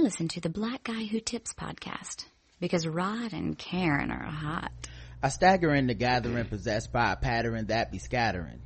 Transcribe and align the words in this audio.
Listen 0.00 0.28
to 0.28 0.40
the 0.40 0.48
Black 0.48 0.84
Guy 0.84 1.04
Who 1.04 1.20
Tips 1.20 1.52
podcast 1.52 2.24
because 2.58 2.86
Rod 2.86 3.34
and 3.34 3.58
Karen 3.58 4.10
are 4.10 4.24
hot. 4.24 4.72
I 5.22 5.28
stagger 5.28 5.74
in 5.74 5.88
the 5.88 5.94
gathering 5.94 6.46
possessed 6.46 6.90
by 6.90 7.12
a 7.12 7.16
pattern 7.16 7.66
that 7.66 7.92
be 7.92 7.98
scattering. 7.98 8.62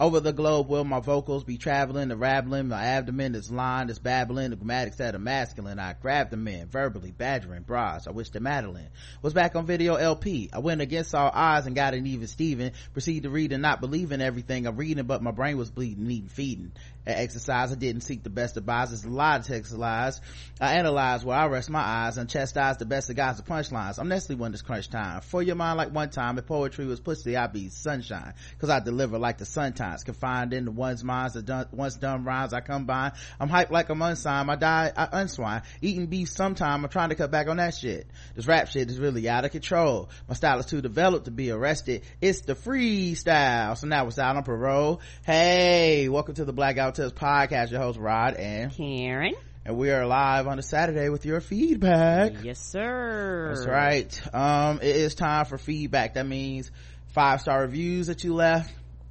Over 0.00 0.18
the 0.18 0.32
globe 0.32 0.68
will 0.68 0.82
my 0.82 0.98
vocals 0.98 1.44
be 1.44 1.56
traveling, 1.56 2.08
the 2.08 2.16
rabbling, 2.16 2.68
my 2.68 2.82
abdomen 2.82 3.36
is 3.36 3.50
lined, 3.50 3.90
is 3.90 4.00
babbling, 4.00 4.50
the 4.50 4.56
grammatics 4.56 4.96
that 4.96 5.14
are 5.14 5.20
masculine. 5.20 5.78
I 5.78 5.92
grab 5.92 6.30
the 6.30 6.36
men, 6.36 6.66
verbally 6.66 7.12
badgering 7.12 7.62
bras. 7.62 8.08
I 8.08 8.10
wish 8.10 8.30
the 8.30 8.40
Madeline 8.40 8.88
was 9.22 9.34
back 9.34 9.54
on 9.54 9.66
video 9.66 9.94
LP. 9.94 10.50
I 10.52 10.58
went 10.58 10.80
against 10.80 11.14
all 11.14 11.30
odds 11.32 11.66
and 11.66 11.76
got 11.76 11.94
an 11.94 12.08
even 12.08 12.26
Steven. 12.26 12.72
Proceed 12.92 13.22
to 13.22 13.30
read 13.30 13.52
and 13.52 13.62
not 13.62 13.80
believe 13.80 14.10
in 14.10 14.20
everything 14.20 14.66
I'm 14.66 14.76
reading, 14.76 15.04
but 15.04 15.22
my 15.22 15.30
brain 15.30 15.56
was 15.56 15.70
bleeding, 15.70 16.08
needing 16.08 16.28
feeding. 16.28 16.72
At 17.06 17.18
exercise, 17.18 17.70
I 17.70 17.74
didn't 17.74 18.00
seek 18.00 18.22
the 18.22 18.30
best 18.30 18.56
advisors, 18.56 19.04
a 19.04 19.10
lot 19.10 19.40
of 19.40 19.46
text 19.46 19.72
lies. 19.74 20.20
I 20.58 20.74
analyze 20.74 21.22
where 21.22 21.36
I 21.36 21.46
rest 21.46 21.68
my 21.68 21.80
eyes 21.80 22.16
and 22.16 22.30
chastise 22.30 22.78
the 22.78 22.86
best 22.86 23.10
of 23.10 23.16
guys 23.16 23.38
of 23.38 23.44
punchlines. 23.44 23.98
I'm 23.98 24.08
Nestle 24.08 24.36
when 24.36 24.54
it's 24.54 24.62
crunch 24.62 24.88
time. 24.88 25.20
For 25.20 25.42
your 25.42 25.54
mind 25.54 25.76
like 25.76 25.92
one 25.92 26.08
time, 26.08 26.38
if 26.38 26.46
poetry 26.46 26.86
was 26.86 27.00
pussy, 27.00 27.36
I'd 27.36 27.52
be 27.52 27.68
sunshine. 27.68 28.32
Cause 28.58 28.70
I 28.70 28.80
deliver 28.80 29.18
like 29.18 29.36
the 29.36 29.44
sun 29.44 29.74
times, 29.84 30.04
confined 30.04 30.52
in 30.52 30.64
the 30.64 30.70
one's 30.70 31.04
minds 31.04 31.34
that 31.34 31.46
done, 31.46 31.66
once 31.72 31.96
done 31.96 32.24
rhymes 32.24 32.52
I 32.52 32.60
come 32.60 32.84
by 32.84 33.12
I'm 33.40 33.48
hyped 33.48 33.70
like 33.70 33.88
I'm 33.88 34.02
unsigned, 34.02 34.50
I 34.50 34.56
die, 34.56 34.92
I 34.96 35.06
unswine. 35.06 35.62
Eating 35.80 36.06
beef 36.06 36.28
sometime, 36.28 36.84
I'm 36.84 36.90
trying 36.90 37.10
to 37.10 37.14
cut 37.14 37.30
back 37.30 37.48
on 37.48 37.58
that 37.58 37.74
shit. 37.74 38.06
This 38.34 38.46
rap 38.46 38.68
shit 38.68 38.90
is 38.90 38.98
really 38.98 39.28
out 39.28 39.44
of 39.44 39.50
control. 39.50 40.10
My 40.28 40.34
style 40.34 40.58
is 40.58 40.66
too 40.66 40.80
developed 40.80 41.26
to 41.26 41.30
be 41.30 41.50
arrested. 41.50 42.02
It's 42.20 42.42
the 42.42 42.54
freestyle. 42.54 43.76
So 43.76 43.86
now 43.86 44.06
it's 44.06 44.18
out 44.18 44.36
on 44.36 44.42
parole. 44.42 45.00
Hey, 45.24 46.08
welcome 46.08 46.34
to 46.34 46.44
the 46.44 46.52
Black 46.52 46.76
Guy 46.76 46.86
Who 46.86 46.92
Tips 46.92 47.12
podcast. 47.12 47.70
Your 47.70 47.80
host 47.80 47.98
Rod 47.98 48.34
and 48.34 48.72
Karen. 48.72 49.34
And 49.66 49.78
we 49.78 49.90
are 49.90 50.06
live 50.06 50.46
on 50.46 50.58
a 50.58 50.62
Saturday 50.62 51.08
with 51.08 51.24
your 51.24 51.40
feedback. 51.40 52.44
Yes, 52.44 52.60
sir. 52.60 53.54
That's 53.54 53.66
right. 53.66 54.34
Um, 54.34 54.80
it 54.82 54.96
is 54.96 55.14
time 55.14 55.46
for 55.46 55.56
feedback. 55.56 56.14
That 56.14 56.26
means 56.26 56.70
five 57.14 57.40
star 57.40 57.62
reviews 57.62 58.08
that 58.08 58.24
you 58.24 58.34
left, 58.34 58.70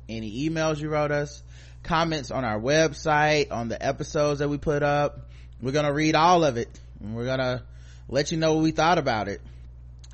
any 0.09 0.49
emails 0.49 0.79
you 0.79 0.89
wrote 0.89 1.11
us, 1.11 1.43
comments 1.83 2.31
on 2.31 2.45
our 2.45 2.59
website, 2.59 3.51
on 3.51 3.69
the 3.69 3.83
episodes 3.83 4.39
that 4.39 4.49
we 4.49 4.57
put 4.57 4.83
up. 4.83 5.29
We're 5.61 5.71
gonna 5.71 5.93
read 5.93 6.15
all 6.15 6.43
of 6.43 6.57
it. 6.57 6.69
And 6.99 7.15
we're 7.15 7.25
gonna 7.25 7.63
let 8.09 8.31
you 8.31 8.37
know 8.37 8.53
what 8.53 8.63
we 8.63 8.71
thought 8.71 8.97
about 8.97 9.27
it. 9.27 9.41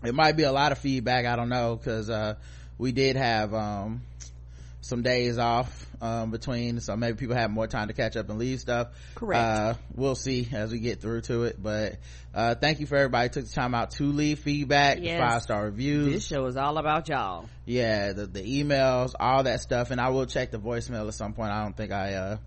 It 0.03 0.15
might 0.15 0.37
be 0.37 0.43
a 0.43 0.51
lot 0.51 0.71
of 0.71 0.77
feedback. 0.77 1.25
I 1.25 1.35
don't 1.35 1.49
know 1.49 1.75
because 1.75 2.09
uh, 2.09 2.35
we 2.77 2.91
did 2.91 3.15
have 3.15 3.53
um, 3.53 4.01
some 4.81 5.01
days 5.01 5.37
off 5.37 5.87
um, 6.01 6.31
between 6.31 6.79
so 6.79 6.95
maybe 6.95 7.17
people 7.17 7.35
have 7.35 7.51
more 7.51 7.67
time 7.67 7.87
to 7.87 7.93
catch 7.93 8.15
up 8.15 8.29
and 8.29 8.39
leave 8.39 8.59
stuff. 8.59 8.89
Correct. 9.15 9.39
Uh, 9.39 9.73
we'll 9.93 10.15
see 10.15 10.47
as 10.51 10.71
we 10.71 10.79
get 10.79 11.01
through 11.01 11.21
to 11.21 11.43
it 11.43 11.61
but 11.61 11.97
uh, 12.33 12.55
thank 12.55 12.79
you 12.79 12.85
for 12.85 12.95
everybody 12.95 13.27
who 13.27 13.33
took 13.33 13.45
the 13.45 13.53
time 13.53 13.75
out 13.75 13.91
to 13.91 14.03
leave 14.03 14.39
feedback 14.39 14.99
yes. 15.01 15.19
five 15.19 15.41
star 15.41 15.65
reviews. 15.65 16.13
This 16.13 16.25
show 16.27 16.45
is 16.45 16.55
all 16.55 16.77
about 16.77 17.09
y'all. 17.09 17.49
Yeah 17.65 18.13
the, 18.13 18.25
the 18.25 18.63
emails 18.63 19.13
all 19.19 19.43
that 19.43 19.61
stuff 19.61 19.91
and 19.91 19.99
i 19.99 20.09
will 20.09 20.25
check 20.25 20.51
the 20.51 20.59
voicemail 20.59 21.07
at 21.07 21.13
some 21.13 21.33
point. 21.33 21.51
I 21.51 21.63
don't 21.63 21.75
think 21.75 21.91
i 21.91 22.13
uh, 22.13 22.37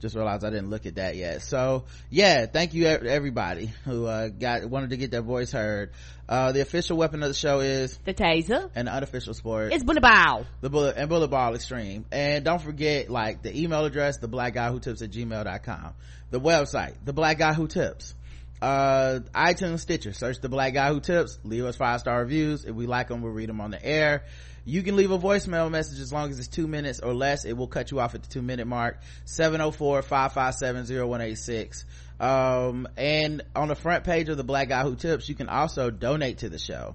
just 0.00 0.14
realized 0.14 0.44
I 0.44 0.50
didn't 0.50 0.70
look 0.70 0.86
at 0.86 0.96
that 0.96 1.16
yet. 1.16 1.42
So 1.42 1.84
yeah, 2.08 2.46
thank 2.46 2.74
you 2.74 2.86
everybody 2.86 3.70
who 3.84 4.06
uh, 4.06 4.28
got 4.28 4.64
wanted 4.64 4.90
to 4.90 4.96
get 4.96 5.10
their 5.10 5.22
voice 5.22 5.52
heard. 5.52 5.92
Uh, 6.28 6.52
the 6.52 6.60
official 6.60 6.96
weapon 6.96 7.22
of 7.22 7.28
the 7.28 7.34
show 7.34 7.60
is 7.60 7.98
the 8.04 8.14
taser, 8.14 8.70
and 8.74 8.86
the 8.86 8.92
unofficial 8.92 9.34
sport 9.34 9.72
is 9.72 9.82
bullet 9.82 10.00
ball. 10.00 10.46
The 10.60 10.70
bullet 10.70 10.96
and 10.96 11.08
bullet 11.08 11.28
ball 11.28 11.54
extreme. 11.54 12.04
And 12.12 12.44
don't 12.44 12.62
forget, 12.62 13.10
like 13.10 13.42
the 13.42 13.56
email 13.56 13.84
address, 13.84 14.18
the 14.18 14.28
black 14.28 14.54
guy 14.54 14.70
who 14.70 14.80
tips 14.80 15.02
at 15.02 15.10
gmail.com. 15.10 15.94
The 16.30 16.40
website, 16.40 16.94
the 17.04 17.12
black 17.12 17.38
guy 17.38 17.52
who 17.52 17.66
tips. 17.66 18.14
Uh, 18.62 19.20
iTunes, 19.34 19.80
Stitcher, 19.80 20.12
search 20.12 20.40
the 20.40 20.48
black 20.48 20.74
guy 20.74 20.92
who 20.92 21.00
tips. 21.00 21.38
Leave 21.44 21.64
us 21.64 21.76
five 21.76 22.00
star 22.00 22.20
reviews. 22.20 22.64
If 22.64 22.74
we 22.74 22.86
like 22.86 23.08
them, 23.08 23.22
we'll 23.22 23.32
read 23.32 23.48
them 23.48 23.60
on 23.60 23.70
the 23.70 23.84
air 23.84 24.24
you 24.64 24.82
can 24.82 24.96
leave 24.96 25.10
a 25.10 25.18
voicemail 25.18 25.70
message 25.70 26.00
as 26.00 26.10
long 26.12 26.30
as 26.30 26.38
it's 26.38 26.48
two 26.48 26.66
minutes 26.66 27.00
or 27.00 27.12
less. 27.14 27.44
It 27.44 27.54
will 27.56 27.68
cut 27.68 27.90
you 27.90 28.00
off 28.00 28.14
at 28.14 28.22
the 28.22 28.28
two 28.28 28.42
minute 28.42 28.66
mark 28.66 29.00
704-557-0186 29.26 31.84
um, 32.20 32.86
and 32.96 33.42
on 33.56 33.68
the 33.68 33.74
front 33.74 34.04
page 34.04 34.28
of 34.28 34.36
the 34.36 34.44
black 34.44 34.68
guy 34.68 34.82
who 34.82 34.94
tips 34.94 35.28
you 35.28 35.34
can 35.34 35.48
also 35.48 35.90
donate 35.90 36.38
to 36.38 36.48
the 36.48 36.58
show. 36.58 36.94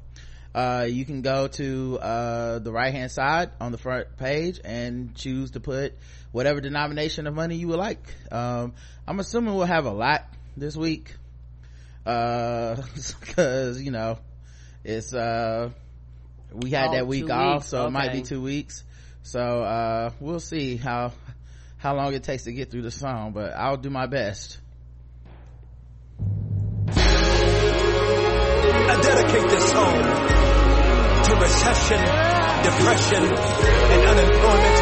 Uh, 0.53 0.87
you 0.89 1.03
can 1.03 1.21
go 1.21 1.49
to 1.49 1.99
uh, 2.01 2.59
the 2.59 2.71
right 2.71 2.93
hand 2.93 3.11
side 3.11 3.49
on 3.59 3.73
the 3.73 3.77
front 3.77 4.15
page 4.17 4.61
and 4.63 5.13
choose 5.15 5.51
to 5.51 5.59
put 5.59 5.93
whatever 6.31 6.61
denomination 6.61 7.27
of 7.27 7.33
money 7.33 7.57
you 7.57 7.67
would 7.67 7.79
like. 7.79 8.07
Um, 8.31 8.73
i'm 9.07 9.19
assuming 9.19 9.53
we'll 9.55 9.65
have 9.65 9.85
a 9.85 9.91
lot 9.91 10.25
this 10.55 10.77
week. 10.77 11.15
Uh 12.05 12.75
because 13.19 13.81
you 13.81 13.91
know 13.91 14.19
it's 14.83 15.13
uh 15.13 15.71
we 16.55 16.71
had 16.71 16.87
oh, 16.89 16.93
that 16.93 17.07
week 17.07 17.29
off 17.29 17.57
weeks. 17.57 17.67
so 17.67 17.79
okay. 17.79 17.87
it 17.87 17.91
might 17.91 18.13
be 18.13 18.21
two 18.21 18.41
weeks 18.41 18.83
so 19.23 19.39
uh 19.39 20.09
we'll 20.19 20.39
see 20.39 20.77
how 20.77 21.11
how 21.77 21.95
long 21.95 22.13
it 22.13 22.23
takes 22.23 22.43
to 22.43 22.53
get 22.53 22.69
through 22.71 22.83
the 22.83 22.91
song 22.91 23.31
but 23.33 23.53
i'll 23.55 23.77
do 23.77 23.89
my 23.89 24.05
best 24.07 24.59
i 26.89 26.93
dedicate 29.01 29.49
this 29.49 29.71
song 29.71 29.93
to 31.23 31.35
recession 31.35 31.99
depression 32.63 33.23
and 33.23 34.09
unemployment 34.09 34.75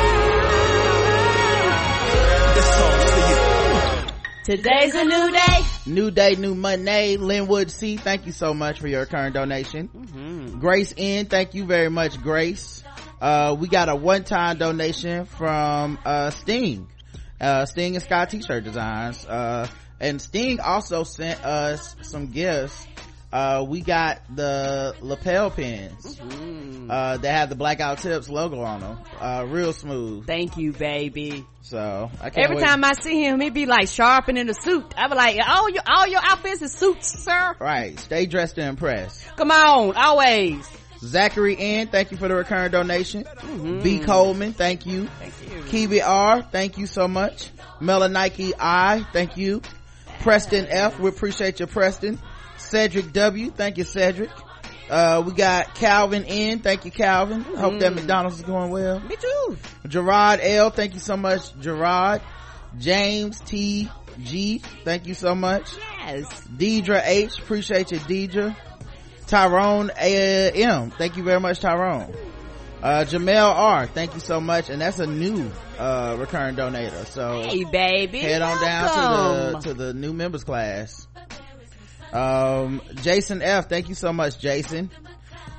this 2.55 2.75
song's 2.75 2.83
for 2.83 2.91
you 2.91 2.92
Today's 4.43 4.93
a 4.93 5.05
new 5.05 5.31
day. 5.31 5.65
New 5.85 6.11
day, 6.11 6.35
new 6.35 6.53
Monday. 6.53 7.15
Linwood 7.15 7.71
C, 7.71 7.95
thank 7.95 8.25
you 8.25 8.33
so 8.33 8.53
much 8.53 8.81
for 8.81 8.89
your 8.89 9.05
current 9.05 9.33
donation. 9.33 9.87
Mm-hmm. 9.87 10.59
Grace 10.59 10.93
N, 10.97 11.27
thank 11.27 11.53
you 11.53 11.65
very 11.65 11.89
much, 11.89 12.21
Grace. 12.21 12.83
Uh, 13.21 13.55
we 13.57 13.69
got 13.69 13.87
a 13.87 13.95
one-time 13.95 14.57
donation 14.57 15.23
from, 15.23 15.97
uh, 16.03 16.29
Sting. 16.31 16.89
Uh, 17.39 17.65
Sting 17.65 17.95
and 17.95 18.03
Sky 18.03 18.25
t-shirt 18.25 18.65
designs. 18.65 19.25
Uh, 19.25 19.65
and 20.01 20.21
Sting 20.21 20.59
also 20.59 21.05
sent 21.05 21.41
us 21.45 21.95
some 22.01 22.27
gifts 22.27 22.85
uh, 23.33 23.65
we 23.67 23.81
got 23.81 24.21
the 24.35 24.95
lapel 25.01 25.49
pins 25.49 26.17
mm-hmm. 26.17 26.89
uh, 26.89 27.17
that 27.17 27.31
have 27.31 27.49
the 27.49 27.55
black 27.55 27.79
guy 27.79 27.95
who 27.95 28.01
tips 28.01 28.29
logo 28.29 28.61
on 28.61 28.79
them 28.79 28.99
uh, 29.19 29.43
real 29.47 29.73
smooth 29.73 30.25
thank 30.27 30.55
you 30.55 30.71
baby 30.71 31.43
so 31.63 32.11
every 32.35 32.57
wait. 32.57 32.63
time 32.63 32.83
i 32.83 32.91
see 32.93 33.23
him 33.23 33.41
he'd 33.41 33.53
be 33.53 33.65
like 33.65 33.87
sharpening 33.87 34.45
the 34.45 34.53
suit 34.53 34.93
i 34.95 35.07
be 35.07 35.15
like 35.15 35.39
all 35.47 35.67
your 35.69 35.81
all 35.87 36.07
your 36.07 36.21
outfits 36.23 36.61
is 36.61 36.71
suits 36.71 37.23
sir 37.23 37.55
right 37.59 37.99
stay 37.99 38.27
dressed 38.27 38.55
to 38.55 38.61
impress 38.61 39.27
come 39.35 39.51
on 39.51 39.95
always 39.95 40.69
Zachary 40.99 41.57
N, 41.59 41.87
thank 41.87 42.11
you 42.11 42.17
for 42.17 42.29
the 42.29 42.35
recurring 42.35 42.71
donation. 42.71 43.25
Mm-hmm. 43.25 43.81
B 43.81 43.99
Coleman, 43.99 44.53
thank 44.53 44.85
you. 44.85 45.07
Thank 45.19 45.33
you. 45.51 45.63
Kiwi 45.63 46.01
R, 46.01 46.41
thank 46.43 46.77
you 46.77 46.87
so 46.87 47.09
much. 47.09 47.49
Melanike 47.81 48.53
I, 48.57 49.05
thank 49.11 49.35
you. 49.35 49.61
Preston 50.21 50.65
F, 50.69 50.97
we 51.01 51.09
appreciate 51.09 51.59
you, 51.59 51.67
Preston. 51.67 52.19
Cedric 52.73 53.13
W. 53.13 53.51
Thank 53.51 53.77
you, 53.77 53.83
Cedric. 53.83 54.31
Uh, 54.89 55.21
we 55.23 55.33
got 55.33 55.75
Calvin 55.75 56.25
N. 56.25 56.57
Thank 56.57 56.85
you, 56.85 56.91
Calvin. 56.91 57.43
Mm. 57.43 57.55
Hope 57.55 57.79
that 57.79 57.91
mm. 57.91 57.97
McDonald's 57.97 58.37
is 58.37 58.43
going 58.43 58.71
well. 58.71 58.99
Me 58.99 59.15
too. 59.15 59.57
Gerard 59.87 60.39
L. 60.41 60.71
Thank 60.71 60.95
you 60.95 60.99
so 60.99 61.15
much, 61.15 61.55
Gerard. 61.59 62.23
James 62.79 63.39
T. 63.41 63.91
G. 64.23 64.57
Thank 64.83 65.05
you 65.05 65.13
so 65.13 65.35
much. 65.35 65.69
Yes. 65.99 66.47
Deidre 66.47 66.99
H. 67.05 67.37
Appreciate 67.37 67.91
you, 67.91 67.99
Deidre. 67.99 68.55
Tyrone 69.27 69.91
A. 69.95 70.51
M. 70.53 70.89
Thank 70.89 71.15
you 71.15 71.21
very 71.21 71.39
much, 71.39 71.59
Tyrone. 71.59 72.11
Uh, 72.81 73.05
Jamel 73.07 73.53
R. 73.55 73.85
Thank 73.85 74.15
you 74.15 74.19
so 74.19 74.41
much. 74.41 74.71
And 74.71 74.81
that's 74.81 74.97
a 74.97 75.05
new, 75.05 75.51
uh, 75.77 76.15
recurring 76.17 76.55
donator. 76.55 77.05
So. 77.05 77.43
Hey, 77.43 77.65
baby. 77.65 78.17
Head 78.19 78.41
on 78.41 78.59
Welcome. 78.59 78.65
down 78.65 79.61
to 79.61 79.69
the, 79.69 79.73
to 79.73 79.73
the 79.75 79.93
new 79.93 80.11
members 80.11 80.43
class 80.43 81.07
um 82.13 82.81
jason 83.01 83.41
f 83.41 83.67
thank 83.69 83.89
you 83.89 83.95
so 83.95 84.13
much 84.13 84.39
jason 84.39 84.89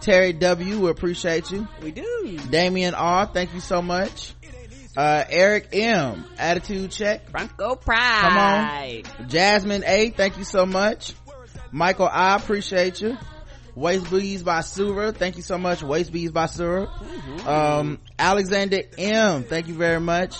terry 0.01 0.33
w 0.33 0.81
we 0.81 0.91
appreciate 0.91 1.51
you 1.51 1.67
we 1.83 1.91
do 1.91 2.39
damien 2.51 2.95
r 2.95 3.27
thank 3.27 3.53
you 3.55 3.61
so 3.61 3.83
much 3.83 4.33
uh 4.97 5.25
eric 5.29 5.69
m 5.73 6.25
attitude 6.39 6.91
check 6.91 7.29
Franco 7.31 7.75
pride 7.75 8.21
come 8.21 9.19
on 9.21 9.29
jasmine 9.29 9.83
a 9.85 10.11
thank 10.11 10.39
you 10.39 10.45
so 10.45 10.65
much 10.65 11.15
michael 11.73 12.09
i 12.11 12.37
appreciate 12.37 13.01
you 13.01 13.17
Waste 13.77 14.09
Bees 14.09 14.45
by 14.45 14.61
Sura. 14.61 15.11
Thank 15.11 15.37
you 15.37 15.43
so 15.43 15.59
much. 15.59 15.83
Waste 15.83 16.13
Bees 16.13 16.31
by 16.31 16.47
Sura. 16.47 16.87
Mm-hmm. 16.87 17.49
Um, 17.49 17.99
Alexander 18.17 18.83
M. 18.97 19.43
Thank 19.43 19.67
you 19.67 19.75
very 19.75 19.99
much. 19.99 20.37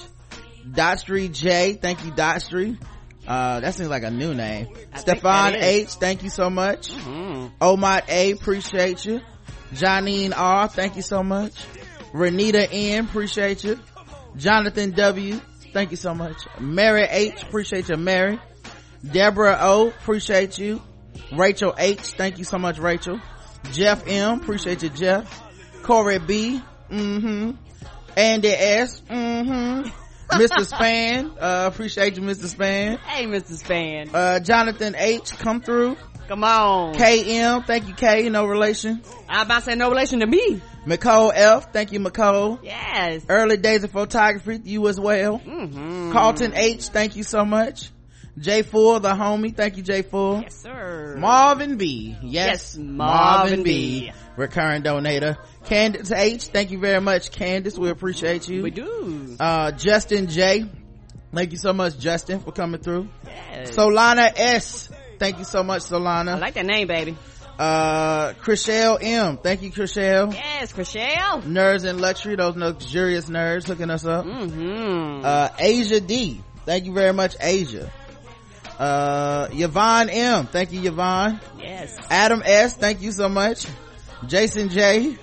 Dot 0.73 1.01
Street 1.01 1.33
J. 1.33 1.73
Thank 1.75 2.05
you, 2.05 2.13
Dot 2.13 2.43
Street. 2.43 2.79
Uh, 3.27 3.61
that 3.61 3.75
seems 3.75 3.89
like 3.89 4.03
a 4.03 4.11
new 4.11 4.35
name. 4.35 4.69
I 4.93 4.99
Stefan 4.99 5.55
H, 5.55 5.95
thank 5.95 6.23
you 6.23 6.31
so 6.31 6.51
much. 6.51 6.95
Mm-hmm. 6.95 7.65
Omot 7.65 8.09
A, 8.09 8.33
appreciate 8.33 9.05
you. 9.05 9.21
Janine 9.73 10.33
R, 10.37 10.69
thank 10.69 10.97
you 10.97 11.03
so 11.03 11.23
much. 11.23 11.53
Renita 12.13 12.69
N, 12.71 13.07
appreciate 13.07 13.65
you. 13.65 13.79
Jonathan 14.37 14.91
W, 14.93 15.41
thank 15.73 15.91
you 15.91 15.97
so 15.97 16.15
much. 16.15 16.37
Mary 16.61 17.07
H, 17.09 17.43
appreciate 17.43 17.89
you, 17.89 17.97
Mary. 17.97 18.39
Deborah 19.11 19.59
O, 19.61 19.89
appreciate 19.89 20.59
you. 20.59 20.83
Rachel 21.33 21.75
H, 21.79 22.01
thank 22.01 22.39
you 22.39 22.45
so 22.45 22.59
much, 22.59 22.79
Rachel. 22.79 23.21
Jeff 23.73 24.07
M, 24.07 24.41
appreciate 24.41 24.83
you, 24.83 24.91
Jeff. 24.91 25.43
Corey 25.83 26.19
B, 26.19 26.63
mm-hmm. 26.91 27.53
Andy 28.17 28.49
S, 28.49 29.01
mm-hmm. 29.03 29.89
Mr. 30.39 30.67
Span, 30.67 31.31
uh, 31.41 31.71
appreciate 31.73 32.17
you, 32.17 32.23
Mr. 32.23 32.47
Span. 32.47 32.99
Hey, 32.99 33.27
Mr. 33.27 33.53
Span. 33.53 34.11
Uh, 34.15 34.41
Jonathan 34.41 34.95
H, 34.97 35.37
come 35.39 35.61
through. 35.61 35.97
Come 36.29 36.43
on. 36.43 36.95
KM, 36.95 37.67
thank 37.67 37.87
you, 37.87 37.95
K, 37.95 38.29
no 38.31 38.47
relation. 38.47 39.03
I 39.29 39.43
about 39.43 39.59
to 39.61 39.65
say 39.67 39.75
no 39.75 39.91
relation 39.91 40.21
to 40.21 40.27
me. 40.27 40.61
McCole 40.87 41.33
F, 41.35 41.73
thank 41.73 41.93
you, 41.93 42.01
McCole. 42.01 42.61
Yes. 42.63 43.25
Early 43.29 43.57
days 43.59 43.85
of 43.85 43.91
photography, 43.93 44.61
you 44.65 44.89
as 44.89 44.99
well. 44.99 45.39
Mm-hmm. 45.39 46.13
Carlton 46.13 46.53
H, 46.55 46.89
thank 46.89 47.17
you 47.17 47.23
so 47.25 47.45
much. 47.45 47.91
J 48.39 48.63
Full, 48.63 49.01
the 49.01 49.11
homie, 49.11 49.55
thank 49.55 49.77
you, 49.77 49.83
J 49.83 50.03
Full. 50.03 50.41
Yes, 50.43 50.57
sir. 50.57 51.17
Marvin 51.19 51.77
B, 51.77 52.17
yes, 52.23 52.75
Yes, 52.75 52.77
Marvin 52.79 53.63
B. 53.63 54.11
recurring 54.37 54.83
donator. 54.83 55.37
Candace 55.65 56.11
H, 56.13 56.45
thank 56.49 56.71
you 56.71 56.79
very 56.79 57.01
much, 57.01 57.31
Candace. 57.31 57.79
We 57.79 57.91
appreciate 57.91 58.49
you. 58.49 58.63
we 58.63 58.71
do. 58.71 59.37
Uh, 59.41 59.71
Justin 59.73 60.27
J, 60.29 60.67
thank 61.33 61.53
you 61.53 61.59
so 61.59 61.73
much, 61.73 61.99
Justin, 61.99 62.41
for 62.41 62.53
coming 62.53 62.81
through. 62.81 63.09
Yes. 63.27 63.71
Solana 63.73 64.33
S, 64.37 64.91
thank 65.19 65.39
you 65.39 65.45
so 65.45 65.63
much, 65.63 65.83
Solana. 65.83 66.35
I 66.35 66.39
like 66.39 66.55
that 66.55 66.67
name, 66.67 66.87
baby. 66.89 67.17
uh, 67.59 68.33
Chriselle 68.35 68.99
M, 69.01 69.39
thank 69.39 69.63
you, 69.63 69.71
Chriselle. 69.71 70.33
Yes, 70.35 70.73
Chriselle. 70.73 71.43
Nerds 71.43 71.85
and 71.85 72.01
luxury, 72.01 72.35
those 72.37 72.57
luxurious 72.57 73.27
nerds 73.31 73.67
hooking 73.67 73.91
us 73.91 74.05
up. 74.05 74.25
Mm-hmm. 74.27 75.25
Uh, 75.25 75.49
Asia 75.59 76.01
D, 76.01 76.41
thank 76.67 76.85
you 76.87 76.93
very 76.93 77.13
much, 77.13 77.37
Asia. 77.41 77.91
Uh, 78.79 79.49
Yvonne 79.53 80.11
M, 80.11 80.47
thank 80.47 80.73
you, 80.73 80.81
Yvonne. 80.91 81.41
yes. 81.61 81.97
Adam 82.11 82.43
S, 82.45 82.75
thank 82.75 83.01
you 83.03 83.13
so 83.13 83.29
much. 83.29 83.67
Jason 84.29 84.69
J, 84.69 85.17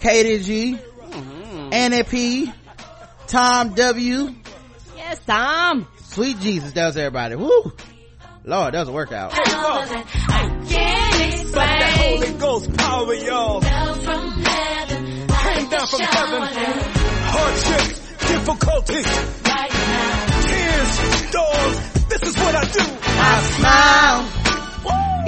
Katie 0.00 0.42
G, 0.42 0.78
Mm-hmm. 1.08 1.72
Annie 1.72 2.02
P, 2.04 2.52
Tom 3.26 3.74
W, 3.74 4.34
Yes, 4.96 5.18
Tom. 5.26 5.86
Sweet 6.02 6.38
Jesus, 6.40 6.72
that 6.72 6.86
was 6.86 6.96
everybody. 6.96 7.34
Woo! 7.36 7.72
Lord, 8.44 8.74
that 8.74 8.80
was 8.80 8.88
a 8.88 8.92
workout. 8.92 9.32
I 9.34 9.42
can't 9.42 10.68
That 10.68 11.30
explain. 11.32 12.22
Holy 12.22 12.38
Ghost 12.38 12.72
power, 12.76 13.14
y'all. 13.14 13.60
Fell 13.60 13.94
from 13.94 14.30
heaven, 14.42 15.04
Came 15.28 15.68
down 15.70 15.86
from 15.86 16.00
heaven. 16.00 16.42
Hardships, 17.30 18.00
difficulties, 18.28 19.06
right 19.44 19.72
now. 19.72 20.26
tears, 20.48 20.88
storms. 21.28 22.06
This 22.08 22.22
is 22.22 22.36
what 22.36 22.54
I 22.54 22.64
do. 22.64 22.84
I 23.20 23.42
smile, 23.58 24.20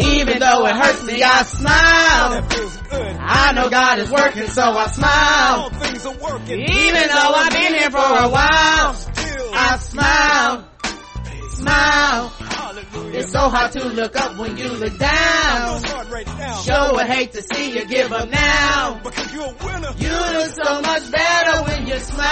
even 0.01 0.39
though 0.39 0.67
it 0.67 0.75
hurts 0.77 1.05
me, 1.05 1.23
I 1.23 1.43
smile. 1.43 2.31
That 2.31 2.53
feels 2.53 2.77
good. 2.77 3.17
I 3.19 3.53
know 3.53 3.69
God 3.69 3.99
is 3.99 4.11
working, 4.11 4.47
so 4.47 4.63
I 4.63 4.87
smile. 4.89 5.71
Things 5.71 6.07
are 6.07 6.17
working. 6.17 6.61
Even 6.61 7.09
though 7.09 7.33
I've 7.35 7.53
been 7.53 7.75
here 7.75 7.91
for 7.91 7.99
a 7.99 8.29
while, 8.29 8.97
I 9.53 9.77
smile, 9.81 10.69
smile. 11.51 12.33
It's 13.13 13.33
so 13.33 13.49
hard 13.49 13.73
to 13.73 13.85
look 13.89 14.17
up 14.17 14.39
when 14.39 14.57
you 14.57 14.69
look 14.69 14.97
down. 14.99 15.77
It's 15.83 15.91
hard 15.91 16.09
right 16.09 16.27
now. 16.27 16.61
Sure 16.63 16.93
would 16.95 17.07
hate 17.07 17.33
to 17.33 17.43
see 17.43 17.77
you 17.77 17.85
give 17.87 18.13
up 18.13 18.29
now. 18.31 19.01
Because 19.03 19.35
you're 19.35 19.45
a 19.45 19.55
winner. 19.65 19.93
You 19.99 20.11
look 20.11 20.55
so 20.65 20.81
much 20.81 21.11
better 21.11 21.63
when 21.65 21.87
you 21.87 21.99
smile. 21.99 22.31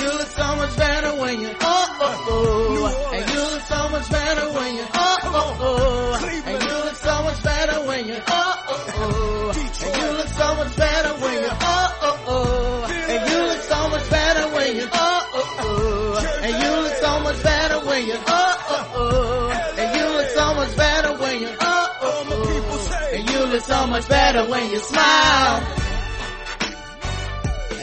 You 0.00 0.06
look 0.06 0.28
so 0.28 0.56
much 0.56 0.76
better 0.76 1.20
when 1.20 1.40
you, 1.40 1.50
oh, 1.60 1.98
oh, 2.00 2.26
oh. 2.28 3.29
Oh, 3.72 5.18
oh, 5.22 5.56
oh. 5.60 6.42
And 6.44 6.62
you 6.62 6.68
look 6.84 6.94
so 6.96 7.22
much 7.22 7.42
better 7.42 7.86
when 7.86 8.06
you, 8.08 8.16
oh, 8.26 8.64
oh, 8.68 8.84
oh. 8.96 9.52
And 9.86 9.96
you 10.02 10.10
look 10.16 10.28
so 10.28 10.54
much 10.56 10.76
better 10.76 11.12
when 11.22 11.34
you, 11.42 11.48
oh, 11.50 11.98
oh, 12.02 12.24
oh. 12.26 12.84
And 12.90 13.30
you 13.30 13.38
look 13.38 13.62
so 13.62 13.88
much 13.88 14.10
better 14.10 14.54
when 14.54 14.76
you, 14.76 14.88
oh, 14.92 15.30
oh, 15.32 15.56
oh. 15.60 16.18
And 16.42 16.62
you 16.62 16.70
look 16.82 16.94
so 16.94 17.20
much 17.20 17.42
better 17.42 17.76
when 17.86 18.06
you, 18.06 18.16
oh, 18.18 18.56
oh, 18.66 18.86
oh. 18.90 19.72
And 19.78 19.86
you 19.94 20.06
look 20.10 20.26
so 20.26 20.54
much 20.54 20.66
better 20.76 21.06
when 21.06 21.06
you, 21.06 21.06
oh, 21.06 21.06
oh, 21.06 21.12
oh. 21.12 21.12
And 21.12 21.14
you 21.14 21.14
look 21.14 21.14
so 21.14 21.14
much 21.14 21.16
better 21.16 21.18
when 21.18 21.40
you, 21.40 21.48
oh, 21.60 21.98
All 22.02 22.24
my 22.24 22.52
people 22.52 22.78
say. 22.78 23.18
and 23.20 23.30
you 23.30 23.38
look 23.46 23.62
so 23.62 23.86
much 23.86 24.08
better 24.08 24.50
when 24.50 24.70
you 24.70 24.78
smile. 24.78 25.76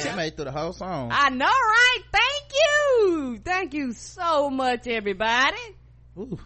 I 0.10 0.16
made 0.16 0.36
through 0.36 0.46
the 0.46 0.52
whole 0.52 0.74
song. 0.74 1.12
I 1.14 1.30
know, 1.30 1.46
right? 1.46 2.00
Thank 2.12 2.27
you. 2.54 3.40
Thank 3.44 3.74
you 3.74 3.94
so 3.94 4.50
much, 4.50 4.88
everybody. 4.88 5.58
Ooh. 6.18 6.40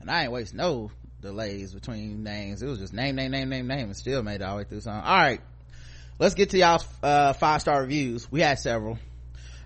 And 0.00 0.10
I 0.10 0.22
ain't 0.22 0.32
waste 0.32 0.54
no 0.54 0.90
delays 1.20 1.74
between 1.74 2.22
names. 2.22 2.62
It 2.62 2.66
was 2.66 2.78
just 2.78 2.92
name, 2.92 3.16
name, 3.16 3.30
name, 3.30 3.48
name, 3.48 3.66
name, 3.66 3.86
and 3.86 3.96
still 3.96 4.22
made 4.22 4.36
it 4.36 4.42
all 4.42 4.56
the 4.56 4.62
way 4.62 4.68
through 4.68 4.80
song. 4.80 5.02
All 5.02 5.16
right. 5.16 5.40
Let's 6.18 6.34
get 6.34 6.50
to 6.50 6.58
y'all's 6.58 6.86
uh, 7.02 7.32
five 7.34 7.60
star 7.60 7.80
reviews. 7.80 8.30
We 8.30 8.40
had 8.40 8.58
several. 8.58 8.98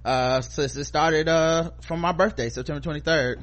Uh, 0.05 0.41
since 0.43 0.77
it 0.77 0.85
started 0.85 1.29
uh, 1.29 1.71
from 1.83 2.01
my 2.01 2.13
birthday, 2.13 2.51
September 2.51 2.81
23rd. 2.81 3.43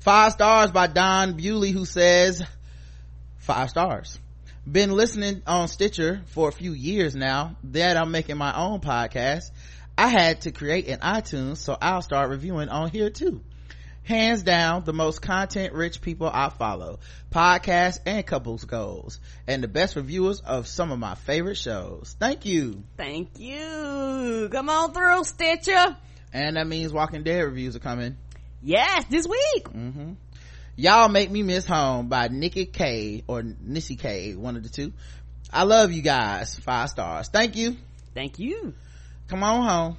Five 0.00 0.32
stars 0.32 0.70
by 0.70 0.86
Don 0.86 1.34
Bewley, 1.34 1.70
who 1.70 1.84
says, 1.84 2.42
five 3.38 3.70
stars. 3.70 4.18
Been 4.70 4.92
listening 4.92 5.42
on 5.46 5.68
Stitcher 5.68 6.22
for 6.26 6.48
a 6.48 6.52
few 6.52 6.72
years 6.72 7.16
now. 7.16 7.56
That 7.64 7.96
I'm 7.96 8.10
making 8.10 8.36
my 8.36 8.56
own 8.56 8.80
podcast. 8.80 9.50
I 10.00 10.06
had 10.06 10.40
to 10.42 10.50
create 10.50 10.88
an 10.88 11.00
iTunes, 11.00 11.58
so 11.58 11.76
I'll 11.78 12.00
start 12.00 12.30
reviewing 12.30 12.70
on 12.70 12.88
here 12.88 13.10
too. 13.10 13.42
Hands 14.02 14.42
down, 14.42 14.84
the 14.84 14.94
most 14.94 15.20
content 15.20 15.74
rich 15.74 16.00
people 16.00 16.26
I 16.26 16.48
follow. 16.48 17.00
Podcasts 17.30 17.98
and 18.06 18.26
couples 18.26 18.64
goals. 18.64 19.20
And 19.46 19.62
the 19.62 19.68
best 19.68 19.96
reviewers 19.96 20.40
of 20.40 20.66
some 20.66 20.90
of 20.90 20.98
my 20.98 21.16
favorite 21.16 21.58
shows. 21.58 22.16
Thank 22.18 22.46
you. 22.46 22.82
Thank 22.96 23.38
you. 23.38 24.48
Come 24.50 24.70
on 24.70 24.94
through, 24.94 25.22
Stitcher. 25.24 25.98
And 26.32 26.56
that 26.56 26.66
means 26.66 26.94
Walking 26.94 27.22
Dead 27.22 27.42
reviews 27.42 27.76
are 27.76 27.80
coming. 27.80 28.16
Yes, 28.62 29.04
this 29.10 29.28
week. 29.28 29.68
hmm 29.68 30.12
Y'all 30.76 31.10
make 31.10 31.30
me 31.30 31.42
miss 31.42 31.66
home 31.66 32.08
by 32.08 32.28
Nikki 32.28 32.64
K 32.64 33.22
or 33.26 33.42
Nissy 33.42 33.98
K, 33.98 34.34
one 34.34 34.56
of 34.56 34.62
the 34.62 34.70
two. 34.70 34.94
I 35.52 35.64
love 35.64 35.92
you 35.92 36.00
guys. 36.00 36.58
Five 36.58 36.88
stars. 36.88 37.28
Thank 37.28 37.54
you. 37.56 37.76
Thank 38.14 38.38
you. 38.38 38.72
Come 39.30 39.44
on 39.44 39.64
home. 39.64 39.96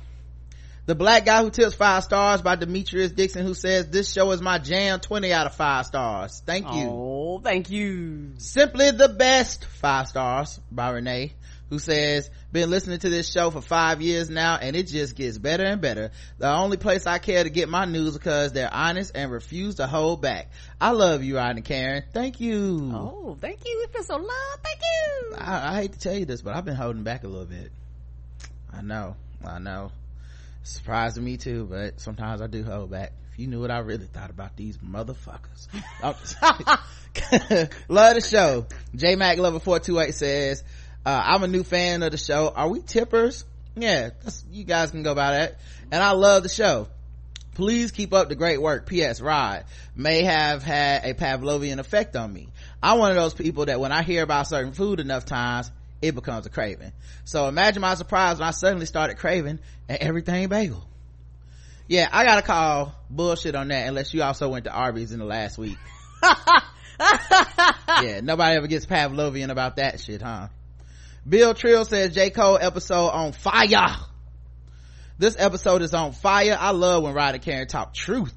The 0.87 0.93
Black 0.93 1.23
Guy 1.25 1.41
Who 1.41 1.51
Tips 1.51 1.73
Five 1.73 2.03
Stars 2.03 2.41
by 2.41 2.57
Demetrius 2.57 3.13
Dixon 3.13 3.45
who 3.45 3.53
says 3.53 3.87
this 3.87 4.11
show 4.11 4.29
is 4.31 4.41
my 4.41 4.57
jam 4.57 4.99
20 4.99 5.31
out 5.31 5.45
of 5.47 5.55
five 5.55 5.85
stars. 5.85 6.43
Thank 6.45 6.65
you. 6.73 6.89
Oh, 6.89 7.39
thank 7.41 7.69
you. 7.69 8.33
Simply 8.39 8.91
the 8.91 9.07
best 9.07 9.63
five 9.63 10.09
stars 10.09 10.59
by 10.69 10.89
Renee 10.89 11.31
who 11.69 11.79
says 11.79 12.29
been 12.51 12.69
listening 12.69 12.99
to 12.99 13.09
this 13.09 13.31
show 13.31 13.51
for 13.51 13.61
five 13.61 14.01
years 14.01 14.29
now 14.29 14.57
and 14.57 14.75
it 14.75 14.87
just 14.87 15.15
gets 15.15 15.37
better 15.37 15.63
and 15.63 15.79
better. 15.79 16.11
The 16.37 16.51
only 16.51 16.75
place 16.75 17.07
I 17.07 17.17
care 17.17 17.45
to 17.45 17.49
get 17.49 17.69
my 17.69 17.85
news 17.85 18.17
because 18.17 18.51
they're 18.51 18.73
honest 18.73 19.13
and 19.15 19.31
refuse 19.31 19.75
to 19.75 19.87
hold 19.87 20.21
back. 20.21 20.51
I 20.81 20.91
love 20.91 21.23
you, 21.23 21.37
Ryan 21.37 21.55
and 21.55 21.65
Karen. 21.65 22.03
Thank 22.11 22.41
you. 22.41 22.91
Oh, 22.93 23.37
thank 23.39 23.65
you. 23.65 23.77
We 23.79 23.93
feel 23.93 24.03
so 24.03 24.17
loved. 24.17 24.61
Thank 24.61 24.79
you. 24.81 25.35
I, 25.37 25.71
I 25.71 25.75
hate 25.83 25.93
to 25.93 25.99
tell 25.99 26.15
you 26.17 26.25
this, 26.25 26.41
but 26.41 26.53
I've 26.53 26.65
been 26.65 26.75
holding 26.75 27.03
back 27.03 27.23
a 27.23 27.29
little 27.29 27.45
bit. 27.45 27.71
I 28.73 28.81
know, 28.81 29.15
I 29.45 29.59
know. 29.59 29.91
Surprising 30.63 31.23
me 31.23 31.37
too, 31.37 31.67
but 31.69 31.99
sometimes 31.99 32.41
I 32.41 32.47
do 32.47 32.63
hold 32.63 32.91
back. 32.91 33.13
If 33.31 33.39
you 33.39 33.47
knew 33.47 33.61
what 33.61 33.71
I 33.71 33.79
really 33.79 34.05
thought 34.05 34.29
about 34.29 34.55
these 34.55 34.77
motherfuckers. 34.77 35.67
Love 37.89 38.15
the 38.15 38.21
show. 38.21 38.67
J 38.95 39.15
Mac 39.15 39.37
Lover 39.37 39.59
428 39.59 40.13
says, 40.13 40.63
uh, 41.05 41.21
I'm 41.25 41.43
a 41.43 41.47
new 41.47 41.63
fan 41.63 42.03
of 42.03 42.11
the 42.11 42.17
show. 42.17 42.51
Are 42.55 42.69
we 42.69 42.81
tippers? 42.81 43.43
Yeah, 43.75 44.09
you 44.51 44.65
guys 44.65 44.91
can 44.91 45.03
go 45.03 45.15
by 45.15 45.31
that. 45.31 45.57
And 45.91 46.03
I 46.03 46.11
love 46.11 46.43
the 46.43 46.49
show. 46.49 46.87
Please 47.53 47.91
keep 47.91 48.13
up 48.13 48.29
the 48.29 48.35
great 48.35 48.61
work. 48.61 48.85
P.S. 48.85 49.19
Rod 49.19 49.65
may 49.95 50.23
have 50.23 50.63
had 50.63 51.03
a 51.05 51.13
Pavlovian 51.13 51.79
effect 51.79 52.15
on 52.15 52.31
me. 52.31 52.47
I'm 52.81 52.97
one 52.97 53.11
of 53.11 53.17
those 53.17 53.33
people 53.33 53.65
that 53.65 53.79
when 53.79 53.91
I 53.91 54.03
hear 54.03 54.23
about 54.23 54.47
certain 54.47 54.71
food 54.73 54.99
enough 54.99 55.25
times, 55.25 55.69
it 56.01 56.15
becomes 56.15 56.45
a 56.45 56.49
craving. 56.49 56.91
So 57.23 57.47
imagine 57.47 57.81
my 57.81 57.95
surprise 57.95 58.39
when 58.39 58.47
I 58.47 58.51
suddenly 58.51 58.85
started 58.85 59.17
craving 59.17 59.59
an 59.87 59.97
everything 59.99 60.47
bagel. 60.49 60.83
Yeah, 61.87 62.07
I 62.11 62.23
gotta 62.23 62.41
call 62.41 62.95
bullshit 63.09 63.55
on 63.55 63.67
that 63.67 63.87
unless 63.87 64.13
you 64.13 64.23
also 64.23 64.49
went 64.49 64.65
to 64.65 64.71
Arby's 64.71 65.11
in 65.11 65.19
the 65.19 65.25
last 65.25 65.57
week. 65.57 65.77
yeah, 66.23 68.21
nobody 68.23 68.55
ever 68.55 68.67
gets 68.67 68.85
Pavlovian 68.85 69.49
about 69.49 69.75
that 69.75 69.99
shit, 69.99 70.21
huh? 70.21 70.47
Bill 71.27 71.53
Trill 71.53 71.85
says 71.85 72.15
J. 72.15 72.29
Cole 72.29 72.57
episode 72.59 73.09
on 73.09 73.31
fire. 73.33 73.95
This 75.19 75.35
episode 75.37 75.83
is 75.83 75.93
on 75.93 76.13
fire. 76.13 76.57
I 76.59 76.71
love 76.71 77.03
when 77.03 77.13
Ryder 77.13 77.37
Karen 77.37 77.67
talk 77.67 77.93
truth. 77.93 78.33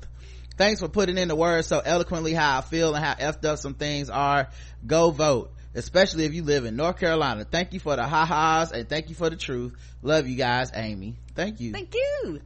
Thanks 0.58 0.80
for 0.80 0.88
putting 0.88 1.16
in 1.16 1.28
the 1.28 1.34
words 1.34 1.66
so 1.66 1.80
eloquently 1.80 2.34
how 2.34 2.58
I 2.58 2.60
feel 2.60 2.94
and 2.94 3.02
how 3.02 3.14
effed 3.14 3.44
up 3.46 3.58
some 3.58 3.74
things 3.74 4.10
are. 4.10 4.48
Go 4.86 5.10
vote. 5.10 5.53
Especially 5.74 6.24
if 6.24 6.34
you 6.34 6.42
live 6.44 6.64
in 6.64 6.76
North 6.76 6.98
Carolina. 6.98 7.44
Thank 7.44 7.72
you 7.72 7.80
for 7.80 7.96
the 7.96 8.04
ha-has 8.04 8.70
and 8.72 8.88
thank 8.88 9.08
you 9.08 9.14
for 9.14 9.28
the 9.28 9.36
truth. 9.36 9.74
Love 10.02 10.28
you 10.28 10.36
guys, 10.36 10.70
Amy. 10.74 11.16
Thank 11.34 11.60
you. 11.60 11.72
Thank 11.72 11.94
you. 11.94 12.40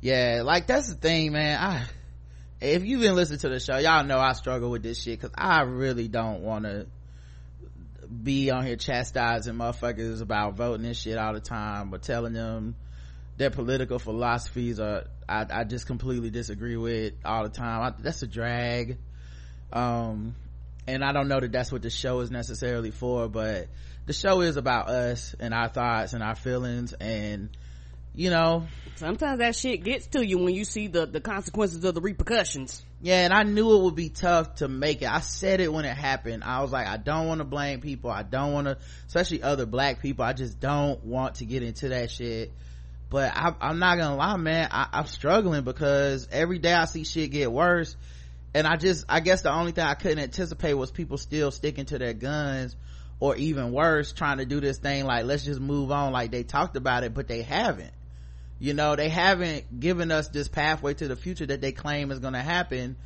yeah 0.00 0.42
like 0.44 0.66
that's 0.66 0.88
the 0.88 0.94
thing 0.94 1.32
man 1.32 1.58
i 1.60 1.84
if 2.60 2.84
you've 2.84 3.02
been 3.02 3.14
listening 3.14 3.38
to 3.38 3.48
the 3.50 3.60
show 3.60 3.76
y'all 3.76 4.02
know 4.04 4.18
i 4.18 4.32
struggle 4.32 4.70
with 4.70 4.82
this 4.82 5.02
shit 5.02 5.18
because 5.20 5.34
i 5.36 5.60
really 5.62 6.08
don't 6.08 6.40
want 6.40 6.64
to 6.64 6.86
be 8.22 8.50
on 8.50 8.64
here 8.64 8.76
chastising 8.76 9.54
motherfuckers 9.54 10.22
about 10.22 10.54
voting 10.56 10.86
and 10.86 10.96
shit 10.96 11.18
all 11.18 11.34
the 11.34 11.40
time 11.40 11.90
but 11.90 12.02
telling 12.02 12.32
them 12.32 12.74
their 13.36 13.50
political 13.50 13.98
philosophies 13.98 14.80
are 14.80 15.04
i, 15.28 15.44
I 15.50 15.64
just 15.64 15.86
completely 15.86 16.30
disagree 16.30 16.76
with 16.76 17.14
all 17.24 17.42
the 17.42 17.50
time 17.50 17.82
I, 17.82 17.92
that's 18.02 18.22
a 18.22 18.26
drag 18.26 18.96
um 19.72 20.34
and 20.90 21.04
i 21.04 21.12
don't 21.12 21.28
know 21.28 21.40
that 21.40 21.52
that's 21.52 21.72
what 21.72 21.82
the 21.82 21.90
show 21.90 22.20
is 22.20 22.30
necessarily 22.30 22.90
for 22.90 23.28
but 23.28 23.68
the 24.06 24.12
show 24.12 24.40
is 24.40 24.56
about 24.56 24.88
us 24.88 25.34
and 25.38 25.54
our 25.54 25.68
thoughts 25.68 26.12
and 26.12 26.22
our 26.22 26.34
feelings 26.34 26.92
and 26.94 27.50
you 28.14 28.30
know. 28.30 28.66
Sometimes 28.96 29.38
that 29.38 29.56
shit 29.56 29.82
gets 29.82 30.08
to 30.08 30.26
you 30.26 30.38
when 30.38 30.54
you 30.54 30.64
see 30.64 30.88
the, 30.88 31.06
the 31.06 31.20
consequences 31.20 31.84
of 31.84 31.94
the 31.94 32.00
repercussions. 32.00 32.84
yeah 33.00 33.24
and 33.24 33.32
i 33.32 33.44
knew 33.44 33.78
it 33.78 33.82
would 33.84 33.94
be 33.94 34.10
tough 34.10 34.56
to 34.56 34.68
make 34.68 35.02
it. 35.02 35.08
I 35.10 35.20
said 35.20 35.60
it 35.60 35.72
when 35.72 35.84
it 35.84 35.96
happened. 35.96 36.44
I 36.44 36.60
was 36.60 36.72
like 36.72 36.86
i 36.86 36.96
don't 36.96 37.26
want 37.28 37.38
to 37.38 37.44
blame 37.44 37.80
people. 37.80 38.10
I 38.10 38.22
don't 38.22 38.52
want 38.52 38.66
to 38.66 38.78
especially 39.06 39.42
other 39.42 39.64
black 39.64 40.00
people. 40.00 40.24
I 40.24 40.32
just 40.32 40.60
don't 40.60 41.02
want 41.04 41.36
to 41.36 41.46
get 41.46 41.62
into 41.62 41.88
that 41.90 42.10
shit. 42.10 42.52
But 43.08 43.32
I, 43.34 43.54
i'm 43.60 43.78
not 43.78 43.96
gonna 43.96 44.16
lie 44.16 44.36
man. 44.36 44.68
I, 44.70 44.88
i'm 44.92 45.06
struggling 45.06 45.62
because 45.64 46.28
every 46.30 46.58
day 46.58 46.72
i 46.72 46.84
see 46.84 47.04
shit 47.04 47.30
get 47.30 47.50
worse 47.50 47.96
and 48.54 48.66
i 48.66 48.76
just 48.76 49.04
i 49.08 49.20
guess 49.20 49.42
the 49.42 49.52
only 49.52 49.72
thing 49.72 49.84
i 49.84 49.94
couldn't 49.94 50.18
anticipate 50.18 50.74
was 50.74 50.90
people 50.90 51.18
still 51.18 51.50
sticking 51.50 51.84
to 51.84 51.98
their 51.98 52.14
guns 52.14 52.76
or 53.20 53.36
even 53.36 53.72
worse 53.72 54.12
trying 54.12 54.38
to 54.38 54.46
do 54.46 54.60
this 54.60 54.78
thing 54.78 55.04
like 55.04 55.26
let's 55.26 55.44
just 55.44 55.60
move 55.60 55.92
on. 55.92 56.12
Like 56.12 56.30
they 56.30 56.42
talked 56.42 56.76
about 56.76 57.04
it 57.04 57.14
but 57.14 57.28
they 57.28 57.42
haven't. 57.42 57.92
You 58.58 58.74
know 58.74 58.96
they 58.96 59.10
haven't 59.10 59.78
given 59.78 60.10
us 60.10 60.28
this 60.28 60.48
pathway 60.48 60.94
to 60.94 61.06
the 61.06 61.16
future 61.16 61.46
that 61.46 61.60
they 61.60 61.72
claim 61.72 62.10
is 62.10 62.18
going 62.18 62.34
to 62.34 62.42
happen. 62.42 62.96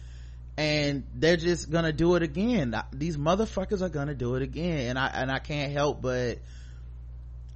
And 0.56 1.02
they're 1.12 1.36
just 1.36 1.68
gonna 1.68 1.92
do 1.92 2.14
it 2.14 2.22
again. 2.22 2.80
These 2.92 3.16
motherfuckers 3.16 3.82
are 3.82 3.88
gonna 3.88 4.14
do 4.14 4.36
it 4.36 4.42
again. 4.42 4.90
And 4.90 4.98
i 4.98 5.08
and 5.08 5.30
i 5.32 5.40
can't 5.40 5.72
help 5.72 6.00
but 6.00 6.38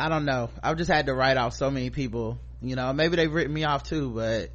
i 0.00 0.08
don't 0.08 0.24
know. 0.24 0.50
I've 0.64 0.76
just 0.76 0.90
had 0.90 1.06
to 1.06 1.14
write 1.14 1.36
off 1.36 1.54
so 1.54 1.70
many 1.70 1.90
people. 1.90 2.38
You 2.60 2.74
know 2.74 2.92
maybe 2.92 3.14
they've 3.14 3.32
written 3.32 3.54
me 3.54 3.62
off 3.62 3.84
too 3.84 4.10
but 4.10 4.50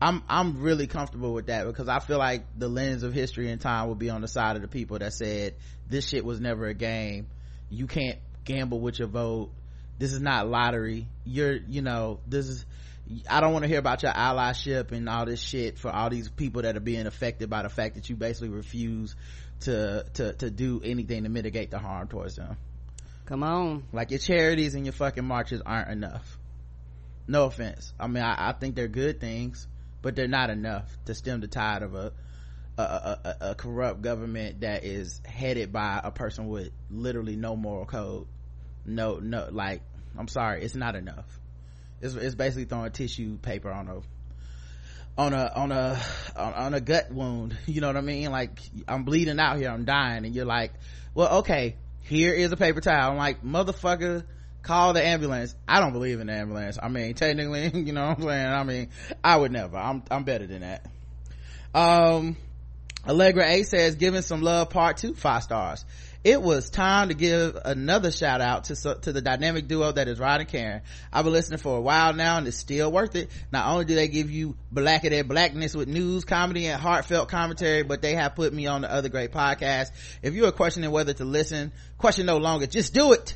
i'm 0.00 0.22
i'm 0.28 0.60
really 0.60 0.86
comfortable 0.86 1.32
with 1.32 1.46
that 1.46 1.66
because 1.66 1.88
i 1.88 1.98
feel 1.98 2.18
like 2.18 2.44
the 2.58 2.68
lens 2.68 3.02
of 3.02 3.12
history 3.12 3.50
and 3.50 3.60
time 3.60 3.88
will 3.88 3.94
be 3.94 4.10
on 4.10 4.20
the 4.20 4.28
side 4.28 4.56
of 4.56 4.62
the 4.62 4.68
people 4.68 4.98
that 4.98 5.12
said 5.12 5.54
this 5.90 6.08
shit 6.08 6.24
was 6.24 6.40
never 6.40 6.66
a 6.66 6.74
game. 6.74 7.26
You 7.68 7.86
can't 7.86 8.18
gamble 8.44 8.80
with 8.80 9.00
your 9.00 9.08
vote. 9.08 9.50
This 9.98 10.12
is 10.12 10.20
not 10.20 10.48
lottery. 10.48 11.08
You're 11.26 11.56
you 11.56 11.82
know 11.82 12.20
this 12.26 12.48
is 12.48 12.64
i 13.28 13.40
don't 13.40 13.52
want 13.52 13.64
to 13.64 13.68
hear 13.68 13.80
about 13.80 14.04
your 14.04 14.12
allyship 14.12 14.92
and 14.92 15.08
all 15.08 15.26
this 15.26 15.42
shit 15.42 15.76
for 15.78 15.90
all 15.90 16.08
these 16.08 16.28
people 16.28 16.62
that 16.62 16.76
are 16.76 16.80
being 16.80 17.08
affected 17.08 17.50
by 17.50 17.62
the 17.62 17.68
fact 17.68 17.96
that 17.96 18.08
you 18.08 18.14
basically 18.14 18.50
refuse 18.50 19.16
to 19.58 20.06
to 20.14 20.32
to 20.34 20.48
do 20.48 20.80
anything 20.84 21.24
to 21.24 21.28
mitigate 21.28 21.72
the 21.72 21.78
harm 21.78 22.06
towards 22.06 22.36
them. 22.36 22.56
Come 23.26 23.42
on. 23.42 23.84
like 23.92 24.10
your 24.10 24.20
charities 24.20 24.74
and 24.74 24.86
your 24.86 24.92
fucking 24.92 25.24
marches 25.24 25.60
aren't 25.64 25.90
enough. 25.90 26.38
No 27.26 27.46
offense. 27.46 27.92
I 27.98 28.06
mean 28.06 28.22
i, 28.22 28.50
I 28.50 28.52
think 28.52 28.76
they're 28.76 28.88
good 28.88 29.20
things 29.20 29.66
but 30.02 30.16
they're 30.16 30.28
not 30.28 30.50
enough 30.50 30.88
to 31.06 31.14
stem 31.14 31.40
the 31.40 31.48
tide 31.48 31.82
of 31.82 31.94
a 31.94 32.12
a, 32.78 32.82
a, 32.82 33.36
a, 33.50 33.54
corrupt 33.54 34.00
government 34.00 34.60
that 34.60 34.84
is 34.84 35.20
headed 35.26 35.70
by 35.72 36.00
a 36.02 36.10
person 36.10 36.48
with 36.48 36.70
literally 36.90 37.36
no 37.36 37.54
moral 37.54 37.84
code. 37.84 38.26
No 38.86 39.18
no 39.18 39.48
like 39.50 39.82
i'm 40.18 40.28
sorry 40.28 40.62
it's 40.62 40.74
not 40.74 40.96
enough. 40.96 41.26
It's, 42.00 42.14
it's 42.14 42.34
basically 42.34 42.64
throwing 42.64 42.90
tissue 42.92 43.36
paper 43.36 43.70
on 43.70 43.88
a 43.88 44.00
on 45.18 45.34
a 45.34 45.52
on 45.54 45.72
a 45.72 46.00
on 46.36 46.74
a 46.74 46.80
gut 46.80 47.12
wound. 47.12 47.56
You 47.66 47.80
know 47.80 47.88
what 47.88 47.96
i 47.96 48.00
mean? 48.00 48.30
Like 48.30 48.58
i'm 48.88 49.04
bleeding 49.04 49.38
out 49.38 49.58
here 49.58 49.68
i'm 49.70 49.84
dying. 49.84 50.24
And 50.24 50.34
you're 50.34 50.46
like 50.46 50.72
well 51.14 51.38
okay 51.40 51.76
here 52.02 52.32
is 52.32 52.50
a 52.52 52.56
paper 52.56 52.80
towel. 52.80 53.12
I'm 53.12 53.18
like 53.18 53.44
motherfucker 53.44 54.24
call 54.62 54.92
the 54.92 55.04
ambulance 55.04 55.54
i 55.66 55.80
don't 55.80 55.92
believe 55.92 56.20
in 56.20 56.26
the 56.26 56.32
ambulance 56.32 56.78
i 56.82 56.88
mean 56.88 57.14
technically 57.14 57.70
you 57.74 57.92
know 57.92 58.08
what 58.08 58.18
i'm 58.18 58.22
saying 58.24 58.46
i 58.46 58.64
mean 58.64 58.88
i 59.22 59.36
would 59.36 59.52
never 59.52 59.76
i'm 59.76 60.02
i'm 60.10 60.24
better 60.24 60.46
than 60.46 60.60
that 60.60 60.86
um 61.74 62.36
allegra 63.08 63.46
a 63.46 63.62
says 63.62 63.94
giving 63.94 64.22
some 64.22 64.42
love 64.42 64.70
part 64.70 64.96
two 64.96 65.14
five 65.14 65.42
stars 65.42 65.84
it 66.22 66.42
was 66.42 66.68
time 66.68 67.08
to 67.08 67.14
give 67.14 67.56
another 67.64 68.10
shout 68.10 68.42
out 68.42 68.64
to 68.64 68.74
to 68.74 69.12
the 69.12 69.22
dynamic 69.22 69.66
duo 69.68 69.90
that 69.90 70.06
is 70.06 70.18
Rod 70.18 70.40
and 70.40 70.48
Karen. 70.48 70.82
I've 71.10 71.24
been 71.24 71.32
listening 71.32 71.60
for 71.60 71.78
a 71.78 71.80
while 71.80 72.12
now 72.12 72.36
and 72.36 72.46
it's 72.46 72.58
still 72.58 72.92
worth 72.92 73.16
it. 73.16 73.30
Not 73.50 73.66
only 73.68 73.86
do 73.86 73.94
they 73.94 74.08
give 74.08 74.30
you 74.30 74.54
black 74.70 75.04
of 75.04 75.12
their 75.12 75.24
blackness 75.24 75.74
with 75.74 75.88
news, 75.88 76.26
comedy, 76.26 76.66
and 76.66 76.80
heartfelt 76.80 77.30
commentary, 77.30 77.84
but 77.84 78.02
they 78.02 78.16
have 78.16 78.34
put 78.34 78.52
me 78.52 78.66
on 78.66 78.82
the 78.82 78.92
other 78.92 79.08
great 79.08 79.32
podcast. 79.32 79.92
If 80.20 80.34
you 80.34 80.44
are 80.44 80.52
questioning 80.52 80.90
whether 80.90 81.14
to 81.14 81.24
listen, 81.24 81.72
question 81.96 82.26
no 82.26 82.36
longer. 82.36 82.66
Just 82.66 82.92
do 82.92 83.14
it. 83.14 83.34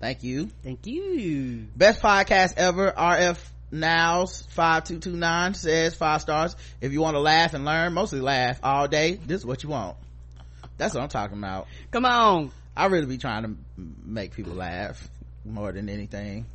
Thank 0.00 0.22
you. 0.24 0.50
Thank 0.62 0.86
you. 0.86 1.66
Best 1.76 2.00
podcast 2.00 2.54
ever. 2.56 2.90
RF 2.90 3.38
Nows 3.70 4.42
5229 4.50 5.54
says 5.54 5.94
five 5.94 6.22
stars. 6.22 6.56
If 6.80 6.92
you 6.92 7.02
want 7.02 7.16
to 7.16 7.20
laugh 7.20 7.52
and 7.52 7.64
learn, 7.66 7.92
mostly 7.92 8.20
laugh 8.20 8.58
all 8.62 8.88
day, 8.88 9.14
this 9.14 9.40
is 9.40 9.46
what 9.46 9.62
you 9.62 9.68
want. 9.68 9.96
That's 10.78 10.94
what 10.94 11.02
I'm 11.02 11.10
talking 11.10 11.36
about. 11.36 11.66
Come 11.90 12.06
on. 12.06 12.50
I 12.74 12.86
really 12.86 13.06
be 13.06 13.18
trying 13.18 13.42
to 13.42 13.54
make 13.76 14.32
people 14.32 14.54
laugh 14.54 15.06
more 15.44 15.70
than 15.70 15.90
anything. 15.90 16.46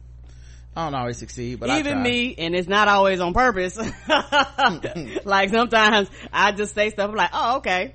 I 0.75 0.85
don't 0.85 0.95
always 0.95 1.17
succeed, 1.17 1.59
but 1.59 1.69
even 1.69 2.01
me, 2.01 2.35
and 2.37 2.53
it's 2.53 2.67
not 2.67 2.87
always 2.87 3.21
on 3.21 3.33
purpose. 3.33 3.77
like 5.25 5.49
sometimes 5.51 6.09
I 6.33 6.51
just 6.51 6.73
say 6.73 6.89
stuff 6.89 7.11
I'm 7.11 7.15
like, 7.15 7.29
oh, 7.31 7.57
okay. 7.57 7.93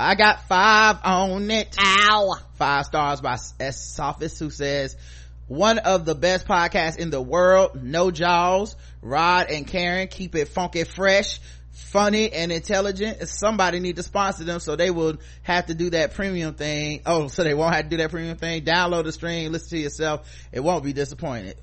I 0.00 0.14
got 0.14 0.46
five 0.46 0.98
on 1.04 1.50
it. 1.50 1.76
Ow. 1.78 2.36
Five 2.54 2.86
stars 2.86 3.20
by 3.20 3.38
S. 3.58 3.94
Sophist 3.94 4.38
who 4.38 4.50
says, 4.50 4.96
one 5.48 5.78
of 5.78 6.04
the 6.04 6.14
best 6.14 6.46
podcasts 6.46 6.98
in 6.98 7.10
the 7.10 7.20
world. 7.20 7.82
No 7.82 8.10
jaws. 8.10 8.76
Rod 9.02 9.50
and 9.50 9.66
Karen 9.66 10.08
keep 10.08 10.34
it 10.34 10.48
funky 10.48 10.84
fresh 10.84 11.40
funny 11.78 12.32
and 12.32 12.50
intelligent 12.50 13.26
somebody 13.28 13.78
need 13.78 13.96
to 13.96 14.02
sponsor 14.02 14.42
them 14.42 14.58
so 14.58 14.74
they 14.74 14.90
will 14.90 15.16
have 15.42 15.66
to 15.66 15.74
do 15.74 15.90
that 15.90 16.12
premium 16.12 16.52
thing 16.54 17.00
oh 17.06 17.28
so 17.28 17.44
they 17.44 17.54
won't 17.54 17.72
have 17.72 17.84
to 17.84 17.90
do 17.90 17.96
that 17.98 18.10
premium 18.10 18.36
thing 18.36 18.64
download 18.64 19.04
the 19.04 19.12
stream 19.12 19.52
listen 19.52 19.70
to 19.70 19.78
yourself 19.78 20.28
it 20.50 20.58
won't 20.58 20.82
be 20.82 20.92
disappointed 20.92 21.56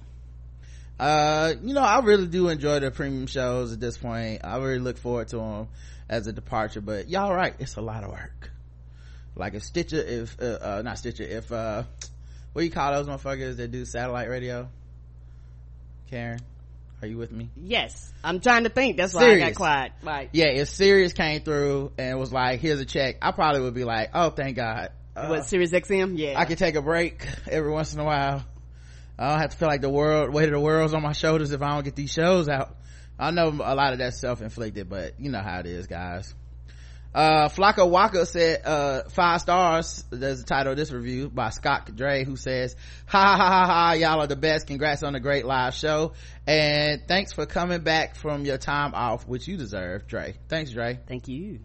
uh 0.99 1.53
you 1.61 1.73
know 1.73 1.81
i 1.81 1.99
really 1.99 2.27
do 2.27 2.47
enjoy 2.47 2.79
the 2.79 2.89
premium 2.91 3.27
shows 3.27 3.73
at 3.73 3.79
this 3.81 3.97
point 3.97 4.39
i 4.45 4.57
really 4.57 4.79
look 4.79 4.97
forward 4.97 5.27
to 5.27 5.35
them 5.35 5.67
as 6.09 6.27
a 6.27 6.33
departure 6.33 6.81
but 6.81 7.09
y'all 7.09 7.33
right 7.33 7.55
it's 7.59 7.75
a 7.75 7.81
lot 7.81 8.03
of 8.03 8.11
work 8.11 8.51
like 9.35 9.53
if 9.53 9.63
stitcher 9.63 9.97
if 9.97 10.39
uh, 10.41 10.57
uh 10.61 10.81
not 10.83 10.97
stitcher 10.97 11.23
if 11.23 11.51
uh 11.51 11.83
what 12.53 12.61
do 12.61 12.65
you 12.65 12.71
call 12.71 12.93
those 12.93 13.07
motherfuckers 13.07 13.57
that 13.57 13.71
do 13.71 13.85
satellite 13.85 14.29
radio 14.29 14.69
karen 16.09 16.39
are 17.01 17.07
you 17.07 17.17
with 17.17 17.31
me? 17.31 17.49
Yes. 17.55 18.11
I'm 18.23 18.39
trying 18.39 18.63
to 18.63 18.69
think. 18.69 18.97
That's 18.97 19.13
why 19.13 19.33
I 19.33 19.37
got 19.37 19.55
quiet. 19.55 19.91
Right. 20.01 20.29
Yeah, 20.31 20.47
if 20.47 20.69
Sirius 20.69 21.13
came 21.13 21.41
through 21.41 21.91
and 21.97 22.17
was 22.17 22.31
like, 22.31 22.61
here's 22.61 22.79
a 22.79 22.85
check, 22.85 23.17
I 23.21 23.31
probably 23.31 23.61
would 23.61 23.73
be 23.73 23.83
like, 23.83 24.11
oh, 24.13 24.29
thank 24.29 24.55
God. 24.55 24.89
Uh, 25.15 25.27
what, 25.27 25.45
Sirius 25.45 25.71
XM? 25.71 26.17
Yeah. 26.17 26.39
I 26.39 26.45
can 26.45 26.55
take 26.55 26.75
a 26.75 26.81
break 26.81 27.27
every 27.47 27.71
once 27.71 27.93
in 27.93 27.99
a 27.99 28.03
while. 28.03 28.43
I 29.19 29.29
don't 29.29 29.39
have 29.39 29.51
to 29.51 29.57
feel 29.57 29.67
like 29.67 29.81
the 29.81 29.89
world, 29.89 30.33
weight 30.33 30.45
of 30.45 30.51
the 30.51 30.59
world's 30.59 30.93
on 30.93 31.01
my 31.01 31.13
shoulders 31.13 31.51
if 31.51 31.61
I 31.61 31.75
don't 31.75 31.83
get 31.83 31.95
these 31.95 32.11
shows 32.11 32.49
out. 32.49 32.75
I 33.17 33.31
know 33.31 33.49
a 33.49 33.75
lot 33.75 33.93
of 33.93 33.99
that's 33.99 34.19
self-inflicted, 34.19 34.89
but 34.89 35.19
you 35.19 35.31
know 35.31 35.41
how 35.41 35.59
it 35.59 35.65
is, 35.65 35.87
guys. 35.87 36.33
Uh, 37.13 37.47
Flocka 37.47 37.89
Waka 37.89 38.25
said, 38.25 38.61
uh, 38.65 39.03
five 39.09 39.39
stars. 39.39 40.03
There's 40.09 40.39
the 40.39 40.45
title 40.45 40.73
of 40.73 40.77
this 40.77 40.91
review 40.91 41.29
by 41.29 41.49
Scott 41.49 41.95
Dre, 41.95 42.25
who 42.25 42.35
says, 42.35 42.75
ha 43.05 43.21
ha 43.21 43.37
ha 43.37 43.65
ha 43.65 43.65
ha, 43.67 43.91
y'all 43.93 44.19
are 44.19 44.27
the 44.27 44.35
best. 44.35 44.67
Congrats 44.67 45.01
on 45.01 45.13
the 45.13 45.21
great 45.21 45.45
live 45.45 45.73
show. 45.73 46.11
And 46.45 47.07
thanks 47.07 47.31
for 47.31 47.45
coming 47.45 47.79
back 47.79 48.17
from 48.17 48.43
your 48.43 48.57
time 48.57 48.93
off, 48.93 49.25
which 49.25 49.47
you 49.47 49.55
deserve, 49.55 50.07
Dre. 50.07 50.35
Thanks, 50.49 50.71
Dre. 50.71 50.99
Thank 51.07 51.29
you. 51.29 51.59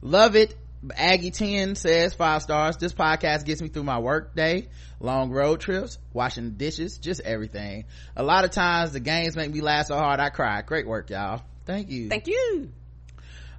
Love 0.00 0.36
it. 0.36 0.54
Aggie 0.96 1.30
10 1.30 1.76
says 1.76 2.14
five 2.14 2.42
stars. 2.42 2.76
This 2.76 2.92
podcast 2.92 3.44
gets 3.44 3.62
me 3.62 3.68
through 3.68 3.84
my 3.84 3.98
work 3.98 4.34
day, 4.34 4.68
long 5.00 5.30
road 5.30 5.60
trips, 5.60 5.98
washing 6.12 6.52
dishes, 6.52 6.98
just 6.98 7.20
everything. 7.20 7.84
A 8.16 8.22
lot 8.22 8.44
of 8.44 8.50
times 8.50 8.92
the 8.92 9.00
games 9.00 9.36
make 9.36 9.50
me 9.52 9.60
laugh 9.60 9.86
so 9.86 9.96
hard 9.96 10.20
I 10.20 10.30
cry. 10.30 10.62
Great 10.62 10.86
work, 10.86 11.10
y'all. 11.10 11.42
Thank 11.64 11.90
you. 11.90 12.08
Thank 12.08 12.26
you. 12.26 12.70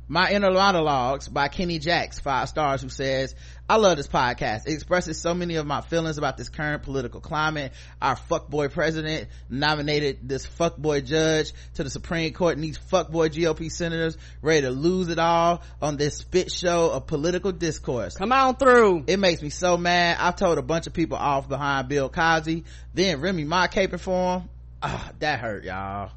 My 0.07 0.31
Inner 0.31 0.51
Monologues 0.51 1.27
by 1.27 1.47
Kenny 1.47 1.79
Jacks, 1.79 2.19
five 2.19 2.47
stars, 2.47 2.83
who 2.83 2.89
says, 2.89 3.33
I 3.67 3.77
love 3.77 3.97
this 3.97 4.07
podcast. 4.07 4.67
It 4.67 4.73
expresses 4.73 5.19
so 5.19 5.33
many 5.33 5.55
of 5.55 5.65
my 5.65 5.81
feelings 5.81 6.19
about 6.19 6.37
this 6.37 6.49
current 6.49 6.83
political 6.83 7.19
climate. 7.19 7.73
Our 7.99 8.15
fuckboy 8.15 8.71
president 8.71 9.27
nominated 9.49 10.29
this 10.29 10.45
fuckboy 10.45 11.03
judge 11.03 11.51
to 11.73 11.83
the 11.83 11.89
Supreme 11.89 12.31
Court 12.33 12.55
and 12.55 12.63
these 12.63 12.77
fuckboy 12.77 13.31
GOP 13.31 13.71
senators 13.71 14.19
ready 14.43 14.61
to 14.61 14.69
lose 14.69 15.07
it 15.07 15.17
all 15.17 15.63
on 15.81 15.97
this 15.97 16.17
spit 16.17 16.51
show 16.51 16.91
of 16.91 17.07
political 17.07 17.51
discourse. 17.51 18.15
Come 18.15 18.31
on 18.31 18.55
through. 18.55 19.05
It 19.07 19.17
makes 19.17 19.41
me 19.41 19.49
so 19.49 19.77
mad. 19.77 20.17
I've 20.19 20.35
told 20.35 20.59
a 20.59 20.61
bunch 20.61 20.85
of 20.85 20.93
people 20.93 21.17
off 21.17 21.49
behind 21.49 21.87
Bill 21.87 22.07
Cosby. 22.07 22.65
Then 22.93 23.19
Remy 23.19 23.45
Ma 23.45 23.65
caping 23.65 23.99
for 23.99 24.41
him. 24.41 24.49
Ah, 24.83 25.11
that 25.17 25.39
hurt, 25.39 25.63
y'all. 25.63 26.11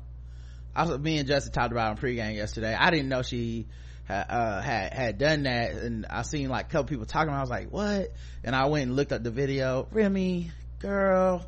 I 0.77 0.85
was 0.85 0.99
me 0.99 1.17
and 1.17 1.27
Justin 1.27 1.53
talked 1.53 1.73
about 1.73 1.87
it 1.87 1.91
on 1.93 1.97
pregame 1.97 2.37
yesterday. 2.37 2.75
I 2.75 2.91
didn't 2.91 3.09
know 3.09 3.23
she 3.23 3.67
had, 4.09 4.27
uh, 4.31 4.61
had 4.63 4.93
had 4.95 5.19
done 5.19 5.43
that, 5.43 5.73
and 5.73 6.07
I 6.07 6.23
seen 6.23 6.49
like 6.49 6.67
a 6.67 6.69
couple 6.71 6.89
people 6.89 7.05
talking. 7.05 7.33
I 7.33 7.41
was 7.41 7.51
like, 7.51 7.71
"What?" 7.71 8.11
And 8.43 8.57
I 8.57 8.67
went 8.67 8.87
and 8.89 8.97
looked 8.97 9.13
up 9.13 9.23
the 9.23 9.31
video. 9.31 9.87
Remy, 9.93 10.51
girl, 10.79 11.45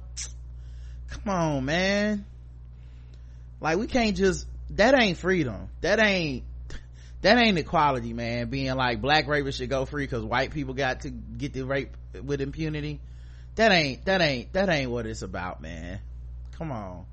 come 1.08 1.32
on, 1.32 1.64
man. 1.64 2.26
Like 3.60 3.78
we 3.78 3.86
can't 3.86 4.16
just. 4.16 4.46
That 4.76 4.94
ain't 5.00 5.16
freedom. 5.16 5.68
That 5.80 6.00
ain't. 6.00 6.44
That 7.22 7.38
ain't 7.38 7.58
equality, 7.58 8.12
man. 8.12 8.48
Being 8.50 8.74
like 8.76 9.00
black 9.00 9.26
rapists 9.26 9.56
should 9.56 9.68
go 9.70 9.84
free 9.84 10.04
because 10.04 10.24
white 10.24 10.52
people 10.52 10.74
got 10.74 11.00
to 11.00 11.10
get 11.10 11.52
the 11.52 11.62
rape 11.62 11.96
with 12.22 12.40
impunity. 12.40 13.00
That 13.56 13.72
ain't. 13.72 14.04
That 14.04 14.20
ain't. 14.20 14.52
That 14.52 14.68
ain't 14.68 14.90
what 14.90 15.06
it's 15.06 15.22
about, 15.22 15.60
man. 15.60 16.00
Come 16.52 16.72
on. 16.72 17.06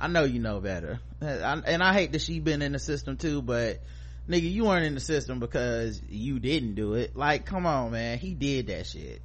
I 0.00 0.08
know 0.08 0.24
you 0.24 0.40
know 0.40 0.60
better. 0.60 1.00
And 1.20 1.82
I 1.82 1.92
hate 1.92 2.12
that 2.12 2.22
she 2.22 2.40
been 2.40 2.60
in 2.60 2.72
the 2.72 2.78
system 2.78 3.16
too, 3.16 3.40
but 3.40 3.80
nigga, 4.28 4.50
you 4.50 4.64
weren't 4.64 4.84
in 4.84 4.94
the 4.94 5.00
system 5.00 5.38
because 5.38 6.00
you 6.08 6.38
didn't 6.38 6.74
do 6.74 6.94
it. 6.94 7.16
Like, 7.16 7.46
come 7.46 7.66
on, 7.66 7.92
man. 7.92 8.18
He 8.18 8.34
did 8.34 8.68
that 8.68 8.86
shit. 8.86 9.22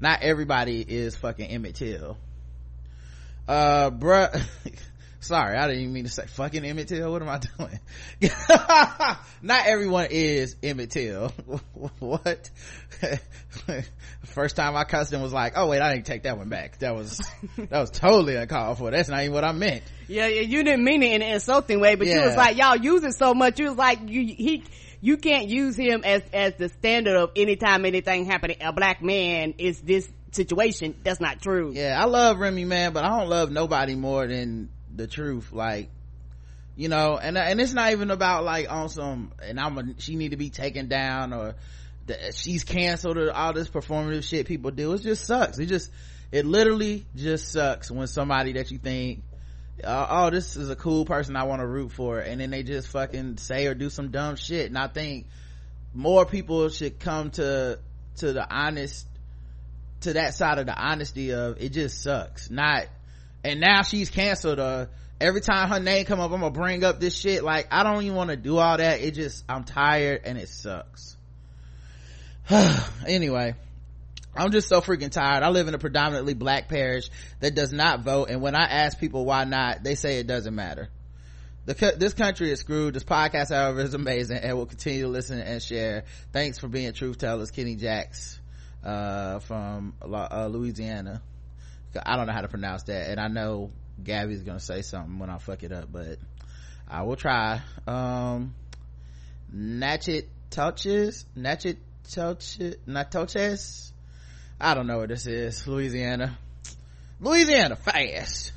Not 0.00 0.22
everybody 0.22 0.80
is 0.80 1.16
fucking 1.16 1.46
Emmett 1.46 1.76
Till. 1.76 2.16
Uh, 3.46 3.90
bruh. 3.90 4.42
Sorry, 5.24 5.56
I 5.56 5.66
didn't 5.66 5.80
even 5.80 5.94
mean 5.94 6.04
to 6.04 6.10
say 6.10 6.26
fucking 6.26 6.64
Emmett 6.66 6.88
Till. 6.88 7.10
What 7.10 7.22
am 7.22 7.30
I 7.30 7.38
doing? 7.38 7.80
Not 9.42 9.66
everyone 9.66 10.08
is 10.10 10.54
Emmett 10.62 10.90
Till. 10.90 11.28
what? 11.98 12.50
First 14.24 14.56
time 14.56 14.76
I 14.76 14.84
cussed 14.84 15.14
him 15.14 15.22
was 15.22 15.32
like, 15.32 15.54
oh 15.56 15.68
wait, 15.68 15.80
I 15.80 15.94
didn't 15.94 16.04
take 16.04 16.24
that 16.24 16.36
one 16.36 16.50
back. 16.50 16.78
That 16.80 16.94
was, 16.94 17.22
that 17.56 17.70
was 17.80 17.90
totally 17.90 18.36
uncalled 18.36 18.76
for. 18.76 18.90
That's 18.90 19.08
not 19.08 19.22
even 19.22 19.32
what 19.32 19.44
I 19.44 19.52
meant. 19.52 19.82
Yeah, 20.08 20.26
yeah 20.26 20.42
you 20.42 20.62
didn't 20.62 20.84
mean 20.84 21.02
it 21.02 21.12
in 21.12 21.22
an 21.22 21.32
insulting 21.32 21.80
way, 21.80 21.94
but 21.94 22.06
yeah. 22.06 22.16
you 22.16 22.26
was 22.26 22.36
like, 22.36 22.58
y'all 22.58 22.76
use 22.76 23.02
it 23.02 23.14
so 23.14 23.32
much. 23.32 23.58
You 23.58 23.68
was 23.68 23.78
like, 23.78 24.00
you, 24.06 24.26
he, 24.26 24.64
you 25.00 25.16
can't 25.16 25.48
use 25.48 25.74
him 25.74 26.02
as, 26.04 26.22
as 26.34 26.54
the 26.56 26.68
standard 26.68 27.16
of 27.16 27.30
anytime 27.34 27.86
anything 27.86 28.26
happening, 28.26 28.58
a 28.60 28.74
black 28.74 29.02
man 29.02 29.54
is 29.56 29.80
this 29.80 30.06
situation. 30.32 30.94
That's 31.02 31.20
not 31.20 31.40
true. 31.40 31.72
Yeah, 31.74 31.98
I 31.98 32.04
love 32.04 32.38
Remy, 32.38 32.66
man, 32.66 32.92
but 32.92 33.04
I 33.04 33.18
don't 33.18 33.30
love 33.30 33.50
nobody 33.50 33.94
more 33.94 34.26
than 34.26 34.68
the 34.94 35.06
truth 35.06 35.52
like 35.52 35.90
you 36.76 36.88
know 36.88 37.18
and 37.18 37.36
and 37.36 37.60
it's 37.60 37.72
not 37.72 37.92
even 37.92 38.10
about 38.10 38.44
like 38.44 38.70
on 38.70 38.88
some 38.88 39.32
and 39.42 39.60
i'm 39.60 39.78
a, 39.78 39.84
she 39.98 40.16
need 40.16 40.30
to 40.30 40.36
be 40.36 40.50
taken 40.50 40.88
down 40.88 41.32
or 41.32 41.54
the, 42.06 42.32
she's 42.32 42.64
canceled 42.64 43.16
or 43.16 43.32
all 43.32 43.52
this 43.52 43.68
performative 43.68 44.24
shit 44.24 44.46
people 44.46 44.70
do. 44.70 44.92
It 44.92 45.00
just 45.00 45.24
sucks. 45.24 45.58
It 45.58 45.66
just 45.66 45.90
it 46.30 46.44
literally 46.44 47.06
just 47.16 47.50
sucks 47.50 47.90
when 47.90 48.06
somebody 48.08 48.52
that 48.52 48.70
you 48.70 48.76
think 48.76 49.22
uh, 49.82 50.06
oh 50.10 50.30
this 50.30 50.56
is 50.56 50.70
a 50.70 50.76
cool 50.76 51.04
person 51.04 51.34
i 51.36 51.44
want 51.44 51.60
to 51.60 51.66
root 51.66 51.90
for 51.90 52.18
and 52.18 52.40
then 52.40 52.50
they 52.50 52.62
just 52.62 52.88
fucking 52.88 53.36
say 53.38 53.66
or 53.66 53.74
do 53.74 53.90
some 53.90 54.10
dumb 54.10 54.36
shit 54.36 54.66
and 54.66 54.78
i 54.78 54.86
think 54.86 55.26
more 55.92 56.24
people 56.24 56.68
should 56.68 57.00
come 57.00 57.30
to 57.30 57.78
to 58.16 58.32
the 58.32 58.54
honest 58.54 59.06
to 60.04 60.12
that 60.12 60.34
side 60.34 60.58
of 60.58 60.66
the 60.66 60.74
honesty 60.74 61.32
of 61.32 61.60
it 61.60 61.70
just 61.70 62.02
sucks. 62.02 62.50
Not 62.50 62.86
and 63.44 63.60
now 63.60 63.82
she's 63.82 64.10
canceled 64.10 64.58
uh 64.58 64.86
every 65.20 65.40
time 65.40 65.68
her 65.68 65.78
name 65.78 66.04
come 66.04 66.18
up 66.18 66.32
i'm 66.32 66.40
gonna 66.40 66.50
bring 66.50 66.82
up 66.82 66.98
this 66.98 67.16
shit. 67.16 67.44
Like 67.44 67.68
i 67.70 67.82
don't 67.82 68.02
even 68.02 68.16
want 68.16 68.30
to 68.30 68.36
do 68.36 68.58
all 68.58 68.76
that. 68.76 69.00
It 69.00 69.12
just 69.12 69.44
i'm 69.48 69.64
tired 69.64 70.22
and 70.24 70.38
it 70.38 70.48
sucks. 70.48 71.16
Anyway 73.06 73.54
i'm 74.36 74.50
just 74.50 74.68
so 74.68 74.80
freaking 74.80 75.10
tired. 75.10 75.44
I 75.44 75.50
live 75.50 75.68
in 75.68 75.74
a 75.74 75.78
predominantly 75.78 76.34
black 76.34 76.68
parish 76.68 77.08
that 77.40 77.54
does 77.54 77.72
not 77.72 78.00
vote. 78.00 78.30
And 78.30 78.40
when 78.40 78.56
i 78.56 78.64
ask 78.64 78.98
people 78.98 79.24
why 79.24 79.44
not 79.44 79.84
they 79.84 79.94
say 79.94 80.18
it 80.18 80.26
doesn't 80.26 80.54
matter. 80.54 80.88
The, 81.66 81.94
this 81.96 82.12
country 82.12 82.50
is 82.50 82.60
screwed. 82.60 82.92
This 82.92 83.04
podcast, 83.04 83.48
however, 83.48 83.80
is 83.80 83.94
amazing 83.94 84.36
and 84.36 84.56
will 84.56 84.66
continue 84.66 85.04
to 85.04 85.08
listen 85.08 85.40
and 85.40 85.62
share. 85.62 86.04
Thanks 86.30 86.58
for 86.58 86.68
being 86.68 86.92
truth 86.92 87.16
tellers, 87.16 87.50
Kenny 87.50 87.74
Jacks, 87.76 88.38
uh, 88.84 89.38
from 89.38 89.94
uh, 90.02 90.46
Louisiana. 90.48 91.22
I 92.04 92.16
don't 92.16 92.26
know 92.26 92.32
how 92.32 92.42
to 92.42 92.48
pronounce 92.48 92.84
that, 92.84 93.10
and 93.10 93.20
I 93.20 93.28
know 93.28 93.70
Gabby's 94.02 94.42
gonna 94.42 94.60
say 94.60 94.82
something 94.82 95.18
when 95.18 95.30
I 95.30 95.38
fuck 95.38 95.62
it 95.62 95.72
up, 95.72 95.90
but 95.92 96.18
I 96.88 97.02
will 97.02 97.16
try. 97.16 97.60
Um, 97.86 98.54
Natchet 99.52 100.28
Touches, 100.50 101.26
Natchet 101.36 101.78
Touches, 102.10 102.76
Natoches. 102.86 103.92
I 104.60 104.74
don't 104.74 104.86
know 104.86 104.98
what 104.98 105.08
this 105.08 105.26
is. 105.26 105.66
Louisiana, 105.66 106.38
Louisiana, 107.20 107.76
fast. 107.76 108.52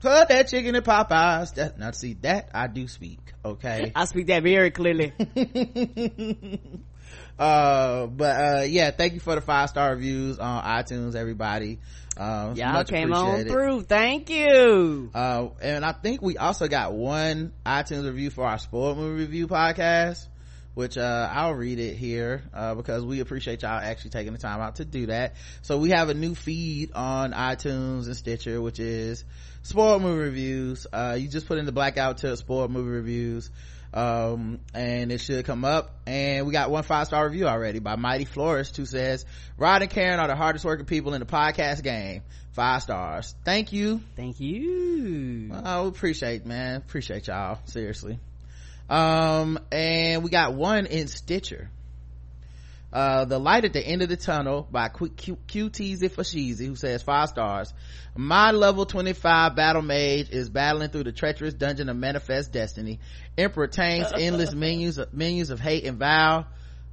Put 0.00 0.28
that 0.28 0.48
chicken 0.48 0.74
in 0.74 0.82
Popeyes. 0.82 1.54
That 1.54 1.78
now 1.78 1.90
see 1.90 2.14
that 2.22 2.50
I 2.54 2.66
do 2.66 2.88
speak. 2.88 3.18
Okay, 3.44 3.92
I 3.96 4.06
speak 4.06 4.26
that 4.28 4.42
very 4.42 4.70
clearly. 4.70 5.12
uh, 7.38 8.06
but 8.06 8.24
uh, 8.24 8.62
yeah, 8.62 8.90
thank 8.92 9.12
you 9.14 9.20
for 9.20 9.34
the 9.34 9.42
five 9.42 9.68
star 9.68 9.90
reviews 9.90 10.38
on 10.38 10.64
iTunes, 10.64 11.14
everybody. 11.14 11.78
Uh, 12.20 12.52
Y'all 12.54 12.84
came 12.84 13.14
on 13.14 13.44
through. 13.44 13.80
Thank 13.80 14.28
you. 14.28 15.10
Uh, 15.14 15.48
and 15.62 15.86
I 15.86 15.92
think 15.92 16.20
we 16.20 16.36
also 16.36 16.68
got 16.68 16.92
one 16.92 17.52
iTunes 17.64 18.04
review 18.04 18.28
for 18.28 18.44
our 18.44 18.58
sport 18.58 18.98
movie 18.98 19.22
review 19.22 19.48
podcast, 19.48 20.28
which, 20.74 20.98
uh, 20.98 21.30
I'll 21.32 21.54
read 21.54 21.78
it 21.78 21.96
here, 21.96 22.42
uh, 22.52 22.74
because 22.74 23.06
we 23.06 23.20
appreciate 23.20 23.62
y'all 23.62 23.80
actually 23.80 24.10
taking 24.10 24.34
the 24.34 24.38
time 24.38 24.60
out 24.60 24.76
to 24.76 24.84
do 24.84 25.06
that. 25.06 25.36
So 25.62 25.78
we 25.78 25.90
have 25.90 26.10
a 26.10 26.14
new 26.14 26.34
feed 26.34 26.92
on 26.92 27.32
iTunes 27.32 28.04
and 28.04 28.14
Stitcher, 28.14 28.60
which 28.60 28.80
is 28.80 29.24
sport 29.62 30.02
movie 30.02 30.20
reviews. 30.20 30.86
Uh, 30.92 31.16
you 31.18 31.26
just 31.26 31.46
put 31.46 31.56
in 31.56 31.64
the 31.64 31.72
blackout 31.72 32.18
to 32.18 32.36
sport 32.36 32.70
movie 32.70 32.90
reviews 32.90 33.50
um 33.92 34.60
and 34.72 35.10
it 35.10 35.20
should 35.20 35.44
come 35.44 35.64
up. 35.64 35.96
And 36.06 36.46
we 36.46 36.52
got 36.52 36.70
one 36.70 36.82
five 36.82 37.06
star 37.06 37.24
review 37.26 37.46
already 37.46 37.78
by 37.78 37.96
mighty 37.96 38.24
florist 38.24 38.76
who 38.76 38.86
says 38.86 39.24
rod 39.58 39.82
and 39.82 39.90
karen 39.90 40.20
are 40.20 40.28
the 40.28 40.36
hardest 40.36 40.64
working 40.64 40.86
people 40.86 41.14
in 41.14 41.20
the 41.20 41.26
podcast 41.26 41.82
game. 41.82 42.22
Five 42.52 42.82
stars. 42.82 43.34
Thank 43.44 43.72
you. 43.72 44.00
Thank 44.16 44.40
you. 44.40 45.50
Well, 45.50 45.84
we 45.84 45.88
appreciate 45.88 46.46
man. 46.46 46.76
Appreciate 46.76 47.26
y'all. 47.26 47.58
Seriously. 47.66 48.18
Um 48.88 49.58
and 49.72 50.22
we 50.22 50.30
got 50.30 50.54
one 50.54 50.86
in 50.86 51.08
stitcher 51.08 51.70
uh, 52.92 53.24
the 53.24 53.38
light 53.38 53.64
at 53.64 53.72
the 53.72 53.80
end 53.80 54.02
of 54.02 54.08
the 54.08 54.16
tunnel 54.16 54.66
by 54.70 54.88
Q, 54.88 55.08
Q, 55.10 55.70
QTZ 55.70 56.10
for 56.10 56.22
Sheezy, 56.22 56.66
who 56.66 56.74
says 56.74 57.02
five 57.02 57.28
stars. 57.28 57.72
My 58.16 58.50
level 58.50 58.84
25 58.84 59.54
battle 59.54 59.82
mage 59.82 60.30
is 60.30 60.50
battling 60.50 60.90
through 60.90 61.04
the 61.04 61.12
treacherous 61.12 61.54
dungeon 61.54 61.88
of 61.88 61.96
manifest 61.96 62.52
destiny. 62.52 62.98
Emperor 63.38 63.68
Tank's 63.68 64.12
endless 64.12 64.52
menus, 64.54 64.98
of, 64.98 65.14
menus 65.14 65.50
of 65.50 65.60
hate 65.60 65.84
and 65.84 65.98
vow 65.98 66.46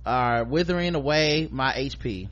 are 0.05 0.43
withering 0.43 0.95
away 0.95 1.47
my 1.51 1.73
HP. 1.73 2.29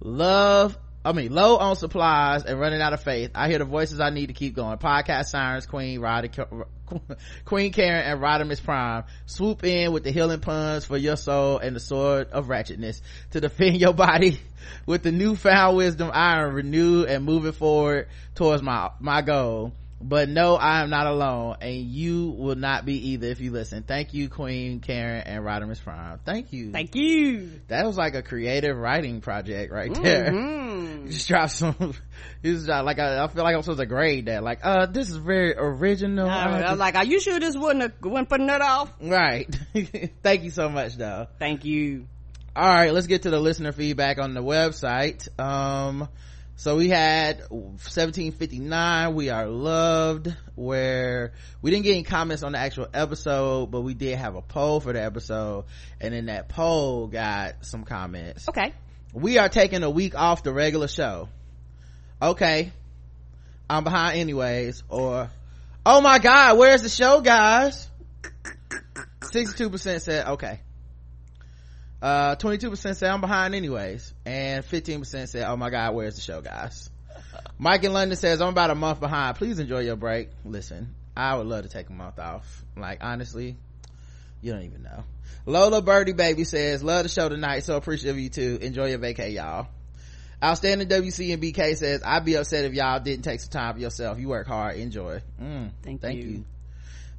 Love 0.00 0.78
I 1.04 1.12
mean, 1.12 1.32
low 1.32 1.56
on 1.56 1.76
supplies 1.76 2.44
and 2.44 2.58
running 2.58 2.82
out 2.82 2.92
of 2.92 3.02
faith. 3.02 3.30
I 3.34 3.48
hear 3.48 3.58
the 3.58 3.64
voices 3.64 4.00
I 4.00 4.10
need 4.10 4.26
to 4.26 4.32
keep 4.32 4.54
going. 4.56 4.78
Podcast 4.78 5.26
sirens, 5.26 5.64
Queen, 5.64 6.00
Queen 7.44 7.72
Karen, 7.72 8.04
and 8.04 8.20
Rodimus 8.20 8.62
Prime 8.62 9.04
swoop 9.26 9.64
in 9.64 9.92
with 9.92 10.04
the 10.04 10.10
healing 10.10 10.40
puns 10.40 10.84
for 10.84 10.96
your 10.96 11.16
soul 11.16 11.58
and 11.58 11.76
the 11.76 11.80
sword 11.80 12.30
of 12.30 12.46
ratchetness 12.46 13.00
to 13.30 13.40
defend 13.40 13.76
your 13.80 13.94
body 13.94 14.40
with 14.86 15.02
the 15.02 15.12
newfound 15.12 15.76
wisdom 15.76 16.10
iron 16.12 16.52
renewed 16.52 17.08
and 17.08 17.24
moving 17.24 17.52
forward 17.52 18.08
towards 18.34 18.62
my, 18.62 18.90
my 19.00 19.22
goal 19.22 19.72
but 20.00 20.28
no 20.28 20.54
i 20.54 20.82
am 20.82 20.90
not 20.90 21.06
alone 21.06 21.56
and 21.60 21.74
you 21.74 22.30
will 22.30 22.54
not 22.54 22.84
be 22.84 23.10
either 23.10 23.28
if 23.28 23.40
you 23.40 23.50
listen. 23.50 23.82
Thank 23.82 24.14
you 24.14 24.28
queen 24.28 24.80
karen 24.80 25.22
and 25.22 25.44
rodimus 25.44 25.82
prime. 25.82 26.20
Thank 26.24 26.52
you. 26.52 26.70
Thank 26.72 26.94
you. 26.94 27.50
That 27.68 27.84
was 27.86 27.96
like 27.96 28.14
a 28.14 28.22
creative 28.22 28.76
writing 28.76 29.20
project 29.20 29.72
right 29.72 29.92
there. 29.94 30.32
Mm-hmm. 30.68 31.08
just 31.08 31.28
drop 31.28 31.50
some 31.50 31.94
just 32.44 32.68
like 32.68 32.98
I, 32.98 33.24
I, 33.24 33.28
feel 33.28 33.42
like 33.42 33.54
i'm 33.54 33.62
supposed 33.62 33.80
to 33.80 33.86
grade 33.86 34.26
that. 34.26 34.42
Like 34.42 34.60
uh 34.62 34.86
this 34.86 35.08
is 35.08 35.16
very 35.16 35.54
original. 35.56 36.28
I, 36.28 36.70
was 36.70 36.78
like 36.78 36.94
are 36.94 37.04
you 37.04 37.20
sure 37.20 37.40
this 37.40 37.56
wouldn't 37.56 37.82
have 37.82 37.92
wouldn't 38.02 38.28
put 38.28 38.40
that 38.46 38.60
off? 38.60 38.92
Right. 39.00 39.48
Thank 40.22 40.44
you 40.44 40.50
so 40.50 40.68
much 40.68 40.96
though. 40.96 41.26
Thank 41.38 41.64
you. 41.64 42.06
All 42.54 42.68
right 42.68 42.92
let's 42.92 43.06
get 43.06 43.22
to 43.22 43.30
the 43.30 43.40
listener 43.40 43.72
feedback 43.72 44.18
on 44.18 44.34
the 44.34 44.42
website. 44.42 45.28
Um 45.40 46.08
so 46.58 46.74
we 46.74 46.88
had 46.88 47.38
1759 47.50 49.14
we 49.14 49.30
are 49.30 49.46
loved 49.46 50.34
where 50.56 51.32
we 51.62 51.70
didn't 51.70 51.84
get 51.84 51.92
any 51.92 52.02
comments 52.02 52.42
on 52.42 52.50
the 52.50 52.58
actual 52.58 52.88
episode 52.92 53.70
but 53.70 53.82
we 53.82 53.94
did 53.94 54.18
have 54.18 54.34
a 54.34 54.42
poll 54.42 54.80
for 54.80 54.92
the 54.92 55.00
episode. 55.00 55.66
And 56.00 56.14
in 56.14 56.26
that 56.26 56.48
poll 56.48 57.06
got 57.06 57.64
some 57.64 57.84
comments. 57.84 58.48
Okay. 58.48 58.74
We 59.12 59.38
are 59.38 59.48
taking 59.48 59.84
a 59.84 59.90
week 59.90 60.16
off 60.16 60.42
the 60.42 60.52
regular 60.52 60.88
show. 60.88 61.28
Okay. 62.20 62.72
I'm 63.70 63.84
behind 63.84 64.18
anyways 64.18 64.82
or 64.88 65.30
oh 65.86 66.00
my 66.00 66.18
god 66.18 66.58
where's 66.58 66.82
the 66.82 66.88
show 66.88 67.20
guys? 67.20 67.88
62% 69.20 70.00
said 70.00 70.26
okay 70.26 70.58
uh 72.00 72.36
22% 72.36 72.96
say 72.96 73.08
i'm 73.08 73.20
behind 73.20 73.54
anyways 73.54 74.14
and 74.24 74.64
15% 74.64 75.28
say 75.28 75.44
oh 75.44 75.56
my 75.56 75.70
god 75.70 75.94
where's 75.94 76.14
the 76.14 76.20
show 76.20 76.40
guys 76.40 76.90
mike 77.58 77.82
in 77.82 77.92
london 77.92 78.16
says 78.16 78.40
i'm 78.40 78.48
about 78.48 78.70
a 78.70 78.74
month 78.74 79.00
behind 79.00 79.36
please 79.36 79.58
enjoy 79.58 79.80
your 79.80 79.96
break 79.96 80.28
listen 80.44 80.94
I 81.18 81.34
would 81.34 81.48
love 81.48 81.64
to 81.64 81.68
take 81.68 81.90
a 81.90 81.92
month 81.92 82.20
off. 82.20 82.62
Like, 82.76 82.98
honestly, 83.02 83.56
you 84.40 84.52
don't 84.52 84.62
even 84.62 84.84
know. 84.84 85.02
Lola 85.46 85.82
Birdie 85.82 86.12
Baby 86.12 86.44
says, 86.44 86.80
love 86.80 87.02
the 87.02 87.08
show 87.08 87.28
tonight, 87.28 87.64
so 87.64 87.76
appreciative 87.76 88.14
of 88.14 88.20
you 88.20 88.28
too. 88.28 88.58
Enjoy 88.62 88.86
your 88.86 89.00
vacay, 89.00 89.34
y'all. 89.34 89.66
Outstanding 90.42 90.86
WC 90.86 91.32
and 91.34 91.42
BK 91.42 91.74
says, 91.74 92.02
I'd 92.06 92.24
be 92.24 92.36
upset 92.36 92.64
if 92.64 92.72
y'all 92.72 93.00
didn't 93.00 93.24
take 93.24 93.40
some 93.40 93.50
time 93.50 93.74
for 93.74 93.80
yourself. 93.80 94.20
You 94.20 94.28
work 94.28 94.46
hard. 94.46 94.76
Enjoy. 94.76 95.20
Mm, 95.42 95.72
thank, 95.82 96.00
thank 96.00 96.22
you. 96.22 96.28
you. 96.28 96.44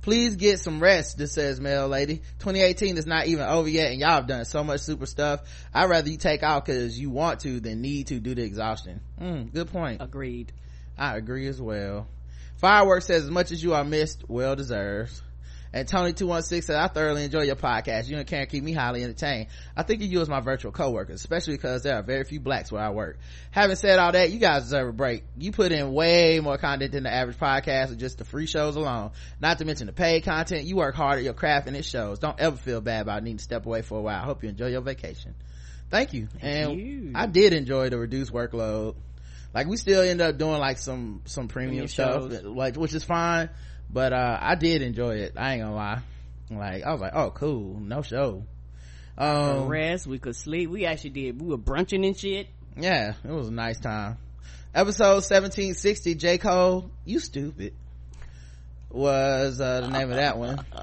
Please 0.01 0.37
get 0.37 0.59
some 0.59 0.79
rest, 0.79 1.17
this 1.17 1.33
says 1.33 1.59
Mel 1.59 1.87
Lady. 1.87 2.17
2018 2.39 2.97
is 2.97 3.05
not 3.05 3.27
even 3.27 3.45
over 3.45 3.67
yet 3.67 3.91
and 3.91 3.99
y'all 3.99 4.11
have 4.11 4.27
done 4.27 4.45
so 4.45 4.63
much 4.63 4.81
super 4.81 5.05
stuff. 5.05 5.41
I'd 5.73 5.89
rather 5.89 6.09
you 6.09 6.17
take 6.17 6.41
out 6.41 6.65
cause 6.65 6.97
you 6.97 7.09
want 7.09 7.41
to 7.41 7.59
than 7.59 7.81
need 7.81 8.07
to 8.07 8.19
due 8.19 8.35
to 8.35 8.41
exhaustion. 8.41 9.01
Mm, 9.19 9.53
good 9.53 9.71
point. 9.71 10.01
Agreed. 10.01 10.53
I 10.97 11.17
agree 11.17 11.47
as 11.47 11.61
well. 11.61 12.07
Fireworks 12.57 13.05
says, 13.05 13.23
as 13.23 13.29
much 13.29 13.51
as 13.51 13.63
you 13.63 13.73
are 13.73 13.83
missed, 13.83 14.23
well 14.27 14.55
deserved. 14.55 15.21
And 15.71 15.87
Tony216 15.87 16.63
said, 16.63 16.75
I 16.77 16.87
thoroughly 16.87 17.23
enjoy 17.23 17.43
your 17.43 17.55
podcast. 17.55 18.07
You 18.07 18.17
and 18.17 18.25
Karen 18.25 18.47
keep 18.47 18.63
me 18.63 18.73
highly 18.73 19.03
entertained. 19.03 19.47
I 19.77 19.83
think 19.83 20.01
of 20.01 20.07
you 20.11 20.19
as 20.21 20.27
my 20.27 20.39
virtual 20.39 20.71
coworkers, 20.71 21.19
especially 21.19 21.55
because 21.55 21.83
there 21.83 21.95
are 21.95 22.01
very 22.01 22.23
few 22.23 22.39
blacks 22.39 22.71
where 22.71 22.81
I 22.81 22.89
work. 22.89 23.19
Having 23.51 23.75
said 23.75 23.99
all 23.99 24.11
that, 24.11 24.31
you 24.31 24.39
guys 24.39 24.63
deserve 24.63 24.89
a 24.89 24.93
break. 24.93 25.23
You 25.37 25.51
put 25.51 25.71
in 25.71 25.93
way 25.93 26.39
more 26.39 26.57
content 26.57 26.93
than 26.93 27.03
the 27.03 27.13
average 27.13 27.37
podcast 27.37 27.89
with 27.89 27.99
just 27.99 28.17
the 28.17 28.25
free 28.25 28.47
shows 28.47 28.75
alone. 28.77 29.11
Not 29.39 29.59
to 29.59 29.65
mention 29.65 29.85
the 29.85 29.93
paid 29.93 30.23
content. 30.23 30.63
You 30.63 30.75
work 30.75 30.95
hard 30.95 31.19
at 31.19 31.23
your 31.23 31.33
craft 31.33 31.67
and 31.67 31.77
it 31.77 31.85
shows. 31.85 32.17
Don't 32.17 32.39
ever 32.39 32.57
feel 32.57 32.81
bad 32.81 33.01
about 33.01 33.21
needing 33.21 33.37
to 33.37 33.43
step 33.43 33.67
away 33.67 33.83
for 33.83 33.99
a 33.99 34.01
while. 34.01 34.19
I 34.19 34.25
hope 34.25 34.41
you 34.41 34.49
enjoy 34.49 34.67
your 34.67 34.81
vacation. 34.81 35.35
Thank 35.91 36.13
you. 36.13 36.27
Thank 36.39 36.43
and 36.43 36.79
you. 36.79 37.11
I 37.13 37.27
did 37.27 37.53
enjoy 37.53 37.89
the 37.89 37.99
reduced 37.99 38.33
workload. 38.33 38.95
Like 39.53 39.67
we 39.67 39.77
still 39.77 40.01
end 40.01 40.21
up 40.21 40.37
doing 40.39 40.59
like 40.59 40.79
some, 40.79 41.21
some 41.25 41.47
premium 41.47 41.87
Premium 41.87 41.87
stuff, 41.87 42.31
shows. 42.31 42.43
like, 42.43 42.75
which 42.75 42.93
is 42.95 43.03
fine 43.03 43.49
but 43.89 44.13
uh 44.13 44.37
i 44.41 44.55
did 44.55 44.81
enjoy 44.81 45.15
it. 45.17 45.33
I 45.35 45.53
ain't 45.53 45.61
gonna 45.63 45.75
lie. 45.75 46.01
Like 46.51 46.83
i 46.83 46.91
was 46.91 47.01
like 47.01 47.13
oh 47.15 47.31
cool. 47.31 47.79
No 47.79 48.01
show. 48.01 48.43
Um 49.17 49.67
rest 49.67 50.07
we 50.07 50.19
could 50.19 50.35
sleep. 50.35 50.69
We 50.69 50.85
actually 50.85 51.11
did 51.11 51.41
we 51.41 51.47
were 51.47 51.57
brunching 51.57 52.05
and 52.05 52.17
shit. 52.17 52.47
Yeah 52.77 53.13
it 53.23 53.31
was 53.31 53.47
a 53.49 53.53
nice 53.53 53.79
time. 53.79 54.17
Episode 54.73 55.23
1760 55.25 56.15
j. 56.15 56.37
Cole 56.37 56.91
you 57.05 57.19
stupid 57.19 57.73
was 58.89 59.59
uh 59.59 59.81
the 59.81 59.89
name 59.89 60.09
of 60.09 60.17
that 60.17 60.37
one. 60.37 60.63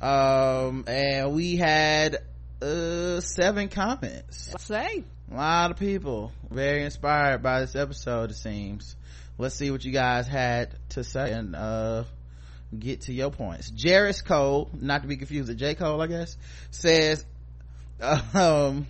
Um 0.00 0.84
and 0.86 1.32
we 1.32 1.56
had 1.56 2.18
uh 2.60 3.20
seven 3.20 3.68
comments. 3.68 4.52
Say. 4.58 5.04
A 5.30 5.34
lot 5.34 5.70
of 5.70 5.78
people 5.78 6.30
very 6.50 6.84
inspired 6.84 7.42
by 7.42 7.60
this 7.60 7.74
episode 7.74 8.30
it 8.30 8.34
seems 8.36 8.96
let's 9.38 9.54
see 9.54 9.70
what 9.70 9.84
you 9.84 9.92
guys 9.92 10.26
had 10.26 10.74
to 10.90 11.04
say 11.04 11.32
and 11.32 11.54
uh 11.56 12.04
get 12.78 13.02
to 13.02 13.12
your 13.12 13.30
points. 13.30 13.72
Jairus 13.80 14.22
cole 14.22 14.68
not 14.80 15.02
to 15.02 15.08
be 15.08 15.16
confused 15.16 15.48
with 15.48 15.58
j. 15.58 15.74
Cole 15.74 16.00
i 16.00 16.06
guess 16.06 16.36
says 16.70 17.24
um 18.34 18.86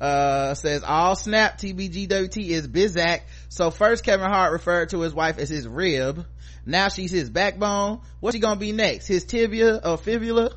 uh 0.00 0.54
says 0.54 0.82
all 0.82 1.14
snap 1.14 1.58
tbgwt 1.58 2.48
is 2.48 2.68
bizak. 2.68 3.20
So 3.48 3.70
first 3.70 4.04
kevin 4.04 4.28
hart 4.30 4.52
referred 4.52 4.90
to 4.90 5.00
his 5.00 5.14
wife 5.14 5.38
as 5.38 5.48
his 5.48 5.66
rib. 5.66 6.24
Now 6.64 6.88
she's 6.88 7.10
his 7.10 7.28
backbone. 7.28 8.00
What's 8.20 8.36
she 8.36 8.40
gonna 8.40 8.58
be 8.60 8.72
next? 8.72 9.06
His 9.06 9.24
tibia 9.24 9.80
or 9.84 9.98
fibula? 9.98 10.52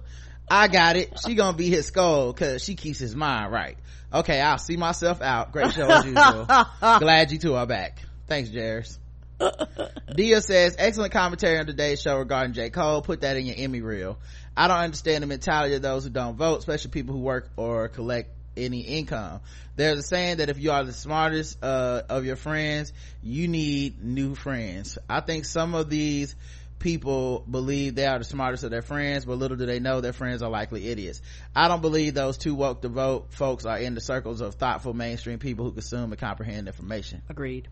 I 0.48 0.68
got 0.68 0.96
it. 0.96 1.20
She 1.26 1.34
gonna 1.36 1.58
be 1.58 1.70
his 1.70 1.88
skull 1.88 2.32
because 2.32 2.64
she 2.64 2.76
keeps 2.76 3.00
his 3.00 3.16
mind 3.16 3.52
right. 3.52 3.78
Okay 4.14 4.40
i'll 4.40 4.58
see 4.58 4.78
myself 4.78 5.22
out. 5.22 5.52
Great 5.52 5.74
show 5.74 5.88
as 5.88 6.06
usual. 6.06 6.46
Glad 7.00 7.32
you 7.32 7.40
two 7.40 7.56
are 7.56 7.66
back. 7.66 8.00
Thanks 8.28 8.50
Jairus. 8.50 9.00
Dia 10.16 10.42
says, 10.42 10.76
excellent 10.78 11.12
commentary 11.12 11.58
on 11.58 11.66
today's 11.66 12.02
show 12.02 12.18
regarding 12.18 12.54
J. 12.54 12.70
Cole. 12.70 13.02
Put 13.02 13.22
that 13.22 13.38
in 13.38 13.46
your 13.46 13.56
Emmy 13.58 13.82
reel. 13.82 14.18
I 14.56 14.68
don't 14.68 14.78
understand 14.78 15.24
the 15.24 15.28
mentality 15.28 15.76
of 15.76 15.82
those 15.82 16.04
who 16.04 16.10
don't 16.10 16.38
vote, 16.38 16.60
especially 16.60 16.92
people 16.92 17.16
who 17.16 17.22
work 17.22 17.50
or 17.58 17.90
collect 17.90 18.30
any 18.56 18.82
income. 18.82 19.42
There's 19.76 20.00
a 20.00 20.04
saying 20.04 20.38
that 20.38 20.50
if 20.50 20.58
you 20.60 20.72
are 20.72 20.84
the 20.84 20.94
smartest, 20.94 21.62
uh, 21.62 22.04
of 22.10 22.26
your 22.26 22.38
friends, 22.38 22.94
you 23.22 23.48
need 23.48 24.02
new 24.02 24.36
friends. 24.36 24.98
I 25.10 25.20
think 25.20 25.44
some 25.44 25.76
of 25.76 25.90
these 25.90 26.36
people 26.80 27.44
believe 27.50 27.96
they 27.96 28.06
are 28.06 28.20
the 28.20 28.26
smartest 28.26 28.64
of 28.64 28.72
their 28.72 28.82
friends, 28.82 29.26
but 29.26 29.38
little 29.38 29.58
do 29.58 29.66
they 29.66 29.80
know 29.80 30.00
their 30.00 30.14
friends 30.14 30.42
are 30.42 30.50
likely 30.50 30.88
idiots. 30.88 31.22
I 31.54 31.68
don't 31.68 31.82
believe 31.82 32.14
those 32.14 32.38
too 32.38 32.56
woke 32.56 32.82
to 32.84 32.90
vote 32.90 33.34
folks 33.34 33.66
are 33.66 33.80
in 33.80 33.96
the 33.96 34.02
circles 34.02 34.40
of 34.40 34.56
thoughtful 34.56 34.94
mainstream 34.94 35.40
people 35.40 35.66
who 35.66 35.72
consume 35.72 36.12
and 36.12 36.20
comprehend 36.20 36.68
information 36.68 37.22
agreed 37.28 37.68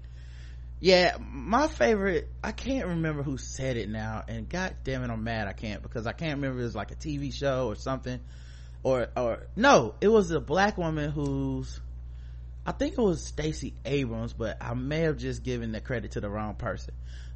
yeah 0.83 1.15
my 1.31 1.69
favorite 1.69 2.27
i 2.43 2.51
can't 2.51 2.87
remember 2.87 3.23
who 3.23 3.37
said 3.37 3.77
it 3.77 3.87
now 3.87 4.21
and 4.27 4.49
god 4.49 4.75
damn 4.83 5.01
it 5.01 5.09
i'm 5.09 5.23
mad 5.23 5.47
i 5.47 5.53
can't 5.53 5.81
because 5.81 6.05
i 6.05 6.11
can't 6.11 6.35
remember 6.35 6.59
it 6.59 6.63
was 6.65 6.75
like 6.75 6.91
a 6.91 6.95
tv 6.95 7.33
show 7.33 7.67
or 7.67 7.75
something 7.75 8.19
or 8.83 9.07
or 9.15 9.47
no 9.55 9.95
it 10.01 10.09
was 10.09 10.29
a 10.31 10.41
black 10.41 10.77
woman 10.77 11.09
who's 11.09 11.79
i 12.65 12.73
think 12.73 12.97
it 12.97 13.01
was 13.01 13.25
stacey 13.25 13.73
abrams 13.85 14.33
but 14.33 14.57
i 14.59 14.73
may 14.73 14.99
have 14.99 15.15
just 15.15 15.41
given 15.41 15.71
the 15.71 15.79
credit 15.79 16.11
to 16.11 16.19
the 16.19 16.29
wrong 16.29 16.55
person. 16.55 16.93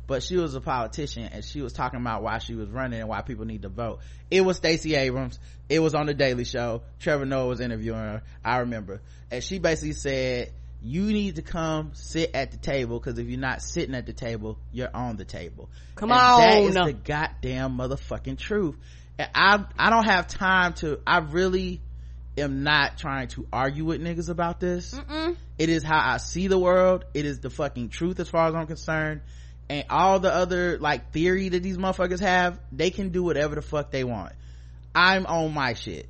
But 0.08 0.24
she 0.24 0.38
was 0.38 0.56
a 0.56 0.62
politician 0.62 1.24
and 1.24 1.44
she 1.44 1.62
was 1.62 1.74
talking 1.74 2.00
about 2.00 2.24
why 2.24 2.38
she 2.38 2.56
was 2.56 2.70
running 2.70 3.02
and 3.02 3.10
why 3.10 3.22
people 3.24 3.44
need 3.44 3.64
to 3.64 3.70
vote. 3.70 4.00
It 4.32 4.40
was 4.40 4.56
stacey 4.56 4.96
abrams. 4.96 5.38
It 5.68 5.80
was 5.80 5.96
on 5.96 6.06
the 6.06 6.14
daily 6.14 6.46
show. 6.46 6.84
Trevor 7.02 7.26
noah 7.26 7.48
was 7.48 7.60
interviewing 7.60 8.00
her. 8.00 8.24
I 8.42 8.60
remember. 8.60 9.02
And 9.30 9.44
she 9.44 9.60
basically 9.60 9.92
said 9.92 10.54
you 10.82 11.04
need 11.06 11.36
to 11.38 11.42
come 11.42 11.92
sit 11.94 12.32
at 12.34 12.52
the 12.52 12.58
table 12.58 13.00
because 13.00 13.18
if 13.18 13.28
you're 13.28 13.40
not 13.40 13.62
sitting 13.62 13.96
at 13.96 14.06
the 14.06 14.14
table 14.14 14.58
you're 14.72 14.94
on 14.94 15.18
the 15.18 15.26
table. 15.26 15.70
Come 15.96 16.12
And 16.12 16.20
on. 16.20 16.40
that 16.42 16.62
is 16.64 16.76
the 16.76 16.94
goddamn 16.94 17.78
motherfucking 17.78 18.38
truth. 18.38 18.76
And 19.18 19.30
i 19.34 19.66
i 19.80 19.90
don't 19.90 20.06
have 20.06 20.28
time 20.28 20.74
to 20.76 21.00
i 21.08 21.18
really 21.20 21.82
am 22.38 22.64
not 22.64 22.98
trying 22.98 23.30
to 23.30 23.48
argue 23.52 23.86
with 23.86 24.02
niggas 24.02 24.30
about 24.30 24.60
this. 24.60 24.94
It 25.58 25.70
is 25.70 25.84
how 25.84 26.00
i 26.00 26.18
see 26.18 26.48
the 26.48 26.60
world. 26.60 27.06
It 27.14 27.26
is 27.26 27.40
the 27.40 27.50
fucking 27.50 27.90
truth 27.90 28.20
as 28.20 28.30
far 28.30 28.48
as 28.48 28.56
i'm 28.56 28.68
concerned. 28.68 29.22
And 29.70 29.86
all 29.90 30.20
the 30.20 30.34
other 30.34 30.78
like 30.78 31.12
theory 31.12 31.50
that 31.50 31.64
these 31.64 31.78
motherfuckers 31.78 32.20
have 32.20 32.60
they 32.72 32.92
can 32.92 33.10
do 33.10 33.24
whatever 33.24 33.56
the 33.56 33.62
fuck 33.62 33.90
they 33.92 34.04
want. 34.04 34.34
I'm 34.94 35.26
on 35.26 35.54
my 35.54 35.74
shit 35.74 36.08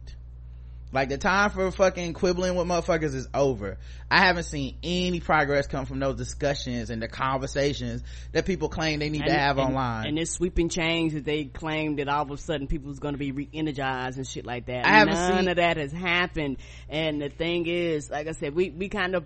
like 0.92 1.10
the 1.10 1.18
time 1.18 1.50
for 1.50 1.70
fucking 1.72 2.14
quibbling 2.14 2.56
with 2.56 2.66
motherfuckers 2.68 3.14
is 3.14 3.28
over. 3.34 3.78
I 4.10 4.26
haven't 4.26 4.44
seen 4.44 4.78
any 4.84 5.20
progress 5.20 5.68
come 5.68 5.86
from 5.86 6.00
those 6.00 6.16
discussions 6.16 6.90
and 6.90 7.02
the 7.02 7.10
conversations 7.10 8.04
that 8.32 8.46
people 8.46 8.70
claim 8.70 9.00
they 9.00 9.10
need 9.10 9.26
to 9.26 9.34
have 9.34 9.58
and, 9.58 9.68
online. 9.68 10.08
And 10.08 10.18
this 10.18 10.32
sweeping 10.32 10.70
change 10.70 11.14
that 11.14 11.26
they 11.26 11.46
claim 11.46 11.98
that 11.98 12.08
all 12.08 12.24
of 12.24 12.32
a 12.32 12.38
sudden 12.38 12.68
people 12.68 12.88
was 12.90 13.00
going 13.00 13.14
to 13.16 13.20
be 13.20 13.32
re-energized 13.32 14.18
and 14.18 14.26
shit 14.26 14.46
like 14.46 14.68
that. 14.68 14.86
I 14.86 14.90
haven't 14.90 15.14
None 15.16 15.40
seen- 15.40 15.48
of 15.50 15.58
that 15.58 15.78
has 15.78 15.92
happened. 15.92 16.58
And 16.90 17.22
the 17.22 17.30
thing 17.30 17.68
is, 17.68 18.10
like 18.10 18.28
I 18.28 18.32
said, 18.32 18.56
we, 18.56 18.70
we 18.70 18.88
kind 18.88 19.16
of, 19.16 19.26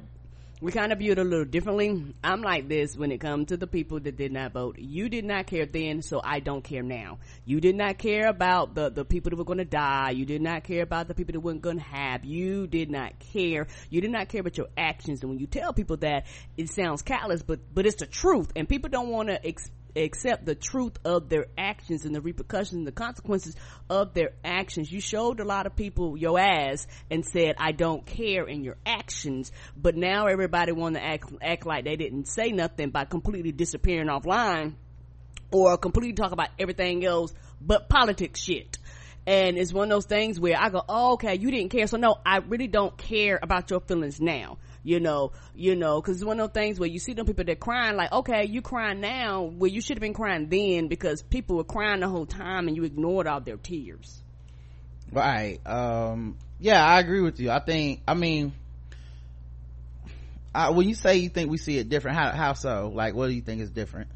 we 0.61 0.71
kind 0.71 0.93
of 0.93 0.99
view 0.99 1.11
it 1.11 1.17
a 1.17 1.23
little 1.23 1.43
differently. 1.43 2.13
I'm 2.23 2.43
like 2.43 2.69
this 2.69 2.95
when 2.95 3.11
it 3.11 3.17
comes 3.17 3.47
to 3.47 3.57
the 3.57 3.65
people 3.65 3.99
that 3.99 4.15
did 4.15 4.31
not 4.31 4.53
vote. 4.53 4.77
You 4.77 5.09
did 5.09 5.25
not 5.25 5.47
care 5.47 5.65
then, 5.65 6.03
so 6.03 6.21
I 6.23 6.39
don't 6.39 6.63
care 6.63 6.83
now. 6.83 7.17
You 7.45 7.59
did 7.59 7.75
not 7.75 7.97
care 7.97 8.27
about 8.27 8.75
the, 8.75 8.91
the 8.91 9.03
people 9.03 9.31
that 9.31 9.37
were 9.37 9.43
going 9.43 9.57
to 9.57 9.65
die. 9.65 10.11
You 10.11 10.23
did 10.23 10.41
not 10.43 10.63
care 10.63 10.83
about 10.83 11.07
the 11.07 11.15
people 11.15 11.33
that 11.33 11.39
weren't 11.39 11.63
going 11.63 11.79
to 11.79 11.83
have. 11.83 12.23
You 12.25 12.67
did 12.67 12.91
not 12.91 13.17
care. 13.17 13.65
You 13.89 14.01
did 14.01 14.11
not 14.11 14.29
care 14.29 14.41
about 14.41 14.55
your 14.55 14.67
actions. 14.77 15.21
And 15.21 15.31
when 15.31 15.39
you 15.39 15.47
tell 15.47 15.73
people 15.73 15.97
that, 15.97 16.27
it 16.57 16.69
sounds 16.69 17.01
callous, 17.01 17.41
but, 17.41 17.59
but 17.73 17.87
it's 17.87 17.95
the 17.95 18.05
truth. 18.05 18.51
And 18.55 18.69
people 18.69 18.91
don't 18.91 19.09
want 19.09 19.29
to 19.29 19.43
accept 19.95 20.45
the 20.45 20.55
truth 20.55 20.97
of 21.03 21.29
their 21.29 21.47
actions 21.57 22.05
and 22.05 22.13
the 22.13 22.21
repercussions 22.21 22.73
and 22.73 22.87
the 22.87 22.91
consequences 22.91 23.55
of 23.89 24.13
their 24.13 24.31
actions. 24.43 24.91
You 24.91 25.01
showed 25.01 25.39
a 25.39 25.45
lot 25.45 25.65
of 25.65 25.75
people 25.75 26.17
your 26.17 26.39
ass 26.39 26.87
and 27.09 27.25
said, 27.25 27.55
I 27.57 27.71
don't 27.71 28.05
care 28.05 28.45
in 28.45 28.63
your 28.63 28.77
actions, 28.85 29.51
but 29.75 29.95
now 29.95 30.27
everybody 30.27 30.71
want 30.71 30.95
to 30.95 31.03
act, 31.03 31.31
act 31.41 31.65
like 31.65 31.85
they 31.85 31.95
didn't 31.95 32.27
say 32.27 32.51
nothing 32.51 32.89
by 32.89 33.05
completely 33.05 33.51
disappearing 33.51 34.07
offline 34.07 34.73
or 35.51 35.77
completely 35.77 36.13
talk 36.13 36.31
about 36.31 36.49
everything 36.59 37.05
else 37.05 37.33
but 37.59 37.89
politics 37.89 38.39
shit. 38.39 38.77
And 39.27 39.57
it's 39.57 39.71
one 39.71 39.91
of 39.91 39.95
those 39.95 40.05
things 40.05 40.39
where 40.39 40.57
I 40.59 40.69
go, 40.69 40.81
oh, 40.87 41.13
okay, 41.13 41.35
you 41.35 41.51
didn't 41.51 41.69
care. 41.69 41.85
So 41.85 41.97
no, 41.97 42.15
I 42.25 42.37
really 42.37 42.67
don't 42.67 42.97
care 42.97 43.39
about 43.41 43.69
your 43.69 43.79
feelings 43.79 44.19
now. 44.19 44.57
You 44.83 44.99
know, 44.99 45.31
you 45.55 45.75
know, 45.75 46.01
cause 46.01 46.15
it's 46.15 46.25
one 46.25 46.39
of 46.39 46.51
those 46.51 46.61
things 46.61 46.79
where 46.79 46.89
you 46.89 46.97
see 46.97 47.13
them 47.13 47.27
people 47.27 47.45
that 47.45 47.59
crying 47.59 47.95
like, 47.95 48.11
okay, 48.11 48.45
you 48.45 48.61
crying 48.61 48.99
now 48.99 49.43
where 49.43 49.69
you 49.69 49.79
should 49.79 49.97
have 49.97 50.01
been 50.01 50.13
crying 50.13 50.49
then 50.49 50.87
because 50.87 51.21
people 51.21 51.57
were 51.57 51.63
crying 51.63 51.99
the 51.99 52.07
whole 52.07 52.25
time 52.25 52.67
and 52.67 52.75
you 52.75 52.83
ignored 52.83 53.27
all 53.27 53.41
their 53.41 53.57
tears. 53.57 54.21
right. 55.11 55.59
Um, 55.67 56.37
yeah, 56.59 56.83
I 56.83 56.99
agree 56.99 57.21
with 57.21 57.39
you. 57.39 57.51
I 57.51 57.59
think, 57.59 58.01
I 58.07 58.13
mean, 58.15 58.53
uh, 60.53 60.73
when 60.73 60.87
you 60.87 60.95
say 60.95 61.17
you 61.17 61.29
think 61.29 61.49
we 61.49 61.57
see 61.57 61.77
it 61.77 61.89
different, 61.89 62.17
how, 62.17 62.31
how 62.31 62.53
so? 62.53 62.91
Like, 62.93 63.15
what 63.15 63.27
do 63.27 63.33
you 63.33 63.41
think 63.41 63.61
is 63.61 63.69
different? 63.69 64.09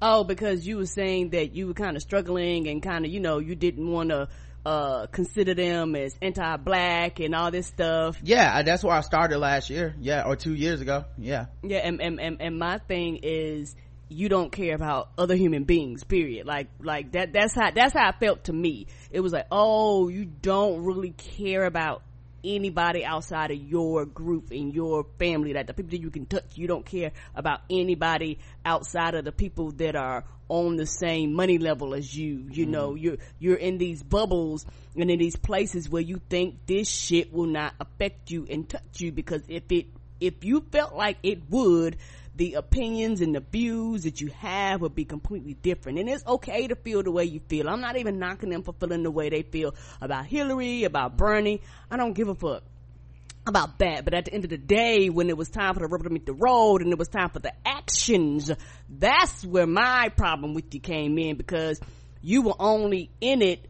Oh, 0.00 0.24
because 0.24 0.66
you 0.66 0.76
were 0.76 0.86
saying 0.86 1.30
that 1.30 1.54
you 1.54 1.68
were 1.68 1.74
kind 1.74 1.96
of 1.96 2.02
struggling 2.02 2.68
and 2.68 2.82
kind 2.82 3.04
of, 3.04 3.10
you 3.10 3.20
know, 3.20 3.38
you 3.38 3.54
didn't 3.54 3.90
want 3.90 4.10
to, 4.10 4.28
uh, 4.66 5.06
consider 5.06 5.54
them 5.54 5.94
as 5.94 6.16
anti-black 6.20 7.20
and 7.20 7.36
all 7.36 7.52
this 7.52 7.68
stuff. 7.68 8.18
Yeah, 8.24 8.62
that's 8.64 8.82
where 8.82 8.96
I 8.96 9.00
started 9.02 9.38
last 9.38 9.70
year. 9.70 9.94
Yeah, 10.00 10.24
or 10.26 10.34
two 10.34 10.54
years 10.54 10.80
ago. 10.80 11.04
Yeah. 11.16 11.46
Yeah, 11.62 11.78
and, 11.78 12.02
and, 12.02 12.20
and, 12.20 12.42
and 12.42 12.58
my 12.58 12.78
thing 12.78 13.20
is, 13.22 13.76
you 14.08 14.28
don't 14.28 14.50
care 14.50 14.74
about 14.74 15.08
other 15.18 15.34
human 15.34 15.64
beings 15.64 16.04
period 16.04 16.46
like 16.46 16.68
like 16.80 17.10
that 17.10 17.32
that's 17.32 17.56
how 17.56 17.72
that's 17.72 17.92
how 17.92 18.06
i 18.06 18.12
felt 18.12 18.44
to 18.44 18.52
me 18.52 18.86
it 19.10 19.18
was 19.18 19.32
like 19.32 19.46
oh 19.50 20.06
you 20.06 20.24
don't 20.24 20.84
really 20.84 21.10
care 21.10 21.64
about 21.64 22.04
anybody 22.46 23.04
outside 23.04 23.50
of 23.50 23.58
your 23.58 24.06
group 24.06 24.50
and 24.52 24.72
your 24.72 25.04
family 25.18 25.52
like 25.52 25.66
the 25.66 25.74
people 25.74 25.90
that 25.90 26.00
you 26.00 26.10
can 26.10 26.24
touch 26.26 26.44
you 26.54 26.66
don't 26.66 26.86
care 26.86 27.10
about 27.34 27.60
anybody 27.68 28.38
outside 28.64 29.14
of 29.14 29.24
the 29.24 29.32
people 29.32 29.72
that 29.72 29.96
are 29.96 30.24
on 30.48 30.76
the 30.76 30.86
same 30.86 31.32
money 31.32 31.58
level 31.58 31.92
as 31.92 32.16
you 32.16 32.46
you 32.52 32.66
mm. 32.66 32.70
know 32.70 32.94
you're 32.94 33.16
you're 33.40 33.56
in 33.56 33.78
these 33.78 34.02
bubbles 34.02 34.64
and 34.94 35.10
in 35.10 35.18
these 35.18 35.36
places 35.36 35.90
where 35.90 36.02
you 36.02 36.20
think 36.30 36.54
this 36.66 36.88
shit 36.88 37.32
will 37.32 37.46
not 37.46 37.74
affect 37.80 38.30
you 38.30 38.46
and 38.48 38.68
touch 38.68 39.00
you 39.00 39.10
because 39.10 39.42
if 39.48 39.64
it 39.70 39.86
if 40.20 40.44
you 40.44 40.60
felt 40.70 40.94
like 40.94 41.18
it 41.22 41.50
would 41.50 41.96
the 42.36 42.54
opinions 42.54 43.20
and 43.20 43.34
the 43.34 43.40
views 43.40 44.04
that 44.04 44.20
you 44.20 44.28
have 44.28 44.82
would 44.82 44.94
be 44.94 45.04
completely 45.04 45.54
different. 45.54 45.98
And 45.98 46.08
it's 46.08 46.24
okay 46.26 46.68
to 46.68 46.76
feel 46.76 47.02
the 47.02 47.10
way 47.10 47.24
you 47.24 47.40
feel. 47.48 47.68
I'm 47.68 47.80
not 47.80 47.96
even 47.96 48.18
knocking 48.18 48.50
them 48.50 48.62
for 48.62 48.74
feeling 48.74 49.02
the 49.02 49.10
way 49.10 49.30
they 49.30 49.42
feel 49.42 49.74
about 50.00 50.26
Hillary, 50.26 50.84
about 50.84 51.16
Bernie. 51.16 51.62
I 51.90 51.96
don't 51.96 52.12
give 52.12 52.28
a 52.28 52.34
fuck 52.34 52.62
about 53.46 53.78
that. 53.78 54.04
But 54.04 54.12
at 54.12 54.26
the 54.26 54.34
end 54.34 54.44
of 54.44 54.50
the 54.50 54.58
day, 54.58 55.08
when 55.08 55.30
it 55.30 55.36
was 55.36 55.48
time 55.48 55.74
for 55.74 55.80
the 55.80 55.86
rubber 55.86 56.04
to 56.04 56.10
meet 56.10 56.26
the 56.26 56.34
road 56.34 56.82
and 56.82 56.92
it 56.92 56.98
was 56.98 57.08
time 57.08 57.30
for 57.30 57.38
the 57.38 57.52
actions, 57.64 58.50
that's 58.88 59.44
where 59.44 59.66
my 59.66 60.10
problem 60.16 60.52
with 60.52 60.74
you 60.74 60.80
came 60.80 61.16
in 61.18 61.36
because 61.36 61.80
you 62.20 62.42
were 62.42 62.56
only 62.58 63.10
in 63.20 63.40
it 63.40 63.64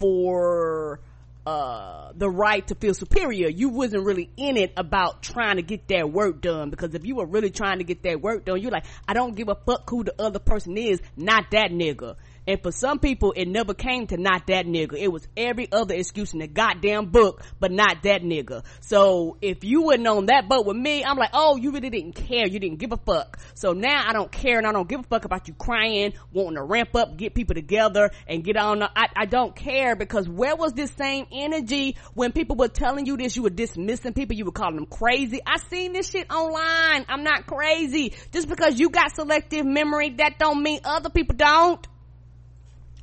for 0.00 1.00
uh, 1.46 2.12
the 2.14 2.30
right 2.30 2.66
to 2.68 2.74
feel 2.74 2.94
superior. 2.94 3.48
You 3.48 3.68
wasn't 3.68 4.04
really 4.04 4.30
in 4.36 4.56
it 4.56 4.72
about 4.76 5.22
trying 5.22 5.56
to 5.56 5.62
get 5.62 5.88
that 5.88 6.10
work 6.10 6.40
done 6.40 6.70
because 6.70 6.94
if 6.94 7.04
you 7.04 7.16
were 7.16 7.26
really 7.26 7.50
trying 7.50 7.78
to 7.78 7.84
get 7.84 8.02
that 8.04 8.20
work 8.20 8.44
done, 8.44 8.60
you're 8.60 8.70
like, 8.70 8.86
I 9.08 9.14
don't 9.14 9.34
give 9.34 9.48
a 9.48 9.54
fuck 9.54 9.88
who 9.90 10.04
the 10.04 10.14
other 10.20 10.38
person 10.38 10.76
is, 10.76 11.00
not 11.16 11.50
that 11.50 11.70
nigga. 11.70 12.16
And 12.46 12.60
for 12.62 12.72
some 12.72 12.98
people, 12.98 13.32
it 13.36 13.46
never 13.46 13.74
came 13.74 14.06
to 14.08 14.16
not 14.16 14.48
that 14.48 14.66
nigga. 14.66 14.94
It 14.94 15.12
was 15.12 15.26
every 15.36 15.70
other 15.70 15.94
excuse 15.94 16.32
in 16.32 16.40
the 16.40 16.48
goddamn 16.48 17.06
book, 17.10 17.42
but 17.60 17.70
not 17.70 18.02
that 18.02 18.22
nigga. 18.22 18.64
So 18.80 19.36
if 19.40 19.64
you 19.64 19.82
wouldn't 19.82 20.06
on 20.08 20.26
that 20.26 20.48
boat 20.48 20.66
with 20.66 20.76
me, 20.76 21.04
I'm 21.04 21.16
like, 21.16 21.30
oh, 21.32 21.56
you 21.56 21.70
really 21.70 21.90
didn't 21.90 22.14
care. 22.14 22.46
You 22.46 22.58
didn't 22.58 22.78
give 22.78 22.92
a 22.92 22.96
fuck. 22.96 23.38
So 23.54 23.72
now 23.72 24.02
I 24.06 24.12
don't 24.12 24.32
care 24.32 24.58
and 24.58 24.66
I 24.66 24.72
don't 24.72 24.88
give 24.88 25.00
a 25.00 25.04
fuck 25.04 25.24
about 25.24 25.46
you 25.48 25.54
crying, 25.54 26.14
wanting 26.32 26.56
to 26.56 26.64
ramp 26.64 26.94
up, 26.96 27.16
get 27.16 27.34
people 27.34 27.54
together 27.54 28.10
and 28.26 28.42
get 28.42 28.56
on. 28.56 28.82
I, 28.82 29.06
I 29.16 29.26
don't 29.26 29.54
care 29.54 29.94
because 29.94 30.28
where 30.28 30.56
was 30.56 30.72
this 30.72 30.90
same 30.92 31.26
energy 31.30 31.96
when 32.14 32.32
people 32.32 32.56
were 32.56 32.68
telling 32.68 33.06
you 33.06 33.16
this? 33.16 33.36
You 33.36 33.42
were 33.42 33.50
dismissing 33.50 34.14
people. 34.14 34.36
You 34.36 34.46
were 34.46 34.52
calling 34.52 34.76
them 34.76 34.86
crazy. 34.86 35.40
I 35.46 35.58
seen 35.70 35.92
this 35.92 36.10
shit 36.10 36.32
online. 36.32 37.06
I'm 37.08 37.22
not 37.22 37.46
crazy. 37.46 38.14
Just 38.32 38.48
because 38.48 38.78
you 38.80 38.90
got 38.90 39.14
selective 39.14 39.64
memory, 39.64 40.10
that 40.16 40.38
don't 40.38 40.62
mean 40.62 40.80
other 40.84 41.10
people 41.10 41.36
don't 41.36 41.86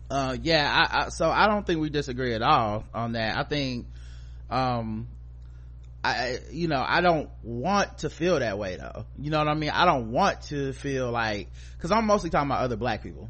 uh 0.09 0.35
yeah 0.41 0.87
I, 0.91 1.05
I, 1.05 1.09
so 1.09 1.29
i 1.29 1.47
don't 1.47 1.65
think 1.65 1.79
we 1.81 1.89
disagree 1.89 2.33
at 2.33 2.41
all 2.41 2.83
on 2.93 3.13
that. 3.13 3.37
I 3.37 3.43
think 3.43 3.87
um 4.49 5.07
i 6.03 6.39
you 6.51 6.67
know 6.67 6.83
i 6.85 7.01
don't 7.01 7.29
want 7.43 7.99
to 7.99 8.09
feel 8.09 8.39
that 8.39 8.57
way 8.57 8.77
though. 8.77 9.05
You 9.17 9.29
know 9.31 9.39
what 9.39 9.47
i 9.47 9.53
mean? 9.53 9.69
I 9.69 9.85
don't 9.85 10.11
want 10.11 10.41
to 10.43 10.73
feel 10.73 11.11
like 11.11 11.49
because 11.77 11.91
i'm 11.91 12.05
mostly 12.05 12.29
talking 12.29 12.49
about 12.49 12.61
other 12.61 12.77
black 12.77 13.03
people. 13.03 13.29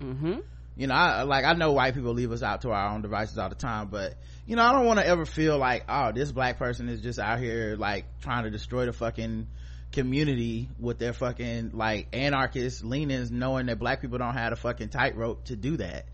Mm-hmm. 0.00 0.40
you 0.76 0.86
know 0.88 0.94
I, 0.94 1.22
like 1.22 1.46
i 1.46 1.54
know 1.54 1.72
white 1.72 1.94
people 1.94 2.12
leave 2.12 2.30
us 2.30 2.42
out 2.42 2.60
to 2.62 2.70
our 2.70 2.90
own 2.90 3.00
devices 3.00 3.38
all 3.38 3.48
the 3.48 3.54
time 3.54 3.88
but 3.88 4.14
you 4.46 4.56
know 4.56 4.62
i 4.62 4.72
don't 4.72 4.84
want 4.84 4.98
to 4.98 5.06
ever 5.06 5.24
feel 5.24 5.56
like 5.56 5.84
oh 5.88 6.12
this 6.12 6.30
black 6.32 6.58
person 6.58 6.90
is 6.90 7.00
just 7.00 7.18
out 7.18 7.38
here 7.38 7.76
like 7.78 8.04
trying 8.20 8.44
to 8.44 8.50
destroy 8.50 8.84
the 8.84 8.92
fucking 8.92 9.46
community 9.92 10.68
with 10.78 10.98
their 10.98 11.14
fucking 11.14 11.70
like 11.72 12.08
anarchist 12.12 12.84
leanings 12.84 13.30
knowing 13.30 13.66
that 13.66 13.78
black 13.78 14.02
people 14.02 14.18
don't 14.18 14.34
have 14.34 14.52
a 14.52 14.56
fucking 14.56 14.90
tightrope 14.90 15.44
to 15.44 15.56
do 15.56 15.78
that 15.78 16.04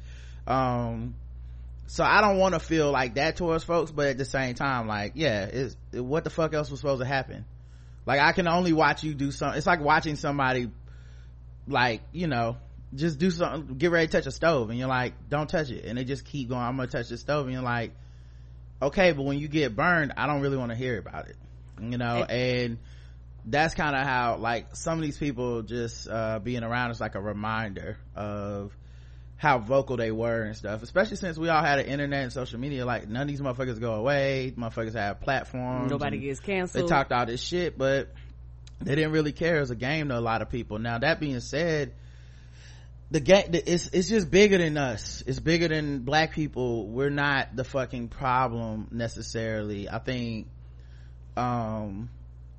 um 0.46 1.14
so 1.86 2.04
i 2.04 2.20
don't 2.20 2.38
want 2.38 2.54
to 2.54 2.60
feel 2.60 2.90
like 2.90 3.14
that 3.14 3.36
towards 3.36 3.64
folks 3.64 3.90
but 3.90 4.08
at 4.08 4.18
the 4.18 4.24
same 4.24 4.54
time 4.54 4.86
like 4.86 5.12
yeah 5.14 5.44
it's 5.44 5.76
it, 5.92 6.00
what 6.00 6.24
the 6.24 6.30
fuck 6.30 6.54
else 6.54 6.70
was 6.70 6.80
supposed 6.80 7.00
to 7.00 7.06
happen? 7.06 7.44
Like 8.04 8.20
i 8.20 8.32
can 8.32 8.48
only 8.48 8.72
watch 8.72 9.04
you 9.04 9.14
do 9.14 9.30
something 9.30 9.56
it's 9.56 9.66
like 9.66 9.80
watching 9.80 10.16
somebody 10.16 10.70
like 11.68 12.02
you 12.12 12.26
know 12.26 12.56
just 12.94 13.18
do 13.18 13.30
something 13.30 13.76
get 13.76 13.90
ready 13.90 14.08
to 14.08 14.12
touch 14.12 14.26
a 14.26 14.32
stove 14.32 14.70
and 14.70 14.78
you're 14.78 14.88
like 14.88 15.14
don't 15.28 15.48
touch 15.48 15.70
it. 15.70 15.84
And 15.84 15.96
they 15.96 16.04
just 16.04 16.24
keep 16.24 16.48
going 16.48 16.60
i'm 16.60 16.76
gonna 16.76 16.88
touch 16.88 17.08
the 17.08 17.16
stove 17.16 17.46
and 17.46 17.54
you're 17.54 17.62
like 17.62 17.92
okay 18.80 19.12
but 19.12 19.22
when 19.22 19.38
you 19.38 19.46
get 19.46 19.76
burned 19.76 20.12
i 20.16 20.26
don't 20.26 20.40
really 20.40 20.56
want 20.56 20.72
to 20.72 20.76
hear 20.76 20.98
about 20.98 21.28
it 21.28 21.36
you 21.82 21.98
know? 21.98 22.22
And 22.22 22.78
that's 23.44 23.74
kind 23.74 23.96
of 23.96 24.06
how 24.06 24.36
like 24.36 24.76
some 24.76 24.98
of 24.98 25.02
these 25.02 25.18
people 25.18 25.62
just 25.62 26.08
uh 26.08 26.38
being 26.38 26.62
around 26.62 26.92
is 26.92 27.00
like 27.00 27.16
a 27.16 27.20
reminder 27.20 27.98
of 28.14 28.72
how 29.42 29.58
vocal 29.58 29.96
they 29.96 30.12
were 30.12 30.42
and 30.42 30.56
stuff 30.56 30.84
especially 30.84 31.16
since 31.16 31.36
we 31.36 31.48
all 31.48 31.64
had 31.64 31.80
an 31.80 31.86
internet 31.86 32.22
and 32.22 32.32
social 32.32 32.60
media 32.60 32.86
like 32.86 33.08
none 33.08 33.22
of 33.22 33.28
these 33.28 33.40
motherfuckers 33.40 33.80
go 33.80 33.94
away. 33.94 34.54
Motherfuckers 34.56 34.94
have 34.94 35.20
platforms 35.20 35.90
nobody 35.90 36.18
gets 36.18 36.38
canceled. 36.38 36.84
they 36.84 36.88
talked 36.88 37.10
all 37.10 37.26
this 37.26 37.42
shit 37.42 37.76
but 37.76 38.12
they 38.80 38.94
didn't 38.94 39.10
really 39.10 39.32
care 39.32 39.58
as 39.58 39.72
a 39.72 39.74
game 39.74 40.10
to 40.10 40.18
a 40.18 40.20
lot 40.20 40.42
of 40.42 40.48
people. 40.48 40.78
Now 40.78 40.98
that 40.98 41.18
being 41.18 41.40
said 41.40 41.92
the 43.10 43.18
game 43.18 43.46
it's 43.52 43.88
it's 43.88 44.08
just 44.08 44.30
bigger 44.30 44.58
than 44.58 44.76
us. 44.76 45.24
It's 45.26 45.40
bigger 45.40 45.66
than 45.66 46.04
black 46.04 46.34
people. 46.34 46.86
We're 46.86 47.10
not 47.10 47.56
the 47.56 47.64
fucking 47.64 48.10
problem 48.10 48.86
necessarily. 48.92 49.88
I 49.88 49.98
think 49.98 50.46
um 51.36 52.10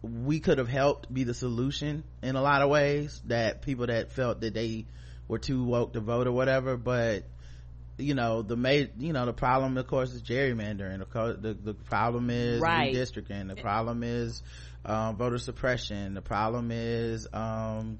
we 0.01 0.41
could 0.41 0.57
have 0.57 0.67
helped 0.67 1.11
be 1.13 1.23
the 1.23 1.33
solution 1.33 2.03
in 2.21 2.35
a 2.35 2.41
lot 2.41 2.61
of 2.61 2.69
ways 2.69 3.21
that 3.27 3.61
people 3.61 3.87
that 3.87 4.11
felt 4.11 4.41
that 4.41 4.53
they 4.53 4.85
were 5.27 5.39
too 5.39 5.63
woke 5.63 5.93
to 5.93 5.99
vote 5.99 6.27
or 6.27 6.31
whatever 6.31 6.77
but 6.77 7.23
you 7.97 8.15
know 8.15 8.41
the 8.41 8.55
main 8.55 8.89
you 8.97 9.13
know 9.13 9.25
the 9.25 9.33
problem 9.33 9.77
of 9.77 9.87
course 9.87 10.13
is 10.13 10.21
gerrymandering. 10.21 10.99
The, 10.99 11.37
the, 11.39 11.53
the 11.53 11.73
problem 11.73 12.29
is 12.29 12.61
right. 12.61 12.93
redistricting. 12.93 13.47
The 13.47 13.61
problem 13.61 14.03
is 14.03 14.41
um, 14.85 15.15
voter 15.17 15.37
suppression. 15.37 16.13
The 16.13 16.21
problem 16.21 16.71
is 16.71 17.27
um, 17.33 17.99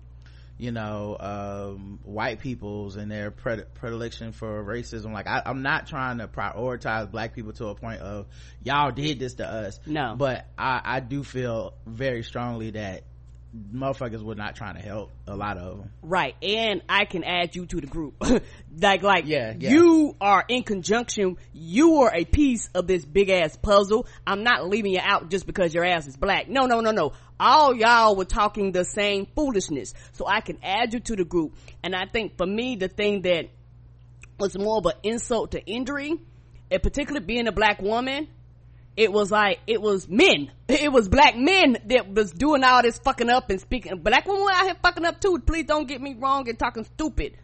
you 0.58 0.72
know 0.72 1.18
um, 1.20 2.00
white 2.04 2.40
people's 2.40 2.96
and 2.96 3.12
their 3.12 3.32
predilection 3.32 4.32
for 4.32 4.64
racism. 4.64 5.14
Like 5.14 5.28
I, 5.28 5.44
am 5.46 5.62
not 5.62 5.88
trying 5.88 6.18
to 6.20 6.28
prioritize 6.28 7.12
black 7.12 7.36
people 7.36 7.54
to 7.54 7.68
a 7.68 7.76
point 7.76 8.02
of 8.02 8.28
y'all 8.64 8.92
did 8.92 9.20
this 9.20 9.36
to 9.36 9.48
us. 9.48 9.80
No. 9.86 10.16
But 10.18 10.48
I, 10.58 10.82
I 10.84 11.00
do 11.02 11.24
feel 11.24 11.74
very 11.86 12.24
strongly 12.24 12.72
that 12.72 13.04
motherfuckers 13.56 14.24
were 14.24 14.36
not 14.36 14.56
trying 14.56 14.76
to 14.76 14.82
help 14.82 15.12
a 15.28 15.36
lot 15.36 15.58
of 15.58 15.78
them 15.78 15.90
right 16.02 16.36
and 16.42 16.82
i 16.90 17.06
can 17.06 17.24
add 17.24 17.56
you 17.56 17.66
to 17.66 17.80
the 17.80 17.88
group. 17.88 18.16
Like 18.82 19.04
like 19.04 19.28
yeah, 19.28 19.54
yeah, 19.58 19.70
you 19.70 20.16
are 20.20 20.44
in 20.48 20.64
conjunction 20.64 21.38
you 21.54 22.02
are 22.02 22.12
a 22.14 22.26
piece 22.26 22.70
of 22.74 22.88
this 22.88 23.06
big 23.06 23.30
ass 23.30 23.56
puzzle. 23.56 24.08
I'm 24.26 24.44
not 24.44 24.68
leaving 24.68 24.94
you 24.94 25.00
out 25.00 25.30
just 25.30 25.46
because 25.46 25.76
your 25.76 25.86
ass 25.86 26.08
is 26.08 26.18
black. 26.18 26.50
No 26.50 26.66
no 26.66 26.80
no 26.80 26.90
no. 26.90 27.14
All 27.40 27.76
y'all 27.76 28.16
were 28.16 28.26
talking 28.26 28.72
the 28.72 28.84
same 28.84 29.28
foolishness. 29.36 29.94
So 30.14 30.26
i 30.28 30.42
can 30.42 30.58
add 30.64 30.94
you 30.94 31.02
to 31.02 31.16
the 31.16 31.24
group. 31.24 31.56
And 31.84 31.96
i 31.96 32.06
think 32.12 32.36
for 32.36 32.48
me 32.48 32.76
the 32.76 32.88
thing 32.88 33.22
that 33.22 33.50
was 34.40 34.58
more 34.58 34.78
of 34.78 34.86
an 34.88 34.94
insult 35.04 35.52
to 35.52 35.64
injury 35.64 36.14
and 36.72 36.82
particularly 36.82 37.26
being 37.26 37.48
a 37.48 37.52
black 37.52 37.80
woman 37.80 38.28
it 38.96 39.12
was 39.12 39.32
like 39.32 39.60
it 39.68 39.82
was 39.82 40.08
men. 40.08 40.52
It 40.68 40.92
was 40.92 41.08
black 41.08 41.36
men 41.36 41.78
that 41.86 42.14
was 42.14 42.32
doing 42.32 42.64
all 42.64 42.82
this 42.82 42.98
fucking 43.00 43.30
up 43.30 43.50
and 43.50 43.60
speaking. 43.60 44.00
Black 44.00 44.26
women 44.26 44.44
were 44.44 44.52
out 44.52 44.66
here 44.66 44.76
fucking 44.82 45.06
up 45.06 45.20
too. 45.20 45.40
Please 45.40 45.66
don't 45.66 45.88
get 45.88 46.02
me 46.02 46.16
wrong 46.18 46.48
and 46.50 46.58
talking 46.58 46.84
stupid. 46.84 47.38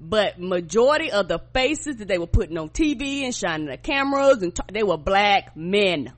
But 0.00 0.38
majority 0.38 1.10
of 1.10 1.28
the 1.28 1.40
faces 1.52 1.96
that 1.96 2.08
they 2.08 2.18
were 2.18 2.26
putting 2.26 2.58
on 2.58 2.68
tv 2.68 3.22
and 3.22 3.34
shining 3.34 3.66
the 3.66 3.78
cameras 3.78 4.42
and 4.42 4.54
t- 4.54 4.62
they 4.70 4.82
were 4.82 4.98
black 4.98 5.56
men 5.56 6.12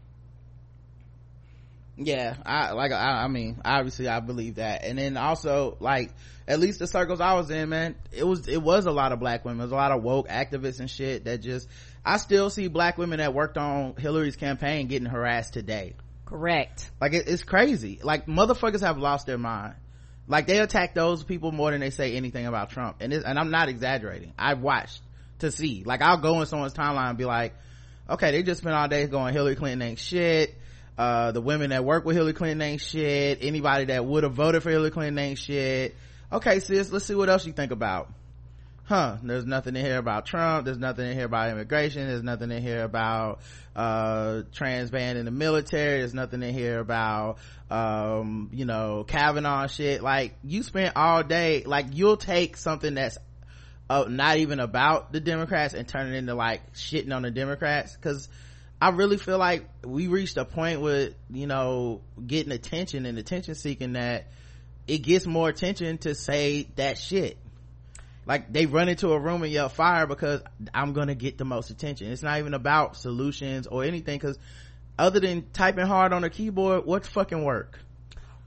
yeah 1.98 2.37
i 2.46 2.72
like 2.72 2.92
I, 2.92 3.24
I 3.24 3.28
mean 3.28 3.61
obviously 3.64 4.08
i 4.08 4.20
believe 4.20 4.56
that. 4.56 4.84
And 4.84 4.98
then 4.98 5.16
also 5.16 5.76
like 5.80 6.12
at 6.46 6.61
least 6.61 6.78
the 6.78 6.87
circles 6.87 7.20
i 7.20 7.34
was 7.34 7.50
in 7.50 7.68
man 7.68 7.96
it 8.12 8.24
was 8.24 8.46
it 8.48 8.62
was 8.62 8.87
a 8.87 8.92
lot 8.92 9.12
of 9.12 9.20
black 9.20 9.44
women. 9.44 9.61
It 9.61 9.64
was 9.64 9.72
a 9.72 9.76
lot 9.76 9.92
of 9.92 10.02
woke 10.02 10.28
activists 10.28 10.80
and 10.80 10.88
shit 10.88 11.24
that 11.24 11.42
just 11.42 11.68
i 12.04 12.16
still 12.16 12.50
see 12.50 12.68
black 12.68 12.98
women 12.98 13.18
that 13.18 13.34
worked 13.34 13.58
on 13.58 13.96
hillary's 13.96 14.37
campaign 14.37 14.87
getting 14.87 15.08
harassed 15.08 15.52
today. 15.52 15.94
Correct. 16.24 16.90
Like 17.00 17.14
it, 17.14 17.26
it's 17.26 17.42
crazy. 17.42 18.00
Like 18.02 18.26
motherfuckers 18.26 18.82
have 18.82 18.98
lost 18.98 19.26
their 19.26 19.38
mind. 19.38 19.74
Like 20.26 20.46
they 20.46 20.58
attack 20.58 20.94
those 20.94 21.24
people 21.24 21.52
more 21.52 21.70
than 21.70 21.80
they 21.80 21.90
say 21.90 22.14
anything 22.14 22.46
about 22.46 22.70
trump. 22.70 22.96
And 23.00 23.12
and 23.12 23.38
i'm 23.38 23.50
not 23.50 23.68
exaggerating. 23.68 24.34
I've 24.38 24.61
watched 24.61 25.02
to 25.40 25.50
see. 25.50 25.82
Like 25.84 26.02
i'll 26.02 26.18
go 26.18 26.40
in 26.40 26.46
someone's 26.46 26.74
timeline 26.74 27.11
and 27.11 27.18
be 27.18 27.24
like 27.24 27.54
okay 28.11 28.30
they 28.30 28.42
just 28.42 28.61
spent 28.61 28.74
all 28.74 28.88
day 28.88 29.06
going 29.06 29.34
hillary 29.34 29.54
clinton 29.54 29.82
ain't 29.82 29.98
shit 29.98 30.54
uh, 30.98 31.32
the 31.32 31.40
women 31.40 31.70
that 31.70 31.84
work 31.84 32.04
with 32.04 32.16
Hillary 32.16 32.34
Clinton 32.34 32.61
ain't 32.61 32.82
shit. 32.82 33.38
Anybody 33.40 33.87
that 33.87 34.04
would 34.04 34.24
have 34.24 34.34
voted 34.34 34.62
for 34.62 34.70
Hillary 34.70 34.90
Clinton 34.90 35.18
ain't 35.18 35.38
shit. 35.38 35.96
Okay, 36.30 36.61
sis, 36.61 36.92
let's 36.92 37.06
see 37.06 37.14
what 37.14 37.30
else 37.30 37.46
you 37.46 37.52
think 37.52 37.72
about 37.72 38.11
huh, 38.88 39.18
there's 39.22 39.44
nothing 39.44 39.76
in 39.76 39.84
here 39.84 39.98
about 39.98 40.24
Trump. 40.24 40.64
There's 40.64 40.78
nothing 40.78 41.06
in 41.06 41.14
here 41.14 41.26
about 41.26 41.50
immigration. 41.50 42.08
There's 42.08 42.22
nothing 42.22 42.50
in 42.50 42.62
here 42.62 42.82
about, 42.82 43.40
uh, 43.76 44.42
trans 44.52 44.90
ban 44.90 45.18
in 45.18 45.26
the 45.26 45.30
military. 45.30 45.98
There's 45.98 46.14
nothing 46.14 46.42
in 46.42 46.54
here 46.54 46.78
about, 46.78 47.37
um, 47.70 48.48
you 48.54 48.64
know, 48.64 49.04
Kavanaugh 49.06 49.66
shit. 49.66 50.02
Like, 50.02 50.37
you 50.42 50.62
spent 50.62 50.96
all 50.96 51.22
day, 51.22 51.64
like, 51.64 51.87
you'll 51.92 52.16
take 52.16 52.56
something 52.56 52.94
that's, 52.94 53.18
uh, 53.90 54.06
not 54.08 54.38
even 54.38 54.58
about 54.58 55.12
the 55.12 55.20
Democrats 55.20 55.74
and 55.74 55.87
turn 55.87 56.12
it 56.12 56.16
into 56.16 56.34
like 56.34 56.74
shitting 56.74 57.14
on 57.14 57.22
the 57.22 57.30
Democrats. 57.30 57.96
Cause 57.96 58.28
I 58.80 58.90
really 58.90 59.16
feel 59.16 59.38
like 59.38 59.68
we 59.84 60.06
reached 60.06 60.36
a 60.36 60.44
point 60.44 60.80
with, 60.80 61.14
you 61.30 61.46
know, 61.46 62.00
getting 62.24 62.52
attention 62.52 63.06
and 63.06 63.18
attention 63.18 63.54
seeking 63.56 63.94
that 63.94 64.26
it 64.86 64.98
gets 64.98 65.26
more 65.26 65.48
attention 65.48 65.98
to 65.98 66.14
say 66.14 66.68
that 66.76 66.96
shit. 66.96 67.36
Like 68.24 68.52
they 68.52 68.66
run 68.66 68.88
into 68.88 69.10
a 69.10 69.18
room 69.18 69.42
and 69.42 69.50
yell 69.50 69.68
fire 69.70 70.06
because 70.06 70.42
i'm 70.74 70.92
gonna 70.92 71.14
get 71.14 71.38
the 71.38 71.44
most 71.44 71.70
attention. 71.70 72.12
It's 72.12 72.22
not 72.22 72.38
even 72.38 72.54
about 72.54 72.96
solutions 72.96 73.66
or 73.66 73.84
anything 73.84 74.18
because 74.18 74.38
other 74.98 75.18
than 75.18 75.46
typing 75.52 75.86
hard 75.86 76.12
on 76.12 76.24
a 76.24 76.30
keyboard 76.30 76.84
what 76.84 77.06
fucking 77.06 77.42
work? 77.42 77.80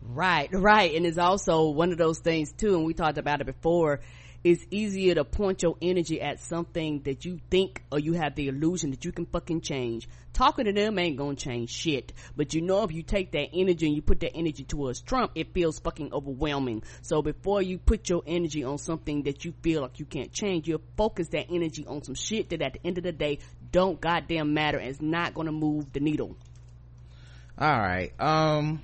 Right 0.01 0.49
right. 0.53 0.95
And 0.95 1.05
it's 1.05 1.17
also 1.17 1.69
one 1.69 1.91
of 1.91 1.97
those 1.97 2.19
things 2.19 2.53
too 2.53 2.75
and 2.75 2.85
we 2.85 2.93
talked 2.93 3.17
about 3.17 3.41
it 3.41 3.47
before 3.47 4.01
it's 4.43 4.65
easier 4.71 5.13
to 5.15 5.23
point 5.23 5.61
your 5.61 5.77
energy 5.81 6.19
at 6.19 6.39
something 6.39 7.01
that 7.03 7.25
you 7.25 7.39
think 7.51 7.83
or 7.91 7.99
you 7.99 8.13
have 8.13 8.33
the 8.35 8.47
illusion 8.47 8.89
that 8.89 9.05
you 9.05 9.11
can 9.11 9.27
fucking 9.27 9.61
change. 9.61 10.09
Talking 10.33 10.65
to 10.65 10.73
them 10.73 10.97
ain't 10.97 11.17
gonna 11.17 11.35
change 11.35 11.69
shit. 11.69 12.11
But 12.35 12.53
you 12.53 12.61
know 12.61 12.83
if 12.83 12.91
you 12.91 13.03
take 13.03 13.33
that 13.33 13.49
energy 13.53 13.85
and 13.85 13.95
you 13.95 14.01
put 14.01 14.19
that 14.21 14.35
energy 14.35 14.63
towards 14.63 15.01
Trump, 15.01 15.33
it 15.35 15.53
feels 15.53 15.79
fucking 15.79 16.11
overwhelming. 16.11 16.81
So 17.03 17.21
before 17.21 17.61
you 17.61 17.77
put 17.77 18.09
your 18.09 18.23
energy 18.25 18.63
on 18.63 18.79
something 18.79 19.23
that 19.23 19.45
you 19.45 19.53
feel 19.61 19.81
like 19.81 19.99
you 19.99 20.05
can't 20.05 20.31
change, 20.31 20.67
you 20.67 20.81
focus 20.97 21.27
that 21.29 21.47
energy 21.51 21.85
on 21.85 22.03
some 22.03 22.15
shit 22.15 22.49
that 22.49 22.61
at 22.61 22.73
the 22.73 22.87
end 22.87 22.97
of 22.97 23.03
the 23.03 23.11
day 23.11 23.39
don't 23.71 24.01
goddamn 24.01 24.53
matter 24.55 24.79
and 24.79 24.89
it's 24.89 25.01
not 25.01 25.35
gonna 25.35 25.51
move 25.51 25.93
the 25.93 25.99
needle. 25.99 26.35
All 27.59 27.79
right. 27.79 28.11
Um 28.19 28.81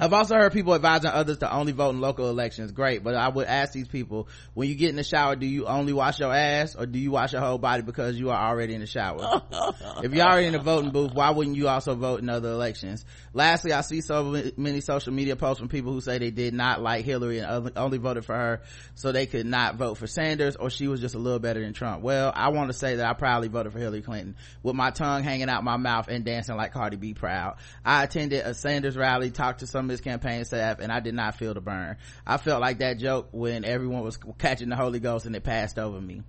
I've 0.00 0.14
also 0.14 0.34
heard 0.34 0.54
people 0.54 0.74
advising 0.74 1.10
others 1.10 1.38
to 1.38 1.54
only 1.54 1.72
vote 1.72 1.90
in 1.90 2.00
local 2.00 2.30
elections. 2.30 2.72
Great, 2.72 3.04
but 3.04 3.14
I 3.14 3.28
would 3.28 3.46
ask 3.46 3.74
these 3.74 3.86
people, 3.86 4.28
when 4.54 4.66
you 4.66 4.74
get 4.74 4.88
in 4.88 4.96
the 4.96 5.04
shower, 5.04 5.36
do 5.36 5.44
you 5.44 5.66
only 5.66 5.92
wash 5.92 6.18
your 6.18 6.34
ass 6.34 6.74
or 6.74 6.86
do 6.86 6.98
you 6.98 7.10
wash 7.10 7.34
your 7.34 7.42
whole 7.42 7.58
body 7.58 7.82
because 7.82 8.18
you 8.18 8.30
are 8.30 8.48
already 8.48 8.72
in 8.74 8.80
the 8.80 8.86
shower? 8.86 9.42
if 10.02 10.14
you're 10.14 10.24
already 10.24 10.46
in 10.46 10.54
the 10.54 10.58
voting 10.58 10.90
booth, 10.90 11.12
why 11.12 11.28
wouldn't 11.30 11.56
you 11.56 11.68
also 11.68 11.94
vote 11.94 12.20
in 12.20 12.30
other 12.30 12.48
elections? 12.48 13.04
Lastly, 13.34 13.74
I 13.74 13.82
see 13.82 14.00
so 14.00 14.42
many 14.56 14.80
social 14.80 15.12
media 15.12 15.36
posts 15.36 15.58
from 15.58 15.68
people 15.68 15.92
who 15.92 16.00
say 16.00 16.16
they 16.16 16.30
did 16.30 16.54
not 16.54 16.80
like 16.80 17.04
Hillary 17.04 17.40
and 17.40 17.70
only 17.76 17.98
voted 17.98 18.24
for 18.24 18.34
her 18.34 18.62
so 18.94 19.12
they 19.12 19.26
could 19.26 19.44
not 19.44 19.76
vote 19.76 19.98
for 19.98 20.06
Sanders 20.06 20.56
or 20.56 20.70
she 20.70 20.88
was 20.88 21.02
just 21.02 21.14
a 21.14 21.18
little 21.18 21.40
better 21.40 21.60
than 21.60 21.74
Trump. 21.74 22.02
Well, 22.02 22.32
I 22.34 22.48
want 22.48 22.70
to 22.70 22.74
say 22.74 22.96
that 22.96 23.06
I 23.06 23.12
proudly 23.12 23.48
voted 23.48 23.74
for 23.74 23.78
Hillary 23.78 24.00
Clinton 24.00 24.36
with 24.62 24.74
my 24.74 24.92
tongue 24.92 25.24
hanging 25.24 25.50
out 25.50 25.62
my 25.62 25.76
mouth 25.76 26.08
and 26.08 26.24
dancing 26.24 26.56
like 26.56 26.72
Cardi 26.72 26.96
B 26.96 27.12
proud. 27.12 27.56
I 27.84 28.04
attended 28.04 28.46
a 28.46 28.54
Sanders 28.54 28.96
rally, 28.96 29.30
talked 29.30 29.60
to 29.60 29.66
some 29.66 29.89
his 29.90 30.00
campaign 30.00 30.44
staff 30.44 30.78
and 30.80 30.90
I 30.90 31.00
did 31.00 31.14
not 31.14 31.36
feel 31.36 31.54
the 31.54 31.60
burn. 31.60 31.96
I 32.26 32.36
felt 32.36 32.60
like 32.60 32.78
that 32.78 32.98
joke 32.98 33.28
when 33.32 33.64
everyone 33.64 34.02
was 34.02 34.18
catching 34.38 34.68
the 34.68 34.76
Holy 34.76 35.00
Ghost 35.00 35.26
and 35.26 35.36
it 35.36 35.44
passed 35.44 35.78
over 35.78 36.00
me. 36.00 36.22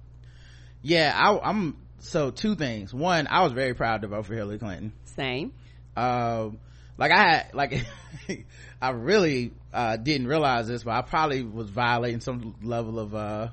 Yeah, 0.82 1.13
I, 1.15 1.50
am 1.50 1.78
so 2.00 2.32
two 2.32 2.56
things. 2.56 2.93
One, 2.93 3.28
I 3.30 3.43
was 3.43 3.54
very 3.54 3.74
proud 3.74 4.02
to 4.02 4.08
vote 4.08 4.26
for 4.26 4.34
Hillary 4.34 4.60
Clinton. 4.60 4.93
Same. 5.15 5.54
Um, 5.95 6.60
like 6.97 7.12
I 7.12 7.17
had, 7.17 7.54
like, 7.54 7.86
I 8.82 8.89
really, 8.89 9.54
uh, 9.74 9.97
didn't 9.97 10.28
realize 10.28 10.67
this, 10.67 10.84
but 10.84 10.91
I 10.91 11.02
probably 11.02 11.43
was 11.43 11.69
violating 11.69 12.21
some 12.21 12.56
level 12.63 13.00
of, 13.00 13.13
uh, 13.13 13.50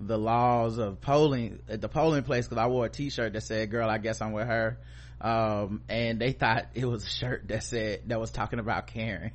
the 0.00 0.18
laws 0.18 0.78
of 0.78 1.00
polling 1.00 1.60
at 1.68 1.80
the 1.80 1.88
polling 1.88 2.22
place 2.22 2.46
because 2.46 2.62
I 2.62 2.66
wore 2.68 2.86
a 2.86 2.88
t-shirt 2.88 3.32
that 3.32 3.42
said, 3.42 3.70
girl, 3.70 3.90
I 3.90 3.98
guess 3.98 4.20
I'm 4.20 4.32
with 4.32 4.46
her. 4.46 4.78
Um, 5.20 5.82
and 5.88 6.20
they 6.20 6.32
thought 6.32 6.66
it 6.74 6.84
was 6.84 7.04
a 7.04 7.10
shirt 7.10 7.48
that 7.48 7.64
said, 7.64 8.02
that 8.06 8.20
was 8.20 8.30
talking 8.30 8.60
about 8.60 8.86
Karen. 8.86 9.32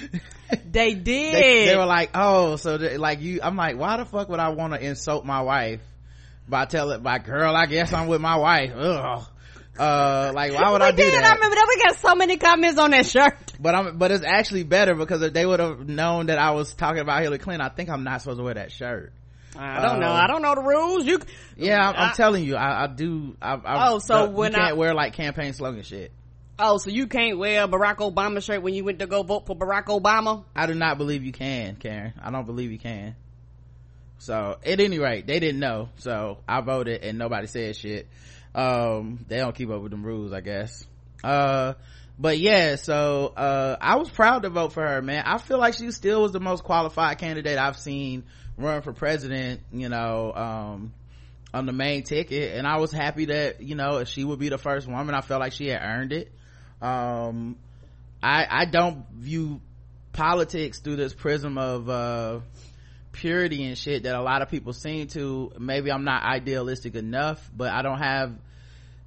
they 0.70 0.94
did. 0.94 1.34
They, 1.34 1.66
they, 1.66 1.76
were 1.76 1.86
like, 1.86 2.10
oh, 2.14 2.56
so 2.56 2.76
like 2.76 3.20
you, 3.20 3.40
I'm 3.42 3.56
like, 3.56 3.76
why 3.76 3.96
the 3.96 4.04
fuck 4.04 4.28
would 4.28 4.40
I 4.40 4.50
want 4.50 4.74
to 4.74 4.80
insult 4.80 5.24
my 5.24 5.42
wife 5.42 5.80
by 6.48 6.64
telling 6.64 7.02
my 7.02 7.18
girl, 7.18 7.54
I 7.54 7.66
guess 7.66 7.92
I'm 7.92 8.08
with 8.08 8.20
my 8.20 8.36
wife. 8.36 8.72
Ugh. 8.74 9.26
Uh, 9.78 10.32
like 10.34 10.52
why 10.52 10.72
would 10.72 10.80
we 10.80 10.88
I 10.88 10.90
do 10.90 10.96
did, 10.96 11.14
that? 11.14 11.24
I 11.24 11.34
remember 11.34 11.54
that 11.54 11.66
we 11.68 11.82
got 11.84 11.96
so 11.98 12.14
many 12.16 12.36
comments 12.36 12.80
on 12.80 12.90
that 12.90 13.06
shirt. 13.06 13.52
But 13.60 13.74
I'm, 13.76 13.98
but 13.98 14.10
it's 14.10 14.24
actually 14.24 14.64
better 14.64 14.94
because 14.94 15.22
if 15.22 15.32
they 15.32 15.46
would 15.46 15.60
have 15.60 15.88
known 15.88 16.26
that 16.26 16.38
I 16.38 16.50
was 16.50 16.74
talking 16.74 17.00
about 17.00 17.22
Hillary 17.22 17.38
Clinton, 17.38 17.60
I 17.60 17.68
think 17.68 17.88
I'm 17.88 18.02
not 18.02 18.22
supposed 18.22 18.38
to 18.38 18.44
wear 18.44 18.54
that 18.54 18.72
shirt. 18.72 19.12
I 19.56 19.80
don't 19.80 19.96
uh, 19.96 19.98
know. 19.98 20.12
I 20.12 20.26
don't 20.26 20.42
know 20.42 20.54
the 20.54 20.62
rules. 20.62 21.04
You, 21.04 21.20
yeah, 21.56 21.88
I'm, 21.88 21.96
I'm 21.96 22.14
telling 22.14 22.44
you, 22.44 22.56
I, 22.56 22.84
I 22.84 22.86
do. 22.86 23.36
I, 23.40 23.54
I, 23.54 23.90
oh, 23.90 23.98
so 23.98 24.28
when 24.30 24.52
you 24.52 24.58
can't 24.58 24.70
I, 24.70 24.74
wear 24.74 24.94
like 24.94 25.14
campaign 25.14 25.52
slogan 25.52 25.82
shit. 25.82 26.12
Oh, 26.60 26.78
so 26.78 26.90
you 26.90 27.06
can't 27.06 27.38
wear 27.38 27.62
a 27.62 27.68
Barack 27.68 27.98
Obama 27.98 28.42
shirt 28.42 28.62
when 28.62 28.74
you 28.74 28.82
went 28.82 28.98
to 28.98 29.06
go 29.06 29.22
vote 29.22 29.46
for 29.46 29.54
Barack 29.54 29.84
Obama? 29.84 30.42
I 30.56 30.66
do 30.66 30.74
not 30.74 30.98
believe 30.98 31.22
you 31.22 31.30
can, 31.30 31.76
Karen. 31.76 32.14
I 32.20 32.32
don't 32.32 32.46
believe 32.46 32.72
you 32.72 32.80
can. 32.80 33.14
So, 34.18 34.58
at 34.66 34.80
any 34.80 34.98
rate, 34.98 35.28
they 35.28 35.38
didn't 35.38 35.60
know. 35.60 35.90
So, 35.98 36.38
I 36.48 36.60
voted 36.60 37.04
and 37.04 37.16
nobody 37.16 37.46
said 37.46 37.76
shit. 37.76 38.08
Um, 38.56 39.24
they 39.28 39.36
don't 39.36 39.54
keep 39.54 39.70
up 39.70 39.80
with 39.80 39.92
them 39.92 40.04
rules, 40.04 40.32
I 40.32 40.40
guess. 40.40 40.84
Uh, 41.22 41.74
but 42.18 42.38
yeah, 42.38 42.74
so, 42.74 43.32
uh, 43.36 43.76
I 43.80 43.94
was 43.94 44.10
proud 44.10 44.42
to 44.42 44.50
vote 44.50 44.72
for 44.72 44.84
her, 44.84 45.00
man. 45.00 45.22
I 45.26 45.38
feel 45.38 45.58
like 45.58 45.74
she 45.74 45.92
still 45.92 46.22
was 46.22 46.32
the 46.32 46.40
most 46.40 46.64
qualified 46.64 47.18
candidate 47.18 47.56
I've 47.56 47.78
seen 47.78 48.24
run 48.56 48.82
for 48.82 48.92
president, 48.92 49.60
you 49.72 49.88
know, 49.88 50.32
um, 50.34 50.92
on 51.54 51.66
the 51.66 51.72
main 51.72 52.02
ticket. 52.02 52.56
And 52.56 52.66
I 52.66 52.78
was 52.78 52.90
happy 52.90 53.26
that, 53.26 53.62
you 53.62 53.76
know, 53.76 54.02
she 54.02 54.24
would 54.24 54.40
be 54.40 54.48
the 54.48 54.58
first 54.58 54.88
woman. 54.88 55.14
I 55.14 55.20
felt 55.20 55.38
like 55.38 55.52
she 55.52 55.68
had 55.68 55.80
earned 55.80 56.12
it 56.12 56.32
um 56.80 57.56
i 58.22 58.46
i 58.48 58.64
don't 58.64 59.04
view 59.12 59.60
politics 60.12 60.80
through 60.80 60.96
this 60.96 61.14
prism 61.14 61.58
of 61.58 61.88
uh 61.88 62.40
purity 63.12 63.64
and 63.64 63.76
shit 63.76 64.04
that 64.04 64.14
a 64.14 64.22
lot 64.22 64.42
of 64.42 64.48
people 64.48 64.72
seem 64.72 65.08
to. 65.08 65.52
Maybe 65.58 65.90
i'm 65.90 66.04
not 66.04 66.22
idealistic 66.22 66.94
enough 66.94 67.50
but 67.54 67.70
i 67.70 67.82
don't 67.82 67.98
have 67.98 68.32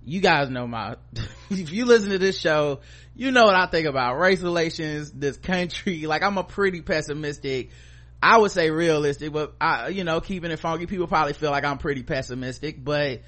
you 0.03 0.19
guys 0.19 0.49
know 0.49 0.67
my 0.67 0.95
if 1.49 1.71
you 1.71 1.85
listen 1.85 2.09
to 2.09 2.17
this 2.17 2.37
show 2.39 2.79
you 3.15 3.31
know 3.31 3.45
what 3.45 3.55
i 3.55 3.67
think 3.67 3.87
about 3.87 4.17
race 4.17 4.41
relations 4.41 5.11
this 5.11 5.37
country. 5.37 6.05
Like 6.05 6.23
i'm 6.23 6.37
a 6.37 6.43
pretty 6.43 6.81
pessimistic 6.81 7.69
i 8.21 8.37
would 8.37 8.51
say 8.51 8.69
realistic 8.69 9.31
but 9.31 9.53
i 9.61 9.89
you 9.89 10.03
know 10.03 10.19
keeping 10.19 10.51
it 10.51 10.59
funky 10.59 10.87
people 10.87 11.07
probably 11.07 11.33
feel 11.33 11.51
like 11.51 11.63
i'm 11.63 11.77
pretty 11.77 12.03
pessimistic 12.03 12.83
but 12.83 13.21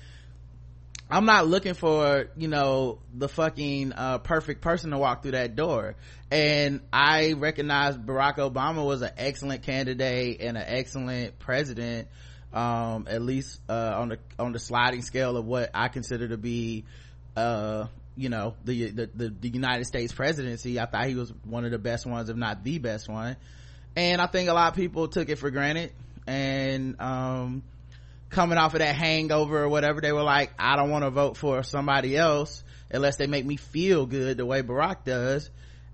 I'm 1.09 1.25
not 1.25 1.47
looking 1.47 1.73
for, 1.73 2.27
you 2.37 2.47
know, 2.47 2.99
the 3.13 3.27
fucking, 3.27 3.93
uh, 3.93 4.17
perfect 4.19 4.61
person 4.61 4.91
to 4.91 4.97
walk 4.97 5.21
through 5.21 5.31
that 5.31 5.55
door. 5.55 5.95
And 6.31 6.81
I 6.91 7.33
recognize 7.33 7.97
Barack 7.97 8.37
Obama 8.37 8.85
was 8.85 9.01
an 9.01 9.11
excellent 9.17 9.63
candidate 9.63 10.41
and 10.41 10.57
an 10.57 10.63
excellent 10.65 11.37
president, 11.37 12.07
um, 12.51 13.07
at 13.09 13.21
least, 13.21 13.59
uh, 13.69 13.93
on 13.97 14.09
the, 14.09 14.19
on 14.39 14.53
the 14.53 14.59
sliding 14.59 15.03
scale 15.03 15.37
of 15.37 15.45
what 15.45 15.69
I 15.73 15.89
consider 15.89 16.29
to 16.29 16.37
be, 16.37 16.85
uh, 17.35 17.87
you 18.15 18.29
know, 18.29 18.55
the, 18.65 18.89
the, 18.89 19.09
the, 19.13 19.29
the 19.29 19.49
United 19.49 19.85
States 19.85 20.13
presidency. 20.13 20.79
I 20.79 20.85
thought 20.85 21.05
he 21.05 21.15
was 21.15 21.31
one 21.43 21.65
of 21.65 21.71
the 21.71 21.79
best 21.79 22.05
ones, 22.05 22.29
if 22.29 22.37
not 22.37 22.63
the 22.63 22.79
best 22.79 23.07
one. 23.07 23.35
And 23.95 24.19
I 24.19 24.25
think 24.25 24.49
a 24.49 24.53
lot 24.53 24.69
of 24.69 24.75
people 24.75 25.07
took 25.07 25.29
it 25.29 25.37
for 25.37 25.51
granted. 25.51 25.91
And, 26.25 26.99
um, 26.99 27.63
coming 28.33 28.57
off 28.57 28.73
of 28.73 28.79
that 28.79 28.95
hangover 28.95 29.63
or 29.63 29.69
whatever 29.69 30.01
they 30.01 30.11
were 30.11 30.23
like 30.23 30.51
i 30.59 30.75
don't 30.75 30.89
want 30.89 31.03
to 31.03 31.09
vote 31.09 31.37
for 31.37 31.63
somebody 31.63 32.17
else 32.17 32.63
unless 32.93 33.17
they 33.17 33.27
make 33.27 33.45
me 33.45 33.57
feel 33.57 34.05
good 34.05 34.37
the 34.37 34.45
way 34.45 34.61
barack 34.61 35.03
does. 35.03 35.49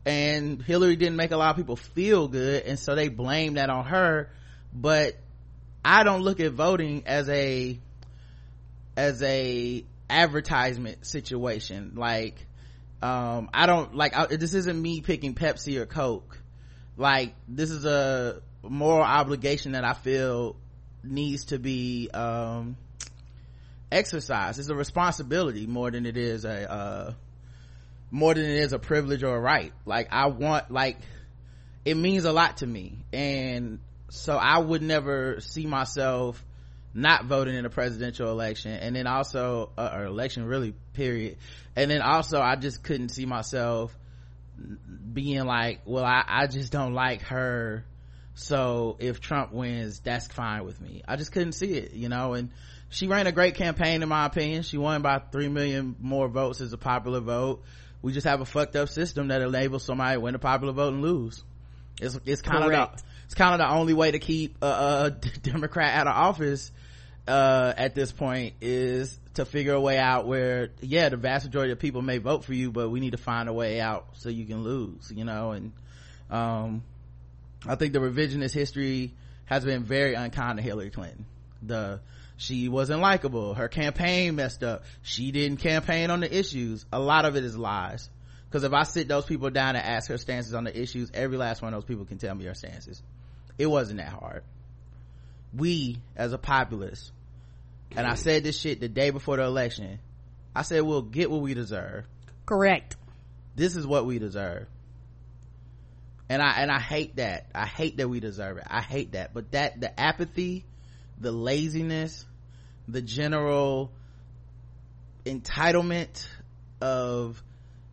And 0.05 0.61
hillary 0.61 0.95
didn't 0.95 1.15
make 1.15 1.31
a 1.31 1.37
lot 1.37 1.51
of 1.51 1.55
people 1.55 1.75
feel 1.75 2.27
good 2.27 2.63
and 2.63 2.77
so 2.77 2.93
they 2.95 3.07
blame 3.07 3.55
that 3.55 3.69
on 3.69 3.85
her. 3.85 4.29
But 4.73 5.15
i 5.83 6.03
don't 6.03 6.21
look 6.21 6.39
at 6.39 6.51
voting 6.51 7.03
as 7.05 7.29
a 7.29 7.79
as 8.97 9.23
a 9.23 9.85
advertisement 10.09 11.05
situation. 11.05 11.93
Like 11.95 12.45
um 13.01 13.49
i 13.53 13.65
don't 13.65 13.95
like 13.95 14.15
I, 14.15 14.25
this 14.25 14.53
isn't 14.53 14.79
me 14.81 15.01
picking 15.01 15.35
pepsi 15.35 15.77
or 15.77 15.85
coke. 15.85 16.37
Like 16.97 17.33
this 17.47 17.71
is 17.71 17.85
a 17.85 18.41
moral 18.61 19.03
obligation 19.03 19.71
that 19.71 19.85
i 19.85 19.93
feel 19.93 20.57
needs 21.03 21.45
to 21.45 21.59
be 21.59 22.09
um 22.13 22.77
exercised. 23.91 24.59
It's 24.59 24.69
a 24.69 24.75
responsibility 24.75 25.65
more 25.67 25.91
than 25.91 26.05
it 26.05 26.17
is 26.17 26.45
a 26.45 26.71
uh 26.71 27.13
more 28.11 28.33
than 28.33 28.45
it 28.45 28.57
is 28.57 28.73
a 28.73 28.79
privilege 28.79 29.23
or 29.23 29.35
a 29.35 29.39
right. 29.39 29.73
Like 29.85 30.09
i 30.11 30.27
want 30.27 30.71
like 30.71 30.97
it 31.85 31.95
means 31.95 32.25
a 32.25 32.31
lot 32.31 32.57
to 32.57 32.67
me. 32.67 33.05
And 33.13 33.79
so 34.09 34.35
i 34.35 34.57
would 34.57 34.81
never 34.81 35.39
see 35.39 35.65
myself 35.65 36.43
not 36.93 37.25
voting 37.25 37.55
in 37.55 37.65
a 37.65 37.69
presidential 37.69 38.31
election 38.31 38.71
and 38.71 38.95
then 38.95 39.05
also 39.05 39.71
uh, 39.77 39.91
or 39.93 40.05
election 40.05 40.45
really 40.45 40.73
period. 40.93 41.37
And 41.75 41.89
then 41.89 42.01
also 42.01 42.41
i 42.41 42.55
just 42.55 42.83
couldn't 42.83 43.09
see 43.09 43.25
myself 43.25 43.95
being 45.13 45.45
like 45.45 45.81
well 45.85 46.03
i, 46.03 46.23
I 46.27 46.47
just 46.47 46.71
don't 46.71 46.93
like 46.93 47.21
her 47.23 47.85
so 48.39 48.95
if 48.99 49.19
trump 49.19 49.51
wins 49.51 49.99
that's 49.99 50.27
fine 50.27 50.63
with 50.65 50.79
me. 50.81 51.03
I 51.07 51.15
just 51.15 51.31
couldn't 51.31 51.53
see 51.53 51.73
it 51.73 51.93
you 51.93 52.09
know 52.09 52.33
and 52.33 52.49
she 52.89 53.07
ran 53.07 53.27
a 53.27 53.31
great 53.31 53.55
campaign 53.55 54.01
in 54.01 54.09
my 54.09 54.25
opinion. 54.25 54.63
She 54.63 54.77
won 54.77 55.01
by 55.01 55.19
three 55.19 55.47
million 55.47 55.95
more 55.99 56.27
votes 56.27 56.59
as 56.59 56.73
a 56.73 56.77
popular 56.77 57.19
vote. 57.19 57.63
We 58.01 58.13
just 58.13 58.25
have 58.25 58.41
a 58.41 58.45
fucked 58.45 58.75
up 58.75 58.89
system 58.89 59.27
that 59.27 59.41
enables 59.41 59.83
somebody 59.83 60.15
to 60.15 60.19
win 60.19 60.35
a 60.35 60.39
popular 60.39 60.73
vote 60.73 60.93
and 60.93 61.01
lose. 61.01 61.43
It's 62.01 62.19
it's 62.25 62.41
kind 62.41 62.63
of 62.63 62.71
the, 62.71 62.89
it's 63.25 63.35
kind 63.35 63.53
of 63.53 63.59
the 63.59 63.69
only 63.69 63.93
way 63.93 64.11
to 64.11 64.19
keep 64.19 64.57
a, 64.63 64.65
a 64.65 65.11
democrat 65.43 65.93
out 65.93 66.07
of 66.07 66.15
office 66.15 66.71
uh, 67.27 67.73
at 67.77 67.93
this 67.93 68.11
point 68.11 68.55
is 68.59 69.19
to 69.35 69.45
figure 69.45 69.73
a 69.73 69.81
way 69.81 69.99
out 69.99 70.25
where 70.25 70.69
yeah 70.81 71.09
the 71.09 71.17
vast 71.17 71.45
majority 71.45 71.71
of 71.71 71.79
people 71.79 72.01
may 72.01 72.17
vote 72.17 72.43
for 72.43 72.53
you 72.53 72.71
but 72.71 72.89
we 72.89 72.99
need 72.99 73.11
to 73.11 73.17
find 73.17 73.47
a 73.47 73.53
way 73.53 73.79
out 73.79 74.07
so 74.13 74.29
you 74.29 74.45
can 74.45 74.63
lose 74.63 75.11
you 75.13 75.23
know 75.23 75.51
and 75.51 75.71
um, 76.31 76.83
i 77.67 77.75
think 77.75 77.93
the 77.93 77.99
revisionist 77.99 78.53
history 78.53 79.13
has 79.45 79.63
been 79.63 79.83
very 79.83 80.13
unkind 80.13 80.57
to 80.57 80.63
hillary 80.63 80.89
clinton 80.89 81.25
the 81.61 81.99
she 82.37 82.69
wasn't 82.69 82.99
likable 82.99 83.53
her 83.53 83.67
campaign 83.67 84.35
messed 84.35 84.63
up 84.63 84.83
she 85.01 85.31
didn't 85.31 85.57
campaign 85.57 86.09
on 86.09 86.19
the 86.19 86.37
issues 86.37 86.85
a 86.91 86.99
lot 86.99 87.25
of 87.25 87.35
it 87.35 87.43
is 87.43 87.57
lies 87.57 88.09
because 88.47 88.63
if 88.63 88.73
i 88.73 88.83
sit 88.83 89.07
those 89.07 89.25
people 89.25 89.49
down 89.49 89.75
and 89.75 89.85
ask 89.85 90.09
her 90.09 90.17
stances 90.17 90.53
on 90.53 90.63
the 90.63 90.81
issues 90.81 91.11
every 91.13 91.37
last 91.37 91.61
one 91.61 91.73
of 91.73 91.81
those 91.81 91.87
people 91.87 92.05
can 92.05 92.17
tell 92.17 92.33
me 92.33 92.45
her 92.45 92.53
stances 92.53 93.01
it 93.57 93.65
wasn't 93.65 93.97
that 93.97 94.09
hard 94.09 94.43
we 95.53 95.97
as 96.15 96.31
a 96.31 96.37
populace 96.37 97.11
and 97.95 98.07
I 98.07 98.15
said 98.15 98.43
this 98.43 98.59
shit 98.59 98.79
the 98.79 98.87
day 98.87 99.09
before 99.09 99.37
the 99.37 99.43
election. 99.43 99.99
I 100.55 100.61
said 100.61 100.83
we'll 100.83 101.01
get 101.01 101.31
what 101.31 101.41
we 101.41 101.53
deserve. 101.53 102.05
Correct. 102.45 102.95
This 103.55 103.75
is 103.75 103.85
what 103.85 104.05
we 104.05 104.19
deserve. 104.19 104.67
And 106.29 106.41
I 106.41 106.61
and 106.61 106.71
I 106.71 106.79
hate 106.79 107.15
that. 107.15 107.47
I 107.53 107.65
hate 107.65 107.97
that 107.97 108.07
we 108.07 108.19
deserve 108.19 108.57
it. 108.57 108.65
I 108.67 108.81
hate 108.81 109.13
that. 109.13 109.33
But 109.33 109.51
that 109.51 109.81
the 109.81 109.99
apathy, 109.99 110.65
the 111.19 111.31
laziness, 111.31 112.25
the 112.87 113.01
general 113.01 113.91
entitlement 115.25 116.27
of 116.81 117.41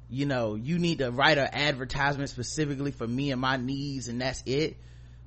you 0.08 0.26
know, 0.26 0.54
you 0.54 0.78
need 0.78 0.98
to 0.98 1.10
write 1.10 1.38
an 1.38 1.48
advertisement 1.52 2.30
specifically 2.30 2.92
for 2.92 3.06
me 3.06 3.32
and 3.32 3.40
my 3.40 3.56
needs 3.56 4.08
and 4.08 4.20
that's 4.20 4.42
it. 4.46 4.76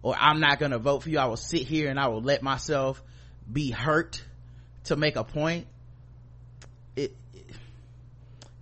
Or 0.02 0.16
I'm 0.18 0.40
not 0.40 0.60
gonna 0.60 0.80
vote 0.80 1.04
for 1.04 1.10
you. 1.10 1.20
I 1.20 1.26
will 1.26 1.36
sit 1.36 1.64
here 1.64 1.90
and 1.90 2.00
I 2.00 2.08
will 2.08 2.22
let 2.22 2.42
myself 2.42 3.04
be 3.52 3.72
hurt 3.72 4.22
to 4.86 4.96
make 4.96 5.16
a 5.16 5.24
point 5.24 5.68
it, 6.96 7.16
it 7.34 7.46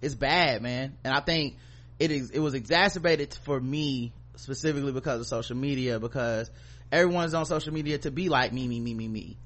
it's 0.02 0.16
bad 0.16 0.62
man 0.62 0.98
and 1.04 1.14
i 1.14 1.20
think 1.20 1.58
it 2.00 2.12
is 2.12 2.32
it 2.32 2.40
was 2.40 2.54
exacerbated 2.54 3.34
for 3.46 3.60
me 3.60 4.14
specifically 4.38 4.92
because 4.92 5.20
of 5.20 5.28
social 5.28 5.56
media 5.56 6.00
because 6.00 6.50
everyone's 6.92 7.34
on 7.34 7.46
social 7.46 7.74
media 7.74 7.98
to 8.00 8.12
be 8.12 8.30
like 8.30 8.54
me 8.54 8.68
me 8.68 8.80
me 8.80 8.94
me 8.94 9.08
me. 9.08 9.38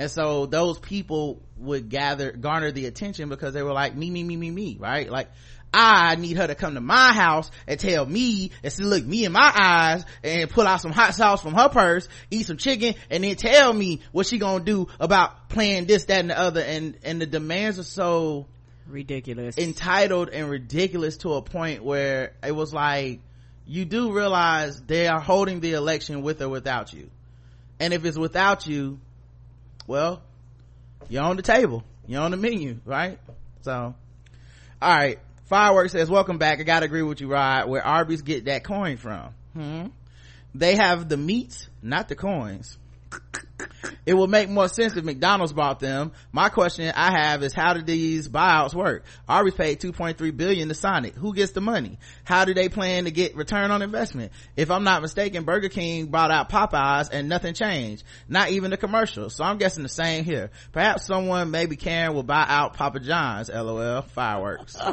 And 0.00 0.10
so 0.10 0.46
those 0.46 0.78
people 0.78 1.42
would 1.56 1.88
gather 1.88 2.30
garner 2.30 2.70
the 2.70 2.86
attention 2.86 3.28
because 3.28 3.54
they 3.54 3.62
were 3.62 3.72
like 3.72 3.96
me 3.96 4.10
me 4.10 4.22
me 4.22 4.36
me 4.36 4.50
me 4.50 4.76
right? 4.78 5.10
Like 5.10 5.28
I 5.72 6.14
need 6.16 6.38
her 6.38 6.46
to 6.46 6.54
come 6.54 6.74
to 6.74 6.80
my 6.80 7.12
house 7.12 7.50
and 7.66 7.78
tell 7.78 8.06
me 8.06 8.52
and 8.62 8.72
see 8.72 8.84
look 8.84 9.04
me 9.04 9.24
in 9.24 9.32
my 9.32 9.52
eyes 9.54 10.04
and 10.22 10.48
pull 10.48 10.66
out 10.66 10.80
some 10.80 10.92
hot 10.92 11.14
sauce 11.14 11.42
from 11.42 11.54
her 11.54 11.68
purse, 11.68 12.08
eat 12.30 12.46
some 12.46 12.56
chicken, 12.56 12.94
and 13.10 13.22
then 13.22 13.36
tell 13.36 13.72
me 13.72 14.00
what 14.12 14.26
she 14.26 14.38
gonna 14.38 14.64
do 14.64 14.88
about 14.98 15.50
playing 15.50 15.86
this, 15.86 16.04
that, 16.04 16.20
and 16.20 16.30
the 16.30 16.38
other. 16.38 16.60
And 16.60 16.96
and 17.04 17.20
the 17.20 17.26
demands 17.26 17.78
are 17.78 17.84
so 17.84 18.46
ridiculous, 18.86 19.58
entitled, 19.58 20.30
and 20.30 20.48
ridiculous 20.48 21.18
to 21.18 21.34
a 21.34 21.42
point 21.42 21.84
where 21.84 22.32
it 22.42 22.52
was 22.52 22.72
like 22.72 23.20
you 23.68 23.84
do 23.84 24.12
realize 24.12 24.80
they 24.80 25.06
are 25.08 25.20
holding 25.20 25.60
the 25.60 25.74
election 25.74 26.22
with 26.22 26.40
or 26.40 26.48
without 26.48 26.92
you. 26.92 27.10
And 27.78 27.92
if 27.92 28.04
it's 28.04 28.16
without 28.16 28.66
you, 28.66 28.98
well, 29.86 30.22
you're 31.08 31.22
on 31.22 31.36
the 31.36 31.42
table. 31.42 31.84
You're 32.06 32.22
on 32.22 32.30
the 32.30 32.38
menu, 32.38 32.80
right? 32.86 33.18
So, 33.60 33.94
all 34.82 34.96
right. 34.96 35.18
Fireworks 35.44 35.92
says, 35.92 36.08
welcome 36.08 36.38
back. 36.38 36.60
I 36.60 36.62
gotta 36.62 36.86
agree 36.86 37.02
with 37.02 37.20
you, 37.20 37.28
Rod, 37.28 37.68
where 37.68 37.84
Arby's 37.84 38.22
get 38.22 38.46
that 38.46 38.64
coin 38.64 38.96
from. 38.96 39.34
Hmm? 39.52 39.86
They 40.54 40.76
have 40.76 41.08
the 41.08 41.18
meats, 41.18 41.68
not 41.82 42.08
the 42.08 42.16
coins. 42.16 42.78
It 44.06 44.14
would 44.14 44.30
make 44.30 44.48
more 44.48 44.68
sense 44.68 44.96
if 44.96 45.04
McDonald's 45.04 45.52
bought 45.52 45.80
them. 45.80 46.12
My 46.32 46.48
question 46.48 46.92
I 46.94 47.10
have 47.10 47.42
is 47.42 47.52
how 47.52 47.74
do 47.74 47.82
these 47.82 48.28
buyouts 48.28 48.74
work? 48.74 49.04
Arby's 49.28 49.54
paid 49.54 49.80
2.3 49.80 50.36
billion 50.36 50.68
to 50.68 50.74
Sonic. 50.74 51.14
Who 51.14 51.34
gets 51.34 51.52
the 51.52 51.60
money? 51.60 51.98
How 52.24 52.44
do 52.44 52.54
they 52.54 52.68
plan 52.68 53.04
to 53.04 53.10
get 53.10 53.36
return 53.36 53.70
on 53.70 53.82
investment? 53.82 54.32
If 54.56 54.70
I'm 54.70 54.84
not 54.84 55.02
mistaken, 55.02 55.44
Burger 55.44 55.68
King 55.68 56.06
bought 56.06 56.30
out 56.30 56.48
Popeyes 56.50 57.10
and 57.12 57.28
nothing 57.28 57.54
changed. 57.54 58.04
Not 58.28 58.50
even 58.50 58.70
the 58.70 58.76
commercial. 58.76 59.30
So 59.30 59.44
I'm 59.44 59.58
guessing 59.58 59.82
the 59.82 59.88
same 59.88 60.24
here. 60.24 60.50
Perhaps 60.72 61.06
someone, 61.06 61.50
maybe 61.50 61.76
Karen 61.76 62.14
will 62.14 62.22
buy 62.22 62.46
out 62.48 62.74
Papa 62.74 63.00
John's. 63.00 63.50
LOL. 63.50 64.02
Fireworks. 64.02 64.76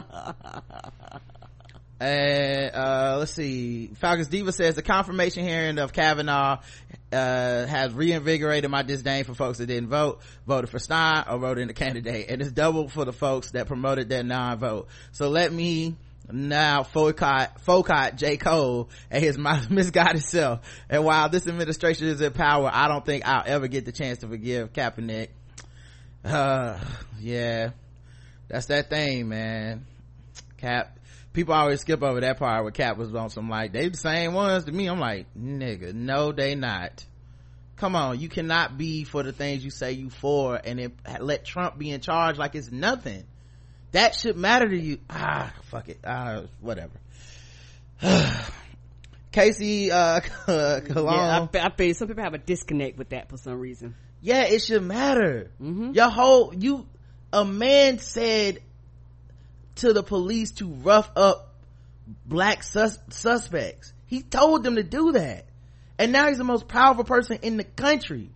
and 1.99 2.75
uh, 2.75 3.15
let's 3.19 3.31
see 3.31 3.87
falcons 3.95 4.27
diva 4.27 4.51
says 4.51 4.75
the 4.75 4.81
confirmation 4.81 5.45
hearing 5.45 5.79
of 5.79 5.93
kavanaugh 5.93 6.59
uh, 7.13 7.65
has 7.65 7.93
reinvigorated 7.93 8.69
my 8.69 8.83
disdain 8.83 9.23
for 9.23 9.33
folks 9.33 9.59
that 9.59 9.67
didn't 9.67 9.87
vote 9.87 10.21
voted 10.45 10.69
for 10.69 10.79
stein 10.79 11.23
or 11.29 11.37
voted 11.37 11.61
in 11.61 11.67
the 11.69 11.73
candidate 11.73 12.29
and 12.29 12.41
it's 12.41 12.51
double 12.51 12.89
for 12.89 13.05
the 13.05 13.13
folks 13.13 13.51
that 13.51 13.67
promoted 13.67 14.09
their 14.09 14.23
non-vote 14.23 14.87
so 15.13 15.29
let 15.29 15.53
me 15.53 15.95
now 16.31 16.83
Foucault 16.83 18.11
J. 18.15 18.37
Cole 18.37 18.89
and 19.11 19.23
his 19.23 19.37
misguided 19.69 20.23
self. 20.23 20.61
And 20.89 21.03
while 21.03 21.29
this 21.29 21.47
administration 21.47 22.07
is 22.07 22.21
in 22.21 22.33
power, 22.33 22.69
I 22.73 22.87
don't 22.87 23.05
think 23.05 23.27
I'll 23.27 23.43
ever 23.45 23.67
get 23.67 23.85
the 23.85 23.91
chance 23.91 24.19
to 24.19 24.27
forgive 24.27 24.73
Kaepernick. 24.73 25.29
Uh, 26.23 26.79
yeah, 27.19 27.71
that's 28.47 28.67
that 28.67 28.89
thing, 28.89 29.29
man. 29.29 29.85
Cap, 30.57 30.94
people 31.35 31.53
always 31.53 31.81
skip 31.81 32.01
over 32.01 32.21
that 32.21 32.39
part 32.39 32.63
where 32.63 32.71
Cap 32.71 32.97
was 32.97 33.13
on 33.13 33.29
some 33.29 33.49
like, 33.49 33.73
they 33.73 33.89
the 33.89 33.97
same 33.97 34.33
ones 34.33 34.65
to 34.65 34.71
me. 34.71 34.87
I'm 34.87 34.99
like, 34.99 35.27
nigga, 35.37 35.93
no, 35.93 36.31
they 36.31 36.55
not. 36.55 37.05
Come 37.75 37.95
on, 37.95 38.19
you 38.19 38.29
cannot 38.29 38.77
be 38.77 39.03
for 39.03 39.21
the 39.21 39.33
things 39.33 39.63
you 39.63 39.69
say 39.69 39.91
you 39.91 40.09
for 40.09 40.55
and 40.55 40.79
then 40.79 40.93
let 41.19 41.43
Trump 41.43 41.77
be 41.77 41.91
in 41.91 41.99
charge 41.99 42.37
like 42.37 42.55
it's 42.55 42.71
nothing. 42.71 43.25
That 43.91 44.15
should 44.15 44.37
matter 44.37 44.67
to 44.67 44.77
you. 44.77 44.99
Ah, 45.09 45.53
fuck 45.63 45.89
it. 45.89 45.99
Ah, 46.05 46.43
whatever. 46.61 46.93
Casey, 49.31 49.91
uh, 49.91 50.21
Cologne. 50.45 51.13
Yeah, 51.13 51.47
I, 51.53 51.65
I 51.65 51.69
bet 51.69 51.95
some 51.97 52.07
people 52.07 52.23
have 52.23 52.33
a 52.33 52.37
disconnect 52.37 52.97
with 52.97 53.09
that 53.09 53.29
for 53.29 53.37
some 53.37 53.59
reason. 53.59 53.95
Yeah, 54.21 54.43
it 54.43 54.59
should 54.61 54.83
matter. 54.83 55.51
Mm-hmm. 55.61 55.91
Your 55.91 56.09
whole, 56.09 56.53
you, 56.55 56.87
a 57.33 57.43
man 57.43 57.99
said 57.99 58.59
to 59.75 59.93
the 59.93 60.03
police 60.03 60.51
to 60.51 60.67
rough 60.67 61.09
up 61.15 61.53
black 62.25 62.63
sus- 62.63 62.99
suspects. 63.09 63.93
He 64.05 64.21
told 64.21 64.63
them 64.63 64.75
to 64.75 64.83
do 64.83 65.13
that. 65.13 65.45
And 65.97 66.11
now 66.11 66.27
he's 66.27 66.37
the 66.37 66.43
most 66.43 66.67
powerful 66.67 67.03
person 67.03 67.39
in 67.41 67.57
the 67.57 67.63
country. 67.63 68.29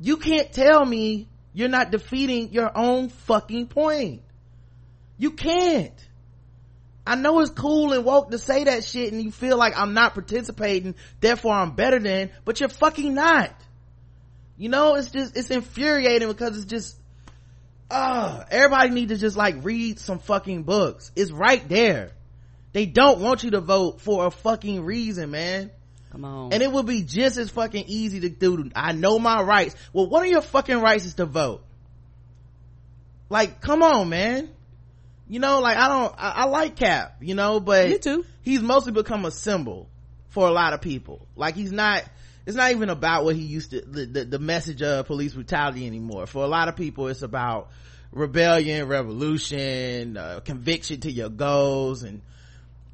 You 0.00 0.16
can't 0.16 0.52
tell 0.52 0.84
me 0.84 1.28
you're 1.54 1.68
not 1.68 1.90
defeating 1.90 2.52
your 2.52 2.70
own 2.76 3.08
fucking 3.08 3.68
point. 3.68 4.22
You 5.18 5.30
can't. 5.30 5.94
I 7.06 7.14
know 7.14 7.40
it's 7.40 7.50
cool 7.50 7.92
and 7.92 8.04
woke 8.04 8.32
to 8.32 8.38
say 8.38 8.64
that 8.64 8.84
shit 8.84 9.12
and 9.12 9.22
you 9.22 9.30
feel 9.30 9.56
like 9.56 9.78
I'm 9.78 9.94
not 9.94 10.14
participating, 10.14 10.96
therefore 11.20 11.54
I'm 11.54 11.70
better 11.70 12.00
than, 12.00 12.30
but 12.44 12.58
you're 12.58 12.68
fucking 12.68 13.14
not. 13.14 13.54
You 14.58 14.68
know, 14.68 14.96
it's 14.96 15.10
just, 15.10 15.36
it's 15.36 15.50
infuriating 15.50 16.28
because 16.28 16.56
it's 16.56 16.66
just, 16.66 16.96
uh, 17.90 18.44
everybody 18.50 18.90
need 18.90 19.08
to 19.10 19.16
just 19.16 19.36
like 19.36 19.56
read 19.62 19.98
some 19.98 20.18
fucking 20.18 20.64
books. 20.64 21.10
It's 21.14 21.30
right 21.30 21.66
there. 21.68 22.12
They 22.72 22.86
don't 22.86 23.20
want 23.20 23.44
you 23.44 23.52
to 23.52 23.60
vote 23.60 24.00
for 24.00 24.26
a 24.26 24.30
fucking 24.30 24.84
reason, 24.84 25.30
man. 25.30 25.70
Come 26.10 26.24
on. 26.24 26.52
And 26.52 26.62
it 26.62 26.70
would 26.70 26.86
be 26.86 27.02
just 27.02 27.36
as 27.36 27.50
fucking 27.50 27.84
easy 27.88 28.20
to 28.20 28.28
do. 28.28 28.70
I 28.74 28.92
know 28.92 29.18
my 29.18 29.42
rights. 29.42 29.74
Well, 29.92 30.08
one 30.08 30.24
of 30.24 30.30
your 30.30 30.42
fucking 30.42 30.80
rights 30.80 31.04
is 31.04 31.14
to 31.14 31.26
vote. 31.26 31.62
Like, 33.28 33.60
come 33.60 33.82
on, 33.82 34.08
man. 34.08 34.50
You 35.28 35.40
know, 35.40 35.60
like 35.60 35.76
I 35.76 35.88
don't, 35.88 36.14
I, 36.16 36.30
I 36.30 36.44
like 36.44 36.76
Cap, 36.76 37.16
you 37.20 37.34
know, 37.34 37.58
but 37.58 37.88
Me 37.88 37.98
too. 37.98 38.24
he's 38.42 38.62
mostly 38.62 38.92
become 38.92 39.24
a 39.24 39.30
symbol 39.30 39.88
for 40.28 40.46
a 40.46 40.52
lot 40.52 40.72
of 40.72 40.80
people. 40.80 41.26
Like 41.34 41.54
he's 41.56 41.72
not, 41.72 42.04
it's 42.46 42.56
not 42.56 42.70
even 42.70 42.88
about 42.88 43.24
what 43.24 43.34
he 43.34 43.42
used 43.42 43.70
to 43.70 43.80
the, 43.80 44.06
the, 44.06 44.24
the 44.24 44.38
message 44.38 44.80
of 44.80 45.06
police 45.06 45.34
brutality 45.34 45.86
anymore. 45.86 46.26
For 46.26 46.44
a 46.44 46.46
lot 46.46 46.68
of 46.68 46.76
people 46.76 47.08
it's 47.08 47.22
about 47.22 47.70
rebellion 48.12 48.86
revolution 48.88 50.16
uh, 50.16 50.40
conviction 50.44 51.00
to 51.00 51.10
your 51.10 51.28
goals. 51.28 52.04
And 52.04 52.22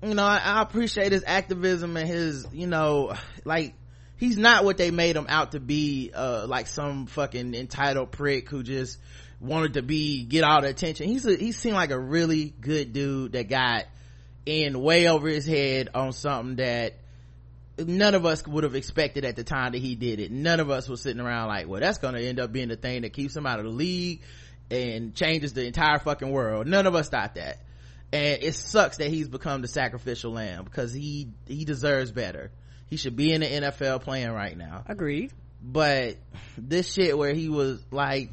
you 0.03 0.15
know 0.15 0.25
I, 0.25 0.39
I, 0.39 0.63
appreciate 0.63 1.13
his 1.13 1.23
activism 1.27 1.97
and 1.97 2.09
his 2.09 2.47
you 2.53 2.67
know 2.67 3.15
like 3.45 3.75
he's 4.17 4.39
not 4.39 4.65
what 4.65 4.79
they 4.79 4.91
made 4.91 5.17
him 5.17 5.27
out 5.29 5.53
to 5.53 5.61
be 5.61 6.11
uh, 6.15 6.47
like 6.49 6.67
some 6.67 7.07
fucking 7.07 7.55
entitled 7.55 8.11
prick 8.11 8.49
who 8.49 8.63
just 8.63 8.99
wanted 9.39 9.75
to 9.75 9.83
be 9.83 10.25
get 10.25 10.45
all 10.45 10.63
the 10.63 10.69
attention. 10.69 11.09
He's 11.09 11.27
a, 11.27 11.37
he 11.37 11.53
seemed 11.53 11.75
like 11.75 11.91
a 11.91 11.99
really 11.99 12.55
good 12.61 12.93
dude 12.93 13.33
that 13.33 13.49
got 13.49 13.85
in 14.47 14.81
way 14.81 15.09
over 15.09 15.29
his 15.29 15.45
head 15.45 15.91
on 15.95 16.13
something 16.13 16.57
that 16.57 16.95
none 17.79 18.15
of 18.15 18.27
us 18.27 18.47
would 18.47 18.65
have 18.65 18.75
expected 18.75 19.25
at 19.25 19.37
the 19.37 19.45
time 19.45 19.73
that 19.73 19.79
he 19.79 19.95
did 19.95 20.21
it. 20.21 20.31
None 20.31 20.61
of 20.61 20.71
us 20.71 20.89
was 20.89 21.01
sitting 21.01 21.21
around 21.21 21.49
like, 21.49 21.69
well, 21.69 21.81
that's 21.81 21.99
going 21.99 22.15
to 22.15 22.21
end 22.21 22.41
up 22.41 22.53
being 22.53 22.69
the 22.69 22.77
thing 22.77 23.03
that 23.03 23.13
keeps 23.13 23.35
him 23.35 23.47
out 23.47 23.59
of 23.59 23.65
the 23.65 23.71
league 23.71 24.21
and 24.71 25.15
changes 25.15 25.53
the 25.53 25.67
entire 25.67 25.99
fucking 25.99 26.31
world. 26.31 26.67
None 26.67 26.87
of 26.87 26.95
us 26.95 27.09
thought 27.09 27.35
that. 27.35 27.59
And 28.13 28.43
it 28.43 28.55
sucks 28.55 28.99
that 28.99 29.09
he's 29.09 29.29
become 29.29 29.63
the 29.63 29.69
sacrificial 29.69 30.33
lamb 30.33 30.65
because 30.65 30.93
he, 30.93 31.29
he 31.47 31.65
deserves 31.65 32.11
better. 32.11 32.51
He 32.89 32.97
should 32.97 33.17
be 33.17 33.33
in 33.33 33.41
the 33.41 33.47
NFL 33.47 34.03
playing 34.03 34.31
right 34.31 34.57
now. 34.57 34.85
Agreed. 34.87 35.33
But 35.63 36.17
this 36.59 36.93
shit 36.93 37.17
where 37.17 37.33
he 37.33 37.49
was 37.49 37.83
like, 37.91 38.31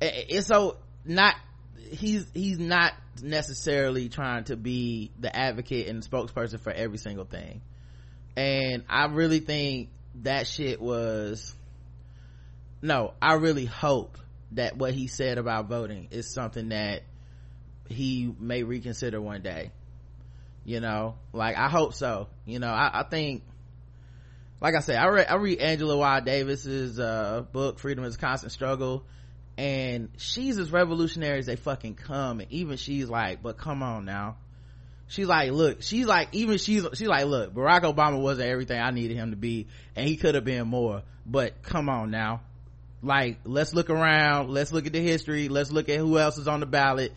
it's 0.00 0.48
so 0.48 0.78
not, 1.04 1.36
he's, 1.90 2.26
he's 2.34 2.58
not 2.58 2.94
necessarily 3.22 4.08
trying 4.08 4.44
to 4.44 4.56
be 4.56 5.12
the 5.20 5.34
advocate 5.34 5.86
and 5.86 6.02
spokesperson 6.02 6.58
for 6.58 6.72
every 6.72 6.98
single 6.98 7.26
thing 7.26 7.60
and 8.36 8.84
i 8.88 9.06
really 9.06 9.40
think 9.40 9.90
that 10.22 10.46
shit 10.46 10.80
was 10.80 11.54
no 12.82 13.14
i 13.20 13.34
really 13.34 13.64
hope 13.66 14.18
that 14.52 14.76
what 14.76 14.94
he 14.94 15.06
said 15.06 15.38
about 15.38 15.68
voting 15.68 16.08
is 16.10 16.32
something 16.32 16.68
that 16.68 17.02
he 17.88 18.32
may 18.38 18.62
reconsider 18.62 19.20
one 19.20 19.42
day 19.42 19.70
you 20.64 20.80
know? 20.80 21.16
Like 21.32 21.56
i 21.56 21.68
hope 21.68 21.94
so 21.94 22.28
you 22.46 22.58
know? 22.58 22.70
I, 22.70 23.00
I 23.00 23.02
think 23.04 23.42
like 24.60 24.74
i 24.74 24.80
said 24.80 24.96
i 24.96 25.06
read 25.08 25.26
i 25.28 25.34
read 25.34 25.60
angela 25.60 25.96
y. 25.96 26.20
Davis's 26.20 26.98
uh, 26.98 27.44
book 27.52 27.78
freedom 27.78 28.04
is 28.04 28.14
a 28.14 28.18
constant 28.18 28.52
struggle 28.52 29.04
and 29.56 30.08
she's 30.16 30.58
as 30.58 30.72
revolutionary 30.72 31.38
as 31.38 31.46
they 31.46 31.56
fucking 31.56 31.94
come 31.94 32.40
and 32.40 32.50
even 32.50 32.76
she's 32.76 33.08
like 33.08 33.42
but 33.42 33.58
come 33.58 33.82
on 33.82 34.04
now 34.04 34.36
she's 35.14 35.26
like 35.26 35.50
look 35.50 35.82
she's 35.82 36.06
like 36.06 36.28
even 36.32 36.58
she's 36.58 36.86
she's 36.94 37.08
like 37.08 37.24
look 37.26 37.54
barack 37.54 37.82
obama 37.82 38.20
wasn't 38.20 38.48
everything 38.48 38.80
i 38.80 38.90
needed 38.90 39.16
him 39.16 39.30
to 39.30 39.36
be 39.36 39.66
and 39.96 40.06
he 40.06 40.16
could 40.16 40.34
have 40.34 40.44
been 40.44 40.66
more 40.66 41.02
but 41.26 41.62
come 41.62 41.88
on 41.88 42.10
now. 42.10 42.42
Like 43.02 43.38
let's 43.44 43.74
look 43.74 43.90
around 43.90 44.50
let's 44.50 44.72
look 44.72 44.86
at 44.86 44.92
the 44.92 45.00
history 45.00 45.48
let's 45.48 45.70
look 45.70 45.88
at 45.88 45.98
who 45.98 46.18
else 46.18 46.38
is 46.38 46.48
on 46.48 46.60
the 46.60 46.66
ballot. 46.66 47.12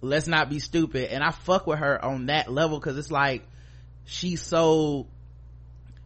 Let's 0.00 0.26
not 0.26 0.48
be 0.48 0.58
stupid. 0.58 1.10
And 1.12 1.22
i 1.22 1.30
fuck 1.30 1.66
with 1.66 1.78
her 1.78 2.04
on 2.04 2.26
that 2.26 2.50
level 2.50 2.78
because 2.78 2.96
it's 2.96 3.10
like 3.10 3.42
she's 4.04 4.40
so 4.40 5.06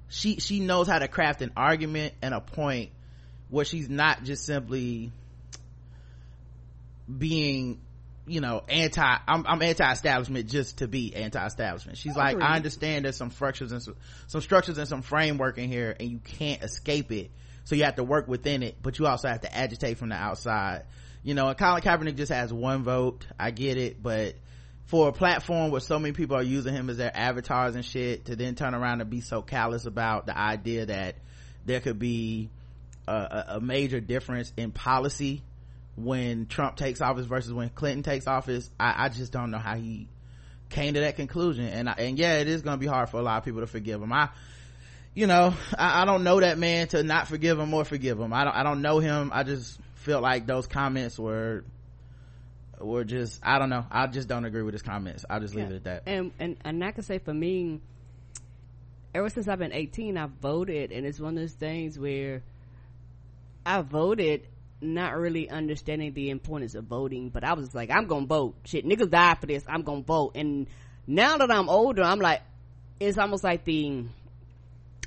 she 0.08 0.36
she 0.36 0.60
knows 0.60 0.86
how 0.86 0.98
to 0.98 1.08
craft 1.08 1.42
an 1.42 1.52
argument 1.56 2.14
and 2.22 2.32
a 2.32 2.40
point 2.40 2.90
where 3.50 3.64
she's 3.64 3.88
not 3.88 4.24
just 4.24 4.44
simply 4.44 5.12
being 7.18 7.80
you 8.30 8.40
know 8.40 8.62
anti 8.68 9.16
i'm, 9.26 9.44
I'm 9.46 9.60
anti-establishment 9.60 10.48
just 10.48 10.78
to 10.78 10.88
be 10.88 11.14
anti-establishment. 11.14 11.98
She's 11.98 12.16
I 12.16 12.20
like 12.20 12.32
agree. 12.34 12.44
i 12.44 12.56
understand 12.56 13.04
there's 13.04 13.16
some 13.16 13.30
structures 13.32 13.72
and 13.72 13.82
some, 13.82 13.96
some 14.28 14.40
structures 14.40 14.78
and 14.78 14.86
some 14.86 15.02
framework 15.02 15.58
in 15.58 15.68
here 15.68 15.94
and 15.98 16.08
you 16.08 16.18
can't 16.18 16.62
escape 16.62 17.10
it. 17.12 17.30
So 17.64 17.74
you 17.74 17.84
have 17.84 17.96
to 17.96 18.04
work 18.04 18.28
within 18.28 18.62
it 18.62 18.76
but 18.82 18.98
you 18.98 19.06
also 19.06 19.28
have 19.28 19.40
to 19.42 19.54
agitate 19.54 19.98
from 19.98 20.10
the 20.10 20.14
outside. 20.14 20.84
You 21.24 21.34
know 21.34 21.48
and 21.48 21.58
colin 21.58 21.82
kaepernick 21.82 22.16
just 22.16 22.30
has 22.32 22.52
one 22.52 22.84
vote. 22.84 23.26
I 23.38 23.50
get 23.50 23.76
it 23.76 24.00
but 24.00 24.36
for 24.86 25.08
a 25.08 25.12
platform 25.12 25.72
where 25.72 25.80
so 25.80 25.98
many 25.98 26.12
people 26.12 26.36
are 26.36 26.42
using 26.42 26.72
him 26.72 26.88
as 26.88 26.98
their 26.98 27.14
avatars 27.14 27.74
and 27.74 27.84
shit 27.84 28.26
to 28.26 28.36
then 28.36 28.54
turn 28.54 28.74
around 28.74 29.00
and 29.00 29.10
be 29.10 29.20
so 29.20 29.42
callous 29.42 29.86
about 29.86 30.26
the 30.26 30.38
idea 30.38 30.86
that 30.86 31.16
there 31.64 31.80
could 31.80 31.98
be 31.98 32.48
a, 33.08 33.44
a 33.48 33.60
major 33.60 34.00
difference 34.00 34.52
in 34.56 34.70
policy 34.70 35.42
when 35.96 36.46
Trump 36.46 36.76
takes 36.76 37.00
office 37.00 37.26
versus 37.26 37.52
when 37.52 37.68
Clinton 37.70 38.02
takes 38.02 38.26
office, 38.26 38.70
I, 38.78 39.06
I 39.06 39.08
just 39.08 39.32
don't 39.32 39.50
know 39.50 39.58
how 39.58 39.76
he 39.76 40.08
came 40.70 40.94
to 40.94 41.00
that 41.00 41.16
conclusion. 41.16 41.66
And 41.66 41.88
I, 41.88 41.92
and 41.92 42.18
yeah, 42.18 42.38
it 42.38 42.48
is 42.48 42.62
going 42.62 42.74
to 42.74 42.80
be 42.80 42.86
hard 42.86 43.10
for 43.10 43.18
a 43.18 43.22
lot 43.22 43.38
of 43.38 43.44
people 43.44 43.60
to 43.60 43.66
forgive 43.66 44.00
him. 44.00 44.12
I, 44.12 44.30
you 45.14 45.26
know, 45.26 45.54
I, 45.76 46.02
I, 46.02 46.04
don't 46.04 46.24
know 46.24 46.40
that 46.40 46.58
man 46.58 46.88
to 46.88 47.02
not 47.02 47.28
forgive 47.28 47.58
him 47.58 47.74
or 47.74 47.84
forgive 47.84 48.18
him. 48.18 48.32
I 48.32 48.44
don't, 48.44 48.56
I 48.56 48.62
don't 48.62 48.80
know 48.80 49.00
him. 49.00 49.30
I 49.34 49.42
just 49.42 49.78
feel 49.96 50.20
like 50.20 50.46
those 50.46 50.66
comments 50.66 51.18
were, 51.18 51.64
were 52.78 53.04
just, 53.04 53.40
I 53.42 53.58
don't 53.58 53.70
know. 53.70 53.84
I 53.90 54.06
just 54.06 54.28
don't 54.28 54.44
agree 54.44 54.62
with 54.62 54.74
his 54.74 54.82
comments. 54.82 55.24
I'll 55.28 55.40
just 55.40 55.54
leave 55.54 55.68
yeah. 55.68 55.74
it 55.74 55.76
at 55.76 55.84
that. 55.84 56.02
And, 56.06 56.32
and, 56.38 56.56
and 56.64 56.84
I 56.84 56.92
can 56.92 57.02
say 57.02 57.18
for 57.18 57.34
me, 57.34 57.80
ever 59.14 59.28
since 59.28 59.48
I've 59.48 59.58
been 59.58 59.72
18, 59.72 60.16
I've 60.16 60.30
voted 60.30 60.92
and 60.92 61.04
it's 61.04 61.18
one 61.18 61.36
of 61.36 61.40
those 61.40 61.52
things 61.52 61.98
where 61.98 62.42
I 63.66 63.82
voted 63.82 64.46
not 64.80 65.16
really 65.16 65.48
understanding 65.48 66.12
the 66.14 66.30
importance 66.30 66.74
of 66.74 66.84
voting, 66.84 67.28
but 67.30 67.44
I 67.44 67.52
was 67.54 67.74
like, 67.74 67.90
I'm 67.90 68.06
gonna 68.06 68.26
vote. 68.26 68.54
Shit, 68.64 68.86
niggas 68.86 69.10
die 69.10 69.34
for 69.34 69.46
this. 69.46 69.64
I'm 69.68 69.82
gonna 69.82 70.02
vote. 70.02 70.32
And 70.34 70.66
now 71.06 71.36
that 71.38 71.50
I'm 71.50 71.68
older, 71.68 72.02
I'm 72.02 72.20
like, 72.20 72.42
it's 72.98 73.18
almost 73.18 73.44
like 73.44 73.64
the, 73.64 74.04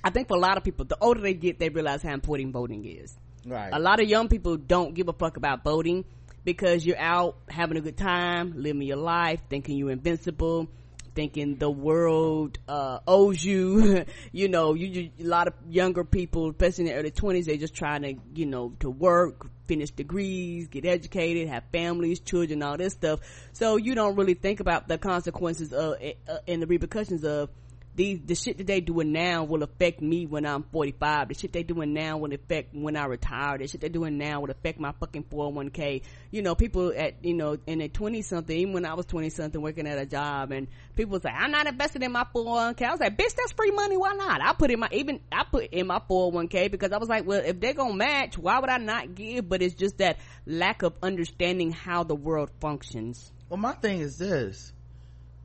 I 0.04 0.10
think 0.10 0.28
for 0.28 0.38
a 0.38 0.40
lot 0.40 0.58
of 0.58 0.64
people, 0.64 0.86
the 0.86 0.98
older 1.00 1.22
they 1.22 1.34
get, 1.34 1.60
they 1.60 1.70
realize 1.70 2.02
how 2.02 2.14
important 2.14 2.54
voting 2.54 2.86
is. 2.86 3.16
Right. 3.46 3.72
A 3.72 3.80
lot 3.80 4.00
of 4.00 4.08
young 4.08 4.30
people 4.30 4.58
don't 4.58 4.94
give 4.94 5.10
a 5.10 5.14
fuck 5.14 5.38
about 5.38 5.64
voting 5.64 6.06
because 6.46 6.86
you're 6.86 7.00
out 7.00 7.38
having 7.50 7.78
a 7.78 7.82
good 7.82 7.98
time, 7.98 8.54
living 8.58 8.82
your 8.84 8.98
life, 8.98 9.42
thinking 9.50 9.78
you're 9.78 9.92
invincible 9.92 10.68
thinking 11.16 11.58
the 11.58 11.70
world 11.70 12.58
uh, 12.68 13.00
owes 13.08 13.44
you. 13.44 14.06
You 14.32 14.48
know 14.48 14.74
you, 14.74 14.88
you, 14.88 15.12
a 15.20 15.28
lot 15.28 15.48
of 15.48 15.54
younger 15.70 16.04
people 16.04 16.50
especially 16.50 16.86
in 16.86 16.92
the 16.92 17.00
early 17.00 17.12
20s 17.12 17.46
they're 17.46 17.58
just 17.58 17.76
trying 17.76 18.02
to 18.02 18.16
you 18.34 18.46
know 18.46 18.74
to 18.80 18.90
work 18.90 19.48
finish 19.68 19.92
degrees 19.92 20.68
get 20.68 20.86
educated 20.86 21.48
have 21.50 21.64
families 21.72 22.20
children 22.20 22.64
all 22.64 22.78
this 22.78 22.94
stuff. 22.94 23.20
So 23.54 23.78
you 23.78 23.96
don't 23.96 24.16
really 24.16 24.34
think 24.34 24.60
about 24.60 24.88
the 24.88 24.98
consequences 24.98 25.74
of 25.74 25.96
uh, 26.02 26.38
and 26.48 26.62
the 26.62 26.68
repercussions 26.68 27.24
of 27.24 27.50
the 27.96 28.16
the 28.16 28.34
shit 28.34 28.58
that 28.58 28.66
they 28.66 28.82
doing 28.82 29.12
now 29.12 29.44
will 29.44 29.62
affect 29.62 30.02
me 30.02 30.26
when 30.26 30.46
I'm 30.46 30.64
45. 30.64 31.28
The 31.28 31.34
shit 31.36 31.54
they 31.54 31.62
doing 31.62 31.94
now 31.94 32.18
will 32.18 32.34
affect 32.34 32.74
when 32.74 32.96
I 32.96 33.06
retire. 33.06 33.60
The 33.60 33.68
shit 33.68 33.82
they 33.82 33.90
doing 33.90 34.18
now 34.18 34.42
will 34.42 34.50
affect 34.50 34.80
my 34.80 34.94
fucking 35.00 35.26
401k. 35.26 36.02
You 36.32 36.42
know, 36.42 36.56
people 36.56 36.92
at 36.96 37.24
you 37.24 37.36
know 37.36 37.58
in 37.68 37.80
their 37.80 37.90
20 37.90 38.24
something, 38.24 38.58
even 38.58 38.74
when 38.74 38.86
I 38.86 38.96
was 38.96 39.06
20 39.06 39.30
something, 39.30 39.62
working 39.62 39.86
at 39.86 40.00
a 40.00 40.08
job, 40.08 40.52
and 40.52 40.68
people 40.96 41.20
say 41.20 41.30
I'm 41.30 41.52
not 41.52 41.68
invested 41.68 42.02
in 42.02 42.12
my 42.12 42.26
401k. 42.34 42.82
I 42.82 42.92
was 42.92 43.00
like, 43.00 43.16
bitch, 43.16 43.36
that's 43.36 43.52
free 43.52 43.72
money. 43.72 43.96
Why 43.96 44.14
not? 44.14 44.42
I 44.42 44.54
put 44.54 44.72
in 44.72 44.80
my 44.80 44.90
even 44.92 45.20
I 45.32 45.44
put 45.44 45.66
in 45.66 45.86
my 45.86 46.02
401k 46.10 46.72
because 46.72 46.92
I 46.92 46.98
was 46.98 47.10
like, 47.10 47.28
well, 47.28 47.44
if 47.46 47.60
they're 47.60 47.76
gonna 47.76 47.94
match, 47.94 48.40
why 48.40 48.60
would 48.60 48.72
I 48.72 48.78
not 48.78 49.14
give? 49.14 49.48
But 49.48 49.62
it's 49.62 49.76
just 49.76 50.00
that 50.00 50.18
lack 50.48 50.82
of 50.82 50.94
understanding 51.04 51.72
how 51.72 52.04
the 52.04 52.16
world 52.16 52.50
functions. 52.60 53.32
Well, 53.50 53.60
my 53.60 53.74
thing 53.74 54.00
is 54.00 54.18
this: 54.18 54.74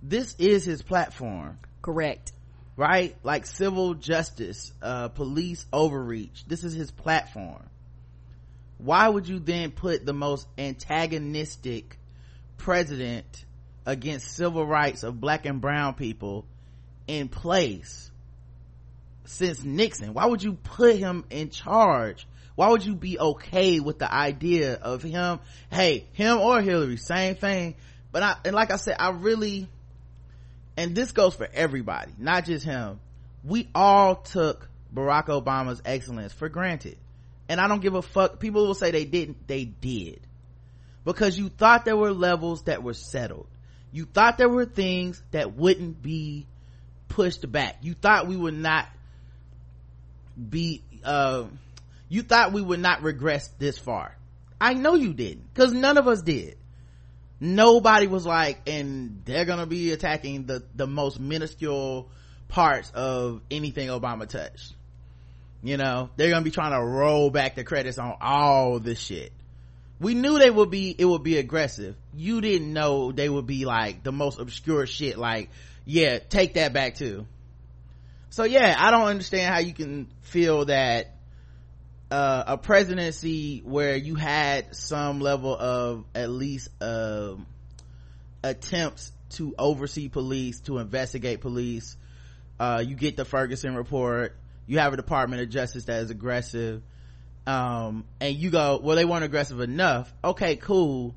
this 0.03 0.35
is 0.39 0.65
his 0.65 0.81
platform. 0.81 1.59
Correct 1.83 2.33
right? 2.79 3.16
Like 3.24 3.45
civil 3.45 3.95
justice, 3.95 4.72
uh, 4.81 5.09
police 5.09 5.66
overreach. 5.72 6.45
This 6.47 6.62
is 6.62 6.72
his 6.72 6.93
platform. 6.93 7.68
Why 8.79 9.09
would 9.09 9.26
you 9.26 9.41
then 9.41 9.72
put 9.72 10.07
the 10.07 10.12
most 10.12 10.47
antagonistic 10.57 11.99
president 12.57 13.26
against 13.85 14.31
civil 14.37 14.64
rights 14.64 15.03
of 15.03 15.20
black 15.20 15.45
and 15.45 15.61
brown 15.61 15.95
people 15.95 16.47
in 17.09 17.29
place 17.29 18.12
since 19.24 19.64
Nixon? 19.64 20.14
Why 20.14 20.26
would 20.26 20.45
you 20.45 20.53
put 20.53 20.95
him 20.95 21.24
in 21.31 21.51
charge? 21.51 22.29
Why 22.55 22.68
would 22.68 22.85
you 22.85 22.95
be 22.95 23.18
okay 23.18 23.81
with 23.81 23.99
the 23.99 24.12
idea 24.12 24.74
of 24.74 25.03
him? 25.03 25.41
Hey, 25.68 26.07
him 26.12 26.39
or 26.39 26.61
Hillary, 26.61 26.97
same 26.97 27.35
thing. 27.35 27.74
But 28.12 28.22
I, 28.22 28.37
and 28.45 28.55
like 28.55 28.70
I 28.70 28.76
said, 28.76 28.97
I 29.01 29.11
really, 29.11 29.68
and 30.79 30.95
this 30.95 31.11
goes 31.11 31.35
for 31.35 31.49
everybody, 31.53 32.12
not 32.18 32.45
just 32.45 32.64
him. 32.64 33.01
We 33.43 33.68
all 33.74 34.14
took 34.14 34.70
Barack 34.95 35.26
Obama's 35.26 35.83
excellence 35.85 36.33
for 36.33 36.49
granted. 36.49 36.97
And 37.49 37.61
I 37.61 37.66
don't 37.66 37.83
give 37.83 37.97
a 37.97 38.03
fuck. 38.03 38.39
People 38.39 38.64
will 38.64 38.76
say 38.76 38.93
they 38.93 39.05
didn't. 39.05 39.49
They 39.49 39.64
did. 39.64 40.20
Because 41.05 41.37
you 41.37 41.49
thought 41.49 41.85
there 41.85 41.97
were 41.97 42.12
levels 42.12 42.62
that 42.64 42.85
were 42.85 42.95
settled. 42.95 43.49
You 43.91 44.05
thought 44.05 44.39
there 44.39 44.49
were 44.49 44.66
things 44.66 45.20
that 45.33 45.57
wouldn't 45.57 46.01
be 46.01 46.47
pushed 47.09 47.51
back. 47.51 47.79
You 47.83 47.95
thought 47.95 48.29
we 48.29 48.37
would 48.37 48.55
not 48.55 48.87
be, 50.37 50.85
uh, 51.03 51.47
you 52.09 52.22
thought 52.22 52.53
we 52.53 52.62
would 52.62 52.79
not 52.79 53.03
regress 53.03 53.49
this 53.59 53.79
far. 53.79 54.16
I 54.61 54.74
know 54.74 54.95
you 54.95 55.12
didn't. 55.12 55.53
Cause 55.55 55.72
none 55.72 55.99
of 55.99 56.07
us 56.07 56.22
did 56.22 56.57
nobody 57.41 58.07
was 58.07 58.26
like 58.26 58.68
and 58.68 59.22
they're 59.24 59.45
gonna 59.45 59.66
be 59.66 59.93
attacking 59.93 60.47
the 60.47 60.64
the 60.74 60.86
most 60.86 61.20
minuscule 61.20 62.11
parts 62.49 62.91
of 62.95 63.43
anything 63.51 63.89
obama 63.89 64.26
touched. 64.28 64.74
You 65.62 65.76
know 65.76 66.11
they're 66.16 66.30
gonna 66.30 66.45
be 66.45 66.51
trying 66.51 66.72
to 66.72 66.84
roll 66.84 67.30
back 67.30 67.55
the 67.55 67.64
credits 67.64 67.99
on 67.99 68.16
all 68.20 68.78
this 68.78 68.99
shit. 68.99 69.32
We 70.01 70.14
knew 70.14 70.39
they 70.39 70.51
would 70.51 70.70
be 70.70 70.95
it 70.97 71.05
would 71.05 71.22
be 71.22 71.39
aggressive. 71.39 71.97
You 72.14 72.41
didn't 72.41 72.72
know 72.72 73.12
they 73.12 73.28
would 73.28 73.47
be 73.47 73.64
like 73.64 74.03
the 74.03 74.12
most 74.12 74.39
obscure 74.39 74.86
shit 74.86 75.18
like 75.18 75.51
yeah 75.84 76.18
take 76.18 76.55
that 76.55 76.72
back 76.72 76.97
too. 76.97 77.26
So 78.30 78.45
yeah 78.45 78.76
i 78.78 78.91
don't 78.91 79.07
understand 79.07 79.53
how 79.53 79.61
you 79.61 79.72
can 79.72 80.09
feel 80.22 80.66
that 80.66 81.18
uh, 82.11 82.45
a 82.47 82.59
presidency 82.59 83.61
where 83.65 83.97
you 83.97 84.15
had 84.15 84.75
some 84.75 85.21
level 85.21 85.55
of 85.55 86.05
at 86.15 86.31
least 86.31 86.69
um, 86.81 87.47
attempts 88.43 89.13
to 89.31 89.55
oversee 89.59 90.09
police 90.09 90.61
to 90.61 90.79
investigate 90.79 91.41
police. 91.41 91.97
Uh, 92.59 92.83
you 92.85 92.95
get 92.97 93.17
the 93.17 93.25
ferguson 93.25 93.75
report. 93.75 94.35
You 94.67 94.79
have 94.79 94.93
a 94.93 94.97
department 94.97 95.43
of 95.43 95.51
justice 95.51 95.85
that 95.85 96.03
is 96.03 96.11
aggressive. 96.11 96.83
Um, 97.47 98.05
and 98.21 98.35
you 98.35 98.51
go 98.51 98.79
well 98.83 98.97
they 98.97 99.05
weren't 99.05 99.25
aggressive 99.25 99.61
enough. 99.61 100.13
Okay 100.25 100.57
cool. 100.57 101.15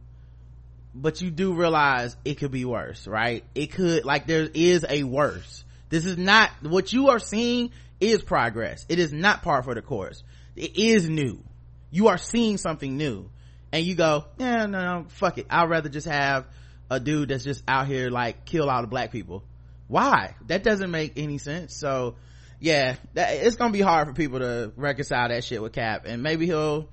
But 0.94 1.22
you 1.22 1.32
do 1.32 1.54
realize 1.54 2.18
it 2.26 2.36
could 2.36 2.52
be 2.52 2.66
worse 2.66 3.08
right? 3.08 3.46
It 3.56 3.72
could 3.72 4.04
like 4.04 4.28
there 4.28 4.50
is 4.54 4.86
a 4.88 5.04
worse. 5.04 5.64
This 5.90 6.06
is 6.06 6.18
not 6.18 6.50
what 6.62 6.92
you 6.92 7.10
are 7.10 7.20
seeing 7.20 7.72
is 8.00 8.22
progress. 8.22 8.86
It 8.90 9.00
is 9.00 9.14
not 9.14 9.42
par 9.42 9.64
for 9.64 9.74
the 9.74 9.82
course 9.82 10.24
it 10.56 10.78
is 10.78 11.10
new. 11.10 11.44
You 11.92 12.08
are 12.08 12.18
seeing 12.18 12.58
something 12.58 12.98
new. 12.98 13.30
And 13.74 13.86
you 13.86 13.96
go 13.96 14.26
yeah 14.38 14.66
no 14.66 14.80
no 14.82 15.06
fuck 15.10 15.38
it. 15.38 15.48
I'd 15.50 15.70
rather 15.70 15.88
just 15.90 16.08
have 16.08 16.46
a 16.90 17.00
dude 17.00 17.30
that's 17.30 17.44
just 17.46 17.64
out 17.68 17.88
here 17.88 18.10
like 18.10 18.44
kill 18.46 18.70
all 18.70 18.82
the 18.82 18.88
black 18.88 19.12
people. 19.12 19.44
Why? 19.88 20.36
That 20.48 20.64
doesn't 20.64 20.92
make 20.92 21.14
any 21.18 21.38
sense. 21.38 21.76
So 21.76 22.16
yeah 22.60 22.96
that, 23.14 23.34
it's 23.36 23.56
gonna 23.56 23.72
be 23.72 23.82
hard 23.82 24.08
for 24.08 24.14
people 24.14 24.40
to 24.40 24.72
reconcile 24.76 25.30
that 25.30 25.44
shit 25.46 25.62
with 25.62 25.72
cap. 25.74 26.04
And 26.06 26.22
maybe 26.22 26.46
he'll 26.48 26.90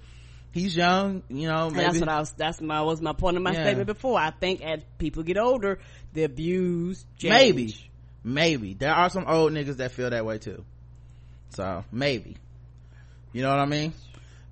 he's 0.53 0.77
young 0.77 1.23
you 1.29 1.49
know 1.49 1.69
maybe, 1.69 1.83
that's 1.83 1.99
what 2.01 2.09
I 2.09 2.21
was. 2.21 2.33
That's 2.33 2.61
my 2.61 2.83
was 2.83 3.03
my 3.03 3.13
point 3.13 3.37
of 3.37 3.43
my 3.43 3.53
Yeah. 3.55 3.65
statement 3.65 3.87
before. 3.89 4.19
I 4.19 4.31
think 4.31 4.63
as 4.63 4.81
people 4.99 5.25
get 5.25 5.37
older, 5.37 5.81
their 6.13 6.29
views 6.29 7.05
change. 7.17 7.33
maybe. 7.33 7.75
Maybe. 8.25 8.75
There 8.75 8.93
are 8.95 9.11
some 9.11 9.25
old 9.27 9.53
niggas 9.53 9.79
that 9.79 9.91
feel 9.93 10.11
that 10.11 10.25
way 10.25 10.39
too. 10.39 10.65
So 11.51 11.85
maybe 11.91 12.37
you 13.33 13.43
know 13.43 13.51
what 13.51 13.59
i 13.59 13.67
mean 13.67 13.93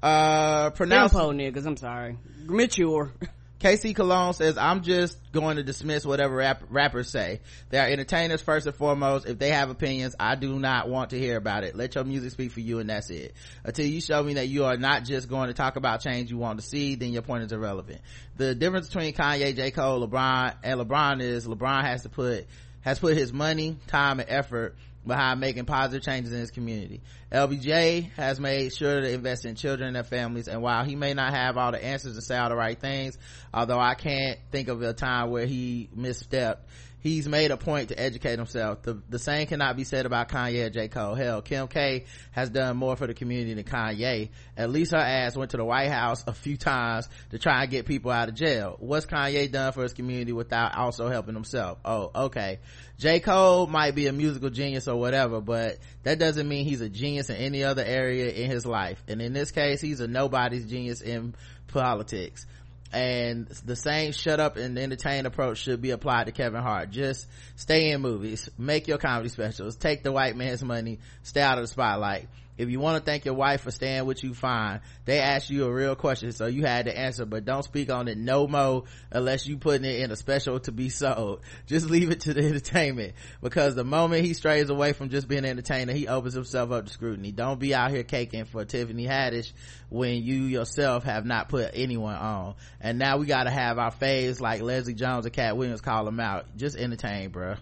uh 0.03 0.71
pronounce 0.71 1.13
Tempo 1.13 1.33
niggas. 1.33 1.67
I'm 1.67 1.77
sorry. 1.77 2.17
Mature. 2.45 3.13
KC 3.61 3.97
Cologne 3.97 4.35
says, 4.35 4.59
I'm 4.59 4.83
just 4.83 5.19
going 5.33 5.57
to 5.57 5.63
dismiss 5.63 6.05
whatever 6.05 6.37
rap- 6.37 6.65
rappers 6.69 7.11
say. 7.11 7.41
They 7.71 7.79
are 7.79 7.89
entertainers 7.89 8.43
first 8.43 8.67
and 8.67 8.77
foremost. 8.77 9.27
If 9.27 9.39
they 9.39 9.49
have 9.51 9.71
opinions, 9.71 10.15
I 10.21 10.35
do 10.35 10.59
not 10.59 10.91
want 10.91 11.11
to 11.11 11.19
hear 11.19 11.39
about 11.39 11.65
it. 11.65 11.75
Let 11.75 11.95
your 11.95 12.05
music 12.05 12.33
speak 12.33 12.53
for 12.53 12.61
you 12.61 12.79
and 12.81 12.91
that's 12.91 13.09
it. 13.09 13.35
Until 13.65 13.87
you 13.87 14.03
show 14.03 14.23
me 14.23 14.35
that 14.35 14.49
you 14.49 14.67
are 14.67 14.77
not 14.77 15.05
just 15.05 15.29
going 15.31 15.49
to 15.49 15.55
talk 15.55 15.77
about 15.77 16.03
change 16.03 16.31
you 16.31 16.37
want 16.37 16.61
to 16.61 16.67
see, 16.67 16.97
then 16.97 17.13
your 17.13 17.23
point 17.23 17.45
is 17.45 17.53
irrelevant. 17.53 18.03
The 18.37 18.55
difference 18.55 18.89
between 18.89 19.15
Kanye, 19.15 19.57
J. 19.57 19.71
Cole, 19.71 20.07
LeBron, 20.07 20.55
and 20.63 20.79
LeBron 20.79 21.23
is 21.23 21.47
LeBron 21.49 21.83
has 21.83 22.03
to 22.03 22.11
put, 22.11 22.47
has 22.83 22.99
put 22.99 23.17
his 23.17 23.33
money, 23.33 23.79
time, 23.87 24.21
and 24.21 24.29
effort 24.29 24.77
behind 25.07 25.41
making 25.41 25.65
positive 25.65 26.03
changes 26.03 26.33
in 26.33 26.41
his 26.41 26.51
community. 26.51 27.03
LBJ 27.33 28.11
has 28.13 28.41
made 28.41 28.75
sure 28.75 29.01
to 29.01 29.11
invest 29.11 29.45
in 29.45 29.55
children 29.55 29.89
and 29.89 29.97
their 29.97 30.05
families, 30.05 30.49
and 30.49 30.63
while 30.63 30.85
he 30.85 30.97
may 30.97 31.15
not 31.15 31.33
have 31.33 31.57
all 31.57 31.73
the 31.73 31.83
answers 31.83 32.15
and 32.15 32.23
say 32.25 32.37
all 32.37 32.49
the 32.49 32.57
right 32.57 32.79
things, 32.79 33.19
although 33.53 33.79
I 33.79 33.95
can't 33.95 34.39
think 34.51 34.69
of 34.69 34.83
a 34.83 34.93
time 34.93 35.31
where 35.31 35.47
he 35.47 35.89
misstepped, 35.97 36.59
he's 37.01 37.29
made 37.29 37.51
a 37.51 37.57
point 37.57 37.89
to 37.91 38.01
educate 38.01 38.39
himself. 38.39 38.83
The, 38.83 39.01
the 39.09 39.19
same 39.19 39.47
cannot 39.47 39.77
be 39.77 39.85
said 39.85 40.07
about 40.07 40.29
Kanye 40.29 40.67
or 40.67 40.71
J. 40.71 40.89
Cole. 40.89 41.15
Hell, 41.15 41.43
Kim 41.43 41.69
K 41.69 42.05
has 42.33 42.51
done 42.51 42.77
more 42.77 42.97
for 42.97 43.07
the 43.07 43.15
community 43.15 43.55
than 43.55 43.65
Kanye. 43.65 44.31
At 44.57 44.71
least 44.71 44.93
her 44.93 44.99
ass 44.99 45.37
went 45.37 45.53
to 45.53 45.57
the 45.57 45.65
White 45.65 45.91
House 45.91 46.25
a 46.27 46.33
few 46.33 46.57
times 46.57 47.09
to 47.31 47.39
try 47.39 47.63
and 47.63 47.71
get 47.71 47.87
people 47.87 48.11
out 48.11 48.29
of 48.29 48.35
jail. 48.35 48.77
What's 48.79 49.07
Kanye 49.07 49.51
done 49.51 49.73
for 49.73 49.83
his 49.83 49.93
community 49.93 50.33
without 50.33 50.77
also 50.77 51.09
helping 51.09 51.35
himself? 51.35 51.79
Oh, 51.85 52.11
okay. 52.15 52.61
J. 52.99 53.21
Cole 53.21 53.67
might 53.67 53.95
be 53.95 54.07
a 54.07 54.13
musical 54.13 54.51
genius 54.51 54.89
or 54.89 54.97
whatever, 54.97 55.41
but 55.41 55.79
that 56.03 56.19
doesn't 56.19 56.49
mean 56.49 56.65
he's 56.65 56.81
a 56.81 56.89
genius 56.89 57.31
in 57.31 57.37
any 57.37 57.63
other 57.63 57.85
area 57.85 58.31
in 58.31 58.51
his 58.51 58.65
life. 58.65 59.03
And 59.07 59.21
in 59.21 59.33
this 59.33 59.51
case, 59.51 59.81
he's 59.81 60.01
a 60.01 60.09
nobody's 60.09 60.67
genius 60.67 61.03
in 61.03 61.35
politics 61.69 62.47
and 62.93 63.47
the 63.65 63.77
same 63.77 64.13
shut 64.13 64.41
up 64.41 64.57
and 64.57 64.79
entertain 64.79 65.27
approach 65.27 65.59
should 65.59 65.83
be 65.83 65.91
applied 65.91 66.27
to 66.27 66.33
Kevin 66.33 66.63
Hart. 66.63 66.91
Just 66.91 67.27
stay 67.57 67.91
in 67.91 68.01
movies, 68.01 68.49
make 68.59 68.89
your 68.89 68.99
comedy 68.99 69.29
specials, 69.29 69.77
take 69.77 70.03
the 70.03 70.13
white 70.13 70.37
man's 70.37 70.63
money, 70.63 70.99
stay 71.23 71.43
out 71.43 71.59
of 71.59 71.65
the 71.65 71.69
spotlight. 71.69 72.29
If 72.59 72.71
you 72.71 72.81
want 72.81 72.99
to 72.99 73.11
thank 73.11 73.25
your 73.25 73.35
wife 73.35 73.63
for 73.63 73.71
staying 73.71 74.07
with 74.07 74.25
you, 74.25 74.33
fine. 74.33 74.81
They 75.05 75.19
asked 75.19 75.51
you 75.51 75.65
a 75.65 75.73
real 75.73 75.95
question, 75.95 76.33
so 76.33 76.47
you 76.47 76.65
had 76.65 76.87
to 76.87 76.99
answer, 76.99 77.27
but 77.27 77.45
don't 77.45 77.63
speak 77.63 77.91
on 77.91 78.09
it 78.09 78.17
no 78.17 78.47
mo 78.47 78.85
unless 79.11 79.47
you 79.47 79.59
putting 79.59 79.85
it 79.85 80.01
in 80.01 80.11
a 80.11 80.17
special 80.17 80.59
to 80.61 80.73
be 80.73 80.89
sold. 80.89 81.41
Just 81.67 81.91
leave 81.91 82.11
it 82.11 82.21
to 82.21 82.35
the 82.35 82.47
entertainment 82.47 83.15
because 83.43 83.75
the 83.75 83.85
moment 83.85 84.25
he 84.25 84.35
strays 84.35 84.71
away 84.71 84.93
from 84.93 85.11
just 85.11 85.29
being 85.29 85.45
an 85.45 85.51
entertainer, 85.51 85.93
he 85.93 86.09
opens 86.09 86.35
himself 86.35 86.71
up 86.71 86.87
to 86.87 86.93
scrutiny. 86.93 87.33
Don't 87.33 87.61
be 87.61 87.75
out 87.75 87.91
here 87.91 88.03
caking 88.03 88.47
for 88.47 88.65
Tiffany 88.65 89.07
Haddish 89.07 89.53
when 89.89 90.23
you 90.23 90.45
yourself 90.45 91.05
have 91.05 91.25
not 91.25 91.49
put 91.49 91.71
anyone 91.75 92.17
on. 92.17 92.55
And 92.81 92.99
now 92.99 93.19
we 93.19 93.27
gotta 93.27 93.51
have 93.51 93.79
our 93.79 93.91
faves 93.91 94.41
like 94.41 94.63
Leslie 94.63 94.95
Jones 94.95 95.27
and 95.27 95.35
Katt 95.35 95.57
Williams 95.57 95.81
call 95.81 96.05
them 96.05 96.21
out. 96.21 96.47
Just 96.57 96.77
entertain, 96.77 97.31
bruh. 97.31 97.59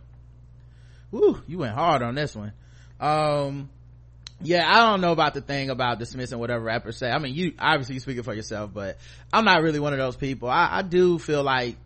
Woo, 1.11 1.41
you 1.47 1.59
went 1.59 1.75
hard 1.75 2.03
on 2.03 2.15
this 2.15 2.35
one. 2.35 2.53
Um, 3.01 3.71
yeah, 4.43 4.69
I 4.69 4.91
don't 4.91 5.01
know 5.01 5.13
about 5.13 5.35
the 5.35 5.41
thing 5.41 5.71
about 5.71 5.99
dismissing 5.99 6.39
whatever 6.39 6.65
rappers 6.65 6.99
say. 6.99 7.11
I 7.11 7.19
mean, 7.19 7.35
you 7.35 7.55
obviously 7.59 7.95
you 7.95 8.01
speaking 8.01 8.23
for 8.23 8.35
yourself, 8.35 8.73
but 8.75 8.99
I'm 9.33 9.45
not 9.45 9.63
really 9.63 9.81
one 9.81 9.93
of 9.93 9.99
those 9.99 10.17
people. 10.17 10.49
I, 10.49 10.69
I 10.73 10.83
do 10.83 11.19
feel 11.19 11.43
like 11.43 11.77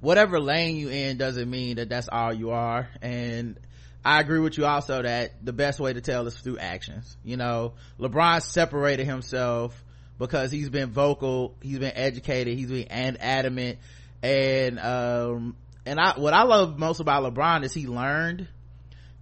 whatever 0.00 0.38
lane 0.40 0.76
you 0.76 0.90
in 0.90 1.16
doesn't 1.16 1.48
mean 1.50 1.76
that 1.76 1.88
that's 1.88 2.08
all 2.08 2.32
you 2.32 2.50
are. 2.50 2.88
And 3.02 3.58
I 4.04 4.20
agree 4.20 4.38
with 4.38 4.56
you 4.58 4.64
also 4.64 5.02
that 5.02 5.44
the 5.44 5.52
best 5.52 5.80
way 5.80 5.92
to 5.92 6.00
tell 6.00 6.26
is 6.26 6.38
through 6.38 6.58
actions. 6.58 7.16
You 7.24 7.36
know, 7.36 7.74
LeBron 7.98 8.42
separated 8.42 9.06
himself 9.06 9.84
because 10.18 10.50
he's 10.50 10.68
been 10.68 10.90
vocal, 10.90 11.54
he's 11.62 11.78
been 11.78 11.92
educated, 11.94 12.56
he's 12.56 12.70
been 12.70 12.88
adamant, 12.90 13.78
and 14.22 14.78
um, 14.78 15.56
and 15.84 15.98
I 16.00 16.18
what 16.18 16.34
I 16.34 16.42
love 16.42 16.78
most 16.78 17.00
about 17.00 17.22
LeBron 17.22 17.64
is 17.64 17.72
he 17.72 17.86
learned 17.86 18.48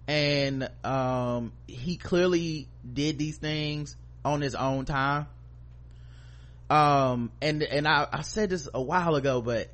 and 0.07 0.69
um 0.83 1.51
he 1.67 1.97
clearly 1.97 2.67
did 2.91 3.17
these 3.17 3.37
things 3.37 3.95
on 4.23 4.41
his 4.41 4.55
own 4.55 4.85
time 4.85 5.27
um 6.69 7.31
and 7.41 7.63
and 7.63 7.87
I, 7.87 8.07
I 8.11 8.21
said 8.21 8.49
this 8.49 8.67
a 8.73 8.81
while 8.81 9.15
ago 9.15 9.41
but 9.41 9.69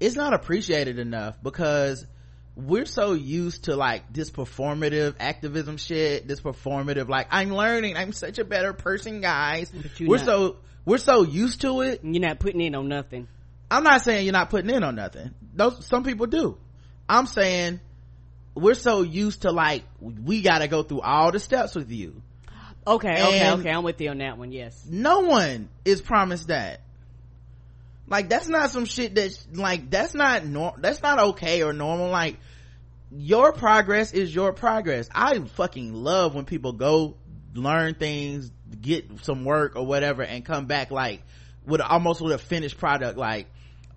it's 0.00 0.16
not 0.16 0.34
appreciated 0.34 0.98
enough 0.98 1.36
because 1.42 2.06
we're 2.54 2.86
so 2.86 3.14
used 3.14 3.64
to 3.64 3.76
like 3.76 4.12
this 4.12 4.30
performative 4.30 5.14
activism 5.18 5.78
shit 5.78 6.28
this 6.28 6.40
performative 6.40 7.08
like 7.08 7.26
i'm 7.30 7.50
learning 7.50 7.96
i'm 7.96 8.12
such 8.12 8.38
a 8.38 8.44
better 8.44 8.72
person 8.72 9.20
guys 9.20 9.72
we're 10.00 10.18
not. 10.18 10.26
so 10.26 10.56
we're 10.84 10.98
so 10.98 11.22
used 11.22 11.60
to 11.62 11.82
it 11.82 12.00
You're 12.02 12.20
not 12.20 12.40
putting 12.40 12.60
in 12.60 12.74
on 12.74 12.88
nothing. 12.88 13.28
I'm 13.70 13.84
not 13.84 14.02
saying 14.02 14.26
you're 14.26 14.32
not 14.32 14.50
putting 14.50 14.70
in 14.70 14.82
on 14.82 14.96
nothing. 14.96 15.30
Those 15.54 15.86
some 15.86 16.04
people 16.04 16.26
do. 16.26 16.58
I'm 17.08 17.26
saying 17.26 17.80
we're 18.54 18.74
so 18.74 19.02
used 19.02 19.42
to 19.42 19.52
like 19.52 19.84
we 20.00 20.42
got 20.42 20.58
to 20.58 20.68
go 20.68 20.82
through 20.82 21.00
all 21.00 21.32
the 21.32 21.38
steps 21.40 21.74
with 21.74 21.90
you. 21.90 22.20
Okay, 22.86 23.08
okay, 23.22 23.38
And- 23.40 23.60
okay. 23.60 23.70
I'm 23.70 23.82
with 23.84 24.00
you 24.00 24.10
on 24.10 24.18
that 24.18 24.38
one. 24.38 24.52
Yes. 24.52 24.86
No 24.88 25.20
one 25.20 25.68
is 25.84 26.00
promised 26.02 26.48
that. 26.48 26.80
Like 28.08 28.28
that's 28.28 28.48
not 28.48 28.70
some 28.70 28.84
shit 28.84 29.14
that 29.14 29.38
like 29.54 29.88
that's 29.88 30.14
not 30.14 30.44
nor 30.44 30.74
that's 30.78 31.00
not 31.02 31.18
okay 31.18 31.62
or 31.62 31.72
normal. 31.72 32.08
Like 32.10 32.38
your 33.10 33.52
progress 33.52 34.12
is 34.12 34.34
your 34.34 34.52
progress. 34.52 35.08
I 35.14 35.38
fucking 35.38 35.94
love 35.94 36.34
when 36.34 36.44
people 36.44 36.72
go 36.72 37.14
learn 37.54 37.94
things, 37.94 38.50
get 38.80 39.06
some 39.24 39.44
work 39.44 39.76
or 39.76 39.86
whatever, 39.86 40.22
and 40.22 40.44
come 40.44 40.66
back 40.66 40.90
like 40.90 41.22
with 41.64 41.80
almost 41.80 42.20
with 42.20 42.32
a 42.32 42.38
finished 42.38 42.76
product. 42.78 43.16
Like, 43.16 43.46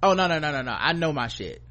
oh 0.03 0.13
no 0.13 0.27
no 0.27 0.39
no 0.39 0.51
no 0.51 0.61
no, 0.61 0.75
I 0.77 0.93
know 0.93 1.11
my 1.11 1.27
shit. 1.27 1.61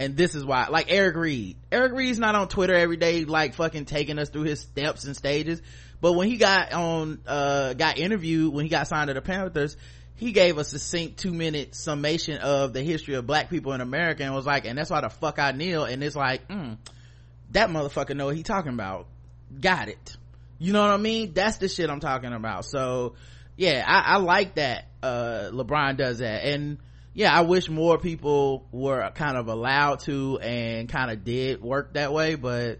And 0.00 0.16
this 0.16 0.34
is 0.34 0.44
why, 0.44 0.68
like 0.68 0.92
Eric 0.92 1.16
Reid. 1.16 1.56
Eric 1.72 1.92
Reid's 1.92 2.18
not 2.18 2.34
on 2.36 2.48
Twitter 2.48 2.74
every 2.74 2.96
day, 2.96 3.24
like 3.24 3.54
fucking 3.54 3.84
taking 3.84 4.18
us 4.18 4.28
through 4.28 4.44
his 4.44 4.60
steps 4.60 5.04
and 5.04 5.16
stages. 5.16 5.60
But 6.00 6.12
when 6.12 6.28
he 6.28 6.36
got 6.36 6.72
on, 6.72 7.20
uh, 7.26 7.74
got 7.74 7.98
interviewed, 7.98 8.54
when 8.54 8.64
he 8.64 8.68
got 8.68 8.86
signed 8.86 9.08
to 9.08 9.14
the 9.14 9.20
Panthers, 9.20 9.76
he 10.14 10.32
gave 10.32 10.58
a 10.58 10.64
succinct 10.64 11.18
two 11.18 11.32
minute 11.32 11.74
summation 11.74 12.38
of 12.38 12.72
the 12.72 12.82
history 12.82 13.14
of 13.14 13.26
black 13.26 13.50
people 13.50 13.72
in 13.72 13.80
America 13.80 14.22
and 14.22 14.34
was 14.34 14.46
like, 14.46 14.64
and 14.66 14.78
that's 14.78 14.90
why 14.90 15.00
the 15.00 15.08
fuck 15.08 15.38
I 15.38 15.52
kneel. 15.52 15.84
And 15.84 16.02
it's 16.02 16.16
like, 16.16 16.46
mm, 16.48 16.76
that 17.50 17.70
motherfucker 17.70 18.14
know 18.14 18.26
what 18.26 18.36
he 18.36 18.44
talking 18.44 18.72
about. 18.72 19.06
Got 19.60 19.88
it. 19.88 20.16
You 20.58 20.72
know 20.72 20.82
what 20.82 20.90
I 20.90 20.96
mean? 20.96 21.32
That's 21.34 21.56
the 21.58 21.68
shit 21.68 21.88
I'm 21.88 22.00
talking 22.00 22.32
about. 22.32 22.64
So, 22.64 23.14
yeah, 23.56 23.84
I, 23.86 24.14
I 24.14 24.16
like 24.18 24.56
that, 24.56 24.86
uh, 25.02 25.50
LeBron 25.52 25.96
does 25.96 26.18
that. 26.18 26.44
And, 26.44 26.78
yeah, 27.18 27.36
I 27.36 27.40
wish 27.40 27.68
more 27.68 27.98
people 27.98 28.64
were 28.70 29.10
kind 29.10 29.36
of 29.36 29.48
allowed 29.48 29.98
to 30.02 30.38
and 30.38 30.88
kind 30.88 31.10
of 31.10 31.24
did 31.24 31.60
work 31.60 31.94
that 31.94 32.12
way, 32.12 32.36
but, 32.36 32.78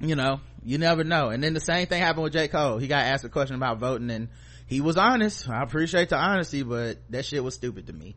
you 0.00 0.16
know, 0.16 0.40
you 0.64 0.76
never 0.76 1.04
know. 1.04 1.28
And 1.28 1.40
then 1.40 1.54
the 1.54 1.60
same 1.60 1.86
thing 1.86 2.02
happened 2.02 2.24
with 2.24 2.32
J. 2.32 2.48
Cole. 2.48 2.78
He 2.78 2.88
got 2.88 3.04
asked 3.04 3.22
a 3.22 3.28
question 3.28 3.54
about 3.54 3.78
voting 3.78 4.10
and 4.10 4.26
he 4.66 4.80
was 4.80 4.96
honest. 4.96 5.48
I 5.48 5.62
appreciate 5.62 6.08
the 6.08 6.16
honesty, 6.16 6.64
but 6.64 6.98
that 7.10 7.24
shit 7.24 7.44
was 7.44 7.54
stupid 7.54 7.86
to 7.86 7.92
me. 7.92 8.16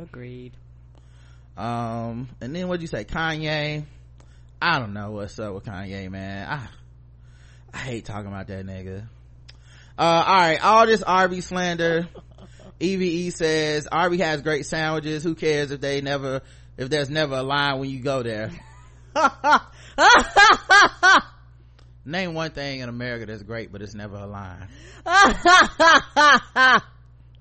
Agreed. 0.00 0.52
Um, 1.58 2.30
and 2.40 2.56
then 2.56 2.66
what'd 2.66 2.80
you 2.80 2.88
say? 2.88 3.04
Kanye? 3.04 3.84
I 4.62 4.78
don't 4.78 4.94
know 4.94 5.10
what's 5.10 5.38
up 5.38 5.52
with 5.52 5.66
Kanye, 5.66 6.10
man. 6.10 6.48
I, 6.48 6.66
I 7.74 7.76
hate 7.76 8.06
talking 8.06 8.28
about 8.28 8.46
that 8.46 8.64
nigga. 8.64 9.04
Uh, 9.98 10.02
alright, 10.02 10.64
all 10.64 10.86
this 10.86 11.02
Arby 11.02 11.42
slander. 11.42 12.08
EVE 12.82 13.32
says, 13.32 13.86
Arby 13.90 14.18
has 14.18 14.42
great 14.42 14.66
sandwiches. 14.66 15.22
Who 15.22 15.36
cares 15.36 15.70
if 15.70 15.80
they 15.80 16.00
never, 16.00 16.42
if 16.76 16.90
there's 16.90 17.08
never 17.08 17.36
a 17.36 17.42
line 17.42 17.78
when 17.78 17.88
you 17.88 18.00
go 18.00 18.22
there? 18.24 18.50
Name 22.04 22.34
one 22.34 22.50
thing 22.50 22.80
in 22.80 22.88
America 22.88 23.26
that's 23.26 23.44
great, 23.44 23.70
but 23.70 23.82
it's 23.82 23.94
never 23.94 24.16
a 24.16 24.26
line. 24.26 24.66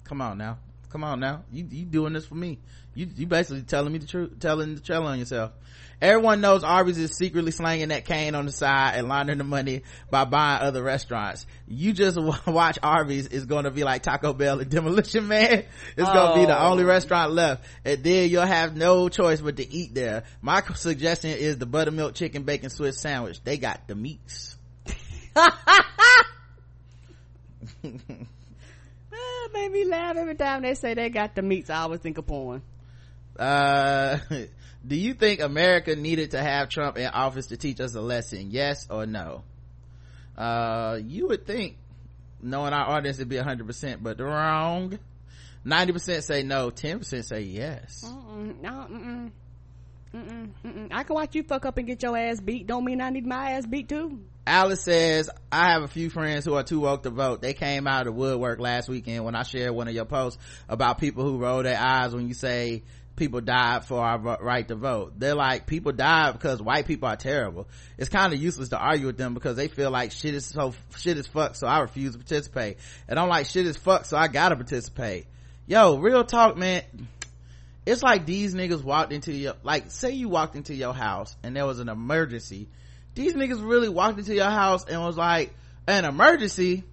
Come 0.04 0.22
on 0.22 0.38
now. 0.38 0.60
Come 0.92 1.04
on 1.04 1.20
now. 1.20 1.44
You, 1.52 1.66
you 1.70 1.86
doing 1.86 2.14
this 2.14 2.26
for 2.26 2.36
me. 2.36 2.60
You, 2.94 3.08
you 3.16 3.26
basically 3.26 3.64
telling 3.64 3.94
me 3.94 4.00
the 4.00 4.08
truth, 4.08 4.39
telling 4.39 4.76
the 4.76 4.82
trail 4.82 5.04
on 5.04 5.20
yourself. 5.20 5.52
Everyone 6.02 6.42
knows 6.42 6.64
Arby's 6.64 6.98
is 6.98 7.12
secretly 7.12 7.52
slanging 7.52 7.89
that 7.89 8.06
cane 8.06 8.34
on 8.34 8.48
the 8.48 8.52
side 8.52 8.96
and 8.96 9.08
laundering 9.08 9.38
the 9.38 9.44
money 9.44 9.84
by 10.10 10.26
buying 10.26 10.64
other 10.64 10.82
restaurants. 10.82 11.46
You 11.68 11.94
just 11.94 12.18
watch 12.48 12.80
Arby's 12.82 13.28
is 13.28 13.46
going 13.46 13.66
to 13.66 13.72
be 13.72 13.84
like 13.84 14.02
Taco 14.02 14.34
Bell 14.34 14.60
and 14.60 14.70
Demolition 14.70 15.28
Man. 15.28 15.64
It's 15.96 16.10
oh. 16.10 16.14
going 16.14 16.34
to 16.34 16.39
be 16.39 16.46
the 16.48 16.60
oh. 16.60 16.72
only 16.72 16.84
oh. 16.84 16.88
restaurant 16.88 17.34
left. 17.34 17.64
And 17.86 18.04
then 18.04 18.30
you'll 18.30 18.46
have 18.46 18.76
no 18.76 19.10
choice 19.10 19.42
but 19.42 19.58
to 19.58 19.72
eat 19.72 19.94
there. 19.94 20.24
My 20.42 20.64
suggestion 20.74 21.32
is 21.32 21.60
the 21.60 21.68
buttermilk 21.68 22.16
chicken 22.16 22.44
bacon 22.44 22.72
Swiss 22.72 23.00
sandwich. 23.00 23.44
They 23.44 23.58
got 23.58 23.88
the 23.88 23.96
meats. 23.96 24.58
made 29.54 29.72
me 29.72 29.86
laugh 29.86 30.16
every 30.18 30.36
time 30.36 30.62
they 30.62 30.74
say 30.74 30.93
they 30.93 31.10
got 31.10 31.36
the 31.36 31.41
meats. 31.41 31.70
I 31.70 31.82
always 31.82 31.99
think 31.99 32.18
of 32.18 32.28
porn. 32.28 32.62
Uh, 33.38 34.18
do 34.88 34.95
you 34.95 35.14
think 35.14 35.39
America 35.39 35.95
needed 35.95 36.32
to 36.32 36.41
have 36.41 36.70
Trump 36.70 36.97
in 36.97 37.08
office 37.08 37.47
to 37.47 37.58
teach 37.58 37.80
us 37.80 37.95
a 37.95 38.02
lesson? 38.02 38.52
Yes 38.52 38.88
or 38.89 39.06
no? 39.06 39.43
Uh, 40.38 40.99
you 41.06 41.28
would 41.28 41.45
think, 41.45 41.78
knowing 42.41 42.74
our 42.74 42.89
audience, 42.89 43.18
it'd 43.18 43.30
be 43.30 43.38
hundred 43.38 43.68
percent, 43.68 44.02
but 44.04 44.20
wrong. 44.20 44.97
Ninety 45.64 45.93
percent 45.93 46.24
say 46.24 46.43
no. 46.43 46.70
Ten 46.70 46.99
percent 46.99 47.26
say 47.26 47.41
yes. 47.41 48.04
Mm-mm, 48.06 48.62
no. 48.62 49.32
Mm-mm, 50.14 50.49
mm-mm. 50.66 50.88
I 50.91 51.04
can 51.04 51.14
watch 51.14 51.36
you 51.36 51.43
fuck 51.43 51.66
up 51.66 51.78
and 51.78 51.88
get 51.88 52.02
your 52.02 52.18
ass 52.18 52.39
beat. 52.39 52.68
Don't 52.68 52.84
mean 52.84 53.02
I 53.02 53.12
need 53.12 53.26
my 53.26 53.52
ass 53.52 53.66
beat 53.66 53.88
too. 53.88 54.20
Alice 54.52 54.82
says, 54.82 55.30
I 55.49 55.72
have 55.72 55.84
a 55.84 55.88
few 55.88 56.10
friends 56.10 56.43
who 56.43 56.56
are 56.56 56.64
too 56.64 56.82
woke 56.82 57.04
to 57.04 57.10
vote. 57.10 57.41
They 57.41 57.54
came 57.54 57.88
out 57.88 58.06
of 58.06 58.16
woodwork 58.16 58.60
last 58.60 58.89
weekend 58.89 59.24
when 59.24 59.34
I 59.34 59.43
shared 59.43 59.72
one 59.72 59.88
of 59.88 59.93
your 59.93 60.04
posts 60.04 60.43
about 60.68 60.97
people 60.97 61.24
who 61.24 61.38
roll 61.38 61.64
their 61.64 61.80
eyes 61.80 62.14
when 62.14 62.28
you 62.28 62.34
say 62.34 62.84
people 63.16 63.39
died 63.39 63.86
for 63.86 64.02
our 64.02 64.20
right 64.20 64.68
to 64.68 64.76
vote. 64.76 65.14
They're 65.18 65.36
like, 65.36 65.68
people 65.68 65.93
died 65.93 66.34
because 66.34 66.62
white 66.62 66.86
people 66.86 67.08
are 67.08 67.16
terrible. 67.16 67.70
It's 67.97 68.10
kind 68.10 68.34
of 68.34 68.41
useless 68.41 68.68
to 68.70 68.78
argue 68.78 69.08
with 69.08 69.16
them 69.16 69.36
because 69.36 69.56
they 69.56 69.70
feel 69.70 69.89
like 69.89 70.12
shit 70.12 70.36
is 70.36 70.47
so, 70.47 70.74
shit 70.97 71.18
is 71.18 71.28
fucked, 71.28 71.56
so 71.56 71.66
I 71.66 71.80
refuse 71.80 72.12
to 72.12 72.18
participate. 72.18 72.80
And 73.08 73.18
I'm 73.18 73.30
like, 73.30 73.45
shit 73.45 73.66
is 73.66 73.78
fucked, 73.78 74.08
so 74.08 74.18
I 74.18 74.28
gotta 74.28 74.58
participate. 74.58 75.28
Yo, 75.66 75.97
real 75.97 76.26
talk, 76.26 76.58
man. 76.58 76.84
It's 77.86 78.04
like 78.04 78.26
these 78.26 78.54
niggas 78.54 78.84
walked 78.84 79.14
into 79.14 79.32
your, 79.32 79.54
like, 79.64 79.91
say 79.91 80.12
you 80.12 80.28
walked 80.28 80.58
into 80.58 80.76
your 80.76 80.93
house 80.93 81.38
and 81.41 81.56
there 81.56 81.66
was 81.66 81.80
an 81.80 81.88
emergency 81.88 82.68
these 83.16 83.34
niggas 83.34 83.66
really 83.66 83.89
walked 83.89 84.20
into 84.20 84.34
your 84.34 84.49
house 84.49 84.86
and 84.86 85.01
was 85.01 85.18
like 85.18 85.53
an 85.88 86.05
emergency? 86.05 86.84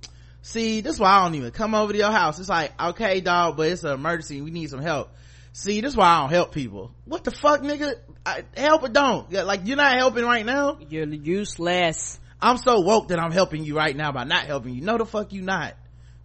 See 0.42 0.80
this 0.80 0.94
is 0.94 1.00
why 1.00 1.10
i 1.10 1.24
don't 1.24 1.34
even 1.34 1.50
come 1.50 1.74
over 1.74 1.92
to 1.92 1.98
your 1.98 2.10
house. 2.10 2.38
It's 2.38 2.48
like 2.48 2.80
okay 2.80 3.20
dog 3.20 3.56
but 3.56 3.68
it's 3.68 3.84
an 3.84 3.92
emergency. 3.92 4.40
We 4.40 4.50
need 4.50 4.70
some 4.70 4.82
help. 4.82 5.10
See 5.52 5.80
this 5.80 5.92
is 5.92 5.96
why 5.96 6.06
i 6.06 6.20
don't 6.20 6.30
help 6.30 6.52
people. 6.52 6.92
What 7.04 7.24
the 7.24 7.30
fuck 7.30 7.60
nigga? 7.62 7.94
I, 8.24 8.44
help 8.56 8.82
or 8.82 8.88
don't? 8.88 9.32
Like 9.32 9.62
you're 9.64 9.76
not 9.76 9.96
helping 9.96 10.24
right 10.24 10.44
now? 10.44 10.78
You're 10.88 11.06
useless. 11.06 12.18
I'm 12.40 12.56
so 12.58 12.80
woke 12.80 13.08
that 13.08 13.18
i'm 13.18 13.32
helping 13.32 13.64
you 13.64 13.76
right 13.76 13.96
now 13.96 14.12
by 14.12 14.24
not 14.24 14.44
helping 14.44 14.74
you. 14.74 14.82
No 14.82 14.98
the 14.98 15.06
fuck 15.06 15.32
you 15.32 15.42
not. 15.42 15.74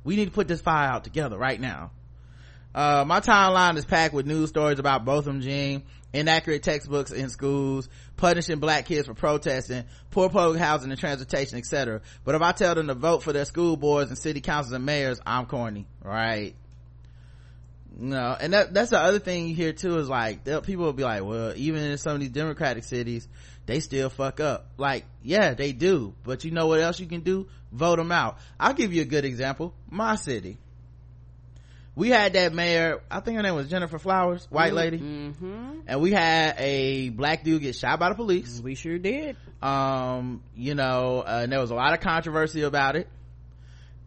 We 0.04 0.16
need 0.16 0.26
to 0.26 0.32
put 0.32 0.48
this 0.48 0.62
fire 0.62 0.90
out 0.90 1.04
together 1.04 1.38
right 1.38 1.60
now 1.60 1.92
uh, 2.76 3.04
my 3.06 3.20
timeline 3.20 3.78
is 3.78 3.86
packed 3.86 4.14
with 4.14 4.26
news 4.26 4.50
stories 4.50 4.80
about 4.80 5.06
Botham 5.06 5.42
Jean, 5.42 5.84
inaccurate 6.12 6.64
textbooks 6.64 7.12
in 7.12 7.30
schools, 7.30 7.88
punishing 8.18 8.60
black 8.60 8.86
kids 8.86 9.08
for 9.08 9.14
protesting, 9.14 9.84
poor 10.12 10.30
public 10.30 10.60
housing 10.60 10.90
and 10.90 11.00
transportation, 11.00 11.58
etc. 11.58 12.02
But 12.24 12.36
if 12.36 12.42
I 12.42 12.52
tell 12.52 12.74
them 12.76 12.88
to 12.88 12.96
vote 12.96 13.24
for 13.24 13.34
their 13.34 13.46
school 13.46 13.78
boards 13.78 14.10
and 14.10 14.18
city 14.18 14.42
councils 14.42 14.74
and 14.74 14.86
mayors, 14.86 15.20
I'm 15.26 15.46
corny, 15.46 15.88
right? 16.02 16.56
No, 17.96 18.36
and 18.40 18.54
that, 18.54 18.74
that's 18.74 18.90
the 18.90 19.00
other 19.00 19.20
thing 19.20 19.48
you 19.48 19.56
hear 19.56 19.72
too 19.72 20.00
is 20.00 20.10
like, 20.10 20.44
people 20.44 20.86
will 20.86 20.94
be 20.94 21.04
like, 21.04 21.24
well, 21.24 21.54
even 21.56 21.84
in 21.84 21.98
some 22.00 22.16
of 22.16 22.22
these 22.22 22.32
democratic 22.32 22.86
cities, 22.86 23.28
they 23.68 23.80
still 23.82 24.10
fuck 24.10 24.40
up. 24.40 24.68
Like, 24.78 25.06
yeah, 25.22 25.54
they 25.54 25.74
do. 25.74 26.16
But 26.24 26.44
you 26.44 26.50
know 26.50 26.66
what 26.66 26.80
else 26.80 27.00
you 27.00 27.06
can 27.06 27.22
do? 27.22 27.48
Vote 27.72 27.98
them 27.98 28.12
out. 28.12 28.40
I'll 28.60 28.74
give 28.74 28.94
you 28.94 29.04
a 29.04 29.06
good 29.06 29.26
example. 29.26 29.76
My 29.90 30.16
city 30.16 30.58
we 31.96 32.10
had 32.10 32.34
that 32.34 32.54
mayor 32.54 33.02
i 33.10 33.20
think 33.20 33.38
her 33.38 33.44
name 33.44 33.56
was 33.56 33.68
jennifer 33.68 34.00
flowers 34.00 34.48
white 34.50 34.68
mm-hmm. 34.68 34.76
lady. 34.78 35.00
Mm-hmm. 35.00 35.80
and 35.88 36.02
we 36.02 36.12
had 36.12 36.56
a 36.58 37.10
black 37.10 37.44
dude 37.44 37.62
get 37.62 37.76
shot 37.76 38.00
by 38.00 38.10
the 38.10 38.16
police. 38.16 38.60
We 38.60 38.76
sure 38.76 38.98
did. 38.98 39.36
Um 39.62 40.42
you 40.56 40.76
know 40.76 41.24
uh, 41.26 41.42
and 41.44 41.52
there 41.52 41.60
was 41.60 41.72
a 41.72 41.76
lot 41.76 41.94
of 41.94 42.00
controversy 42.00 42.62
about 42.62 42.96
it. 42.96 43.08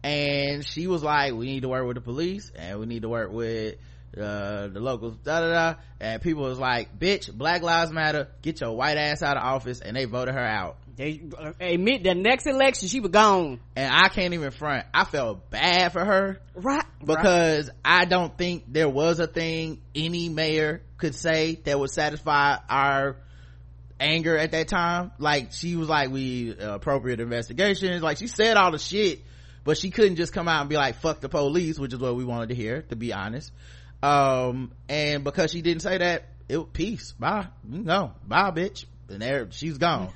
And 0.03 0.65
she 0.65 0.87
was 0.87 1.03
like 1.03 1.33
we 1.33 1.45
need 1.45 1.61
to 1.61 1.69
work 1.69 1.85
with 1.85 1.95
the 1.95 2.01
police 2.01 2.51
and 2.55 2.79
we 2.79 2.85
need 2.85 3.01
to 3.01 3.09
work 3.09 3.31
with 3.31 3.75
uh, 4.15 4.67
the 4.67 4.79
locals 4.79 5.15
da 5.17 5.41
da 5.41 5.49
da. 5.49 5.79
And 5.99 6.21
people 6.21 6.43
was 6.43 6.59
like 6.59 6.97
bitch 6.97 7.33
black 7.33 7.61
lives 7.61 7.91
matter 7.91 8.27
get 8.41 8.61
your 8.61 8.73
white 8.73 8.97
ass 8.97 9.21
out 9.21 9.37
of 9.37 9.43
office 9.43 9.81
and 9.81 9.95
they 9.95 10.05
voted 10.05 10.33
her 10.33 10.45
out 10.45 10.77
they 10.97 11.21
admit 11.59 12.03
the 12.03 12.15
next 12.15 12.47
election 12.47 12.87
she 12.87 12.99
was 12.99 13.11
gone. 13.11 13.59
And 13.75 13.93
i 13.93 14.09
can't 14.09 14.33
even 14.33 14.49
front. 14.49 14.85
I 14.93 15.05
felt 15.05 15.49
bad 15.51 15.93
for 15.93 16.03
her. 16.03 16.39
Right 16.55 16.83
because 16.99 17.67
right. 17.67 17.75
i 17.85 18.05
don't 18.05 18.35
think 18.35 18.63
there 18.67 18.89
was 18.89 19.19
a 19.19 19.27
thing 19.27 19.79
any 19.93 20.27
mayor 20.27 20.81
could 20.97 21.13
say 21.13 21.61
that 21.65 21.79
would 21.79 21.91
satisfy 21.91 22.57
our 22.67 23.17
anger 23.99 24.35
at 24.35 24.51
that 24.51 24.67
time. 24.67 25.11
Like 25.19 25.51
she 25.51 25.75
was 25.75 25.87
like 25.87 26.09
we 26.09 26.57
uh, 26.57 26.75
appropriate 26.75 27.19
investigations. 27.19 28.01
Like 28.01 28.17
she 28.17 28.27
said 28.27 28.57
all 28.57 28.71
the 28.71 28.79
shit 28.79 29.21
but 29.63 29.77
she 29.77 29.91
couldn't 29.91 30.15
just 30.15 30.33
come 30.33 30.47
out 30.47 30.61
and 30.61 30.69
be 30.69 30.77
like 30.77 30.95
fuck 30.95 31.21
the 31.21 31.29
police 31.29 31.77
which 31.77 31.93
is 31.93 31.99
what 31.99 32.15
we 32.15 32.25
wanted 32.25 32.49
to 32.49 32.55
hear 32.55 32.81
to 32.89 32.95
be 32.95 33.13
honest. 33.13 33.51
Um 34.01 34.71
and 34.89 35.23
because 35.23 35.51
she 35.51 35.61
didn't 35.61 35.83
say 35.83 35.99
that 35.99 36.23
it 36.49 36.73
peace. 36.73 37.11
Bye. 37.11 37.49
No 37.63 38.13
bye 38.27 38.49
bitch. 38.49 38.85
And 39.09 39.21
there 39.21 39.47
she's 39.51 39.77
gone 39.77 40.11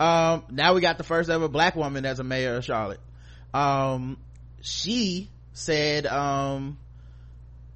um 0.00 0.44
now 0.50 0.74
we 0.74 0.80
got 0.80 0.98
the 0.98 1.04
first 1.04 1.30
ever 1.30 1.48
black 1.48 1.76
woman 1.76 2.04
as 2.04 2.20
a 2.20 2.24
mayor 2.24 2.56
of 2.56 2.64
charlotte 2.64 3.00
um 3.54 4.16
she 4.60 5.28
said 5.52 6.06
um 6.06 6.78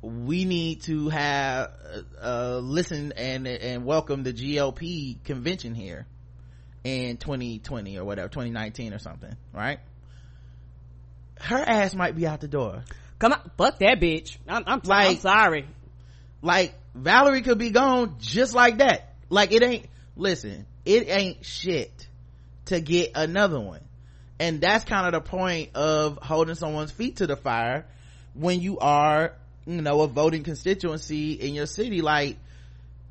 we 0.01 0.45
need 0.45 0.83
to 0.83 1.09
have 1.09 1.71
uh, 2.21 2.27
uh 2.27 2.59
listen 2.59 3.13
and 3.17 3.47
and 3.47 3.85
welcome 3.85 4.23
the 4.25 4.33
GOP 4.33 5.23
convention 5.25 5.75
here 5.75 6.07
in 6.85 7.17
2020 7.17 7.99
or 7.99 8.05
whatever 8.05 8.29
2019 8.29 8.93
or 8.93 8.99
something 8.99 9.37
right 9.53 9.79
her 11.41 11.59
ass 11.59 11.95
might 11.95 12.17
be 12.17 12.27
out 12.27 12.41
the 12.41 12.49
door 12.49 12.83
Come 13.23 13.35
on, 13.35 13.51
fuck 13.57 13.79
that 13.79 14.01
bitch. 14.01 14.37
I'm, 14.49 14.65
I'm, 14.67 14.81
like, 14.83 15.11
I'm 15.11 15.17
sorry. 15.19 15.69
Like 16.43 16.75
Valerie 16.93 17.43
could 17.43 17.57
be 17.59 17.71
gone 17.71 18.17
just 18.19 18.53
like 18.53 18.79
that. 18.79 19.15
Like 19.29 19.53
it 19.53 19.63
ain't. 19.63 19.87
Listen, 20.17 20.67
it 20.85 21.09
ain't 21.09 21.47
shit 21.47 22.09
to 22.67 22.81
get 22.81 23.13
another 23.15 23.61
one, 23.61 23.81
and 24.39 24.61
that's 24.61 24.85
kind 24.85 25.07
of 25.07 25.13
the 25.13 25.29
point 25.29 25.71
of 25.75 26.19
holding 26.19 26.55
someone's 26.55 26.91
feet 26.91 27.17
to 27.17 27.27
the 27.27 27.37
fire 27.37 27.87
when 28.35 28.61
you 28.61 28.79
are, 28.79 29.35
you 29.67 29.83
know, 29.83 30.03
a 30.03 30.09
voting 30.09 30.43
constituency 30.43 31.33
in 31.33 31.55
your 31.55 31.67
city. 31.67 32.01
Like, 32.03 32.39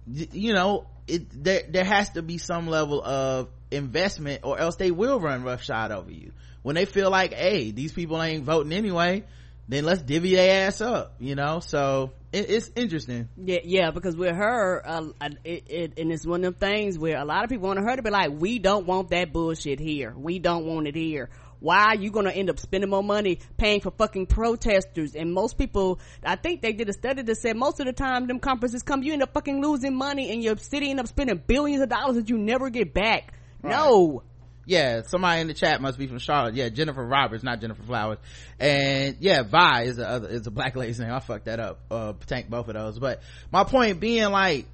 you 0.08 0.54
know, 0.54 0.88
it 1.08 1.44
there 1.44 1.64
there 1.70 1.86
has 1.86 2.10
to 2.12 2.22
be 2.22 2.38
some 2.38 2.68
level 2.68 3.02
of 3.04 3.50
investment, 3.70 4.42
or 4.44 4.60
else 4.60 4.76
they 4.76 4.92
will 4.92 5.20
run 5.20 5.44
roughshod 5.44 5.92
over 5.92 6.12
you 6.12 6.32
when 6.64 6.76
they 6.76 6.86
feel 6.86 7.10
like, 7.10 7.34
hey, 7.34 7.72
these 7.72 7.92
people 7.92 8.22
ain't 8.22 8.44
voting 8.44 8.74
anyway 8.74 9.24
then 9.72 9.86
let's 9.86 10.02
divvy 10.02 10.36
their 10.36 10.68
ass 10.68 10.82
up, 10.82 11.14
you 11.20 11.34
know? 11.34 11.62
So 11.62 12.12
it, 12.32 12.50
it's 12.50 12.72
interesting. 12.76 13.30
Yeah, 13.38 13.60
yeah, 13.64 13.92
because 13.92 14.16
with 14.16 14.36
her, 14.36 14.82
uh, 14.86 15.10
it, 15.44 15.64
it, 15.70 16.00
and 16.00 16.12
it's 16.12 16.26
one 16.26 16.44
of 16.44 16.58
them 16.58 16.70
things 16.70 16.98
where 16.98 17.18
a 17.20 17.26
lot 17.26 17.44
of 17.44 17.50
people 17.50 17.68
want 17.68 17.80
her 17.80 17.96
to 17.96 18.02
be 18.02 18.10
like, 18.10 18.32
we 18.32 18.60
don't 18.60 18.86
want 18.86 19.10
that 19.10 19.34
bullshit 19.34 19.80
here. 19.80 20.14
We 20.16 20.40
don't 20.40 20.66
want 20.66 20.88
it 20.88 20.96
here. 20.96 21.30
Why 21.60 21.90
are 21.90 21.96
you 21.96 22.10
gonna 22.10 22.32
end 22.32 22.50
up 22.50 22.58
spending 22.58 22.90
more 22.90 23.04
money 23.04 23.40
paying 23.58 23.82
for 23.82 23.92
fucking 23.92 24.26
protesters? 24.26 25.14
And 25.16 25.32
most 25.32 25.60
people, 25.60 26.00
I 26.24 26.36
think 26.36 26.62
they 26.62 26.74
did 26.74 26.90
a 26.90 26.94
study 26.94 27.22
that 27.22 27.36
said 27.36 27.56
most 27.56 27.80
of 27.80 27.86
the 27.86 27.94
time 27.94 28.26
them 28.26 28.40
conferences 28.40 28.82
come, 28.82 29.04
you 29.04 29.14
end 29.14 29.22
up 29.22 29.34
fucking 29.34 29.62
losing 29.62 29.96
money 29.96 30.32
and 30.32 30.42
your 30.44 30.58
city 30.58 30.90
end 30.90 31.00
up 31.00 31.08
spending 31.08 31.40
billions 31.46 31.84
of 31.84 31.90
dollars 31.90 32.16
that 32.16 32.30
you 32.30 32.38
never 32.40 32.72
get 32.72 32.96
back. 32.96 33.34
Right. 33.62 33.72
No 33.72 34.24
yeah 34.66 35.02
somebody 35.04 35.42
in 35.42 35.48
the 35.48 35.54
chat 35.54 35.82
must 35.82 35.98
be 35.98 36.08
from 36.08 36.20
charlotte. 36.20 36.56
Yeah 36.56 36.70
jennifer 36.70 37.04
roberts 37.06 37.44
not 37.44 37.62
jennifer 37.62 37.84
flowers. 37.84 38.20
And 38.60 39.18
yeah 39.20 39.44
vi 39.44 39.84
is 39.84 39.98
a 39.98 40.08
other 40.08 40.30
is 40.30 40.48
a 40.48 40.52
black 40.52 40.76
lady's 40.76 41.00
name. 41.00 41.12
I 41.12 41.20
fucked 41.20 41.46
that 41.46 41.60
up 41.60 41.80
uh 41.90 42.14
tank 42.28 42.50
both 42.50 42.68
of 42.68 42.76
those. 42.76 43.00
But 43.00 43.22
my 43.52 43.64
point 43.64 44.00
being 44.00 44.30
like 44.32 44.68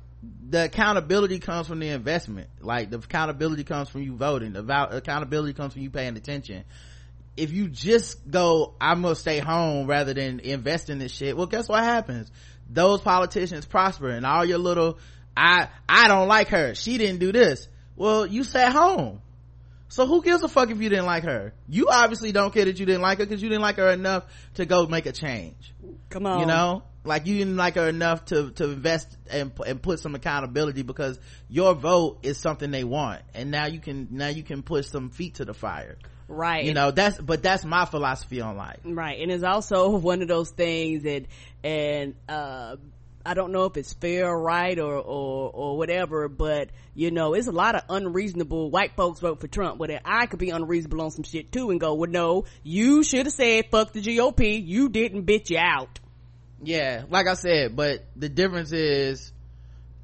the 0.49 0.65
accountability 0.65 1.39
comes 1.39 1.67
from 1.67 1.79
the 1.79 1.89
investment. 1.89 2.49
Like 2.59 2.89
the 2.89 2.97
accountability 2.97 3.63
comes 3.63 3.89
from 3.89 4.01
you 4.01 4.15
voting. 4.15 4.53
The 4.53 4.97
accountability 4.97 5.53
comes 5.53 5.73
from 5.73 5.83
you 5.83 5.89
paying 5.89 6.17
attention. 6.17 6.63
If 7.35 7.51
you 7.51 7.67
just 7.67 8.29
go 8.29 8.73
i'm 8.81 9.03
gonna 9.03 9.15
stay 9.15 9.39
home 9.39 9.87
rather 9.87 10.13
than 10.13 10.39
invest 10.39 10.89
in 10.89 10.97
this 10.97 11.11
shit 11.11 11.37
well 11.37 11.47
guess 11.47 11.69
what 11.69 11.83
happens? 11.83 12.31
Those 12.69 12.99
politicians 12.99 13.65
prosper 13.65 14.09
and 14.09 14.25
all 14.25 14.43
your 14.43 14.57
little 14.57 14.97
i 15.35 15.69
i 15.87 16.07
don't 16.07 16.27
like 16.27 16.49
her. 16.49 16.75
She 16.75 16.97
didn't 16.97 17.19
do 17.19 17.31
this. 17.31 17.67
Well 17.95 18.25
you 18.25 18.43
sat 18.43 18.73
home 18.73 19.21
so 19.89 20.05
who 20.05 20.21
gives 20.21 20.43
a 20.43 20.47
fuck 20.47 20.69
if 20.69 20.81
you 20.81 20.89
didn't 20.89 21.05
like 21.05 21.23
her? 21.23 21.53
You 21.67 21.87
obviously 21.89 22.31
don't 22.31 22.53
care 22.53 22.65
that 22.65 22.79
you 22.79 22.85
didn't 22.85 23.01
like 23.01 23.19
her 23.19 23.25
because 23.25 23.41
you 23.41 23.49
didn't 23.49 23.61
like 23.61 23.77
her 23.77 23.89
enough 23.89 24.25
to 24.55 24.65
go 24.65 24.85
make 24.85 25.05
a 25.05 25.11
change. 25.11 25.73
Come 26.09 26.25
on. 26.25 26.39
You 26.41 26.45
know? 26.45 26.83
Like 27.03 27.25
you 27.25 27.37
didn't 27.37 27.55
like 27.55 27.75
her 27.75 27.87
enough 27.87 28.25
to 28.25 28.51
to 28.51 28.65
invest 28.65 29.15
and 29.29 29.53
and 29.65 29.81
put 29.81 30.01
some 30.01 30.13
accountability 30.13 30.81
because 30.81 31.17
your 31.47 31.73
vote 31.73 32.19
is 32.23 32.37
something 32.37 32.69
they 32.69 32.83
want. 32.83 33.21
And 33.33 33.49
now 33.49 33.67
you 33.67 33.79
can 33.79 34.09
now 34.11 34.27
you 34.27 34.43
can 34.43 34.61
push 34.61 34.87
some 34.87 35.09
feet 35.09 35.35
to 35.35 35.45
the 35.45 35.53
fire. 35.53 35.97
Right. 36.27 36.65
You 36.65 36.73
know 36.73 36.91
that's 36.91 37.17
but 37.17 37.41
that's 37.41 37.63
my 37.63 37.85
philosophy 37.85 38.41
on 38.41 38.57
life. 38.57 38.81
Right. 38.83 39.21
And 39.21 39.31
it's 39.31 39.45
also 39.45 39.89
one 39.97 40.21
of 40.21 40.27
those 40.27 40.49
things 40.49 41.03
that 41.03 41.27
and 41.63 42.15
uh 42.27 42.75
I 43.27 43.33
don't 43.33 43.51
know 43.51 43.65
if 43.65 43.75
it's 43.75 43.91
fair 43.91 44.29
or 44.29 44.41
right 44.41 44.79
or, 44.79 44.95
or, 44.95 45.51
or 45.53 45.77
whatever, 45.77 46.29
but 46.29 46.69
you 46.95 47.11
know, 47.11 47.33
it's 47.33 47.47
a 47.47 47.51
lot 47.51 47.75
of 47.75 47.83
unreasonable 47.89 48.71
white 48.71 48.95
folks 48.95 49.19
vote 49.19 49.41
for 49.41 49.47
Trump, 49.47 49.79
but 49.79 49.91
I 50.05 50.27
could 50.27 50.39
be 50.39 50.49
unreasonable 50.49 51.01
on 51.01 51.11
some 51.11 51.23
shit 51.23 51.51
too 51.51 51.69
and 51.69 51.77
go, 51.77 51.93
well, 51.95 52.09
no, 52.09 52.45
you 52.63 53.03
should 53.03 53.25
have 53.25 53.33
said 53.33 53.65
fuck 53.69 53.91
the 53.91 54.01
GOP. 54.01 54.65
You 54.65 54.87
didn't 54.87 55.25
bitch 55.25 55.49
you 55.49 55.57
out. 55.57 55.99
Yeah, 56.63 57.03
like 57.09 57.27
I 57.27 57.33
said, 57.33 57.75
but 57.75 58.05
the 58.15 58.29
difference 58.29 58.71
is 58.71 59.33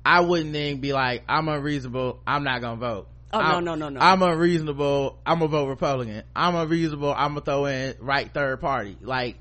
I 0.05 0.19
wouldn't 0.19 0.51
then 0.51 0.82
be 0.82 0.91
like, 0.91 1.24
I'm 1.30 1.47
unreasonable. 1.47 2.19
I'm 2.28 2.43
not 2.43 2.59
gonna 2.59 2.76
vote. 2.76 3.07
Oh 3.32 3.39
I'm, 3.39 3.63
no 3.63 3.74
no 3.74 3.88
no 3.88 3.89
no! 3.89 3.99
I'm 4.01 4.21
unreasonable. 4.21 5.17
I'm 5.26 5.39
gonna 5.39 5.47
vote 5.47 5.69
Republican. 5.69 6.24
I'm 6.36 6.55
unreasonable. 6.55 7.13
I'm 7.13 7.30
gonna 7.30 7.41
throw 7.41 7.65
in 7.65 7.95
right 8.01 8.32
third 8.32 8.59
party. 8.59 8.97
Like 9.01 9.38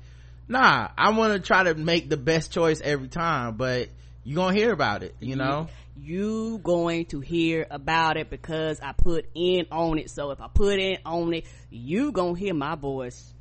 nah 0.47 0.89
i 0.97 1.09
want 1.11 1.33
to 1.33 1.39
try 1.39 1.63
to 1.63 1.73
make 1.75 2.09
the 2.09 2.17
best 2.17 2.51
choice 2.51 2.81
every 2.81 3.07
time 3.07 3.55
but 3.55 3.89
you're 4.23 4.35
gonna 4.35 4.55
hear 4.55 4.71
about 4.71 5.03
it 5.03 5.15
you 5.19 5.35
know 5.35 5.67
you 5.95 6.59
going 6.63 7.05
to 7.05 7.19
hear 7.19 7.65
about 7.69 8.17
it 8.17 8.29
because 8.29 8.79
i 8.81 8.91
put 8.91 9.25
in 9.35 9.65
on 9.71 9.97
it 9.97 10.09
so 10.09 10.31
if 10.31 10.41
i 10.41 10.47
put 10.47 10.79
in 10.79 10.97
on 11.05 11.33
it 11.33 11.45
you 11.69 12.11
gonna 12.11 12.37
hear 12.37 12.53
my 12.53 12.75
voice 12.75 13.33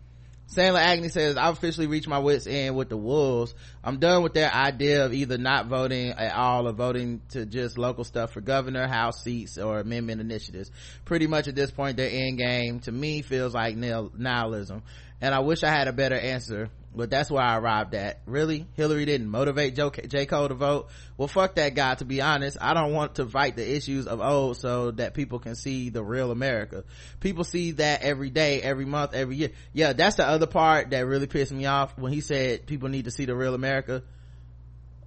Sandler 0.54 0.80
Agnew 0.80 1.08
says, 1.08 1.38
I've 1.38 1.54
officially 1.56 1.86
reached 1.86 2.08
my 2.08 2.18
wits 2.18 2.46
end 2.46 2.76
with 2.76 2.90
the 2.90 2.96
Wolves. 2.96 3.54
I'm 3.82 3.98
done 3.98 4.22
with 4.22 4.34
their 4.34 4.52
idea 4.52 5.06
of 5.06 5.14
either 5.14 5.38
not 5.38 5.66
voting 5.66 6.10
at 6.10 6.34
all 6.34 6.68
or 6.68 6.72
voting 6.72 7.22
to 7.30 7.46
just 7.46 7.78
local 7.78 8.04
stuff 8.04 8.32
for 8.32 8.42
governor, 8.42 8.86
house 8.86 9.22
seats, 9.22 9.56
or 9.56 9.80
amendment 9.80 10.20
initiatives. 10.20 10.70
Pretty 11.06 11.26
much 11.26 11.48
at 11.48 11.54
this 11.54 11.70
point, 11.70 11.96
their 11.96 12.10
end 12.10 12.36
game 12.36 12.80
to 12.80 12.92
me 12.92 13.22
feels 13.22 13.54
like 13.54 13.76
nihilism. 13.76 14.82
And 15.22 15.34
I 15.34 15.38
wish 15.38 15.62
I 15.62 15.70
had 15.70 15.88
a 15.88 15.92
better 15.92 16.18
answer 16.18 16.68
but 16.94 17.08
that's 17.08 17.30
where 17.30 17.42
I 17.42 17.56
arrived 17.56 17.94
at. 17.94 18.20
Really? 18.26 18.66
Hillary 18.74 19.06
didn't 19.06 19.28
motivate 19.28 19.74
Joe, 19.74 19.90
J. 19.90 20.26
Cole 20.26 20.48
to 20.48 20.54
vote? 20.54 20.90
Well, 21.16 21.28
fuck 21.28 21.54
that 21.54 21.74
guy, 21.74 21.94
to 21.94 22.04
be 22.04 22.20
honest. 22.20 22.58
I 22.60 22.74
don't 22.74 22.92
want 22.92 23.14
to 23.14 23.26
fight 23.26 23.56
the 23.56 23.76
issues 23.76 24.06
of 24.06 24.20
old 24.20 24.58
so 24.58 24.90
that 24.92 25.14
people 25.14 25.38
can 25.38 25.54
see 25.54 25.88
the 25.88 26.04
real 26.04 26.30
America. 26.30 26.84
People 27.20 27.44
see 27.44 27.72
that 27.72 28.02
every 28.02 28.28
day, 28.28 28.60
every 28.60 28.84
month, 28.84 29.14
every 29.14 29.36
year. 29.36 29.50
Yeah, 29.72 29.94
that's 29.94 30.16
the 30.16 30.26
other 30.26 30.46
part 30.46 30.90
that 30.90 31.06
really 31.06 31.26
pissed 31.26 31.52
me 31.52 31.64
off 31.64 31.96
when 31.96 32.12
he 32.12 32.20
said 32.20 32.66
people 32.66 32.90
need 32.90 33.06
to 33.06 33.10
see 33.10 33.24
the 33.24 33.34
real 33.34 33.54
America. 33.54 34.02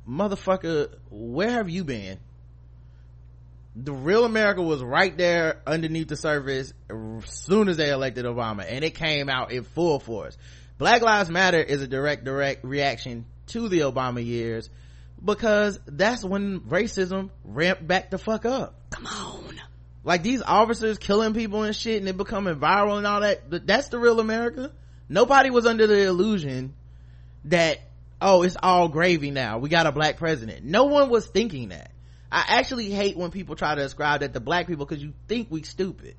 Motherfucker, 0.09 0.95
where 1.11 1.51
have 1.51 1.69
you 1.69 1.83
been? 1.83 2.19
The 3.75 3.93
real 3.93 4.23
America 4.23 4.61
was 4.61 4.81
right 4.81 5.15
there 5.15 5.61
underneath 5.67 6.07
the 6.07 6.15
surface 6.15 6.73
as 6.89 7.29
soon 7.29 7.67
as 7.67 7.77
they 7.77 7.89
elected 7.89 8.25
Obama 8.25 8.65
and 8.67 8.85
it 8.85 8.95
came 8.95 9.29
out 9.29 9.51
in 9.51 9.65
full 9.65 9.99
force 9.99 10.37
Black 10.77 11.01
Lives 11.01 11.29
Matter 11.29 11.61
is 11.61 11.81
a 11.81 11.87
direct, 11.87 12.25
direct 12.25 12.65
reaction 12.65 13.25
to 13.47 13.69
the 13.69 13.79
Obama 13.79 14.25
years 14.25 14.69
because 15.23 15.79
that's 15.85 16.23
when 16.23 16.61
racism 16.61 17.29
ramped 17.45 17.87
back 17.87 18.09
the 18.09 18.17
fuck 18.17 18.45
up. 18.45 18.75
Come 18.89 19.07
on. 19.07 19.61
Like 20.03 20.21
these 20.21 20.41
officers 20.41 20.97
killing 20.97 21.33
people 21.33 21.63
and 21.63 21.75
shit 21.75 21.99
and 21.99 22.07
it 22.09 22.17
becoming 22.17 22.55
viral 22.55 22.97
and 22.97 23.07
all 23.07 23.21
that. 23.21 23.65
That's 23.65 23.87
the 23.87 23.97
real 23.97 24.19
America. 24.19 24.71
Nobody 25.07 25.49
was 25.49 25.65
under 25.65 25.87
the 25.87 26.03
illusion 26.03 26.75
that, 27.45 27.79
oh, 28.21 28.43
it's 28.43 28.57
all 28.61 28.89
gravy 28.89 29.31
now. 29.31 29.59
We 29.59 29.69
got 29.69 29.87
a 29.87 29.91
black 29.91 30.17
president. 30.17 30.65
No 30.65 30.85
one 30.85 31.09
was 31.09 31.25
thinking 31.25 31.69
that. 31.69 31.91
I 32.31 32.43
actually 32.49 32.89
hate 32.89 33.15
when 33.15 33.31
people 33.31 33.55
try 33.55 33.75
to 33.75 33.81
ascribe 33.81 34.19
that 34.19 34.33
to 34.33 34.39
black 34.41 34.67
people 34.67 34.85
because 34.85 35.01
you 35.01 35.13
think 35.27 35.47
we 35.49 35.63
stupid 35.63 36.15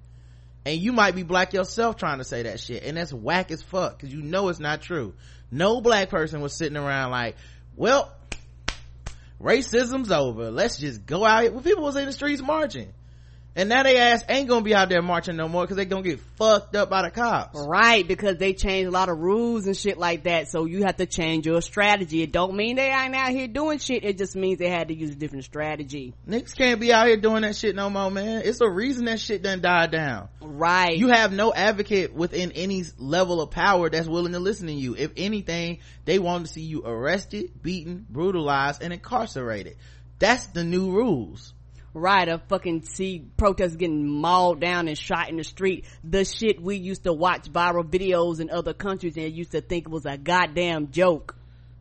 and 0.67 0.81
you 0.81 0.93
might 0.93 1.15
be 1.15 1.23
black 1.23 1.53
yourself 1.53 1.97
trying 1.97 2.19
to 2.19 2.25
say 2.25 2.43
that 2.43 2.59
shit. 2.59 2.83
And 2.83 2.97
that's 2.97 3.13
whack 3.13 3.53
as 3.53 3.63
fuck 3.63 3.97
because 3.97 4.13
you 4.13 4.21
know 4.21 4.49
it's 4.49 4.59
not 4.59 4.83
true. 4.83 5.15
No 5.49 5.81
black 5.81 6.11
person 6.11 6.41
was 6.41 6.53
sitting 6.53 6.77
around 6.77 7.13
like 7.13 7.37
well 7.77 8.13
racism's 9.41 10.11
over. 10.11 10.51
Let's 10.51 10.79
just 10.79 11.07
go 11.07 11.25
out 11.25 11.53
well 11.53 11.63
people 11.63 11.85
was 11.85 11.95
in 11.95 12.07
the 12.07 12.13
streets 12.13 12.43
marching 12.43 12.93
and 13.57 13.71
now 13.71 13.83
they 13.83 13.97
ass 13.97 14.23
ain't 14.29 14.49
gonna 14.49 14.61
be 14.61 14.75
out 14.75 14.91
there 14.91 15.01
marching 15.01 15.35
no 15.35 15.49
more 15.49 15.65
because 15.65 15.79
they 15.79 15.87
gonna 15.87 16.03
get 16.03 16.21
fucked 16.37 16.77
up 16.77 16.91
by 16.91 17.03
the 17.03 17.11
cops. 17.11 17.59
Right 17.67 18.07
because 18.07 18.37
they 18.37 18.53
changed 18.53 18.89
a 18.89 18.91
lot 18.91 19.09
of 19.09 19.19
rules 19.19 19.67
and 19.67 19.75
shit 19.75 19.97
like 19.97 20.25
that. 20.25 20.51
So 20.51 20.67
you 20.67 20.85
have 20.85 20.97
to 20.99 21.07
change 21.07 21.47
your 21.47 21.63
strategy. 21.63 22.23
It 22.23 22.33
don't 22.33 22.55
mean 22.55 22.77
they 22.77 22.91
ain't 22.91 23.15
out 23.15 23.31
here 23.31 23.49
doing 23.49 23.79
shit. 23.79 24.05
It 24.05 24.19
just 24.19 24.37
means 24.37 24.59
they 24.59 24.69
had 24.69 24.89
to 24.89 24.95
use 24.95 25.11
a 25.11 25.15
different 25.15 25.45
strategy. 25.45 26.13
Niggas 26.29 26.55
can't 26.55 26.79
be 26.79 26.93
out 26.93 27.07
here 27.07 27.17
doing 27.17 27.43
that 27.43 27.57
shit 27.57 27.75
no 27.75 27.89
more 27.89 28.11
man. 28.11 28.43
It's 28.45 28.61
a 28.61 28.69
reason 28.69 29.07
that 29.07 29.21
shit 29.21 29.43
done 29.43 29.63
died 29.63 29.91
down. 29.91 30.29
Right. 30.43 30.99
You 30.99 31.09
have 31.09 31.33
no 31.33 31.55
advocate 31.55 32.13
within 32.13 32.53
any 32.53 32.85
level 32.99 33.41
of 33.41 33.51
power 33.51 33.89
that's 33.89 34.07
willing 34.07 34.33
to 34.33 34.39
listen 34.39 34.67
to 34.67 34.75
you. 34.75 34.95
If 34.97 35.13
anything 35.17 35.79
they 36.05 36.19
want 36.19 36.47
to 36.47 36.53
see 36.53 36.63
you 36.63 36.85
arrested 36.85 37.63
beaten 37.63 38.05
brutalized 38.11 38.83
and 38.83 38.93
incarcerated. 38.93 39.79
That's 40.19 40.47
the 40.49 40.65
new 40.65 40.91
rules 40.91 41.55
right 41.97 42.29
of 42.29 42.43
fucking 42.49 42.83
see 42.83 43.25
protesters 43.39 43.77
getting 43.77 44.07
mauled 44.07 44.61
down 44.61 44.87
and 44.87 44.99
shot 44.99 45.31
in 45.31 45.37
the 45.37 45.45
street. 45.45 45.87
The 46.05 46.25
shit 46.25 46.61
we 46.61 46.77
used 46.77 47.05
to 47.05 47.13
watch 47.13 47.51
viral 47.51 47.85
videos 47.85 48.39
in 48.39 48.51
other 48.51 48.75
countries 48.75 49.17
and 49.17 49.33
used 49.33 49.53
to 49.53 49.63
think 49.63 49.89
was 49.89 50.05
a 50.05 50.19
goddamn 50.19 50.91
joke. 50.91 51.37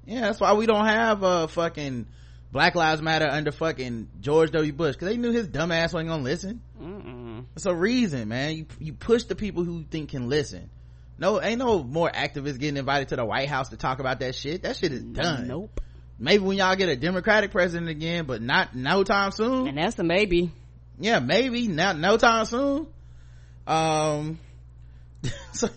Yeah 0.05 0.21
that's 0.21 0.39
why 0.39 0.53
we 0.53 0.65
don't 0.65 0.85
have 0.85 1.21
a 1.23 1.47
fucking 1.49 2.07
black 2.51 2.75
lives 2.75 3.01
matter 3.01 3.27
under 3.29 3.51
fucking 3.51 4.07
george 4.21 4.51
w. 4.51 4.71
Bush 4.71 4.95
because 4.95 5.09
they 5.09 5.17
knew 5.17 5.31
his 5.31 5.47
dumb 5.47 5.71
ass 5.71 5.93
wasn't 5.93 6.09
gonna 6.09 6.23
listen. 6.23 6.61
Mm-mm. 6.81 7.45
it's 7.55 7.65
a 7.65 7.75
reason 7.75 8.29
man. 8.29 8.55
You, 8.55 8.65
you 8.79 8.93
push 8.93 9.25
the 9.25 9.35
people 9.35 9.65
who 9.65 9.83
think 9.83 10.11
can 10.11 10.29
listen. 10.29 10.69
No 11.17 11.41
ain't 11.41 11.59
no 11.59 11.83
more 11.83 12.09
activists 12.09 12.57
getting 12.57 12.77
invited 12.77 13.09
to 13.09 13.17
the 13.17 13.25
white 13.25 13.49
house 13.49 13.69
to 13.69 13.77
talk 13.77 13.99
about 13.99 14.21
that 14.21 14.35
shit. 14.35 14.63
That 14.63 14.77
shit 14.77 14.93
is 14.93 15.03
done. 15.03 15.47
Nope 15.47 15.81
maybe 16.17 16.43
when 16.43 16.57
y'all 16.57 16.75
get 16.75 16.89
a 16.89 16.95
democratic 16.95 17.51
president 17.51 17.89
again 17.89 18.25
but 18.25 18.41
not 18.41 18.75
no 18.75 19.03
time 19.03 19.31
soon. 19.31 19.67
And 19.67 19.77
that's 19.77 19.97
a 19.99 20.03
maybe. 20.03 20.51
Yeah 20.99 21.19
maybe. 21.19 21.67
Not 21.67 21.97
no 21.97 22.17
time 22.17 22.45
soon. 22.45 22.87
Um 23.67 24.39
so, 25.53 25.69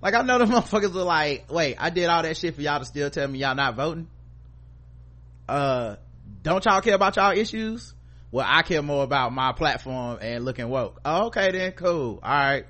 like 0.00 0.14
i 0.14 0.22
know 0.22 0.38
the 0.38 0.44
motherfuckers 0.46 0.94
are 0.94 1.04
like 1.04 1.52
wait 1.52 1.76
i 1.78 1.90
did 1.90 2.06
all 2.06 2.22
that 2.22 2.36
shit 2.36 2.54
for 2.54 2.62
y'all 2.62 2.78
to 2.78 2.84
still 2.84 3.10
tell 3.10 3.28
me 3.28 3.38
y'all 3.38 3.54
not 3.54 3.74
voting. 3.76 4.08
Uh 5.48 5.96
don't 6.42 6.64
y'all 6.64 6.80
care 6.80 6.94
about 6.94 7.16
y'all 7.16 7.36
issues? 7.36 7.94
Well 8.30 8.46
i 8.48 8.62
care 8.62 8.82
more 8.82 9.04
about 9.04 9.32
my 9.32 9.52
platform 9.52 10.18
and 10.20 10.44
looking 10.44 10.68
woke. 10.68 11.00
Oh, 11.04 11.26
okay 11.26 11.52
then 11.52 11.72
cool. 11.72 12.18
All 12.22 12.30
right. 12.30 12.66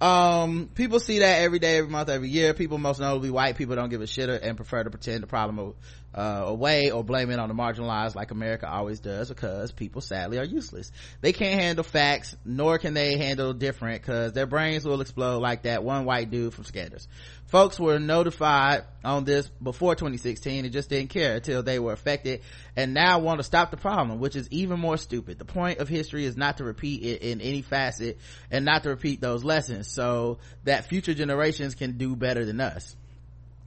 Um 0.00 0.70
people 0.74 1.00
see 1.00 1.20
that 1.20 1.42
every 1.42 1.58
day 1.58 1.78
every 1.78 1.90
month 1.90 2.08
every 2.08 2.28
year. 2.28 2.54
People 2.54 2.78
most 2.78 3.00
notably 3.00 3.30
white 3.30 3.56
people 3.56 3.76
don't 3.76 3.90
give 3.90 4.02
a 4.02 4.06
shit 4.06 4.28
and 4.28 4.56
prefer 4.56 4.82
to 4.82 4.90
pretend 4.90 5.22
the 5.22 5.26
problem 5.26 5.74
uh, 6.14 6.44
away 6.46 6.90
or 6.90 7.02
blame 7.02 7.30
it 7.30 7.38
on 7.38 7.48
the 7.48 7.54
marginalized 7.54 8.14
like 8.14 8.30
America 8.30 8.70
always 8.70 9.00
does 9.00 9.28
because 9.28 9.72
people 9.72 10.00
sadly 10.00 10.38
are 10.38 10.44
useless. 10.44 10.92
They 11.20 11.32
can't 11.32 11.60
handle 11.60 11.82
facts, 11.82 12.36
nor 12.44 12.78
can 12.78 12.94
they 12.94 13.16
handle 13.16 13.52
different 13.52 14.02
because 14.02 14.32
their 14.32 14.46
brains 14.46 14.84
will 14.84 15.00
explode 15.00 15.40
like 15.40 15.62
that 15.62 15.82
one 15.82 16.04
white 16.04 16.30
dude 16.30 16.54
from 16.54 16.64
Scanners. 16.64 17.08
Folks 17.46 17.78
were 17.78 17.98
notified 17.98 18.84
on 19.04 19.24
this 19.24 19.48
before 19.62 19.94
2016 19.94 20.64
and 20.64 20.72
just 20.72 20.88
didn't 20.88 21.10
care 21.10 21.36
until 21.36 21.62
they 21.62 21.78
were 21.78 21.92
affected 21.92 22.42
and 22.76 22.94
now 22.94 23.18
want 23.18 23.38
to 23.38 23.44
stop 23.44 23.70
the 23.70 23.76
problem, 23.76 24.18
which 24.18 24.36
is 24.36 24.48
even 24.50 24.78
more 24.78 24.96
stupid. 24.96 25.38
The 25.38 25.44
point 25.44 25.78
of 25.78 25.88
history 25.88 26.24
is 26.24 26.36
not 26.36 26.58
to 26.58 26.64
repeat 26.64 27.02
it 27.02 27.22
in 27.22 27.40
any 27.40 27.62
facet 27.62 28.18
and 28.50 28.64
not 28.64 28.84
to 28.84 28.90
repeat 28.90 29.20
those 29.20 29.44
lessons 29.44 29.88
so 29.88 30.38
that 30.64 30.86
future 30.86 31.14
generations 31.14 31.74
can 31.74 31.98
do 31.98 32.16
better 32.16 32.44
than 32.44 32.60
us. 32.60 32.96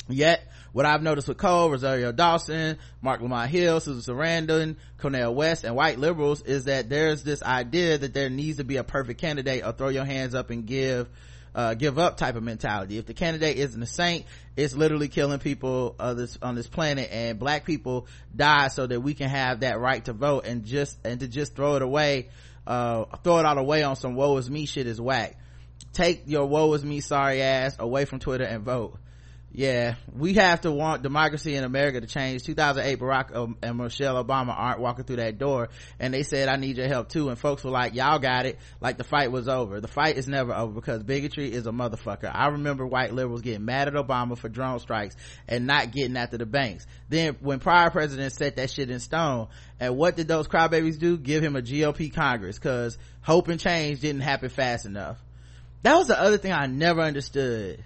Yet, 0.10 0.48
what 0.72 0.86
I've 0.86 1.02
noticed 1.02 1.28
with 1.28 1.38
Cole, 1.38 1.70
Rosario 1.70 2.12
Dawson, 2.12 2.78
Marc 3.02 3.22
Lamont 3.22 3.50
Hill, 3.50 3.80
Susan 3.80 4.16
Sarandon, 4.16 4.76
Cornel 5.00 5.34
West, 5.34 5.64
and 5.64 5.76
white 5.76 6.00
liberals 6.00 6.42
is 6.42 6.66
that 6.66 6.90
there's 6.90 7.24
this 7.24 7.44
idea 7.44 7.98
that 7.98 8.14
there 8.14 8.30
needs 8.30 8.58
to 8.58 8.64
be 8.64 8.78
a 8.78 8.84
perfect 8.84 9.20
candidate 9.20 9.66
or 9.66 9.72
throw 9.72 9.90
your 9.90 10.06
hands 10.06 10.36
up 10.36 10.50
and 10.50 10.66
give 10.66 11.10
uh, 11.56 11.74
give 11.74 11.98
up 11.98 12.18
type 12.18 12.36
of 12.36 12.44
mentality. 12.44 13.00
If 13.00 13.08
the 13.08 13.16
candidate 13.16 13.58
isn't 13.58 13.82
a 13.82 13.88
saint, 13.88 14.26
it's 14.56 14.76
literally 14.76 15.08
killing 15.08 15.40
people 15.40 15.96
this, 16.16 16.38
on 16.40 16.54
this 16.54 16.68
planet 16.68 17.10
and 17.12 17.40
black 17.40 17.66
people 17.66 18.06
die 18.36 18.68
so 18.68 18.86
that 18.86 19.02
we 19.02 19.16
can 19.16 19.28
have 19.28 19.62
that 19.62 19.80
right 19.80 20.06
to 20.06 20.14
vote 20.14 20.46
and 20.46 20.66
just, 20.66 21.00
and 21.04 21.20
to 21.22 21.28
just 21.28 21.56
throw 21.56 21.76
it 21.76 21.82
away, 21.82 22.30
uh, 22.68 23.06
throw 23.24 23.40
it 23.40 23.46
all 23.46 23.58
away 23.58 23.82
on 23.82 23.96
some 23.96 24.14
woe 24.14 24.38
is 24.38 24.48
me 24.48 24.68
shit 24.68 24.86
is 24.86 25.02
whack. 25.02 25.36
Take 25.94 26.24
your 26.28 26.46
woe 26.46 26.72
is 26.74 26.86
me 26.86 27.00
sorry 27.00 27.42
ass 27.42 27.76
away 27.80 28.06
from 28.06 28.20
Twitter 28.20 28.44
and 28.44 28.64
vote 28.64 29.00
yeah, 29.52 29.96
we 30.14 30.34
have 30.36 30.62
to 30.62 30.72
want 30.72 31.04
democracy 31.04 31.56
in 31.56 31.64
America 31.64 32.02
to 32.02 32.06
change. 32.06 32.44
2008, 32.44 33.00
Barack 33.00 33.56
and 33.64 33.78
Michelle 33.78 34.24
Obama 34.24 34.54
aren't 34.56 34.80
walking 34.80 35.06
through 35.06 35.16
that 35.16 35.38
door, 35.40 35.70
and 36.00 36.14
they 36.14 36.24
said, 36.24 36.50
"I 36.50 36.58
need 36.58 36.78
your 36.78 36.88
help 36.88 37.10
too." 37.10 37.30
And 37.30 37.40
folks 37.40 37.64
were 37.64 37.72
like, 37.72 37.96
"Y'all 37.96 38.20
got 38.20 38.46
it." 38.46 38.60
Like 38.82 38.98
the 38.98 39.04
fight 39.04 39.32
was 39.32 39.48
over. 39.48 39.80
The 39.80 39.88
fight 39.88 40.18
is 40.18 40.28
never 40.28 40.54
over 40.54 40.74
because 40.74 41.02
bigotry 41.02 41.52
is 41.52 41.66
a 41.66 41.72
motherfucker. 41.72 42.30
I 42.32 42.50
remember 42.50 42.86
white 42.86 43.14
liberals 43.14 43.42
getting 43.42 43.66
mad 43.66 43.88
at 43.88 43.94
Obama 43.94 44.38
for 44.38 44.50
drone 44.50 44.80
strikes 44.80 45.16
and 45.48 45.66
not 45.66 45.92
getting 45.92 46.18
after 46.18 46.38
the 46.38 46.46
banks. 46.46 46.86
Then, 47.10 47.38
when 47.40 47.60
prior 47.60 47.90
presidents 47.90 48.36
set 48.36 48.58
that 48.58 48.70
shit 48.70 48.92
in 48.92 49.00
stone, 49.00 49.48
and 49.80 49.96
what 49.98 50.18
did 50.18 50.28
those 50.28 50.48
crybabies 50.48 51.00
do? 51.00 51.18
Give 51.18 51.42
him 51.42 51.56
a 51.56 51.62
GOP 51.62 52.14
Congress 52.14 52.60
because 52.60 52.98
hope 53.22 53.48
and 53.48 53.60
change 53.60 54.02
didn't 54.02 54.22
happen 54.22 54.50
fast 54.50 54.86
enough. 54.86 55.18
That 55.84 55.96
was 55.96 56.08
the 56.08 56.20
other 56.20 56.38
thing 56.38 56.52
I 56.52 56.68
never 56.68 57.02
understood. 57.02 57.84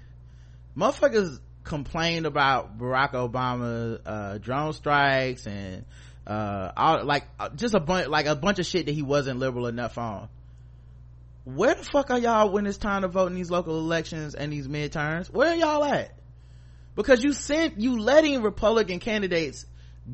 Motherfuckers 0.76 1.40
complained 1.64 2.26
about 2.26 2.78
Barack 2.78 3.12
Obama 3.12 4.00
uh, 4.06 4.38
drone 4.38 4.74
strikes 4.74 5.46
and 5.48 5.86
uh 6.28 6.72
all 6.78 7.04
like 7.04 7.26
uh, 7.40 7.50
just 7.50 7.74
a 7.74 7.80
bunch 7.80 8.08
like 8.08 8.28
a 8.28 8.36
bunch 8.36 8.60
of 8.60 8.66
shit 8.66 8.86
that 8.86 8.92
he 8.92 9.02
wasn't 9.02 9.40
liberal 9.40 9.68
enough 9.68 9.98
on. 9.98 10.30
Where 11.44 11.74
the 11.74 11.84
fuck 11.84 12.12
are 12.12 12.20
y'all 12.20 12.52
when 12.52 12.68
it's 12.68 12.78
time 12.78 13.02
to 13.02 13.08
vote 13.08 13.28
in 13.28 13.36
these 13.36 13.50
local 13.50 13.80
elections 13.80 14.36
and 14.36 14.54
these 14.54 14.68
midterms? 14.68 15.32
Where 15.32 15.50
are 15.50 15.56
y'all 15.56 15.84
at? 15.84 16.14
Because 16.96 17.24
you 17.24 17.34
sent 17.34 17.80
you 17.80 18.00
letting 18.00 18.42
republican 18.44 19.00
candidates 19.00 19.66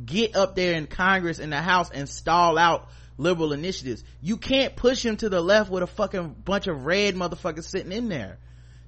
get 0.06 0.36
up 0.36 0.56
there 0.56 0.76
in 0.76 0.88
congress 0.88 1.39
in 1.39 1.50
the 1.50 1.62
house 1.62 1.89
and 1.91 2.08
stall 2.08 2.58
out 2.58 2.89
liberal 3.18 3.52
initiatives. 3.52 4.04
You 4.22 4.38
can't 4.38 4.76
push 4.76 5.04
him 5.04 5.18
to 5.18 5.30
the 5.30 5.41
left 5.41 5.70
with 5.70 5.84
a 5.84 5.88
fucking 5.88 6.36
bunch 6.45 6.68
of 6.68 6.86
red 6.86 7.16
motherfuckers 7.16 7.64
sitting 7.64 7.91
in 7.91 8.10
there. 8.10 8.38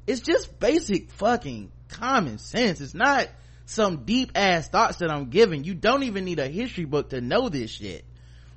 It's 0.08 0.22
just 0.22 0.60
basic 0.60 1.12
fucking 1.12 1.72
common 1.90 2.38
sense. 2.38 2.82
It's 2.82 2.94
not 2.94 3.28
some 3.66 4.06
deep 4.06 4.32
ass 4.36 4.68
thoughts 4.68 4.98
that 4.98 5.12
I'm 5.12 5.30
giving. 5.30 5.64
You 5.64 5.74
don't 5.74 6.04
even 6.04 6.26
need 6.26 6.40
a 6.40 6.48
history 6.48 6.86
book 6.86 7.10
to 7.10 7.22
know 7.22 7.50
this 7.50 7.72
shit. 7.72 8.06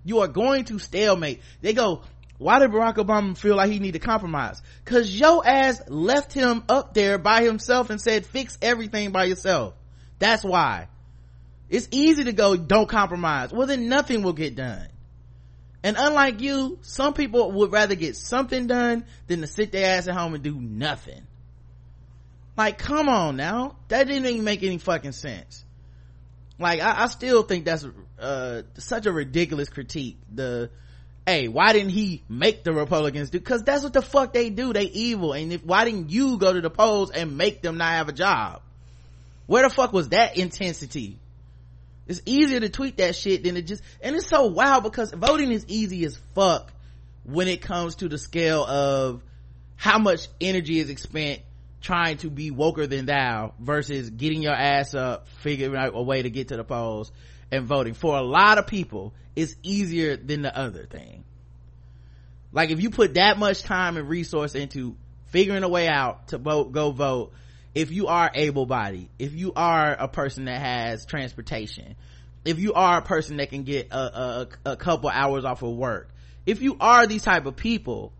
You 0.04 0.20
are 0.20 0.28
going 0.28 0.64
to 0.66 0.78
stalemate. 0.78 1.42
They 1.60 1.74
go, 1.74 2.02
why 2.38 2.58
did 2.58 2.70
Barack 2.70 2.96
Obama 2.96 3.36
feel 3.36 3.56
like 3.56 3.70
he 3.70 3.78
needed 3.78 4.00
to 4.00 4.06
compromise? 4.06 4.60
Cause 4.84 5.08
yo 5.08 5.42
ass 5.42 5.80
left 5.88 6.32
him 6.32 6.64
up 6.68 6.94
there 6.94 7.18
by 7.18 7.42
himself 7.42 7.90
and 7.90 8.00
said, 8.00 8.26
fix 8.26 8.58
everything 8.60 9.12
by 9.12 9.24
yourself. 9.24 9.74
That's 10.18 10.42
why. 10.42 10.88
It's 11.68 11.88
easy 11.90 12.24
to 12.24 12.32
go, 12.32 12.56
don't 12.56 12.88
compromise. 12.88 13.52
Well, 13.52 13.66
then 13.66 13.88
nothing 13.88 14.22
will 14.22 14.32
get 14.32 14.56
done. 14.56 14.88
And 15.84 15.96
unlike 15.98 16.40
you, 16.40 16.78
some 16.82 17.12
people 17.12 17.50
would 17.52 17.72
rather 17.72 17.94
get 17.94 18.16
something 18.16 18.66
done 18.66 19.04
than 19.26 19.40
to 19.40 19.46
sit 19.46 19.72
their 19.72 19.96
ass 19.96 20.06
at 20.06 20.14
home 20.14 20.34
and 20.34 20.42
do 20.42 20.54
nothing. 20.54 21.26
Like, 22.56 22.78
come 22.78 23.08
on 23.08 23.36
now. 23.36 23.76
That 23.88 24.06
didn't 24.06 24.26
even 24.26 24.44
make 24.44 24.62
any 24.62 24.78
fucking 24.78 25.12
sense. 25.12 25.64
Like, 26.58 26.80
I, 26.80 27.04
I 27.04 27.06
still 27.06 27.42
think 27.42 27.64
that's, 27.64 27.86
uh, 28.18 28.62
such 28.78 29.06
a 29.06 29.12
ridiculous 29.12 29.68
critique. 29.68 30.18
The, 30.32 30.70
hey, 31.26 31.48
why 31.48 31.72
didn't 31.72 31.90
he 31.90 32.22
make 32.28 32.62
the 32.62 32.72
Republicans 32.72 33.30
do? 33.30 33.40
Cause 33.40 33.62
that's 33.62 33.82
what 33.82 33.94
the 33.94 34.02
fuck 34.02 34.32
they 34.32 34.50
do. 34.50 34.72
They 34.72 34.84
evil. 34.84 35.32
And 35.32 35.52
if, 35.52 35.64
why 35.64 35.84
didn't 35.84 36.10
you 36.10 36.36
go 36.38 36.52
to 36.52 36.60
the 36.60 36.70
polls 36.70 37.10
and 37.10 37.38
make 37.38 37.62
them 37.62 37.78
not 37.78 37.92
have 37.92 38.08
a 38.08 38.12
job? 38.12 38.60
Where 39.46 39.62
the 39.62 39.70
fuck 39.70 39.92
was 39.92 40.10
that 40.10 40.36
intensity? 40.36 41.18
It's 42.06 42.20
easier 42.26 42.60
to 42.60 42.68
tweet 42.68 42.98
that 42.98 43.16
shit 43.16 43.44
than 43.44 43.56
it 43.56 43.62
just, 43.62 43.82
and 44.00 44.14
it's 44.14 44.26
so 44.26 44.46
wild 44.46 44.82
because 44.82 45.12
voting 45.12 45.52
is 45.52 45.64
easy 45.68 46.04
as 46.04 46.18
fuck 46.34 46.70
when 47.24 47.48
it 47.48 47.62
comes 47.62 47.96
to 47.96 48.08
the 48.08 48.18
scale 48.18 48.64
of 48.64 49.22
how 49.76 49.98
much 49.98 50.28
energy 50.40 50.78
is 50.78 50.90
expended 50.90 51.42
trying 51.82 52.16
to 52.18 52.30
be 52.30 52.50
woker 52.50 52.88
than 52.88 53.06
thou 53.06 53.52
versus 53.58 54.08
getting 54.08 54.42
your 54.42 54.54
ass 54.54 54.94
up, 54.94 55.28
figuring 55.40 55.76
out 55.76 55.92
a 55.94 56.02
way 56.02 56.22
to 56.22 56.30
get 56.30 56.48
to 56.48 56.56
the 56.56 56.64
polls 56.64 57.12
and 57.50 57.66
voting. 57.66 57.94
For 57.94 58.16
a 58.16 58.22
lot 58.22 58.58
of 58.58 58.66
people, 58.66 59.12
it's 59.36 59.54
easier 59.62 60.16
than 60.16 60.42
the 60.42 60.56
other 60.56 60.86
thing. 60.86 61.24
Like 62.52 62.70
if 62.70 62.80
you 62.80 62.90
put 62.90 63.14
that 63.14 63.38
much 63.38 63.62
time 63.62 63.96
and 63.96 64.08
resource 64.08 64.54
into 64.54 64.96
figuring 65.26 65.64
a 65.64 65.68
way 65.68 65.88
out 65.88 66.28
to 66.28 66.38
vote, 66.38 66.72
go 66.72 66.92
vote, 66.92 67.32
if 67.74 67.90
you 67.90 68.06
are 68.06 68.30
able 68.34 68.66
bodied, 68.66 69.08
if 69.18 69.34
you 69.34 69.52
are 69.54 69.92
a 69.92 70.08
person 70.08 70.44
that 70.44 70.60
has 70.60 71.06
transportation, 71.06 71.96
if 72.44 72.58
you 72.58 72.74
are 72.74 72.98
a 72.98 73.02
person 73.02 73.38
that 73.38 73.50
can 73.50 73.64
get 73.64 73.88
a, 73.90 73.96
a, 73.96 74.48
a 74.72 74.76
couple 74.76 75.08
hours 75.08 75.44
off 75.44 75.62
of 75.62 75.74
work, 75.74 76.08
if 76.44 76.60
you 76.60 76.76
are 76.80 77.06
these 77.06 77.22
type 77.22 77.46
of 77.46 77.56
people, 77.56 78.12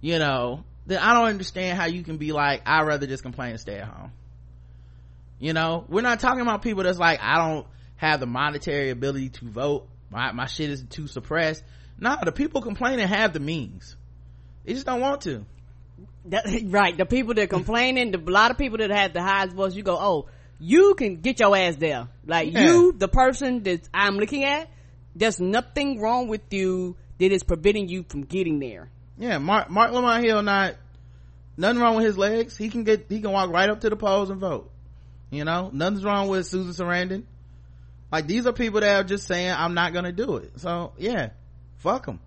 you 0.00 0.18
know, 0.18 0.64
then 0.88 0.98
I 1.00 1.12
don't 1.12 1.26
understand 1.26 1.78
how 1.78 1.84
you 1.84 2.02
can 2.02 2.16
be 2.16 2.32
like, 2.32 2.62
I'd 2.64 2.86
rather 2.86 3.06
just 3.06 3.22
complain 3.22 3.50
and 3.50 3.60
stay 3.60 3.76
at 3.76 3.86
home. 3.86 4.10
You 5.38 5.52
know, 5.52 5.84
we're 5.86 6.00
not 6.00 6.18
talking 6.18 6.40
about 6.40 6.62
people 6.62 6.82
that's 6.82 6.98
like, 6.98 7.20
I 7.22 7.36
don't 7.36 7.66
have 7.96 8.20
the 8.20 8.26
monetary 8.26 8.88
ability 8.88 9.28
to 9.28 9.44
vote. 9.44 9.86
My, 10.10 10.32
my 10.32 10.46
shit 10.46 10.70
is 10.70 10.82
too 10.88 11.06
suppressed. 11.06 11.62
No, 12.00 12.16
the 12.24 12.32
people 12.32 12.62
complaining 12.62 13.06
have 13.06 13.34
the 13.34 13.38
means. 13.38 13.96
They 14.64 14.72
just 14.72 14.86
don't 14.86 15.00
want 15.00 15.20
to. 15.22 15.44
That, 16.24 16.46
right. 16.64 16.96
The 16.96 17.04
people 17.04 17.34
that 17.34 17.50
complaining, 17.50 18.10
the, 18.12 18.18
a 18.18 18.32
lot 18.32 18.50
of 18.50 18.56
people 18.56 18.78
that 18.78 18.90
have 18.90 19.12
the 19.12 19.22
highest 19.22 19.54
voice, 19.54 19.74
you 19.74 19.82
go, 19.82 19.98
oh, 20.00 20.26
you 20.58 20.94
can 20.94 21.20
get 21.20 21.38
your 21.38 21.54
ass 21.54 21.76
there. 21.76 22.08
Like 22.24 22.50
yeah. 22.50 22.64
you, 22.64 22.92
the 22.92 23.08
person 23.08 23.62
that 23.64 23.86
I'm 23.92 24.16
looking 24.16 24.44
at, 24.44 24.70
there's 25.14 25.38
nothing 25.38 26.00
wrong 26.00 26.28
with 26.28 26.50
you 26.50 26.96
that 27.18 27.30
is 27.30 27.42
preventing 27.42 27.90
you 27.90 28.04
from 28.08 28.22
getting 28.22 28.58
there 28.58 28.88
yeah 29.18 29.38
Marc 29.38 29.70
Marc 29.70 29.92
Lamont 29.92 30.24
Hill 30.24 30.42
not 30.42 30.76
nothing 31.56 31.80
wrong 31.80 31.96
with 31.96 32.06
his 32.06 32.18
legs. 32.18 32.56
He 32.56 32.70
can 32.70 32.84
get 32.84 33.06
he 33.08 33.20
can 33.20 33.32
walk 33.32 33.50
right 33.50 33.68
up 33.68 33.80
to 33.80 33.90
the 33.90 33.96
polls 33.96 34.30
and 34.30 34.40
vote. 34.40 34.70
You 35.30 35.44
know 35.44 35.70
nothing's 35.72 36.04
wrong 36.04 36.28
with 36.28 36.46
susan 36.46 36.72
sarandon. 36.72 37.24
Like 38.10 38.26
these 38.26 38.46
are 38.46 38.52
people 38.52 38.80
that 38.80 39.00
are 39.00 39.04
just 39.04 39.26
saying 39.26 39.52
i'm 39.56 39.74
not 39.74 39.92
gonna 39.92 40.12
do 40.12 40.36
it. 40.36 40.52
So 40.60 40.92
yeah 40.98 41.30
fuck 41.78 42.06
them 42.06 42.20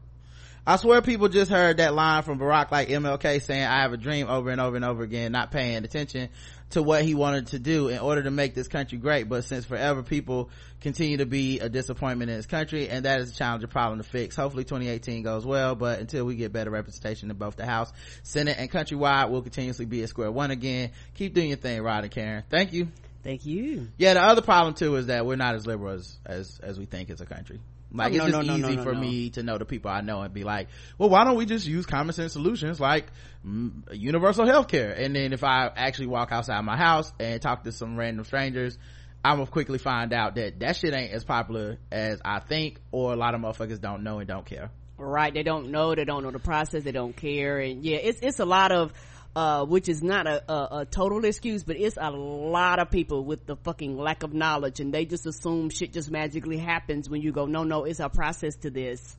I 0.66 0.76
swear 0.76 1.02
people 1.02 1.28
just 1.28 1.50
heard 1.50 1.78
that 1.78 1.96
line 1.96 2.22
from 2.22 2.38
Barack 2.38 2.70
like 2.70 2.88
MLK 2.88 3.42
saying, 3.42 3.64
I 3.64 3.82
have 3.82 3.94
a 3.94 3.98
dream 3.98 4.30
over 4.30 4.52
and 4.52 4.62
over 4.62 4.76
and 4.76 4.86
over 4.86 5.02
again, 5.02 5.32
not 5.32 5.50
paying 5.50 5.84
attention 5.84 6.30
to 6.72 6.84
what 6.84 7.04
he 7.04 7.16
wanted 7.16 7.48
to 7.48 7.60
do 7.60 7.88
in 7.88 8.00
order 8.00 8.24
to 8.24 8.32
make 8.32 8.54
this 8.54 8.68
country 8.68 8.98
great. 8.98 9.30
But 9.30 9.44
since 9.44 9.66
forever 9.66 10.04
people 10.04 10.50
continue 10.82 11.18
to 11.18 11.26
be 11.26 11.60
a 11.60 11.70
disappointment 11.70 12.32
in 12.32 12.38
this 12.38 12.46
country, 12.46 12.90
and 12.90 13.06
that 13.06 13.22
is 13.22 13.32
a 13.32 13.36
challenging 13.36 13.70
problem 13.70 14.00
to 14.00 14.04
fix. 14.04 14.36
Hopefully 14.36 14.64
2018 14.64 15.24
goes 15.24 15.46
well, 15.46 15.76
but 15.76 16.00
until 16.00 16.26
we 16.26 16.36
get 16.36 16.52
better 16.52 16.72
representation 16.72 17.30
in 17.30 17.38
both 17.38 17.56
the 17.56 17.66
House, 17.66 17.92
Senate, 18.24 18.58
and 18.58 18.72
countrywide, 18.72 19.30
we'll 19.30 19.42
continuously 19.42 19.86
be 19.86 20.04
at 20.04 20.10
square 20.10 20.32
one 20.32 20.52
again. 20.52 20.92
Keep 21.16 21.34
doing 21.34 21.50
your 21.50 21.58
thing, 21.58 21.82
Rod 21.82 22.04
and 22.04 22.12
Karen. 22.12 22.44
Thank 22.50 22.74
you. 22.74 22.88
Thank 23.24 23.46
you. 23.46 23.90
Yeah, 23.98 24.16
the 24.16 24.24
other 24.24 24.42
problem 24.42 24.74
too 24.74 24.96
is 24.96 25.08
that 25.08 25.26
we're 25.26 25.36
not 25.36 25.56
as 25.56 25.68
liberal 25.68 25.94
as, 25.94 26.18
as, 26.26 26.60
as 26.62 26.80
we 26.80 26.86
think 26.86 27.10
as 27.10 27.22
a 27.22 27.26
country. 27.26 27.60
Like 27.94 28.14
oh, 28.14 28.16
it's 28.16 28.26
just 28.32 28.48
no, 28.48 28.56
easy 28.56 28.76
no, 28.78 28.84
for 28.84 28.94
me 28.94 29.32
to 29.32 29.44
know 29.44 29.58
the 29.58 29.66
people 29.66 29.92
I 29.92 30.02
know 30.02 30.22
and 30.22 30.34
be 30.34 30.44
like, 30.44 30.70
well, 30.98 31.10
why 31.10 31.26
don't 31.26 31.36
we 31.36 31.46
just 31.46 31.68
use 31.68 31.86
common 31.86 32.14
sense 32.14 32.34
solutions 32.34 32.80
like 32.80 33.08
mm, 33.46 33.72
universal 33.92 34.46
health 34.46 34.68
care? 34.68 34.92
And 34.92 35.16
then 35.16 35.34
if 35.34 35.44
I 35.44 35.70
actually 35.76 36.08
walk 36.08 36.32
outside 36.32 36.62
my 36.62 36.78
house 36.78 37.12
and 37.20 37.42
talk 37.42 37.64
to 37.66 37.72
some 37.72 37.98
random 37.98 38.24
strangers, 38.24 38.78
I'm 39.24 39.38
gonna 39.38 39.48
quickly 39.48 39.78
find 39.78 40.14
out 40.14 40.36
that 40.36 40.60
that 40.62 40.78
shit 40.78 40.94
ain't 40.94 41.12
as 41.12 41.24
popular 41.24 41.78
as 41.92 42.22
I 42.24 42.40
think, 42.40 42.80
or 42.92 43.14
a 43.14 43.16
lot 43.16 43.36
of 43.36 43.42
motherfuckers 43.42 43.82
don't 43.82 44.04
know 44.04 44.20
and 44.20 44.28
don't 44.28 44.46
care. 44.46 44.72
Right? 44.98 45.34
They 45.34 45.44
don't 45.44 45.72
know. 45.72 45.94
They 45.96 46.06
don't 46.06 46.24
know 46.24 46.32
the 46.32 46.40
process. 46.40 46.84
They 46.84 46.92
don't 46.92 47.16
care. 47.16 47.60
And 47.60 47.84
yeah, 47.84 47.98
it's 47.98 48.20
it's 48.22 48.40
a 48.40 48.46
lot 48.46 48.72
of 48.72 48.94
uh, 49.36 49.66
which 49.66 49.88
is 49.88 50.04
not 50.04 50.28
a, 50.28 50.52
a, 50.52 50.68
a, 50.80 50.86
total 50.86 51.24
excuse, 51.24 51.64
but 51.64 51.78
it's 51.78 51.98
a 52.00 52.10
lot 52.12 52.80
of 52.80 52.92
people 52.92 53.24
with 53.24 53.46
the 53.46 53.56
fucking 53.56 53.98
lack 53.98 54.24
of 54.24 54.34
knowledge 54.34 54.80
and 54.80 54.94
they 54.94 55.06
just 55.06 55.26
assume 55.26 55.70
shit 55.70 55.94
just 55.94 56.12
magically 56.12 56.58
happens 56.58 57.10
when 57.10 57.22
you 57.22 57.32
go, 57.32 57.46
no, 57.46 57.64
no, 57.64 57.86
it's 57.86 58.00
a 58.00 58.10
process 58.10 58.56
to 58.58 58.70
this. 58.70 59.16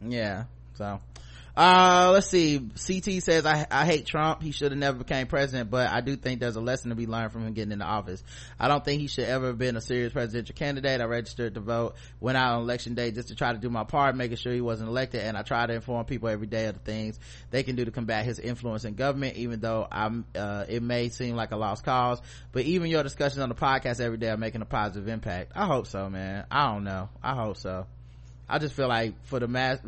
Yeah. 0.00 0.44
So, 0.74 1.00
uh, 1.60 2.10
let's 2.14 2.28
see. 2.28 2.58
CT 2.58 3.22
says, 3.22 3.44
I, 3.44 3.66
I 3.70 3.84
hate 3.84 4.06
Trump. 4.06 4.40
He 4.40 4.50
should 4.50 4.72
have 4.72 4.78
never 4.78 4.96
became 4.96 5.26
president, 5.26 5.68
but 5.68 5.90
I 5.90 6.00
do 6.00 6.16
think 6.16 6.40
there's 6.40 6.56
a 6.56 6.60
lesson 6.62 6.88
to 6.88 6.94
be 6.96 7.06
learned 7.06 7.32
from 7.32 7.46
him 7.46 7.52
getting 7.52 7.72
into 7.72 7.84
office. 7.84 8.24
I 8.58 8.66
don't 8.66 8.82
think 8.82 9.02
he 9.02 9.08
should 9.08 9.26
ever 9.26 9.48
have 9.48 9.58
been 9.58 9.76
a 9.76 9.82
serious 9.82 10.10
presidential 10.10 10.54
candidate. 10.54 11.02
I 11.02 11.04
registered 11.04 11.52
to 11.56 11.60
vote, 11.60 11.96
went 12.18 12.38
out 12.38 12.54
on 12.54 12.62
election 12.62 12.94
day 12.94 13.10
just 13.10 13.28
to 13.28 13.34
try 13.34 13.52
to 13.52 13.58
do 13.58 13.68
my 13.68 13.84
part, 13.84 14.16
making 14.16 14.38
sure 14.38 14.54
he 14.54 14.62
wasn't 14.62 14.88
elected. 14.88 15.20
And 15.20 15.36
I 15.36 15.42
try 15.42 15.66
to 15.66 15.74
inform 15.74 16.06
people 16.06 16.30
every 16.30 16.46
day 16.46 16.64
of 16.64 16.76
the 16.76 16.80
things 16.80 17.20
they 17.50 17.62
can 17.62 17.76
do 17.76 17.84
to 17.84 17.90
combat 17.90 18.24
his 18.24 18.38
influence 18.38 18.86
in 18.86 18.94
government, 18.94 19.36
even 19.36 19.60
though 19.60 19.86
I'm, 19.92 20.24
uh, 20.34 20.64
it 20.66 20.82
may 20.82 21.10
seem 21.10 21.36
like 21.36 21.50
a 21.50 21.56
lost 21.56 21.84
cause. 21.84 22.22
But 22.52 22.62
even 22.62 22.88
your 22.88 23.02
discussions 23.02 23.42
on 23.42 23.50
the 23.50 23.54
podcast 23.54 24.00
every 24.00 24.16
day 24.16 24.30
are 24.30 24.38
making 24.38 24.62
a 24.62 24.64
positive 24.64 25.08
impact. 25.08 25.52
I 25.54 25.66
hope 25.66 25.88
so, 25.88 26.08
man. 26.08 26.46
I 26.50 26.72
don't 26.72 26.84
know. 26.84 27.10
I 27.22 27.34
hope 27.34 27.58
so. 27.58 27.84
I 28.50 28.58
just 28.58 28.74
feel 28.74 28.88
like 28.88 29.14
for 29.26 29.38
the 29.38 29.46
mass, 29.46 29.78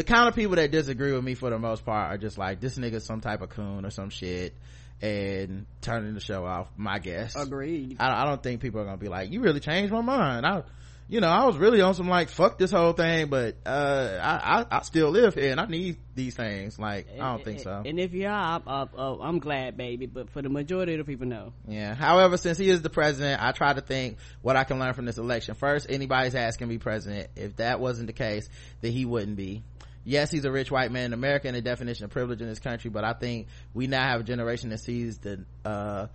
the 0.00 0.04
kind 0.04 0.28
of 0.28 0.34
people 0.34 0.56
that 0.56 0.70
disagree 0.70 1.12
with 1.12 1.22
me 1.22 1.34
for 1.34 1.50
the 1.50 1.58
most 1.58 1.84
part 1.84 2.10
are 2.10 2.16
just 2.16 2.38
like 2.38 2.58
this 2.58 2.78
nigga's 2.78 3.04
some 3.04 3.20
type 3.20 3.42
of 3.42 3.50
coon 3.50 3.84
or 3.84 3.90
some 3.90 4.08
shit 4.08 4.54
and 5.02 5.66
turning 5.82 6.14
the 6.14 6.20
show 6.20 6.46
off 6.46 6.70
my 6.78 6.98
guess 6.98 7.36
agreed 7.36 7.98
I, 8.00 8.22
I, 8.22 8.24
don't 8.24 8.42
think 8.42 8.62
people 8.62 8.80
are 8.80 8.86
gonna 8.86 8.96
be 8.96 9.08
like 9.08 9.30
you 9.30 9.42
really 9.42 9.60
changed 9.60 9.92
my 9.92 10.00
mind 10.00 10.46
i 10.46 10.62
you 11.10 11.20
know, 11.20 11.28
I 11.28 11.44
was 11.44 11.56
really 11.56 11.80
on 11.80 11.94
some 11.94 12.08
like, 12.08 12.28
fuck 12.28 12.56
this 12.56 12.70
whole 12.70 12.92
thing, 12.92 13.26
but, 13.26 13.56
uh, 13.66 14.20
I, 14.22 14.60
I, 14.60 14.78
I 14.78 14.82
still 14.82 15.10
live 15.10 15.34
here 15.34 15.50
and 15.50 15.58
I 15.58 15.66
need 15.66 15.96
these 16.14 16.36
things. 16.36 16.78
Like, 16.78 17.08
I 17.12 17.32
don't 17.32 17.44
think 17.44 17.58
so. 17.58 17.82
And 17.84 17.98
if 17.98 18.12
you 18.12 18.28
are, 18.28 18.62
I, 18.64 18.86
I'm 18.96 19.40
glad, 19.40 19.76
baby, 19.76 20.06
but 20.06 20.30
for 20.30 20.40
the 20.40 20.48
majority 20.48 20.94
of 20.94 20.98
the 20.98 21.04
people, 21.04 21.26
no. 21.26 21.52
Yeah. 21.66 21.96
However, 21.96 22.36
since 22.36 22.58
he 22.58 22.70
is 22.70 22.82
the 22.82 22.90
president, 22.90 23.42
I 23.42 23.50
try 23.50 23.72
to 23.72 23.80
think 23.80 24.18
what 24.40 24.54
I 24.54 24.62
can 24.62 24.78
learn 24.78 24.94
from 24.94 25.04
this 25.04 25.18
election. 25.18 25.56
First, 25.56 25.88
anybody's 25.90 26.36
ass 26.36 26.56
can 26.56 26.68
be 26.68 26.78
president. 26.78 27.30
If 27.34 27.56
that 27.56 27.80
wasn't 27.80 28.06
the 28.06 28.12
case, 28.12 28.48
then 28.80 28.92
he 28.92 29.04
wouldn't 29.04 29.36
be 29.36 29.64
yes, 30.04 30.30
he's 30.30 30.44
a 30.44 30.50
rich 30.50 30.70
white 30.70 30.92
man 30.92 31.06
in 31.06 31.12
America 31.12 31.48
and 31.48 31.56
the 31.56 31.62
definition 31.62 32.04
of 32.04 32.10
privilege 32.10 32.40
in 32.40 32.48
this 32.48 32.58
country, 32.58 32.90
but 32.90 33.04
I 33.04 33.12
think 33.12 33.48
we 33.74 33.86
now 33.86 34.02
have 34.02 34.20
a 34.20 34.24
generation 34.24 34.70
that 34.70 34.78
sees 34.78 35.18
the, 35.18 35.44
uh, 35.64 36.06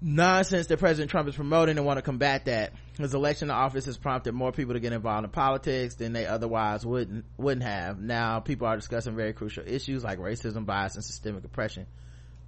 nonsense 0.00 0.66
that 0.68 0.78
President 0.78 1.10
Trump 1.10 1.28
is 1.28 1.34
promoting 1.34 1.76
and 1.76 1.86
want 1.86 1.98
to 1.98 2.02
combat 2.02 2.44
that. 2.46 2.72
His 2.98 3.14
election 3.14 3.48
to 3.48 3.54
office 3.54 3.86
has 3.86 3.96
prompted 3.96 4.32
more 4.32 4.52
people 4.52 4.74
to 4.74 4.80
get 4.80 4.92
involved 4.92 5.24
in 5.24 5.30
politics 5.30 5.96
than 5.96 6.12
they 6.12 6.26
otherwise 6.26 6.84
wouldn't 6.84 7.24
wouldn't 7.36 7.64
have. 7.64 7.98
Now 7.98 8.40
people 8.40 8.66
are 8.66 8.76
discussing 8.76 9.16
very 9.16 9.32
crucial 9.32 9.64
issues 9.66 10.04
like 10.04 10.18
racism, 10.18 10.64
bias, 10.66 10.94
and 10.94 11.04
systemic 11.04 11.44
oppression. 11.44 11.86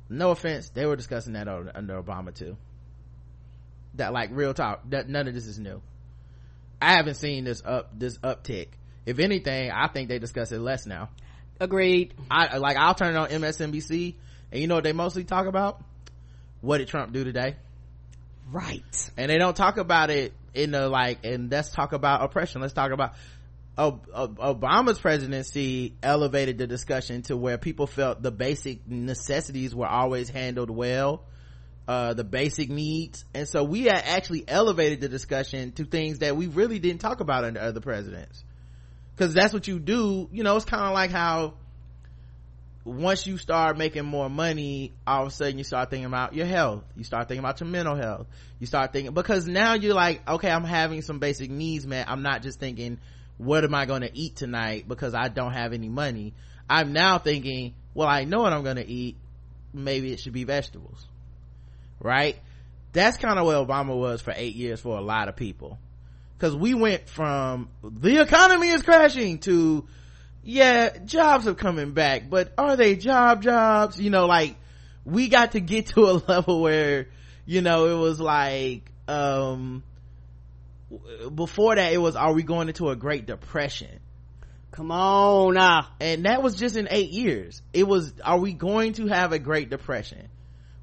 No 0.09 0.31
offense, 0.31 0.71
they 0.71 0.87
were 0.87 0.97
discussing 0.97 1.35
that 1.35 1.49
under 1.49 2.03
Obama 2.03 2.35
too. 2.35 2.57
That 3.95 4.13
like 4.13 4.31
real 4.33 4.55
talk. 4.55 4.89
That 4.91 5.09
none 5.09 5.29
of 5.29 5.35
this 5.35 5.47
is 5.47 5.59
new. 5.59 5.83
I 6.81 6.95
haven't 6.95 7.17
seen 7.17 7.45
this 7.45 7.63
up 7.65 7.99
this 7.99 8.19
uptick. 8.19 8.69
If 9.07 9.19
anything, 9.19 9.71
I 9.71 9.89
think 9.89 10.09
they 10.09 10.19
discuss 10.19 10.53
it 10.53 10.61
less 10.61 10.87
now. 10.87 11.09
Agreed. 11.61 12.15
I 12.31 12.59
like 12.59 12.77
I'll 12.77 12.95
turn 12.95 13.15
it 13.15 13.19
on 13.19 13.29
MSNBC 13.29 14.15
and 14.53 14.61
you 14.61 14.67
know 14.67 14.77
what 14.77 14.85
they 14.85 14.93
mostly 14.93 15.25
talk 15.25 15.47
about? 15.47 15.83
what 16.61 16.79
did 16.79 16.89
Trump 16.89 17.13
do 17.13 17.25
today? 17.25 17.57
Right. 18.51 19.11
And 19.17 19.31
they 19.31 19.39
don't 19.39 19.57
talk 19.57 19.77
about 19.77 20.11
it 20.11 20.33
in 20.55 20.73
the 20.73 20.89
like, 20.89 21.25
and 21.25 21.51
let's 21.51 21.71
talk 21.71 21.93
about 21.93 22.23
oppression. 22.23 22.61
Let's 22.61 22.73
talk 22.73 22.91
about 22.93 23.15
Obama's 23.77 24.99
presidency 24.99 25.95
elevated 26.03 26.59
the 26.59 26.67
discussion 26.67 27.23
to 27.23 27.37
where 27.37 27.59
people 27.59 27.87
felt 27.87 28.23
the 28.23 28.33
basic 28.33 28.87
necessities 28.89 29.75
were 29.75 29.87
always 29.87 30.29
handled 30.29 30.71
well. 30.71 31.25
Uh, 31.87 32.13
the 32.13 32.25
basic 32.25 32.69
needs. 32.69 33.25
And 33.33 33.49
so 33.49 33.65
we 33.65 33.89
actually 33.89 34.45
elevated 34.47 35.01
the 35.01 35.09
discussion 35.09 35.73
to 35.73 35.87
things 35.87 36.19
that 36.19 36.37
we 36.37 36.47
really 36.47 36.79
didn't 36.79 37.01
talk 37.01 37.21
about 37.21 37.45
under 37.45 37.61
other 37.61 37.81
presidents. 37.81 38.45
Cause 39.19 39.35
that's 39.35 39.53
what 39.53 39.67
you 39.67 39.79
do. 39.79 40.29
You 40.33 40.45
know, 40.45 40.57
it's 40.57 40.65
kind 40.65 40.85
of 40.85 40.95
like 40.95 41.11
how 41.11 41.55
once 42.85 43.27
you 43.27 43.37
start 43.37 43.77
making 43.77 44.05
more 44.05 44.31
money, 44.31 44.93
all 45.07 45.23
of 45.23 45.29
a 45.29 45.31
sudden 45.31 45.59
you 45.59 45.65
start 45.65 45.91
thinking 45.91 46.07
about 46.07 46.35
your 46.35 46.47
health. 46.47 46.85
You 46.97 47.05
start 47.05 47.29
thinking 47.29 47.45
about 47.45 47.61
your 47.61 47.69
mental 47.69 47.97
health. 47.97 48.27
You 48.59 48.67
start 48.67 48.93
thinking, 48.93 49.13
because 49.13 49.47
now 49.47 49.75
you're 49.75 49.95
like, 49.95 50.27
okay, 50.29 50.51
I'm 50.51 50.65
having 50.65 51.03
some 51.03 51.19
basic 51.19 51.51
needs 51.51 51.87
man. 51.87 52.07
I'm 52.09 52.23
not 52.23 52.43
just 52.43 52.59
thinking, 52.59 52.99
what 53.37 53.65
am 53.65 53.75
I 53.75 53.87
going 53.87 54.03
to 54.03 54.17
eat 54.17 54.37
tonight 54.37 54.89
because 54.89 55.15
I 55.15 55.29
don't 55.29 55.53
have 55.53 55.73
any 55.73 55.89
money. 55.89 56.35
I'm 56.69 56.93
now 56.93 57.19
thinking, 57.19 57.75
well, 57.95 58.09
I 58.09 58.25
know 58.25 58.41
what 58.41 58.53
I'm 58.53 58.65
going 58.65 58.77
to 58.77 58.87
eat. 58.87 59.17
Maybe 59.73 60.13
it 60.13 60.21
should 60.21 60.33
be 60.33 60.45
vegetables. 60.45 61.07
Right? 62.01 62.37
That's 62.93 63.17
kind 63.17 63.39
of 63.39 63.47
where 63.47 63.57
Obama 63.57 63.97
was 63.97 64.23
for 64.23 64.33
eight 64.35 64.55
years 64.55 64.81
for 64.81 64.97
a 64.97 65.01
lot 65.01 65.29
of 65.29 65.37
people. 65.37 65.79
Cause 66.39 66.55
we 66.55 66.73
went 66.73 67.09
from 67.09 67.69
the 67.83 68.21
economy 68.21 68.69
is 68.69 68.83
crashing 68.83 69.39
to 69.41 69.87
yeah, 70.43 70.97
jobs 71.05 71.47
are 71.47 71.55
coming 71.55 71.93
back, 71.93 72.31
but 72.31 72.53
are 72.57 72.77
they 72.77 72.97
job 72.97 73.43
jobs? 73.43 74.01
You 74.01 74.09
know, 74.09 74.27
like 74.27 74.57
we 75.05 75.29
got 75.29 75.53
to 75.53 75.61
get 75.61 75.89
to 75.89 76.07
a 76.07 76.13
level 76.29 76.63
where, 76.63 77.09
you 77.45 77.61
know, 77.61 77.87
it 77.87 78.01
was 78.01 78.21
like, 78.21 78.91
um, 79.07 79.83
before 81.35 81.75
that 81.75 81.93
it 81.93 81.99
was, 81.99 82.17
are 82.17 82.33
we 82.33 82.43
going 82.43 82.69
into 82.69 82.89
a 82.89 82.97
great 82.97 83.27
depression? 83.27 84.01
Come 84.71 84.91
on 84.91 85.55
now. 85.55 85.89
And 86.01 86.25
that 86.25 86.43
was 86.43 86.55
just 86.55 86.77
in 86.77 86.89
eight 86.91 87.11
years. 87.11 87.61
It 87.73 87.87
was, 87.87 88.13
are 88.25 88.39
we 88.39 88.53
going 88.53 88.95
to 88.95 89.07
have 89.07 89.33
a 89.33 89.39
great 89.39 89.71
depression? 89.71 90.29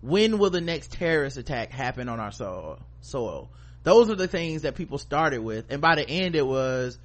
When 0.02 0.38
will 0.38 0.50
the 0.50 0.62
next 0.62 0.92
terrorist 0.92 1.38
attack 1.38 1.72
happen 1.72 2.10
on 2.10 2.20
our 2.20 2.32
soil? 2.32 2.80
soil? 3.02 3.50
Those 3.86 4.10
are 4.10 4.16
the 4.16 4.28
things 4.28 4.64
that 4.64 4.74
people 4.74 4.98
started 4.98 5.42
with. 5.42 5.68
And 5.70 5.80
by 5.80 5.96
the 5.96 6.10
end 6.10 6.36
it 6.36 6.46
was, 6.46 6.98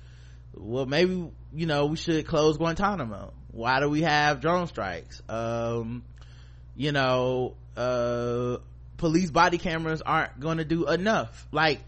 well 0.55 0.87
maybe 0.87 1.31
you 1.53 1.67
know 1.67 1.87
we 1.87 1.97
should 1.97 2.27
close 2.27 2.57
guantanamo. 2.57 3.35
Why 3.53 3.81
do 3.81 3.89
we 3.91 4.01
have 4.01 4.41
drone 4.41 4.67
strikes? 4.67 5.23
Um 5.29 6.03
you 6.75 6.91
know 6.93 7.55
uh 7.77 8.57
police 8.97 9.31
body 9.31 9.59
cameras 9.59 10.01
aren't 10.01 10.41
gonna 10.41 10.65
do 10.65 10.89
enough. 10.89 11.47
Like 11.53 11.83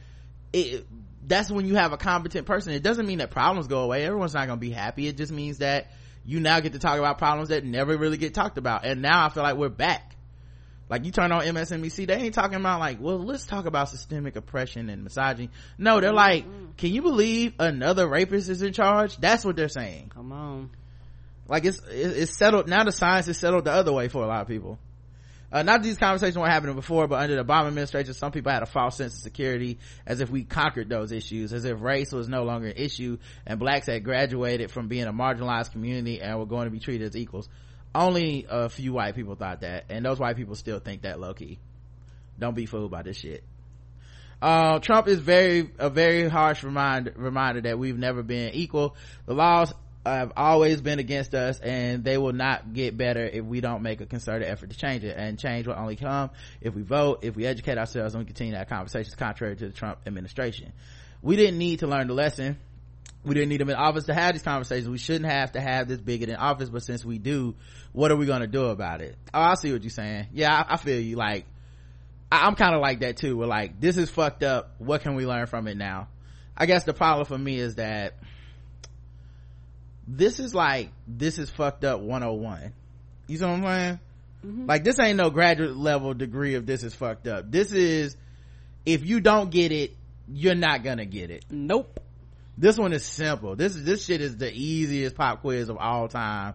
it 0.52 0.86
that's 1.26 1.50
when 1.50 1.64
you 1.66 1.76
have 1.76 1.92
a 1.92 1.96
competent 1.96 2.46
person. 2.46 2.74
It 2.74 2.82
doesn't 2.82 3.06
mean 3.06 3.18
that 3.18 3.30
problems 3.30 3.68
go 3.68 3.80
away. 3.80 4.04
Everyone's 4.04 4.34
not 4.34 4.46
gonna 4.46 4.60
be 4.60 4.72
happy. 4.72 5.08
It 5.08 5.16
just 5.16 5.32
means 5.32 5.58
that 5.58 5.90
you 6.26 6.38
now 6.38 6.60
get 6.60 6.74
to 6.74 6.78
talk 6.78 6.98
about 6.98 7.16
problems 7.16 7.48
that 7.48 7.64
never 7.64 7.96
really 7.96 8.18
get 8.18 8.34
talked 8.34 8.58
about. 8.58 8.84
And 8.84 9.00
now 9.00 9.24
i 9.24 9.30
feel 9.30 9.42
like 9.42 9.56
we're 9.56 9.70
back 9.70 10.16
like 10.92 11.06
you 11.06 11.10
turn 11.10 11.32
on 11.32 11.40
MSNBC, 11.40 12.06
they 12.06 12.16
ain't 12.16 12.34
talking 12.34 12.56
about 12.56 12.78
like, 12.78 13.00
well, 13.00 13.18
let's 13.18 13.46
talk 13.46 13.64
about 13.64 13.88
systemic 13.88 14.36
oppression 14.36 14.90
and 14.90 15.02
misogyny. 15.02 15.48
No, 15.78 16.02
they're 16.02 16.12
like, 16.12 16.44
mm-hmm. 16.44 16.72
can 16.76 16.92
you 16.92 17.00
believe 17.00 17.54
another 17.58 18.06
rapist 18.06 18.50
is 18.50 18.60
in 18.60 18.74
charge? 18.74 19.16
That's 19.16 19.42
what 19.42 19.56
they're 19.56 19.70
saying. 19.70 20.10
Come 20.14 20.32
on. 20.32 20.68
Like 21.48 21.64
it's, 21.64 21.80
it's 21.88 22.36
settled, 22.36 22.68
now 22.68 22.84
the 22.84 22.92
science 22.92 23.26
is 23.26 23.38
settled 23.38 23.64
the 23.64 23.72
other 23.72 23.90
way 23.90 24.08
for 24.08 24.22
a 24.22 24.26
lot 24.26 24.42
of 24.42 24.48
people. 24.48 24.78
Uh, 25.50 25.62
not 25.62 25.82
these 25.82 25.96
conversations 25.96 26.36
weren't 26.36 26.52
happening 26.52 26.74
before, 26.74 27.08
but 27.08 27.22
under 27.22 27.36
the 27.36 27.42
Obama 27.42 27.68
administration, 27.68 28.12
some 28.12 28.30
people 28.30 28.52
had 28.52 28.62
a 28.62 28.66
false 28.66 28.98
sense 28.98 29.14
of 29.14 29.20
security 29.20 29.78
as 30.04 30.20
if 30.20 30.28
we 30.28 30.44
conquered 30.44 30.90
those 30.90 31.10
issues, 31.10 31.54
as 31.54 31.64
if 31.64 31.80
race 31.80 32.12
was 32.12 32.28
no 32.28 32.42
longer 32.44 32.66
an 32.66 32.76
issue 32.76 33.16
and 33.46 33.58
blacks 33.58 33.86
had 33.86 34.04
graduated 34.04 34.70
from 34.70 34.88
being 34.88 35.04
a 35.04 35.12
marginalized 35.12 35.72
community 35.72 36.20
and 36.20 36.38
were 36.38 36.44
going 36.44 36.66
to 36.66 36.70
be 36.70 36.80
treated 36.80 37.08
as 37.08 37.16
equals 37.16 37.48
only 37.94 38.46
a 38.48 38.68
few 38.68 38.92
white 38.92 39.14
people 39.14 39.34
thought 39.34 39.60
that 39.60 39.84
and 39.88 40.04
those 40.04 40.18
white 40.18 40.36
people 40.36 40.54
still 40.54 40.78
think 40.78 41.02
that 41.02 41.20
low-key. 41.20 41.58
Don't 42.38 42.54
be 42.54 42.66
fooled 42.66 42.90
by 42.90 43.02
this 43.02 43.18
shit. 43.18 43.44
Uh, 44.40 44.80
trump 44.80 45.06
is 45.06 45.20
very 45.20 45.70
a 45.78 45.88
very 45.88 46.28
harsh 46.28 46.64
reminder 46.64 47.12
reminder 47.16 47.60
that 47.60 47.78
we've 47.78 47.98
never 47.98 48.22
been 48.22 48.54
equal. 48.54 48.96
The 49.26 49.34
laws 49.34 49.72
have 50.04 50.32
always 50.36 50.80
been 50.80 50.98
against 50.98 51.32
us 51.32 51.60
and 51.60 52.02
they 52.02 52.18
will 52.18 52.32
not 52.32 52.72
get 52.72 52.96
better 52.96 53.24
if 53.24 53.44
we 53.44 53.60
don't 53.60 53.82
make 53.82 54.00
a 54.00 54.06
concerted 54.06 54.48
effort 54.48 54.70
to 54.70 54.76
change 54.76 55.04
it. 55.04 55.16
And 55.16 55.38
change 55.38 55.68
will 55.68 55.78
only 55.78 55.94
come 55.94 56.30
if 56.60 56.74
we 56.74 56.82
vote 56.82 57.20
if 57.22 57.36
we 57.36 57.46
educate 57.46 57.78
ourselves 57.78 58.14
and 58.14 58.22
we 58.22 58.26
continue 58.26 58.54
that 58.54 58.68
conversations 58.68 59.14
contrary 59.14 59.54
to 59.56 59.68
the 59.68 59.72
trump 59.72 59.98
administration. 60.06 60.72
We 61.22 61.36
didn't 61.36 61.58
need 61.58 61.80
to 61.80 61.86
learn 61.86 62.08
the 62.08 62.14
lesson 62.14 62.58
we 63.24 63.34
didn't 63.34 63.50
need 63.50 63.60
them 63.60 63.70
in 63.70 63.76
office 63.76 64.04
to 64.04 64.14
have 64.14 64.32
these 64.32 64.42
conversations. 64.42 64.88
We 64.88 64.98
shouldn't 64.98 65.30
have 65.30 65.52
to 65.52 65.60
have 65.60 65.86
this 65.86 66.00
bigot 66.00 66.28
in 66.28 66.36
office, 66.36 66.68
but 66.68 66.82
since 66.82 67.04
we 67.04 67.18
do, 67.18 67.54
what 67.92 68.10
are 68.10 68.16
we 68.16 68.26
going 68.26 68.40
to 68.40 68.48
do 68.48 68.66
about 68.66 69.00
it? 69.00 69.16
Oh, 69.32 69.40
I 69.40 69.54
see 69.54 69.72
what 69.72 69.82
you're 69.82 69.90
saying. 69.90 70.28
Yeah, 70.32 70.52
I, 70.52 70.74
I 70.74 70.76
feel 70.76 71.00
you. 71.00 71.16
Like, 71.16 71.44
I, 72.30 72.48
am 72.48 72.56
kind 72.56 72.74
of 72.74 72.80
like 72.80 73.00
that 73.00 73.18
too. 73.18 73.36
We're 73.36 73.46
like, 73.46 73.80
this 73.80 73.96
is 73.96 74.10
fucked 74.10 74.42
up. 74.42 74.74
What 74.78 75.02
can 75.02 75.14
we 75.14 75.24
learn 75.24 75.46
from 75.46 75.68
it 75.68 75.76
now? 75.76 76.08
I 76.56 76.66
guess 76.66 76.84
the 76.84 76.94
problem 76.94 77.26
for 77.26 77.38
me 77.38 77.58
is 77.58 77.76
that 77.76 78.14
this 80.08 80.40
is 80.40 80.52
like, 80.52 80.90
this 81.06 81.38
is 81.38 81.48
fucked 81.48 81.84
up 81.84 82.00
101. 82.00 82.72
You 83.28 83.36
see 83.36 83.44
what 83.44 83.50
I'm 83.50 83.62
saying? 83.62 84.00
Mm-hmm. 84.44 84.66
Like, 84.66 84.82
this 84.82 84.98
ain't 84.98 85.16
no 85.16 85.30
graduate 85.30 85.76
level 85.76 86.12
degree 86.12 86.56
of 86.56 86.66
this 86.66 86.82
is 86.82 86.92
fucked 86.92 87.28
up. 87.28 87.52
This 87.52 87.70
is, 87.70 88.16
if 88.84 89.06
you 89.06 89.20
don't 89.20 89.50
get 89.50 89.70
it, 89.70 89.96
you're 90.28 90.56
not 90.56 90.82
gonna 90.82 91.06
get 91.06 91.30
it. 91.30 91.44
Nope 91.50 92.01
this 92.56 92.76
one 92.76 92.92
is 92.92 93.04
simple. 93.04 93.56
This 93.56 93.74
this 93.74 94.04
shit 94.04 94.20
is 94.20 94.36
the 94.36 94.52
easiest 94.52 95.16
pop 95.16 95.40
quiz 95.40 95.68
of 95.68 95.76
all 95.78 96.08
time. 96.08 96.54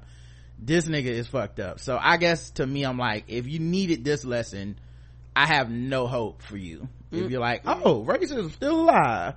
This 0.59 0.85
nigga 0.85 1.07
is 1.07 1.27
fucked 1.27 1.59
up. 1.59 1.79
So 1.79 1.97
i 2.01 2.17
guess 2.17 2.51
to 2.51 2.65
me 2.65 2.83
i'm 2.83 2.97
like 2.97 3.25
if 3.27 3.47
you 3.47 3.59
needed 3.59 4.03
this 4.03 4.25
lesson 4.25 4.79
i 5.35 5.45
have 5.45 5.69
no 5.69 6.07
hope 6.07 6.41
for 6.41 6.57
you. 6.57 6.87
Mm. 7.11 7.25
if 7.25 7.31
you're 7.31 7.39
like 7.41 7.61
oh 7.65 8.03
racism 8.03 8.47
is 8.47 8.53
still 8.53 8.81
alive 8.81 9.35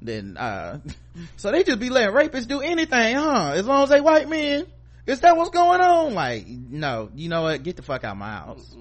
then 0.00 0.36
uh 0.36 0.78
so 1.36 1.50
they 1.50 1.64
just 1.64 1.80
be 1.80 1.90
letting 1.90 2.14
rapists 2.14 2.46
do 2.46 2.60
anything 2.60 3.16
huh? 3.16 3.52
As 3.54 3.66
long 3.66 3.84
as 3.84 3.88
they 3.90 4.00
white 4.00 4.28
men. 4.28 4.66
Is 5.06 5.20
that 5.20 5.36
what's 5.36 5.50
going 5.50 5.80
on? 5.82 6.14
Like 6.14 6.46
no. 6.46 7.10
You 7.14 7.28
know 7.28 7.42
what? 7.42 7.62
Get 7.62 7.76
the 7.76 7.82
fuck 7.82 8.04
out 8.04 8.12
of 8.12 8.18
my 8.18 8.30
house. 8.30 8.74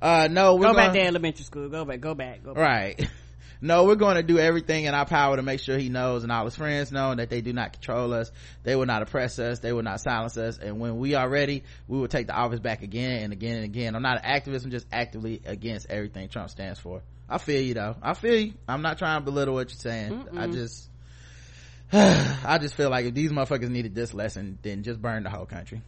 Uh 0.00 0.28
no 0.30 0.58
go 0.58 0.74
back 0.74 0.92
to 0.92 1.00
elementary 1.00 1.44
school. 1.44 1.68
Go 1.68 1.84
back. 1.84 2.00
Go 2.00 2.14
back. 2.14 2.42
Go 2.44 2.54
back. 2.54 2.62
Right 2.62 3.10
no 3.60 3.84
we're 3.84 3.94
going 3.94 4.16
to 4.16 4.22
do 4.22 4.38
everything 4.38 4.84
in 4.84 4.94
our 4.94 5.06
power 5.06 5.36
to 5.36 5.42
make 5.42 5.60
sure 5.60 5.78
he 5.78 5.88
knows 5.88 6.22
and 6.22 6.32
all 6.32 6.44
his 6.44 6.56
friends 6.56 6.92
know 6.92 7.14
that 7.14 7.30
they 7.30 7.40
do 7.40 7.52
not 7.52 7.72
control 7.72 8.12
us 8.12 8.30
they 8.62 8.76
will 8.76 8.86
not 8.86 9.02
oppress 9.02 9.38
us 9.38 9.58
they 9.58 9.72
will 9.72 9.82
not 9.82 10.00
silence 10.00 10.36
us 10.36 10.58
and 10.58 10.78
when 10.78 10.98
we 10.98 11.14
are 11.14 11.28
ready 11.28 11.64
we 11.86 11.98
will 11.98 12.08
take 12.08 12.26
the 12.26 12.34
office 12.34 12.60
back 12.60 12.82
again 12.82 13.22
and 13.24 13.32
again 13.32 13.56
and 13.56 13.64
again. 13.64 13.94
I'm 13.94 14.02
not 14.02 14.24
an 14.24 14.40
activist 14.40 14.64
i'm 14.64 14.70
just 14.70 14.86
actively 14.92 15.40
against 15.44 15.90
everything 15.90 16.28
trump 16.28 16.50
stands 16.50 16.78
for. 16.78 17.02
I 17.28 17.38
feel 17.38 17.60
you 17.60 17.74
though. 17.74 17.96
I 18.02 18.14
feel 18.14 18.36
you. 18.36 18.54
I'm 18.66 18.82
not 18.82 18.98
trying 18.98 19.20
to 19.20 19.24
belittle 19.24 19.54
what 19.54 19.70
you're 19.70 19.78
saying. 19.78 20.12
Mm-mm. 20.12 20.38
i 20.38 20.46
just 20.46 20.88
I 21.92 22.58
just 22.60 22.74
feel 22.74 22.90
like 22.90 23.06
if 23.06 23.14
these 23.14 23.32
motherfuckers 23.32 23.70
needed 23.70 23.94
this 23.94 24.12
lesson, 24.12 24.58
then 24.62 24.82
just 24.82 25.00
burn 25.00 25.22
the 25.22 25.30
whole 25.30 25.46
country. 25.46 25.80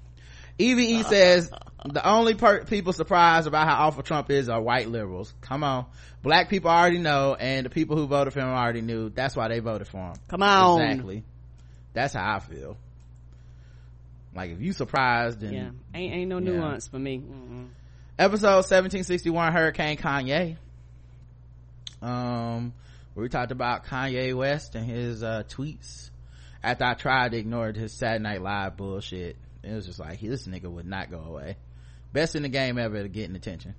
eve 0.59 1.07
says 1.07 1.51
the 1.85 2.07
only 2.07 2.35
per- 2.35 2.65
people 2.65 2.93
surprised 2.95 3.47
about 3.47 3.69
how 3.69 3.87
awful 3.87 4.03
trump 4.03 4.31
is 4.31 4.49
are 4.49 4.61
white 4.61 4.89
liberals. 4.89 5.33
Come 5.43 5.63
on 5.63 5.87
black 6.23 6.49
people 6.49 6.71
already 6.71 6.99
know 6.99 7.35
and 7.35 7.67
the 7.67 7.71
people 7.71 7.97
who 7.97 8.07
voted 8.07 8.33
for 8.33 8.41
him 8.41 8.49
already 8.49 8.81
knew. 8.83 9.11
That's 9.11 9.35
why 9.37 9.49
they 9.49 9.61
voted 9.61 9.89
for 9.89 9.99
him. 9.99 10.15
Come 10.29 10.43
on. 10.43 10.81
Exactly. 10.81 11.25
That's 11.93 12.15
how 12.15 12.37
i 12.37 12.39
feel. 12.39 12.77
Like 14.35 14.51
if 14.51 14.61
you 14.61 14.73
surprised 14.73 15.43
and 15.43 15.53
yeah. 15.53 15.71
Ain't, 15.95 16.15
ain't 16.15 16.29
no 16.29 16.39
Yeah. 16.39 16.51
nuance 16.59 16.89
for 16.89 16.99
me. 16.99 17.19
Mm-mm. 17.19 17.69
episode 18.19 18.57
1761 18.67 19.53
hurricane 19.53 19.97
kanye. 19.97 20.57
Um 22.03 22.73
we 23.15 23.29
talked 23.29 23.53
about 23.53 23.85
kanye 23.87 24.35
west 24.35 24.75
and 24.75 24.87
his 24.87 25.23
uh 25.23 25.43
tweets 25.49 26.11
after 26.63 26.85
i 26.85 26.95
tried 26.95 27.33
to 27.33 27.39
ignore 27.39 27.73
his 27.73 27.93
saturday 27.93 28.23
night 28.23 28.43
live 28.43 28.77
bullshit. 28.77 29.37
It 29.63 29.73
was 29.75 29.87
just 29.87 29.99
like 29.99 30.21
this 30.21 30.47
nigga 30.47 30.71
would 30.71 30.87
not 30.87 31.11
go 31.11 31.21
away. 31.21 31.57
Best 32.13 32.35
in 32.35 32.43
the 32.43 32.49
game 32.49 32.79
ever 32.79 33.03
to 33.03 33.09
getting 33.09 33.37
attention. 33.37 33.75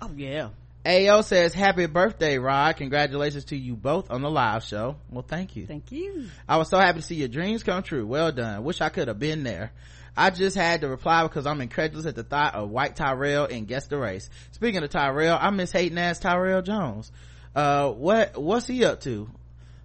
Oh 0.00 0.10
yeah 0.16 0.48
AO 0.86 1.22
says, 1.22 1.54
happy 1.54 1.86
birthday, 1.86 2.38
Rod. 2.38 2.76
Congratulations 2.76 3.46
to 3.46 3.56
you 3.56 3.74
both 3.74 4.10
on 4.10 4.20
the 4.20 4.30
live 4.30 4.64
show. 4.64 4.96
Well, 5.10 5.24
thank 5.26 5.56
you. 5.56 5.66
thank 5.66 5.90
you 5.90 6.26
I 6.46 6.58
was 6.58 6.68
so 6.68 6.78
happy 6.78 7.00
to 7.00 7.06
see 7.06 7.14
your 7.14 7.28
dreams 7.28 7.62
come 7.62 7.82
true. 7.82 8.06
Well 8.06 8.32
done. 8.32 8.64
Wish 8.64 8.80
I 8.82 8.90
could 8.90 9.08
have 9.08 9.18
been 9.18 9.44
there. 9.44 9.72
I 10.16 10.30
just 10.30 10.56
had 10.56 10.82
to 10.82 10.88
reply 10.88 11.22
because 11.22 11.46
I'm 11.46 11.60
incredulous 11.60 12.06
at 12.06 12.14
the 12.14 12.22
thought 12.22 12.54
of 12.54 12.70
white 12.70 12.96
Tyrell 12.96 13.46
and 13.46 13.66
guess 13.66 13.86
the 13.86 13.98
race. 13.98 14.28
Speaking 14.52 14.82
of 14.82 14.90
Tyrell, 14.90 15.38
I 15.40 15.50
miss 15.50 15.72
hating 15.72 15.98
ass 15.98 16.18
Tyrell 16.18 16.62
Jones. 16.62 17.10
Uh, 17.54 17.90
what, 17.90 18.40
what's 18.40 18.66
he 18.66 18.84
up 18.84 19.00
to, 19.00 19.28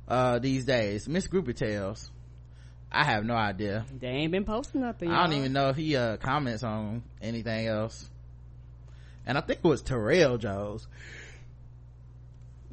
uh, 0.08 0.40
these 0.40 0.66
days? 0.66 1.08
Miss 1.08 1.28
Groupie 1.28 1.56
Tales. 1.56 2.12
I 2.92 3.06
have 3.06 3.24
no 3.24 3.36
idea. 3.36 3.86
they 4.00 4.08
ain't 4.08 4.32
been 4.32 4.46
posting 4.46 4.82
nothing 4.82 5.12
I 5.12 5.24
don't 5.24 5.38
even 5.38 5.54
know 5.54 5.70
if 5.70 5.76
he, 5.76 5.96
uh, 5.96 6.18
comments 6.18 6.64
on 6.64 7.04
anything 7.22 7.68
else. 7.68 8.10
And 9.30 9.38
I 9.38 9.42
think 9.42 9.60
it 9.64 9.68
was 9.68 9.82
Terrell 9.82 10.38
Jones. 10.38 10.88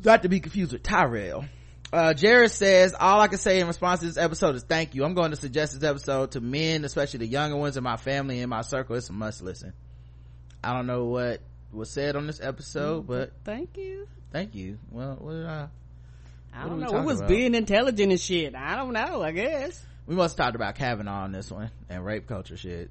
Not 0.02 0.22
to 0.22 0.28
be 0.28 0.40
confused 0.40 0.72
with 0.72 0.82
Tyrell. 0.82 1.44
Uh, 1.92 2.14
Jared 2.14 2.50
says, 2.50 2.94
all 2.98 3.20
I 3.20 3.28
can 3.28 3.38
say 3.38 3.60
in 3.60 3.66
response 3.68 4.00
to 4.00 4.06
this 4.06 4.16
episode 4.16 4.56
is 4.56 4.64
thank 4.64 4.94
you. 4.94 5.04
I'm 5.04 5.14
going 5.14 5.30
to 5.30 5.36
suggest 5.36 5.74
this 5.74 5.88
episode 5.88 6.32
to 6.32 6.40
men, 6.40 6.84
especially 6.84 7.18
the 7.18 7.26
younger 7.28 7.56
ones 7.56 7.76
in 7.76 7.84
my 7.84 7.96
family 7.96 8.40
and 8.40 8.50
my 8.50 8.62
circle. 8.62 8.96
It's 8.96 9.08
a 9.08 9.12
must 9.12 9.42
listen. 9.42 9.72
I 10.64 10.72
don't 10.72 10.86
know 10.88 11.04
what 11.04 11.40
was 11.70 11.90
said 11.90 12.16
on 12.16 12.26
this 12.26 12.40
episode, 12.40 13.06
but 13.06 13.32
thank 13.44 13.76
you 13.76 14.08
thank 14.36 14.54
you. 14.54 14.78
Well, 14.90 15.16
what 15.18 15.32
did 15.32 15.46
I? 15.46 15.68
I 16.54 16.64
What 16.64 16.70
don't 16.70 16.80
know. 16.80 16.98
It 17.00 17.04
was 17.04 17.18
about? 17.18 17.28
being 17.28 17.54
intelligent 17.54 18.12
and 18.12 18.20
shit. 18.20 18.54
I 18.54 18.76
don't 18.76 18.92
know. 18.92 19.22
I 19.22 19.32
guess. 19.32 19.82
We 20.06 20.14
must 20.14 20.36
have 20.36 20.46
talked 20.46 20.56
about 20.56 20.74
Kavanaugh 20.74 21.24
on 21.24 21.32
this 21.32 21.50
one 21.50 21.70
and 21.88 22.04
rape 22.04 22.26
culture 22.26 22.56
shit. 22.56 22.90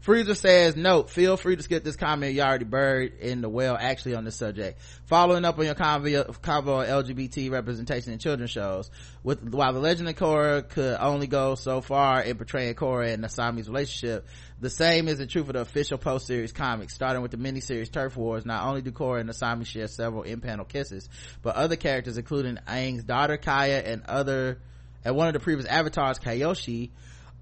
Freezer 0.00 0.36
says, 0.36 0.76
note, 0.76 1.10
feel 1.10 1.36
free 1.36 1.56
to 1.56 1.62
skip 1.62 1.82
this 1.82 1.96
comment 1.96 2.32
you 2.32 2.40
already 2.40 2.64
buried 2.64 3.14
in 3.20 3.40
the 3.40 3.48
well 3.48 3.76
actually 3.78 4.14
on 4.14 4.24
this 4.24 4.36
subject. 4.36 4.80
Following 5.06 5.44
up 5.44 5.58
on 5.58 5.64
your 5.64 5.74
convo, 5.74 6.28
on 6.28 7.04
LGBT 7.04 7.50
representation 7.50 8.12
in 8.12 8.20
children's 8.20 8.52
shows. 8.52 8.90
With, 9.24 9.42
while 9.42 9.72
the 9.72 9.80
legend 9.80 10.08
of 10.08 10.14
Korra 10.14 10.68
could 10.68 10.96
only 11.00 11.26
go 11.26 11.56
so 11.56 11.80
far 11.80 12.22
in 12.22 12.36
portraying 12.36 12.74
Korra 12.76 13.12
and 13.12 13.24
Asami's 13.24 13.66
relationship, 13.66 14.26
the 14.60 14.70
same 14.70 15.08
is 15.08 15.18
the 15.18 15.26
true 15.26 15.42
for 15.42 15.52
the 15.52 15.60
official 15.60 15.98
post-series 15.98 16.52
comics. 16.52 16.94
Starting 16.94 17.20
with 17.20 17.32
the 17.32 17.36
miniseries 17.36 17.90
Turf 17.90 18.16
Wars, 18.16 18.46
not 18.46 18.64
only 18.64 18.82
do 18.82 18.92
Korra 18.92 19.20
and 19.20 19.28
Asami 19.28 19.66
share 19.66 19.88
several 19.88 20.22
in-panel 20.22 20.64
kisses, 20.64 21.08
but 21.42 21.56
other 21.56 21.76
characters 21.76 22.16
including 22.16 22.56
Aang's 22.68 23.02
daughter 23.02 23.36
Kya 23.36 23.84
and 23.84 24.04
other, 24.06 24.58
and 25.04 25.16
one 25.16 25.26
of 25.26 25.34
the 25.34 25.40
previous 25.40 25.66
avatars, 25.66 26.20
Kyoshi, 26.20 26.90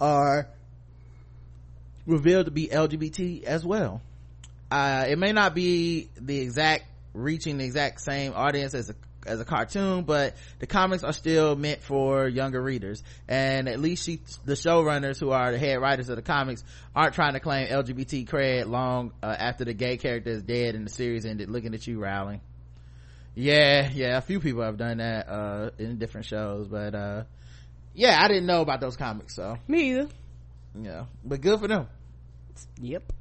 are 0.01 0.49
revealed 2.07 2.47
to 2.47 2.53
be 2.53 2.69
LGBT 2.69 3.45
as 3.45 3.65
well. 3.65 4.01
Uh, 4.71 5.05
it 5.09 5.19
may 5.19 5.33
not 5.33 5.55
be 5.55 6.09
the 6.21 6.39
exact, 6.41 6.85
reaching 7.15 7.59
the 7.59 7.65
exact 7.65 8.01
same 8.01 8.33
audience 8.35 8.75
as 8.75 8.91
a, 8.91 8.95
as 9.27 9.41
a 9.41 9.45
cartoon, 9.45 10.05
but 10.05 10.35
the 10.59 10.67
comics 10.67 11.03
are 11.05 11.13
still 11.13 11.57
meant 11.57 11.83
for 11.83 12.29
younger 12.29 12.61
readers. 12.61 13.03
And 13.29 13.69
at 13.69 13.81
least 13.81 14.05
she, 14.07 14.21
the 14.45 14.55
showrunners 14.55 15.19
who 15.19 15.31
are 15.31 15.53
the 15.53 15.59
head 15.59 15.81
writers 15.81 16.09
of 16.09 16.17
the 16.17 16.23
comics 16.23 16.63
aren't 16.95 17.15
trying 17.15 17.35
to 17.35 17.41
claim 17.41 17.69
LGBT 17.69 18.29
cred 18.29 18.67
long 18.67 19.13
uh, 19.23 19.35
after 19.39 19.65
the 19.65 19.75
gay 19.75 19.97
character 19.97 20.31
is 20.31 20.43
dead 20.43 20.75
and 20.75 20.87
the 20.87 20.91
series 20.91 21.25
ended. 21.25 21.49
Looking 21.49 21.75
at 21.75 21.87
you, 21.87 22.01
Rowling. 22.01 22.41
Yeah, 23.35 23.91
yeah, 23.93 24.17
a 24.17 24.23
few 24.23 24.41
people 24.41 24.63
have 24.63 24.79
done 24.79 24.97
that, 24.99 25.29
uh, 25.29 25.71
in 25.79 25.99
different 25.99 26.27
shows, 26.27 26.69
but, 26.69 26.95
uh, 26.95 27.25
yeah, 27.93 28.19
I 28.19 28.29
didn't 28.29 28.47
know 28.47 28.63
about 28.63 28.81
those 28.81 28.97
comics, 28.97 29.35
so, 29.35 29.59
Me 29.69 29.91
either. 29.91 30.09
yeah, 30.75 31.05
but 31.23 31.43
good 31.43 31.61
for 31.61 31.69
them. 31.69 31.87
Yep. 32.81 33.13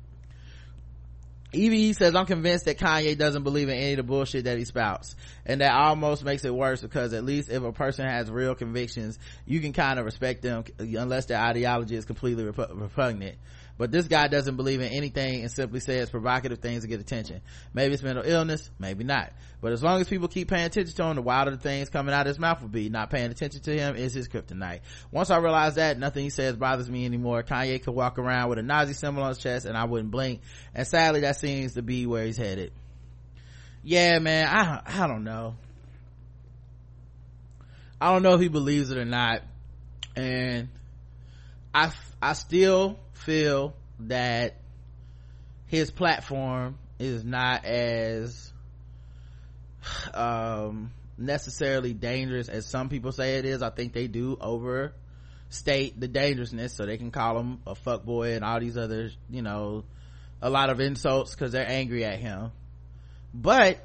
Evie 1.55 1.93
says, 1.93 2.15
I'm 2.15 2.25
convinced 2.25 2.65
that 2.65 2.77
Kanye 2.77 3.17
doesn't 3.17 3.43
believe 3.43 3.69
in 3.69 3.75
any 3.75 3.91
of 3.93 3.97
the 3.97 4.03
bullshit 4.03 4.43
that 4.45 4.57
he 4.57 4.65
spouts. 4.65 5.15
And 5.45 5.61
that 5.61 5.73
almost 5.73 6.23
makes 6.23 6.43
it 6.43 6.53
worse 6.53 6.81
because 6.81 7.13
at 7.13 7.23
least 7.23 7.49
if 7.49 7.63
a 7.63 7.71
person 7.71 8.05
has 8.07 8.29
real 8.29 8.55
convictions, 8.55 9.17
you 9.45 9.61
can 9.61 9.73
kind 9.73 9.97
of 9.99 10.05
respect 10.05 10.41
them 10.41 10.65
unless 10.79 11.27
their 11.27 11.39
ideology 11.39 11.95
is 11.95 12.05
completely 12.05 12.43
repu- 12.43 12.79
repugnant. 12.79 13.37
But 13.77 13.91
this 13.91 14.07
guy 14.07 14.27
doesn't 14.27 14.55
believe 14.55 14.79
in 14.79 14.91
anything 14.93 15.41
and 15.41 15.51
simply 15.51 15.81
says 15.81 16.09
provocative 16.09 16.59
things 16.59 16.83
to 16.83 16.87
get 16.87 17.01
attention. 17.01 17.41
Maybe 17.73 17.93
it's 17.93 18.03
mental 18.03 18.23
illness, 18.25 18.69
maybe 18.79 19.03
not. 19.03 19.33
But 19.59 19.73
as 19.73 19.83
long 19.83 19.99
as 19.99 20.07
people 20.07 20.29
keep 20.29 20.49
paying 20.49 20.65
attention 20.65 20.95
to 20.95 21.03
him, 21.03 21.15
the 21.17 21.21
wilder 21.21 21.51
the 21.51 21.57
things 21.57 21.89
coming 21.89 22.13
out 22.13 22.21
of 22.21 22.27
his 22.27 22.39
mouth 22.39 22.61
will 22.61 22.69
be. 22.69 22.87
Not 22.87 23.09
paying 23.09 23.31
attention 23.31 23.61
to 23.63 23.77
him 23.77 23.97
is 23.97 24.13
his 24.13 24.29
kryptonite. 24.29 24.79
Once 25.11 25.29
I 25.29 25.39
realized 25.39 25.75
that, 25.75 25.99
nothing 25.99 26.23
he 26.23 26.29
says 26.29 26.55
bothers 26.55 26.89
me 26.89 27.05
anymore. 27.05 27.43
Kanye 27.43 27.83
could 27.83 27.93
walk 27.93 28.17
around 28.17 28.47
with 28.49 28.59
a 28.59 28.63
Nazi 28.63 28.93
symbol 28.93 29.23
on 29.23 29.29
his 29.29 29.39
chest 29.39 29.65
and 29.65 29.77
I 29.77 29.83
wouldn't 29.83 30.11
blink. 30.11 30.39
And 30.73 30.87
sadly, 30.87 31.21
that 31.21 31.37
seems 31.37 31.73
to 31.73 31.81
be 31.81 32.05
where 32.05 32.23
he's 32.25 32.37
headed. 32.37 32.71
Yeah, 33.83 34.19
man, 34.19 34.47
I, 34.47 35.03
I 35.03 35.07
don't 35.07 35.25
know. 35.25 35.57
I 37.99 38.13
don't 38.13 38.23
know 38.23 38.35
if 38.35 38.41
he 38.41 38.47
believes 38.47 38.89
it 38.89 38.97
or 38.97 39.05
not. 39.05 39.41
And 40.15 40.69
I, 41.73 41.91
I 42.21 42.33
still 42.33 42.99
feel 43.25 43.75
that 44.01 44.55
his 45.65 45.89
platform 45.89 46.77
is 46.99 47.25
not 47.25 47.65
as 47.65 48.53
um 50.13 50.91
necessarily 51.17 51.93
dangerous 51.93 52.49
as 52.49 52.65
some 52.65 52.89
people 52.89 53.11
say 53.11 53.37
it 53.37 53.45
is. 53.45 53.61
I 53.61 53.69
think 53.71 53.93
they 53.93 54.07
do 54.07 54.37
overstate 54.39 55.99
the 55.99 56.07
dangerousness 56.07 56.73
so 56.73 56.85
they 56.85 56.97
can 56.97 57.11
call 57.11 57.39
him 57.39 57.59
a 57.65 57.73
fuckboy 57.73 58.35
and 58.35 58.45
all 58.45 58.59
these 58.59 58.77
other 58.77 59.09
you 59.29 59.41
know 59.41 59.83
a 60.41 60.49
lot 60.49 60.69
of 60.69 60.79
insults 60.79 61.33
because 61.33 61.51
they're 61.51 61.69
angry 61.69 62.05
at 62.05 62.19
him. 62.19 62.51
But 63.33 63.79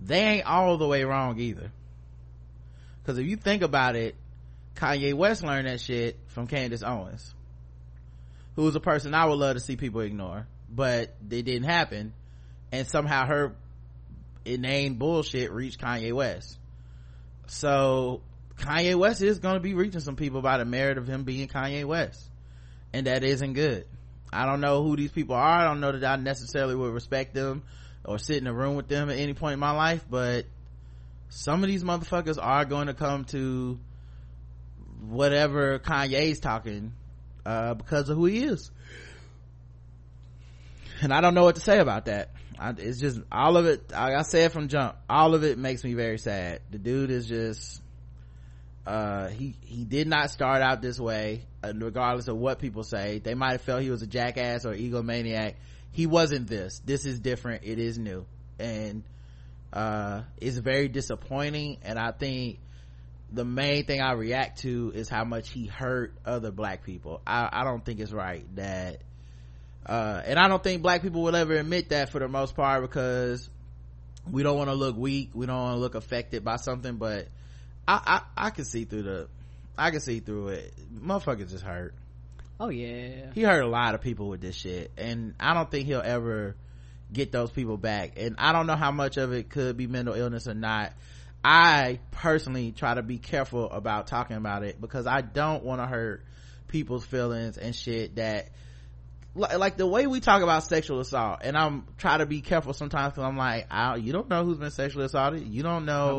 they 0.00 0.20
ain't 0.20 0.46
all 0.46 0.78
the 0.78 0.86
way 0.86 1.02
wrong 1.02 1.40
either. 1.40 1.72
Because 3.02 3.18
if 3.18 3.26
you 3.26 3.36
think 3.36 3.62
about 3.62 3.96
it 3.96 4.14
kanye 4.76 5.14
west 5.14 5.42
learned 5.42 5.66
that 5.66 5.80
shit 5.80 6.16
from 6.28 6.46
candace 6.46 6.84
owens 6.84 7.34
who's 8.58 8.74
a 8.74 8.80
person 8.80 9.14
I 9.14 9.24
would 9.24 9.38
love 9.38 9.54
to 9.54 9.60
see 9.60 9.76
people 9.76 10.00
ignore, 10.00 10.48
but 10.68 11.14
it 11.30 11.44
didn't 11.44 11.62
happen. 11.62 12.12
And 12.72 12.88
somehow 12.88 13.24
her 13.24 13.54
inane 14.44 14.94
bullshit 14.94 15.52
reached 15.52 15.80
Kanye 15.80 16.12
West. 16.12 16.58
So 17.46 18.20
Kanye 18.56 18.96
West 18.96 19.22
is 19.22 19.38
going 19.38 19.54
to 19.54 19.60
be 19.60 19.74
reaching 19.74 20.00
some 20.00 20.16
people 20.16 20.42
by 20.42 20.58
the 20.58 20.64
merit 20.64 20.98
of 20.98 21.06
him 21.06 21.22
being 21.22 21.46
Kanye 21.46 21.84
West. 21.84 22.20
And 22.92 23.06
that 23.06 23.22
isn't 23.22 23.52
good. 23.52 23.86
I 24.32 24.44
don't 24.44 24.60
know 24.60 24.82
who 24.82 24.96
these 24.96 25.12
people 25.12 25.36
are. 25.36 25.60
I 25.60 25.62
don't 25.62 25.78
know 25.78 25.92
that 25.92 26.04
I 26.04 26.16
necessarily 26.16 26.74
would 26.74 26.92
respect 26.92 27.34
them 27.34 27.62
or 28.04 28.18
sit 28.18 28.38
in 28.38 28.48
a 28.48 28.52
room 28.52 28.74
with 28.74 28.88
them 28.88 29.08
at 29.08 29.18
any 29.20 29.34
point 29.34 29.52
in 29.52 29.60
my 29.60 29.70
life, 29.70 30.04
but 30.10 30.46
some 31.28 31.62
of 31.62 31.68
these 31.68 31.84
motherfuckers 31.84 32.38
are 32.42 32.64
going 32.64 32.88
to 32.88 32.94
come 32.94 33.24
to 33.26 33.78
whatever 35.06 35.78
Kanye's 35.78 36.40
talking 36.40 36.94
uh, 37.48 37.72
because 37.72 38.10
of 38.10 38.18
who 38.18 38.26
he 38.26 38.44
is. 38.44 38.70
And 41.00 41.14
I 41.14 41.22
don't 41.22 41.34
know 41.34 41.44
what 41.44 41.54
to 41.54 41.62
say 41.62 41.78
about 41.78 42.04
that. 42.04 42.30
I, 42.58 42.74
it's 42.76 43.00
just 43.00 43.20
all 43.32 43.56
of 43.56 43.64
it. 43.64 43.90
I 43.94 44.20
said 44.22 44.52
from 44.52 44.68
jump, 44.68 44.96
all 45.08 45.34
of 45.34 45.44
it 45.44 45.56
makes 45.56 45.82
me 45.82 45.94
very 45.94 46.18
sad. 46.18 46.60
The 46.70 46.78
dude 46.78 47.10
is 47.10 47.26
just, 47.26 47.80
uh, 48.86 49.28
he 49.28 49.54
he 49.64 49.84
did 49.84 50.08
not 50.08 50.30
start 50.30 50.60
out 50.60 50.82
this 50.82 51.00
way. 51.00 51.46
And 51.62 51.82
regardless 51.82 52.28
of 52.28 52.36
what 52.36 52.58
people 52.58 52.84
say, 52.84 53.18
they 53.18 53.34
might 53.34 53.52
have 53.52 53.62
felt 53.62 53.82
he 53.82 53.90
was 53.90 54.02
a 54.02 54.06
jackass 54.06 54.66
or 54.66 54.74
egomaniac. 54.74 55.54
He 55.92 56.06
wasn't 56.06 56.48
this. 56.48 56.82
This 56.84 57.06
is 57.06 57.18
different. 57.18 57.64
It 57.64 57.78
is 57.78 57.96
new, 57.98 58.26
and 58.58 59.04
uh, 59.72 60.22
it's 60.36 60.58
very 60.58 60.88
disappointing. 60.88 61.78
And 61.82 61.98
I 61.98 62.12
think 62.12 62.58
the 63.30 63.44
main 63.44 63.84
thing 63.84 64.00
I 64.00 64.12
react 64.12 64.60
to 64.60 64.92
is 64.94 65.08
how 65.08 65.24
much 65.24 65.50
he 65.50 65.66
hurt 65.66 66.14
other 66.24 66.50
black 66.50 66.84
people. 66.84 67.20
I, 67.26 67.48
I 67.52 67.64
don't 67.64 67.84
think 67.84 68.00
it's 68.00 68.12
right 68.12 68.44
that, 68.56 69.02
uh, 69.86 70.22
and 70.24 70.38
I 70.38 70.48
don't 70.48 70.62
think 70.62 70.82
black 70.82 71.02
people 71.02 71.22
will 71.22 71.36
ever 71.36 71.54
admit 71.54 71.90
that 71.90 72.10
for 72.10 72.18
the 72.18 72.28
most 72.28 72.56
part 72.56 72.82
because 72.82 73.48
we 74.30 74.42
don't 74.42 74.56
want 74.56 74.70
to 74.70 74.74
look 74.74 74.96
weak. 74.96 75.30
We 75.34 75.46
don't 75.46 75.56
want 75.56 75.76
to 75.76 75.80
look 75.80 75.94
affected 75.94 76.44
by 76.44 76.56
something, 76.56 76.96
but 76.96 77.28
I, 77.86 78.22
I, 78.36 78.46
I 78.46 78.50
can 78.50 78.64
see 78.64 78.84
through 78.84 79.02
the, 79.02 79.28
I 79.76 79.90
can 79.90 80.00
see 80.00 80.20
through 80.20 80.48
it. 80.48 80.74
Motherfuckers 80.94 81.50
just 81.50 81.64
hurt. 81.64 81.94
Oh 82.60 82.70
yeah. 82.70 83.30
He 83.34 83.42
hurt 83.42 83.62
a 83.62 83.68
lot 83.68 83.94
of 83.94 84.00
people 84.00 84.28
with 84.28 84.40
this 84.40 84.56
shit. 84.56 84.90
And 84.96 85.34
I 85.38 85.54
don't 85.54 85.70
think 85.70 85.86
he'll 85.86 86.02
ever 86.04 86.56
get 87.12 87.30
those 87.30 87.50
people 87.50 87.76
back. 87.76 88.14
And 88.16 88.36
I 88.38 88.52
don't 88.52 88.66
know 88.66 88.76
how 88.76 88.90
much 88.90 89.16
of 89.16 89.32
it 89.32 89.48
could 89.48 89.76
be 89.76 89.86
mental 89.86 90.14
illness 90.14 90.48
or 90.48 90.54
not. 90.54 90.92
I 91.44 92.00
personally 92.10 92.72
try 92.72 92.94
to 92.94 93.02
be 93.02 93.18
careful 93.18 93.70
about 93.70 94.06
talking 94.06 94.36
about 94.36 94.64
it 94.64 94.80
because 94.80 95.06
I 95.06 95.20
don't 95.20 95.64
want 95.64 95.80
to 95.80 95.86
hurt 95.86 96.24
people's 96.66 97.04
feelings 97.04 97.56
and 97.58 97.74
shit 97.74 98.16
that 98.16 98.50
like 99.34 99.76
the 99.76 99.86
way 99.86 100.06
we 100.06 100.20
talk 100.20 100.42
about 100.42 100.64
sexual 100.64 101.00
assault 101.00 101.40
and 101.42 101.56
i'm 101.56 101.86
trying 101.96 102.18
to 102.18 102.26
be 102.26 102.40
careful 102.40 102.72
sometimes 102.72 103.12
because 103.12 103.24
i'm 103.24 103.36
like 103.36 103.66
I, 103.70 103.96
you 103.96 104.12
don't 104.12 104.28
know 104.28 104.44
who's 104.44 104.58
been 104.58 104.70
sexually 104.70 105.04
assaulted. 105.04 105.46
You 105.46 105.62
don't 105.62 105.84
know. 105.84 106.16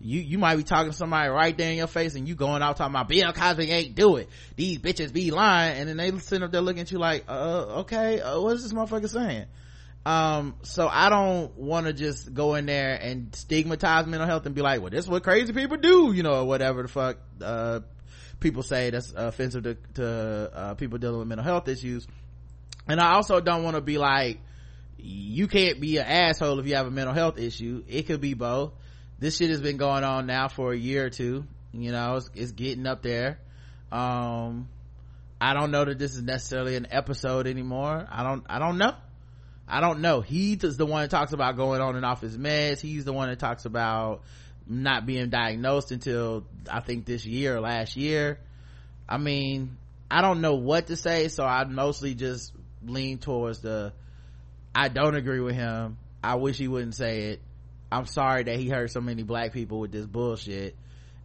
You 0.00 0.20
you 0.20 0.38
might 0.38 0.56
be 0.56 0.64
talking 0.64 0.90
to 0.90 0.96
somebody 0.96 1.28
right 1.28 1.56
there 1.56 1.70
in 1.70 1.76
your 1.76 1.86
face 1.86 2.14
and 2.14 2.26
you 2.26 2.34
going 2.34 2.62
out 2.62 2.76
talking 2.76 2.94
about 2.94 3.08
bill 3.08 3.32
cosby 3.32 3.70
ain't 3.70 3.94
do 3.94 4.16
it. 4.16 4.28
These 4.56 4.78
bitches 4.78 5.12
be 5.12 5.30
lying. 5.30 5.78
And 5.78 5.88
then 5.88 5.96
they 5.96 6.18
sitting 6.18 6.42
up 6.42 6.50
there 6.50 6.60
looking 6.60 6.80
at 6.80 6.90
you 6.90 6.98
like 6.98 7.24
uh 7.28 7.80
okay 7.80 8.20
uh, 8.20 8.40
what 8.40 8.56
is 8.56 8.62
this 8.62 8.72
motherfucker 8.72 9.08
saying 9.08 9.46
um 10.06 10.54
so 10.62 10.88
i 10.88 11.10
don't 11.10 11.56
want 11.58 11.86
to 11.86 11.92
just 11.92 12.32
go 12.32 12.54
in 12.54 12.64
there 12.64 12.94
and 12.94 13.34
stigmatize 13.34 14.06
mental 14.06 14.26
health 14.26 14.46
and 14.46 14.54
be 14.54 14.62
like 14.62 14.80
well 14.80 14.88
this 14.88 15.04
is 15.04 15.10
what 15.10 15.22
crazy 15.22 15.52
people 15.52 15.76
do 15.76 16.12
you 16.12 16.22
know 16.22 16.40
or 16.40 16.44
whatever 16.46 16.82
the 16.82 16.88
fuck 16.88 17.18
uh 17.42 17.80
people 18.40 18.62
say 18.62 18.90
that's 18.90 19.12
offensive 19.12 19.62
to, 19.62 19.76
to 19.94 20.50
uh, 20.54 20.74
people 20.74 20.98
dealing 20.98 21.18
with 21.18 21.28
mental 21.28 21.44
health 21.44 21.68
issues. 21.68 22.06
And 22.88 22.98
i 22.98 23.12
also 23.12 23.40
don't 23.40 23.62
want 23.62 23.76
to 23.76 23.82
be 23.82 23.98
like 23.98 24.40
you 24.98 25.46
can't 25.46 25.80
be 25.80 25.98
an 25.98 26.06
asshole 26.06 26.58
if 26.58 26.66
you 26.66 26.74
have 26.74 26.86
a 26.86 26.90
mental 26.90 27.14
health 27.14 27.38
issue. 27.38 27.82
It 27.88 28.02
could 28.02 28.20
be 28.20 28.34
both. 28.34 28.72
This 29.18 29.38
shit 29.38 29.48
has 29.48 29.60
been 29.60 29.78
going 29.78 30.04
on 30.04 30.26
now 30.26 30.48
for 30.48 30.72
a 30.72 30.76
year 30.76 31.06
or 31.06 31.10
two 31.10 31.44
you 31.72 31.92
know 31.92 32.16
it's, 32.16 32.30
it's 32.34 32.52
getting 32.52 32.86
up 32.86 33.02
there. 33.02 33.38
Um 33.92 34.68
i 35.40 35.54
don't 35.54 35.70
know 35.70 35.84
that 35.84 35.98
this 35.98 36.14
is 36.14 36.22
necessarily 36.22 36.76
an 36.76 36.88
episode 36.90 37.46
anymore. 37.46 38.06
I 38.10 38.22
don't 38.22 38.44
i 38.48 38.58
don't 38.58 38.78
know 38.78 38.94
i 39.70 39.80
don't 39.80 40.00
know 40.00 40.20
he's 40.20 40.76
the 40.76 40.86
one 40.86 41.02
that 41.02 41.10
talks 41.10 41.32
about 41.32 41.56
going 41.56 41.80
on 41.80 41.96
and 41.96 42.04
off 42.04 42.20
his 42.20 42.36
meds 42.36 42.80
he's 42.80 43.04
the 43.04 43.12
one 43.12 43.28
that 43.28 43.38
talks 43.38 43.64
about 43.64 44.22
not 44.66 45.06
being 45.06 45.30
diagnosed 45.30 45.90
until 45.92 46.44
i 46.70 46.80
think 46.80 47.04
this 47.04 47.24
year 47.24 47.56
or 47.56 47.60
last 47.60 47.96
year 47.96 48.38
i 49.08 49.18
mean 49.18 49.76
i 50.10 50.20
don't 50.20 50.40
know 50.40 50.54
what 50.54 50.86
to 50.88 50.96
say 50.96 51.28
so 51.28 51.44
i 51.44 51.64
mostly 51.64 52.14
just 52.14 52.52
lean 52.82 53.18
towards 53.18 53.60
the 53.60 53.92
I 54.74 54.88
don't 54.88 55.14
agree 55.14 55.40
with 55.40 55.54
him. 55.54 55.98
I 56.22 56.36
wish 56.36 56.58
he 56.58 56.68
wouldn't 56.68 56.94
say 56.94 57.32
it. 57.32 57.40
I'm 57.90 58.06
sorry 58.06 58.44
that 58.44 58.56
he 58.56 58.68
hurt 58.68 58.90
so 58.90 59.00
many 59.00 59.22
black 59.22 59.52
people 59.52 59.80
with 59.80 59.90
this 59.90 60.06
bullshit. 60.06 60.76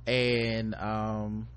And 0.08 0.74
um 0.76 1.48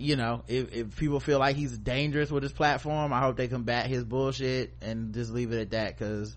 you 0.00 0.16
know, 0.16 0.42
if, 0.48 0.72
if 0.72 0.96
people 0.96 1.20
feel 1.20 1.38
like 1.38 1.56
he's 1.56 1.76
dangerous 1.76 2.30
with 2.30 2.42
his 2.42 2.52
platform, 2.52 3.12
I 3.12 3.20
hope 3.20 3.36
they 3.36 3.48
combat 3.48 3.86
his 3.86 4.02
bullshit 4.02 4.72
and 4.80 5.12
just 5.12 5.30
leave 5.30 5.52
it 5.52 5.60
at 5.60 5.70
that 5.70 5.98
because 5.98 6.34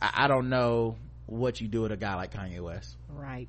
I, 0.00 0.24
I 0.24 0.28
don't 0.28 0.50
know 0.50 0.96
what 1.26 1.60
you 1.60 1.68
do 1.68 1.82
with 1.82 1.92
a 1.92 1.96
guy 1.96 2.14
like 2.14 2.34
Kanye 2.34 2.60
West. 2.60 2.94
Right. 3.08 3.48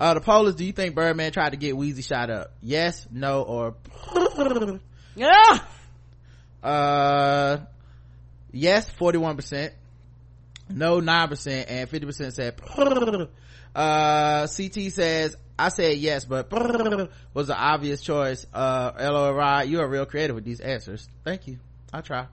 Uh, 0.00 0.14
the 0.14 0.20
poll 0.20 0.48
is, 0.48 0.56
do 0.56 0.64
you 0.64 0.72
think 0.72 0.96
Birdman 0.96 1.30
tried 1.30 1.50
to 1.50 1.56
get 1.56 1.74
Weezy 1.74 2.04
shot 2.04 2.28
up? 2.28 2.52
Yes, 2.60 3.06
no, 3.10 3.42
or... 3.42 3.76
Yeah! 5.14 5.60
uh 6.62 7.58
yes 8.52 8.88
41% 8.92 9.70
no 10.70 11.00
9% 11.00 11.64
and 11.68 11.90
50% 11.90 12.32
said 12.32 12.60
uh 13.74 14.46
ct 14.46 14.92
says 14.92 15.36
i 15.58 15.68
said 15.68 15.98
yes 15.98 16.24
but 16.24 16.50
was 17.34 17.46
the 17.46 17.56
obvious 17.56 18.00
choice. 18.00 18.46
Uh 18.52 18.92
lori 18.98 19.66
you 19.66 19.80
are 19.80 19.88
real 19.88 20.06
creative 20.06 20.34
with 20.34 20.44
these 20.44 20.60
answers. 20.60 21.08
Thank 21.24 21.46
you. 21.48 21.58
I 21.92 22.00
try. 22.00 22.26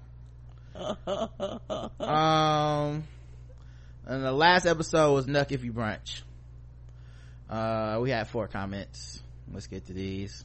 Um 1.99 3.03
and 4.05 4.23
the 4.23 4.31
last 4.31 4.65
episode 4.65 5.13
was 5.13 5.27
nuck 5.27 5.51
if 5.51 5.63
you 5.63 5.73
brunch. 5.73 6.21
Uh 7.49 7.99
we 8.01 8.09
had 8.09 8.27
four 8.27 8.47
comments. 8.47 9.21
Let's 9.51 9.67
get 9.67 9.85
to 9.87 9.93
these. 9.93 10.43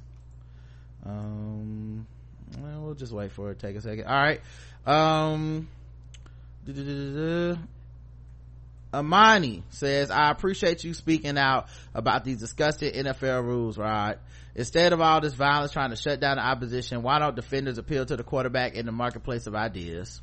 Um 1.04 2.06
well, 2.60 2.80
we'll 2.82 2.94
just 2.94 3.12
wait 3.12 3.32
for 3.32 3.50
it. 3.50 3.58
Take 3.58 3.76
a 3.76 3.80
second. 3.80 4.04
All 4.04 4.14
right. 4.14 4.40
Um 4.86 5.68
Amani 8.94 9.62
says, 9.70 10.10
I 10.10 10.30
appreciate 10.30 10.84
you 10.84 10.94
speaking 10.94 11.36
out 11.36 11.68
about 11.94 12.24
these 12.24 12.38
disgusting 12.38 12.92
NFL 12.92 13.44
rules, 13.44 13.76
Rod. 13.76 14.18
Instead 14.54 14.92
of 14.92 15.00
all 15.00 15.20
this 15.20 15.34
violence 15.34 15.72
trying 15.72 15.90
to 15.90 15.96
shut 15.96 16.20
down 16.20 16.36
the 16.36 16.42
opposition, 16.44 17.02
why 17.02 17.18
don't 17.18 17.34
defenders 17.34 17.78
appeal 17.78 18.06
to 18.06 18.16
the 18.16 18.22
quarterback 18.22 18.74
in 18.74 18.86
the 18.86 18.92
marketplace 18.92 19.46
of 19.46 19.54
ideas? 19.54 20.20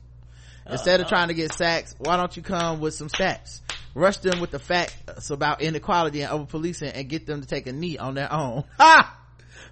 Instead 0.69 0.99
of 1.02 1.07
uh-huh. 1.07 1.15
trying 1.15 1.27
to 1.27 1.34
get 1.34 1.53
sacks, 1.53 1.95
why 1.98 2.18
don't 2.18 2.35
you 2.38 2.43
come 2.43 2.80
with 2.80 2.93
some 2.93 3.10
stats? 3.10 3.61
Rush 3.93 4.18
them 4.18 4.39
with 4.39 4.52
the 4.52 4.60
facts 4.60 5.30
about 5.30 5.61
inequality 5.61 6.22
and 6.22 6.31
over 6.31 6.45
policing 6.45 6.89
and 6.89 7.10
get 7.10 7.26
them 7.26 7.41
to 7.41 7.48
take 7.48 7.68
a 7.68 7.73
knee 7.73 7.98
on 7.98 8.15
their 8.15 8.31
own. 8.31 8.64
Ha! 8.77 9.18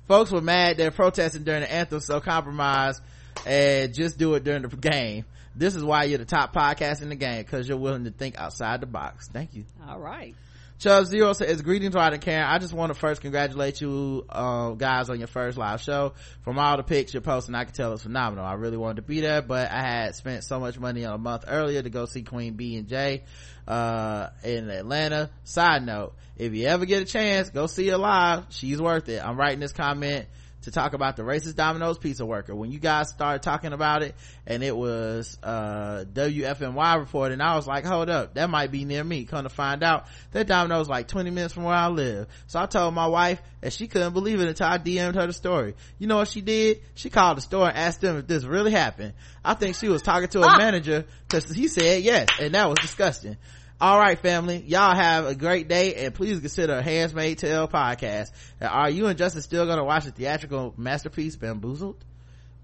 Folks 0.08 0.32
were 0.32 0.42
mad 0.42 0.78
they're 0.78 0.90
protesting 0.90 1.44
during 1.44 1.62
the 1.62 1.72
anthem, 1.72 2.00
so 2.00 2.20
compromise 2.20 3.00
and 3.46 3.94
just 3.94 4.18
do 4.18 4.34
it 4.34 4.44
during 4.44 4.64
the 4.64 4.70
game. 4.70 5.26
This 5.60 5.76
is 5.76 5.84
why 5.84 6.06
you're 6.06 6.18
the 6.18 6.26
top 6.26 6.56
podcast 6.56 7.02
in 7.02 7.10
the 7.10 7.16
game 7.16 7.44
because 7.44 7.68
you're 7.68 7.78
willing 7.78 8.06
to 8.06 8.12
think 8.12 8.40
outside 8.40 8.80
the 8.80 8.86
box. 8.86 9.28
Thank 9.28 9.54
you. 9.54 9.66
All 9.86 10.00
right. 10.00 10.34
Chubb 10.80 11.08
Zero 11.08 11.34
says, 11.34 11.62
greetings, 11.62 11.94
Rod 11.94 12.14
and 12.14 12.22
Karen. 12.22 12.46
I 12.48 12.58
just 12.60 12.72
want 12.72 12.94
to 12.94 12.98
first 12.98 13.20
congratulate 13.20 13.82
you, 13.82 14.26
uh, 14.30 14.70
guys 14.72 15.10
on 15.10 15.20
your 15.20 15.28
first 15.28 15.58
live 15.58 15.82
show. 15.82 16.14
From 16.44 16.58
all 16.58 16.78
the 16.78 16.84
pics 16.84 17.14
you're 17.14 17.20
posting, 17.20 17.56
I 17.56 17.66
can 17.66 17.74
tell 17.74 17.92
it's 17.92 18.04
phenomenal. 18.04 18.46
I 18.46 18.54
really 18.54 18.78
wanted 18.78 18.96
to 18.96 19.02
be 19.02 19.20
there, 19.20 19.42
but 19.42 19.70
I 19.70 19.82
had 19.82 20.16
spent 20.16 20.46
so 20.46 20.62
much 20.62 20.80
money 20.80 21.04
on 21.04 21.16
a 21.16 21.18
month 21.18 21.44
earlier 21.46 21.82
to 21.82 21.90
go 21.90 22.06
see 22.06 22.24
Queen 22.24 22.54
B 22.54 22.78
and 22.78 22.88
J, 22.88 23.24
uh, 23.68 24.30
in 24.46 24.70
Atlanta. 24.70 25.30
Side 25.44 25.86
note, 25.86 26.14
if 26.38 26.54
you 26.54 26.68
ever 26.68 26.86
get 26.86 27.02
a 27.02 27.06
chance, 27.06 27.50
go 27.50 27.68
see 27.68 27.90
her 27.90 27.98
live. 27.98 28.46
She's 28.48 28.82
worth 28.82 29.10
it. 29.10 29.22
I'm 29.22 29.36
writing 29.36 29.60
this 29.60 29.74
comment 29.74 30.28
to 30.64 30.72
talk 30.72 30.94
about 30.94 31.16
the 31.16 31.24
racist 31.24 31.56
Domino's 31.56 31.98
pizza 31.98 32.26
worker. 32.26 32.56
When 32.56 32.72
you 32.72 32.80
guys 32.80 33.10
started 33.10 33.42
talking 33.42 33.74
about 33.74 34.04
it 34.04 34.16
and 34.46 34.64
it 34.64 34.76
was, 34.76 35.38
uh, 35.42 36.06
WFNY 36.12 37.00
report 37.00 37.32
and 37.32 37.42
I 37.42 37.56
was 37.56 37.68
like, 37.68 37.86
hold 37.86 38.10
up, 38.10 38.34
that 38.36 38.50
might 38.50 38.72
be 38.72 38.86
near 38.86 39.04
me. 39.04 39.26
Come 39.26 39.44
to 39.44 39.50
find 39.50 39.84
out 39.84 40.08
that 40.32 40.48
Domino's 40.48 40.90
like 40.90 41.08
20 41.08 41.30
minutes 41.30 41.54
from 41.54 41.64
where 41.64 41.76
I 41.76 41.88
live. 41.88 42.28
So 42.48 42.60
I 42.60 42.66
told 42.66 42.94
my 42.94 43.08
wife 43.08 43.42
and 43.62 43.72
she 43.72 43.88
couldn't 43.88 44.14
believe 44.14 44.40
it 44.42 44.48
until 44.48 44.68
I 44.68 44.78
DM'd 44.78 45.16
her 45.16 45.28
the 45.28 45.34
story. 45.34 45.76
You 45.98 46.08
know 46.08 46.18
what 46.18 46.28
she 46.28 46.42
did? 46.42 46.82
She 46.96 47.10
called 47.10 47.38
the 47.38 47.42
store 47.42 47.68
and 47.68 47.78
asked 47.78 48.02
them 48.02 48.18
if 48.18 48.28
this 48.28 48.44
really 48.44 48.72
happened. 48.72 49.14
I 49.44 49.54
think 49.54 49.76
she 49.76 49.90
was 49.90 50.02
talking 50.02 50.30
to 50.30 50.42
a 50.42 50.48
ah. 50.48 50.58
manager 50.58 51.06
because 51.28 51.50
he 51.52 51.68
said 51.68 52.04
yes 52.04 52.28
and 52.40 52.54
that 52.54 52.70
was 52.70 52.80
disgusting 52.80 53.38
all 53.82 53.98
right 53.98 54.20
family. 54.20 54.58
Y'all 54.58 54.94
have 54.96 55.26
a 55.26 55.36
great 55.36 55.70
day 55.70 55.96
and 55.96 56.14
please 56.14 56.40
consider 56.40 56.82
Handmaid's 56.82 57.42
Tale 57.42 57.68
podcast. 57.68 58.32
Are 58.62 58.90
you 58.90 59.08
and 59.08 59.18
justin 59.18 59.42
still 59.42 59.66
gonna 59.66 59.86
watch 59.86 60.06
the 60.06 60.12
theatrical 60.12 60.74
masterpiece 60.78 61.36
bamboozled? 61.38 62.04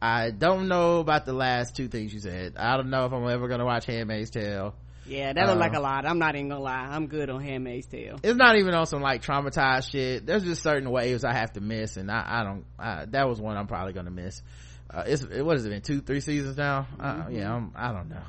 I 0.01 0.31
don't 0.31 0.67
know 0.67 0.99
about 0.99 1.25
the 1.25 1.33
last 1.33 1.75
two 1.75 1.87
things 1.87 2.13
you 2.13 2.19
said. 2.19 2.57
I 2.57 2.75
don't 2.75 2.89
know 2.89 3.05
if 3.05 3.13
i'm 3.13 3.27
ever 3.29 3.47
gonna 3.47 3.65
watch 3.65 3.85
handmaid's 3.85 4.29
tale. 4.29 4.75
Yeah 5.07 5.31
that 5.31 5.47
look 5.47 5.57
like 5.57 5.73
a 5.73 5.77
uh, 5.77 5.81
lot. 5.81 6.05
I'm 6.05 6.19
not 6.19 6.35
even 6.35 6.49
gonna 6.49 6.61
lie. 6.61 6.87
I'm 6.91 7.07
good 7.07 7.29
on 7.29 7.41
handmaid's 7.41 7.87
tale. 7.87 8.19
It's 8.21 8.35
not 8.35 8.57
even 8.57 8.73
on 8.73 8.85
some 8.85 9.01
like 9.01 9.21
traumatized 9.21 9.91
shit. 9.91 10.25
There's 10.25 10.43
just 10.43 10.63
certain 10.63 10.89
waves 10.89 11.23
i 11.23 11.33
have 11.33 11.53
to 11.53 11.61
miss 11.61 11.95
and 11.95 12.11
i, 12.11 12.25
I 12.27 12.43
don't 12.43 12.65
I, 12.77 13.05
that 13.05 13.27
was 13.27 13.39
one 13.39 13.55
i'm 13.55 13.67
probably 13.67 13.93
gonna 13.93 14.11
miss. 14.11 14.41
Uh, 14.89 15.03
it's 15.07 15.23
what 15.23 15.55
has 15.55 15.65
it 15.65 15.69
been 15.69 15.81
two 15.81 16.01
three 16.01 16.19
seasons 16.19 16.57
now? 16.57 16.87
Uh, 16.99 17.13
mm-hmm. 17.13 17.21
uh, 17.21 17.29
yeah 17.29 17.53
I'm, 17.55 17.71
i 17.73 17.93
don't 17.93 18.09
know 18.09 18.21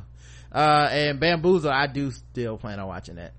uh, 0.57 0.89
and 0.91 1.20
bamboozle 1.20 1.70
i 1.70 1.87
do 1.87 2.11
still 2.11 2.57
plan 2.57 2.81
on 2.81 2.89
watching 2.89 3.16
that. 3.16 3.33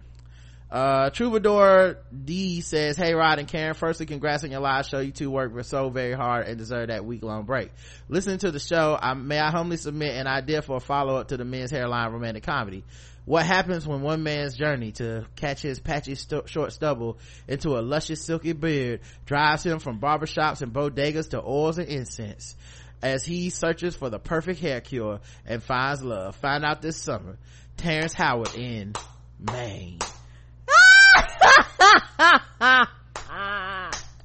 Uh, 0.70 1.10
troubadour 1.12 1.98
d 2.26 2.60
says 2.60 2.98
hey 2.98 3.14
rod 3.14 3.40
and 3.40 3.48
karen 3.48 3.74
firstly 3.74 4.06
congrats 4.06 4.44
on 4.44 4.52
your 4.52 4.60
live 4.60 4.86
show. 4.86 5.00
You 5.00 5.12
two 5.12 5.32
work 5.32 5.54
so 5.64 5.90
very 5.90 6.12
hard 6.12 6.46
and 6.46 6.58
deserve 6.58 6.90
that 6.90 7.06
week-long 7.06 7.46
break. 7.46 7.72
Listening 8.10 8.40
to 8.40 8.52
the 8.52 8.60
show. 8.60 8.98
I, 9.02 9.14
may 9.14 9.40
i 9.40 9.50
humbly 9.50 9.78
submit 9.78 10.16
an 10.16 10.28
idea 10.28 10.62
for 10.62 10.76
a 10.76 10.80
follow-up 10.82 11.30
to 11.30 11.38
the 11.38 11.46
men's 11.46 11.72
hairline 11.72 12.12
romantic 12.12 12.44
comedy? 12.44 12.84
What 13.24 13.46
happens 13.46 13.88
when 13.88 14.02
one 14.02 14.24
man's 14.24 14.58
journey 14.58 14.92
to 14.94 15.26
catch 15.38 15.62
his 15.62 15.80
patchy 15.80 16.16
st- 16.16 16.50
short 16.50 16.74
stubble 16.74 17.18
into 17.48 17.78
a 17.78 17.82
luscious 17.82 18.26
silky 18.26 18.52
beard 18.52 19.02
drives 19.26 19.66
him 19.66 19.80
from 19.80 20.00
barbershops 20.00 20.62
and 20.62 20.74
bodegas 20.74 21.30
to 21.30 21.42
oils 21.42 21.78
and 21.78 21.88
incense 21.88 22.56
as 23.02 23.26
he 23.26 23.50
searches 23.50 23.96
for 23.96 24.10
the 24.10 24.20
perfect 24.20 24.60
hair 24.60 24.82
cure 24.82 25.20
and 25.46 25.62
finds 25.62 26.04
love. 26.04 26.36
Find 26.36 26.66
out 26.66 26.82
this 26.82 26.98
summer. 26.98 27.38
Terrence 27.78 28.14
Howard 28.14 28.56
in 28.56 28.94
Maine. 29.40 30.00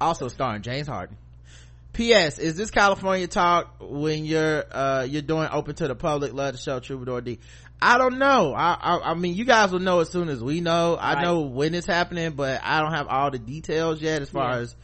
also 0.01 0.29
starring 0.29 0.63
James 0.63 0.89
Harden. 0.89 1.17
P.S. 1.93 2.39
Is 2.39 2.57
this 2.57 2.71
California 2.71 3.27
talk 3.27 3.75
when 3.81 4.25
you're 4.25 4.65
uh 4.71 5.07
you're 5.09 5.21
doing 5.21 5.49
open 5.53 5.75
to 5.77 5.89
the 5.89 5.95
public? 5.95 6.33
Love 6.33 6.53
the 6.53 6.59
show, 6.59 6.81
Troubadour 6.81 7.21
D. 7.21 7.39
I 7.83 7.99
don't 7.99 8.19
know. 8.19 8.55
I, 8.55 8.79
I, 8.81 9.11
I 9.11 9.15
mean, 9.15 9.35
you 9.35 9.45
guys 9.45 9.73
will 9.73 9.81
know 9.81 10.01
as 10.01 10.09
soon 10.09 10.29
as 10.29 10.43
we 10.43 10.61
know. 10.61 10.97
I 10.99 11.21
know 11.21 11.41
when 11.41 11.75
it's 11.75 11.87
happening, 11.87 12.31
but 12.31 12.61
I 12.63 12.81
don't 12.81 12.93
have 12.93 13.09
all 13.09 13.33
the 13.33 13.41
details 13.41 14.01
yet 14.01 14.23
as 14.23 14.31
far 14.31 14.53
yeah. 14.53 14.61
as 14.61 14.77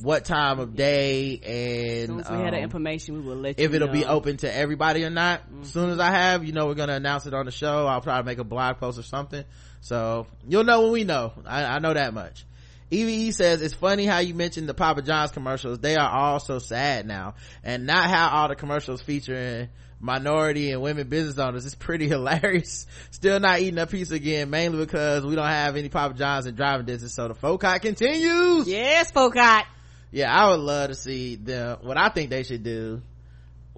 what 0.00 0.24
time 0.24 0.58
of 0.58 0.74
day 0.74 1.38
and 1.44 2.02
as 2.02 2.06
soon 2.08 2.20
as 2.20 2.30
we 2.30 2.36
um, 2.36 2.44
had 2.44 2.54
the 2.54 2.58
information 2.58 3.14
we 3.14 3.20
will 3.20 3.36
let 3.36 3.60
if 3.60 3.74
it'll 3.74 3.88
know. 3.88 3.92
be 3.92 4.06
open 4.06 4.36
to 4.38 4.52
everybody 4.52 5.04
or 5.04 5.10
not 5.10 5.40
mm-hmm. 5.40 5.62
as 5.62 5.72
soon 5.72 5.90
as 5.90 5.98
i 5.98 6.10
have 6.10 6.44
you 6.44 6.52
know 6.52 6.66
we're 6.66 6.74
gonna 6.74 6.94
announce 6.94 7.26
it 7.26 7.34
on 7.34 7.44
the 7.44 7.52
show 7.52 7.86
i'll 7.86 8.00
try 8.00 8.16
to 8.16 8.24
make 8.24 8.38
a 8.38 8.44
blog 8.44 8.78
post 8.78 8.98
or 8.98 9.02
something 9.02 9.44
so 9.80 10.26
you'll 10.48 10.64
know 10.64 10.82
when 10.82 10.92
we 10.92 11.04
know 11.04 11.32
i, 11.46 11.64
I 11.64 11.78
know 11.78 11.92
that 11.92 12.14
much 12.14 12.46
EVE 12.90 13.34
says 13.34 13.62
it's 13.62 13.74
funny 13.74 14.04
how 14.04 14.18
you 14.18 14.34
mentioned 14.34 14.68
the 14.68 14.74
Papa 14.74 15.00
John's 15.00 15.30
commercials. 15.30 15.78
They 15.78 15.96
are 15.96 16.10
all 16.10 16.40
so 16.40 16.58
sad 16.58 17.06
now, 17.06 17.36
and 17.64 17.86
not 17.86 18.10
how 18.10 18.28
all 18.28 18.48
the 18.48 18.54
commercials 18.54 19.00
featuring 19.00 19.70
minority 19.98 20.72
and 20.72 20.82
women 20.82 21.08
business 21.08 21.38
owners. 21.38 21.64
It's 21.64 21.74
pretty 21.74 22.08
hilarious. 22.08 22.86
Still 23.10 23.40
not 23.40 23.60
eating 23.60 23.78
a 23.78 23.86
piece 23.86 24.10
again, 24.10 24.50
mainly 24.50 24.78
because 24.84 25.24
we 25.24 25.34
don't 25.34 25.46
have 25.46 25.76
any 25.76 25.88
Papa 25.88 26.14
John's 26.14 26.46
in 26.46 26.54
driving 26.54 26.84
distance. 26.84 27.14
So 27.14 27.28
the 27.28 27.34
FOCOT 27.34 27.80
continues. 27.80 28.66
Yes, 28.66 29.10
FOCOT. 29.10 29.64
Yeah, 30.12 30.32
I 30.32 30.50
would 30.50 30.60
love 30.60 30.90
to 30.90 30.94
see 30.94 31.36
them. 31.36 31.78
What 31.82 31.96
I 31.96 32.10
think 32.10 32.30
they 32.30 32.44
should 32.44 32.62
do. 32.62 33.02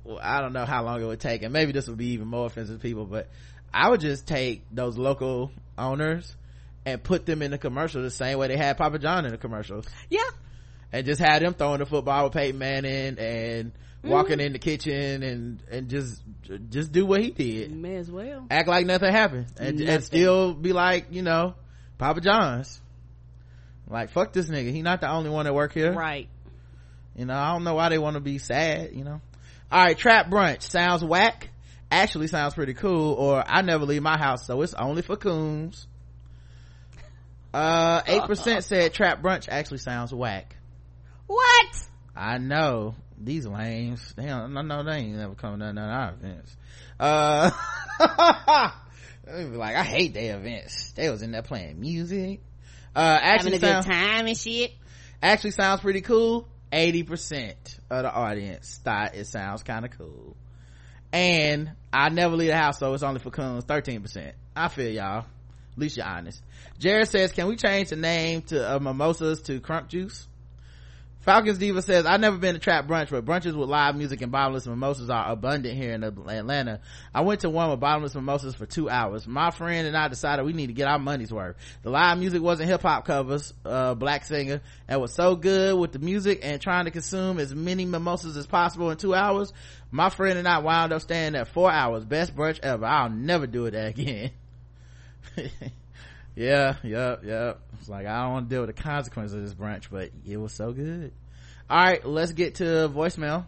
Well, 0.03 0.19
I 0.21 0.43
don't 0.43 0.53
know 0.53 0.67
how 0.67 0.85
long 0.85 1.01
it 1.01 1.07
would 1.07 1.21
take, 1.21 1.43
and 1.43 1.53
maybe 1.53 1.73
this 1.73 1.89
would 1.89 1.97
be 1.97 2.09
even 2.09 2.27
more 2.29 2.45
offensive 2.47 2.77
to 2.77 2.83
people, 2.83 3.07
but 3.07 3.29
I 3.73 3.89
would 3.89 4.01
just 4.01 4.27
take 4.27 4.63
those 4.71 4.99
local 4.99 5.51
owners 5.79 6.37
and 6.87 7.03
put 7.03 7.27
them 7.27 7.43
in 7.43 7.51
the 7.51 7.59
commercial 7.59 8.03
the 8.03 8.11
same 8.11 8.39
way 8.39 8.49
they 8.49 8.57
had 8.57 8.77
Papa 8.77 8.99
John 8.99 9.25
in 9.25 9.33
the 9.33 9.39
commercials. 9.39 9.87
Yeah. 10.11 10.29
And 10.93 11.07
just 11.07 11.21
have 11.21 11.41
them 11.41 11.55
throwing 11.55 11.79
the 11.79 11.87
football 11.87 12.25
with 12.25 12.35
Peyton 12.35 12.59
Manning 12.59 13.19
and 13.19 13.73
mm-hmm. 13.73 14.09
walking 14.09 14.41
in 14.41 14.53
the 14.53 14.59
kitchen 14.59 15.23
and, 15.23 15.63
and 15.71 15.89
just, 15.89 16.23
just 16.69 16.93
do 16.93 17.07
what 17.07 17.21
he 17.21 17.31
did. 17.31 17.73
May 17.73 17.97
as 17.97 18.11
well. 18.11 18.47
Act 18.51 18.69
like 18.69 18.87
nothing 18.87 19.11
happened 19.11 19.47
and, 19.59 19.79
nothing. 19.79 19.89
and 19.89 20.05
still 20.05 20.55
be 20.55 20.73
like, 20.73 21.07
you 21.11 21.23
know, 21.23 21.55
Papa 21.99 22.21
John's. 22.21 22.81
Like, 23.89 24.11
fuck 24.11 24.33
this 24.33 24.49
nigga. 24.49 24.71
He 24.73 24.83
not 24.83 25.01
the 25.01 25.11
only 25.11 25.31
one 25.31 25.45
that 25.45 25.55
work 25.55 25.73
here. 25.73 25.93
Right. 25.93 26.29
You 27.15 27.27
know, 27.27 27.35
I 27.35 27.53
don't 27.53 27.65
know 27.65 27.75
why 27.75 27.91
they 27.91 27.99
want 27.99 28.15
to 28.15 28.21
be 28.21 28.39
sad, 28.39 28.93
you 28.93 29.05
know. 29.05 29.21
Alright, 29.73 29.99
trap 29.99 30.31
brunch. 30.31 30.63
Sounds 30.63 31.05
whack. 31.05 31.51
Actually 31.91 32.27
sounds 32.27 32.55
pretty 32.55 32.75
cool. 32.75 33.13
Or 33.15 33.45
I 33.47 33.63
never 33.63 33.85
leave 33.85 34.03
my 34.03 34.19
house, 34.19 34.47
so 34.47 34.63
it's 34.63 34.75
only 34.75 35.03
for 35.03 35.17
coons. 35.17 35.87
Uh, 37.53 38.03
8% 38.03 38.63
said 38.65 38.93
trap 38.93 39.23
brunch 39.23 39.49
actually 39.49 39.79
sounds 39.79 40.13
whack. 40.13 40.57
What? 41.27 41.89
I 42.17 42.39
know. 42.39 42.95
These 43.17 43.47
lames. 43.47 44.13
Damn, 44.17 44.57
I 44.59 44.63
know 44.63 44.83
they 44.83 44.97
ain't 44.97 45.17
never 45.17 45.35
come 45.35 45.61
to 45.61 45.73
none 45.73 45.79
of 45.79 45.85
our 45.85 46.15
events. 46.15 46.57
Uh, 46.99 47.51
like, 49.57 49.77
I 49.77 49.85
hate 49.85 50.15
their 50.15 50.37
events. 50.37 50.93
They 50.93 51.09
was 51.11 51.23
in 51.23 51.31
there 51.31 51.43
playing 51.43 51.81
music. 51.81 52.41
Uh, 52.95 53.19
actually 53.21 53.53
Having 53.53 53.69
a 53.69 53.73
sound, 53.73 53.85
good 53.87 53.93
time 53.93 54.27
and 54.27 54.39
shit. 54.39 54.73
Actually 55.23 55.51
sounds 55.53 55.81
pretty 55.81 56.01
cool. 56.01 56.47
80% 56.73 57.55
of 57.91 58.03
the 58.03 58.13
audience 58.13 58.81
thought 58.83 59.15
it 59.15 59.27
sounds 59.27 59.63
kind 59.63 59.85
of 59.85 59.93
cool. 59.97 60.37
And 61.13 61.71
I 61.93 62.09
never 62.09 62.35
leave 62.35 62.49
the 62.49 62.57
house, 62.57 62.79
so 62.81 62.93
it's 62.93 63.05
only 63.05 63.21
for 63.21 63.31
coons. 63.31 63.65
13%. 63.65 64.33
I 64.57 64.69
feel 64.69 64.91
y'all. 64.91 65.19
At 65.19 65.79
least 65.79 65.97
you're 65.97 66.07
honest. 66.07 66.43
Jared 66.79 67.09
says, 67.09 67.33
can 67.33 67.47
we 67.47 67.57
change 67.57 67.91
the 67.91 67.97
name 67.97 68.43
to 68.43 68.75
uh, 68.75 68.79
mimosas 68.79 69.43
to 69.43 69.61
crunk 69.61 69.89
juice? 69.89 70.27
Falcons 71.25 71.57
Diva 71.57 71.81
says, 71.81 72.05
I've 72.05 72.21
never 72.21 72.37
been 72.37 72.53
to 72.53 72.61
trap 72.61 72.87
brunch, 72.87 73.09
but 73.09 73.25
brunches 73.25 73.57
with 73.57 73.71
live 73.71 73.97
music 73.97 74.21
and 74.21 74.31
bottomless 74.31 74.67
mimosas 74.67 75.09
are 75.09 75.33
abundant 75.33 75.75
here 75.75 75.95
in 75.95 76.05
Atlanta. 76.05 76.81
I 77.15 77.23
went 77.23 77.41
to 77.41 77.51
one 77.51 77.71
with 77.71 77.81
bottomless 77.81 78.15
mimosas 78.15 78.55
for 78.55 78.67
two 78.67 78.91
hours. 78.91 79.27
My 79.27 79.51
friend 79.51 79.87
and 79.87 79.97
I 79.97 80.09
decided 80.09 80.45
we 80.45 80.53
need 80.53 80.67
to 80.67 80.75
get 80.75 80.87
our 80.87 80.99
money's 80.99 81.33
worth. 81.33 81.57
The 81.83 81.89
live 81.89 82.19
music 82.19 82.43
wasn't 82.43 82.69
hip 82.69 82.83
hop 82.83 83.07
covers, 83.07 83.55
uh, 83.65 83.95
black 83.95 84.27
singer, 84.27 84.61
and 84.87 85.01
was 85.01 85.15
so 85.15 85.35
good 85.35 85.79
with 85.79 85.93
the 85.93 85.99
music 85.99 86.41
and 86.43 86.61
trying 86.61 86.85
to 86.85 86.91
consume 86.91 87.39
as 87.39 87.55
many 87.55 87.87
mimosas 87.87 88.37
as 88.37 88.47
possible 88.47 88.91
in 88.91 88.99
two 88.99 89.15
hours. 89.15 89.51
My 89.91 90.11
friend 90.11 90.39
and 90.39 90.47
I 90.47 90.59
wound 90.59 90.93
up 90.93 91.01
staying 91.01 91.33
there 91.33 91.47
four 91.47 91.71
hours. 91.71 92.05
Best 92.05 92.37
brunch 92.37 92.61
ever. 92.63 92.85
I'll 92.85 93.09
never 93.09 93.47
do 93.47 93.65
it 93.65 93.75
again. 93.75 94.33
yeah 96.37 96.77
yep 96.83 97.23
yep 97.25 97.61
it's 97.79 97.89
like 97.89 98.07
i 98.07 98.23
don't 98.23 98.33
want 98.33 98.49
to 98.49 98.55
deal 98.55 98.67
with 98.67 98.75
the 98.75 98.83
consequences 98.83 99.35
of 99.35 99.43
this 99.43 99.55
brunch 99.55 99.85
but 99.91 100.11
it 100.27 100.37
was 100.37 100.53
so 100.53 100.73
good. 100.73 101.13
All 101.71 101.79
right 101.79 102.05
let's 102.05 102.33
get 102.33 102.57
to 102.57 102.65
voicemail. 102.89 103.47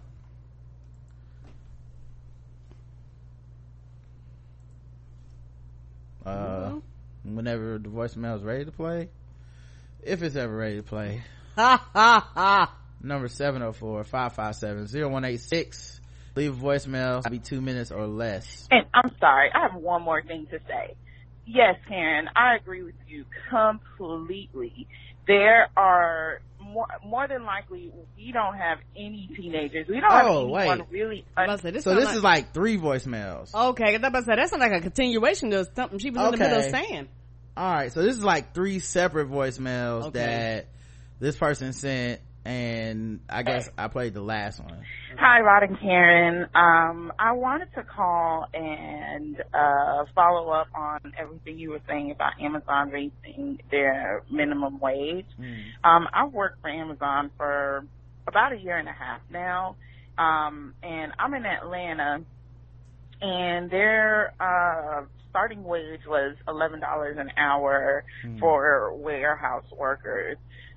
Uh 6.25 6.31
mm-hmm. 6.31 6.79
whenever 7.37 7.79
the 7.79 7.89
voicemail 7.89 8.37
is 8.37 8.43
ready 8.43 8.65
to 8.65 8.73
play 8.73 9.09
if 10.03 10.23
it's 10.23 10.37
ever 10.37 10.57
ready 10.57 10.77
to 10.77 10.83
play. 10.83 11.23
Ha 11.57 11.89
ha 11.93 12.31
ha 12.35 12.73
number 13.03 13.29
704-557-0186 13.29 16.01
leave 16.35 16.53
a 16.53 16.65
voicemail 16.65 17.19
It'll 17.19 17.31
be 17.31 17.39
two 17.39 17.61
minutes 17.61 17.91
or 17.91 18.07
less. 18.07 18.67
And 18.71 18.87
i'm 18.95 19.11
sorry 19.21 19.51
i 19.55 19.61
have 19.61 19.75
one 19.75 20.01
more 20.03 20.23
thing 20.23 20.47
to 20.51 20.59
say 20.67 20.95
yes, 21.47 21.77
Karen, 21.89 22.28
I 22.35 22.56
agree 22.56 22.82
with 22.82 22.94
you 23.09 23.24
completely. 23.51 24.86
There 25.27 25.68
are 25.77 26.40
more, 26.60 26.86
more 27.05 27.27
than 27.28 27.44
likely 27.44 27.93
we 28.16 28.32
don't 28.32 28.56
have 28.56 28.78
any 28.97 29.28
teenagers. 29.36 29.86
We 29.89 30.01
don't 30.01 30.10
oh, 30.10 30.16
have 30.16 30.27
anyone 30.27 30.78
wait. 30.78 30.89
really. 30.90 31.24
Un- 31.36 31.59
say, 31.59 31.70
this 31.70 31.85
so 31.85 31.94
this 31.94 32.06
like, 32.06 32.16
is 32.16 32.23
like 32.23 32.55
three 32.55 32.78
voicemails. 32.78 33.55
Okay, 33.55 33.85
I 33.85 33.90
about 33.93 34.20
to 34.20 34.24
say 34.24 34.36
that's 34.36 34.52
not 34.52 34.60
like 34.60 34.73
a 34.73 34.81
continuation 34.81 35.52
of 35.52 35.68
something 35.74 35.98
she 35.98 36.10
was 36.10 36.18
okay. 36.18 36.27
in 36.27 36.32
the 36.32 36.39
middle 36.39 36.59
of 36.59 36.70
saying. 36.70 37.09
All 37.56 37.73
right, 37.73 37.93
so 37.93 38.02
this 38.02 38.16
is 38.16 38.24
like 38.24 38.55
three 38.55 38.81
separate 38.81 39.31
voicemails 39.31 40.05
okay. 40.05 40.18
that 40.18 40.68
this 41.18 41.36
person 41.36 41.73
sent 41.73 42.20
and 42.47 43.20
I 43.28 43.43
guess 43.43 43.68
I 43.77 43.89
played 43.89 44.14
the 44.14 44.23
last 44.23 44.60
one. 44.60 44.82
Hi, 45.18 45.40
Rod 45.40 45.64
and 45.64 45.78
Karen. 45.81 46.48
Um, 46.55 47.12
I 47.18 47.32
wanted 47.32 47.74
to 47.74 47.82
call 47.82 48.47
and 48.55 49.43
uh, 49.52 50.05
follow 50.14 50.51
up 50.51 50.68
on 50.73 51.12
everything 51.18 51.59
you 51.59 51.70
were 51.70 51.81
saying 51.89 52.12
about 52.12 52.40
Amazon 52.40 52.90
raising 52.90 53.60
their 53.70 54.23
minimum 54.31 54.78
wage. 54.78 55.27
Mm. 55.40 55.64
Um, 55.82 56.06
I've 56.12 56.32
worked 56.32 56.60
for 56.60 56.70
Amazon 56.70 57.31
for 57.36 57.85
about 58.28 58.52
a 58.52 58.56
year 58.56 58.78
and 58.78 58.89
a 58.89 58.93
half 58.93 59.20
now, 59.31 59.74
um, 60.16 60.74
and 60.85 61.12
I'm 61.18 61.35
in 61.35 61.44
Atlanta, 61.44 62.20
and 63.20 63.70
their 63.70 64.35
uh, 64.39 65.05
starting 65.31 65.64
wage 65.64 66.06
was 66.06 66.36
eleven 66.47 66.78
dollars 66.78 67.16
an 67.18 67.32
hour 67.36 68.05
mm. 68.24 68.39
for 68.39 68.94
warehouse 68.94 69.64
workers 69.77 70.36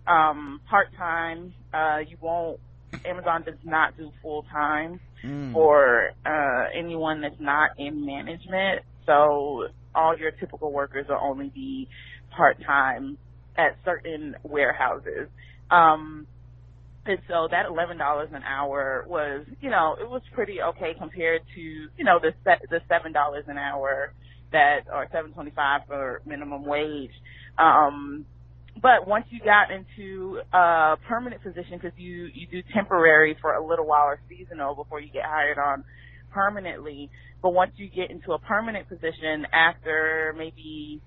um, 0.09 0.61
part 0.69 0.93
time. 0.95 1.53
Uh, 1.73 1.99
you 2.07 2.17
won't. 2.21 2.59
Amazon 3.05 3.43
does 3.43 3.59
not 3.63 3.95
do 3.97 4.11
full 4.21 4.43
time 4.51 4.99
mm. 5.23 5.53
for 5.53 6.09
uh, 6.25 6.65
anyone 6.73 7.21
that's 7.21 7.39
not 7.39 7.71
in 7.77 8.05
management. 8.05 8.81
So 9.05 9.67
all 9.93 10.17
your 10.17 10.31
typical 10.31 10.71
workers 10.71 11.05
will 11.07 11.19
only 11.21 11.49
be 11.49 11.87
part 12.35 12.63
time 12.65 13.17
at 13.57 13.77
certain 13.85 14.35
warehouses. 14.43 15.27
Um, 15.69 16.27
and 17.05 17.19
so 17.27 17.47
that 17.49 17.65
eleven 17.65 17.97
dollars 17.97 18.29
an 18.33 18.43
hour 18.43 19.05
was, 19.07 19.45
you 19.61 19.69
know, 19.69 19.95
it 19.99 20.09
was 20.09 20.21
pretty 20.33 20.61
okay 20.61 20.93
compared 20.97 21.41
to, 21.55 21.61
you 21.61 22.03
know, 22.03 22.19
the 22.19 22.33
set, 22.43 22.61
the 22.69 22.81
seven 22.87 23.13
dollars 23.13 23.45
an 23.47 23.57
hour 23.57 24.13
that 24.51 24.81
or 24.91 25.07
seven 25.11 25.31
twenty 25.31 25.51
five 25.51 25.81
for 25.87 26.21
minimum 26.25 26.65
wage. 26.65 27.13
Um, 27.57 28.25
but 28.81 29.07
once 29.07 29.25
you 29.29 29.39
got 29.43 29.71
into 29.71 30.39
a 30.53 30.95
permanent 31.07 31.43
position, 31.43 31.73
because 31.81 31.97
you 31.97 32.29
you 32.33 32.47
do 32.47 32.61
temporary 32.73 33.37
for 33.41 33.53
a 33.53 33.65
little 33.65 33.85
while 33.85 34.05
or 34.05 34.19
seasonal 34.29 34.75
before 34.75 34.99
you 35.01 35.11
get 35.11 35.23
hired 35.25 35.57
on 35.57 35.83
permanently. 36.31 37.09
But 37.41 37.51
once 37.51 37.71
you 37.77 37.89
get 37.89 38.11
into 38.11 38.33
a 38.33 38.39
permanent 38.39 38.87
position, 38.89 39.47
after 39.53 40.33
maybe 40.37 41.01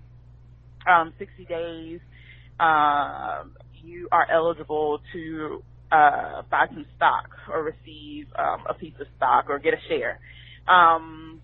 um, 0.91 1.13
60 1.19 1.45
days, 1.45 2.01
uh, 2.61 3.45
you 3.83 4.09
are 4.13 4.27
eligible 4.31 5.01
to 5.13 5.63
uh, 5.91 6.43
buy 6.51 6.67
some 6.69 6.87
stock 6.97 7.29
or 7.53 7.63
receive 7.65 8.27
um, 8.39 8.65
a 8.69 8.75
piece 8.75 8.95
of 9.01 9.07
stock 9.17 9.47
or 9.49 9.59
get 9.59 9.75
a 9.75 9.89
share. 9.89 10.19
Um, 10.69 11.41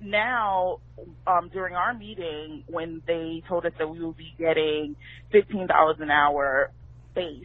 now, 0.00 0.78
um, 1.26 1.50
during 1.52 1.74
our 1.74 1.94
meeting, 1.94 2.64
when 2.66 3.02
they 3.06 3.42
told 3.48 3.66
us 3.66 3.72
that 3.78 3.88
we 3.88 4.00
will 4.00 4.12
be 4.12 4.34
getting 4.38 4.96
$15 5.32 6.00
an 6.00 6.10
hour 6.10 6.70
base, 7.14 7.44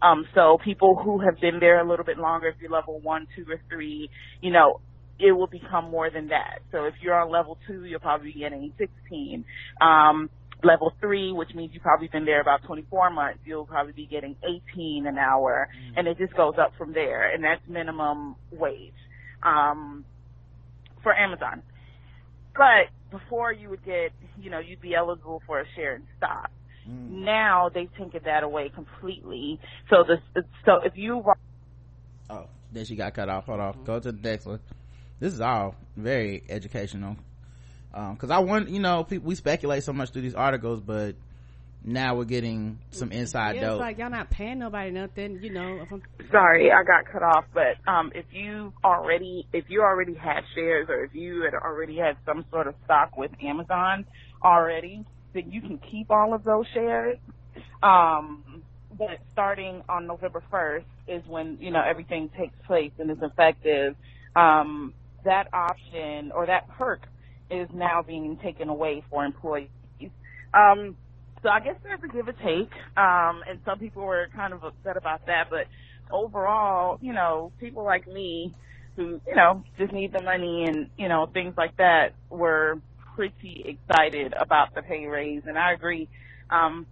um, 0.00 0.26
so 0.34 0.58
people 0.64 0.96
who 0.96 1.20
have 1.20 1.40
been 1.40 1.60
there 1.60 1.80
a 1.80 1.88
little 1.88 2.04
bit 2.04 2.18
longer, 2.18 2.48
if 2.48 2.56
you're 2.60 2.70
level 2.70 2.98
one, 3.00 3.26
two, 3.36 3.44
or 3.48 3.60
three, 3.70 4.10
you 4.40 4.50
know, 4.50 4.80
it 5.18 5.32
will 5.32 5.46
become 5.46 5.90
more 5.90 6.10
than 6.10 6.28
that. 6.28 6.60
So 6.72 6.86
if 6.86 6.94
you're 7.00 7.14
on 7.14 7.30
level 7.30 7.56
two, 7.66 7.84
you'll 7.84 8.00
probably 8.00 8.32
be 8.32 8.40
getting 8.40 8.72
16. 8.78 9.44
Um, 9.80 10.28
level 10.64 10.92
three, 11.00 11.32
which 11.32 11.54
means 11.54 11.72
you've 11.72 11.82
probably 11.82 12.08
been 12.08 12.24
there 12.24 12.40
about 12.40 12.64
24 12.64 13.10
months, 13.10 13.38
you'll 13.44 13.66
probably 13.66 13.92
be 13.92 14.06
getting 14.06 14.36
18 14.72 15.06
an 15.06 15.18
hour, 15.18 15.68
mm. 15.68 15.92
and 15.96 16.08
it 16.08 16.18
just 16.18 16.34
goes 16.34 16.54
up 16.58 16.72
from 16.76 16.92
there, 16.92 17.32
and 17.32 17.42
that's 17.44 17.60
minimum 17.68 18.36
wage 18.50 18.92
um, 19.42 20.04
for 21.02 21.14
Amazon. 21.14 21.62
But 22.56 22.88
before 23.10 23.52
you 23.52 23.68
would 23.70 23.84
get, 23.84 24.12
you 24.40 24.50
know, 24.50 24.58
you'd 24.58 24.80
be 24.80 24.94
eligible 24.94 25.42
for 25.46 25.60
a 25.60 25.64
share 25.74 25.96
in 25.96 26.02
stock. 26.16 26.50
Mm. 26.88 27.24
Now 27.24 27.70
they've 27.72 27.92
taken 27.96 28.20
that 28.24 28.42
away 28.42 28.68
completely. 28.68 29.60
So 29.88 30.04
the 30.04 30.42
so 30.64 30.80
if 30.84 30.96
you 30.96 31.22
oh 32.30 32.46
then 32.72 32.84
she 32.84 32.96
got 32.96 33.14
cut 33.14 33.28
off. 33.28 33.46
Hold 33.46 33.60
on, 33.60 33.84
go 33.84 34.00
to 34.00 34.12
the 34.12 34.28
next 34.28 34.46
one. 34.46 34.60
This 35.20 35.32
is 35.32 35.40
all 35.40 35.76
very 35.96 36.42
educational. 36.48 37.16
Um, 37.94 38.16
cause 38.16 38.30
I 38.30 38.38
want, 38.38 38.70
you 38.70 38.80
know, 38.80 39.04
people, 39.04 39.28
we 39.28 39.34
speculate 39.34 39.84
so 39.84 39.92
much 39.92 40.10
through 40.10 40.22
these 40.22 40.34
articles, 40.34 40.80
but 40.80 41.14
now 41.84 42.14
we're 42.14 42.24
getting 42.24 42.78
some 42.90 43.10
inside 43.10 43.56
yeah, 43.56 43.62
dope. 43.62 43.72
It's 43.72 43.80
like 43.80 43.98
y'all 43.98 44.10
not 44.10 44.30
paying 44.30 44.58
nobody 44.58 44.90
nothing, 44.90 45.40
you 45.42 45.50
know. 45.50 45.86
Sorry, 46.30 46.70
I 46.70 46.82
got 46.84 47.10
cut 47.10 47.22
off, 47.22 47.44
but 47.52 47.76
um, 47.90 48.12
if 48.14 48.26
you 48.30 48.72
already 48.84 49.46
if 49.52 49.64
you 49.68 49.82
already 49.82 50.14
had 50.14 50.42
shares 50.54 50.88
or 50.88 51.04
if 51.04 51.14
you 51.14 51.42
had 51.42 51.54
already 51.54 51.96
had 51.96 52.16
some 52.24 52.44
sort 52.50 52.66
of 52.66 52.74
stock 52.84 53.16
with 53.16 53.32
Amazon 53.42 54.04
already, 54.44 55.04
then 55.34 55.50
you 55.50 55.60
can 55.60 55.78
keep 55.78 56.10
all 56.10 56.34
of 56.34 56.44
those 56.44 56.66
shares. 56.72 57.18
Um, 57.82 58.62
but 58.96 59.18
starting 59.32 59.82
on 59.88 60.06
November 60.06 60.42
1st 60.52 60.84
is 61.08 61.26
when 61.26 61.58
you 61.60 61.70
know 61.70 61.82
everything 61.82 62.30
takes 62.38 62.54
place 62.66 62.92
and 62.98 63.10
is 63.10 63.18
effective. 63.22 63.96
Um, 64.36 64.94
that 65.24 65.48
option 65.52 66.32
or 66.32 66.46
that 66.46 66.68
perk 66.68 67.06
is 67.50 67.68
now 67.74 68.02
being 68.02 68.38
taken 68.38 68.68
away 68.68 69.02
for 69.10 69.24
employees. 69.24 69.68
Um, 70.54 70.96
so 71.42 71.48
I 71.48 71.60
guess 71.60 71.76
there's 71.82 72.00
a 72.04 72.08
give 72.12 72.28
and 72.28 72.38
take. 72.38 72.70
Um, 72.96 73.42
and 73.48 73.60
some 73.64 73.78
people 73.78 74.02
were 74.04 74.28
kind 74.34 74.52
of 74.52 74.64
upset 74.64 74.96
about 74.96 75.26
that, 75.26 75.48
but 75.50 75.66
overall, 76.10 76.98
you 77.00 77.12
know, 77.12 77.52
people 77.58 77.84
like 77.84 78.06
me 78.06 78.54
who, 78.96 79.20
you 79.26 79.34
know, 79.34 79.64
just 79.78 79.92
need 79.92 80.12
the 80.12 80.20
money 80.20 80.64
and, 80.66 80.90
you 80.98 81.08
know, 81.08 81.26
things 81.32 81.54
like 81.56 81.76
that 81.78 82.14
were 82.30 82.80
pretty 83.16 83.64
excited 83.66 84.34
about 84.38 84.74
the 84.74 84.82
pay 84.82 85.06
raise. 85.06 85.42
And 85.46 85.58
I 85.58 85.72
agree. 85.72 86.08
Um, 86.50 86.86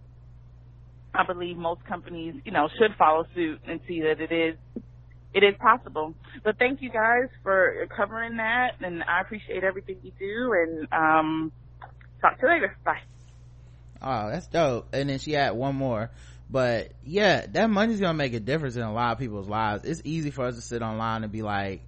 I 1.14 1.24
believe 1.24 1.56
most 1.56 1.84
companies, 1.84 2.34
you 2.44 2.52
know, 2.52 2.68
should 2.78 2.94
follow 2.98 3.26
suit 3.34 3.60
and 3.66 3.80
see 3.88 4.00
that 4.02 4.20
it 4.20 4.32
is 4.32 4.56
it 5.32 5.44
is 5.44 5.54
possible. 5.60 6.14
But 6.44 6.58
thank 6.58 6.82
you 6.82 6.90
guys 6.90 7.28
for 7.42 7.86
covering 7.94 8.36
that 8.38 8.72
and 8.80 9.02
I 9.04 9.20
appreciate 9.20 9.64
everything 9.64 9.96
you 10.02 10.12
do 10.18 10.52
and 10.52 10.88
um 10.92 11.52
talk 12.20 12.38
to 12.40 12.46
you 12.46 12.52
later. 12.52 12.76
Bye. 12.84 12.98
Oh, 14.02 14.30
that's 14.30 14.46
dope. 14.46 14.88
And 14.92 15.08
then 15.08 15.18
she 15.18 15.32
had 15.32 15.52
one 15.52 15.76
more. 15.76 16.10
But 16.50 16.92
yeah, 17.04 17.46
that 17.52 17.70
money's 17.70 18.00
gonna 18.00 18.14
make 18.14 18.34
a 18.34 18.40
difference 18.40 18.76
in 18.76 18.82
a 18.82 18.92
lot 18.92 19.12
of 19.12 19.18
people's 19.18 19.48
lives. 19.48 19.84
It's 19.84 20.02
easy 20.04 20.30
for 20.30 20.46
us 20.46 20.56
to 20.56 20.62
sit 20.62 20.82
online 20.82 21.22
and 21.22 21.32
be 21.32 21.42
like, 21.42 21.82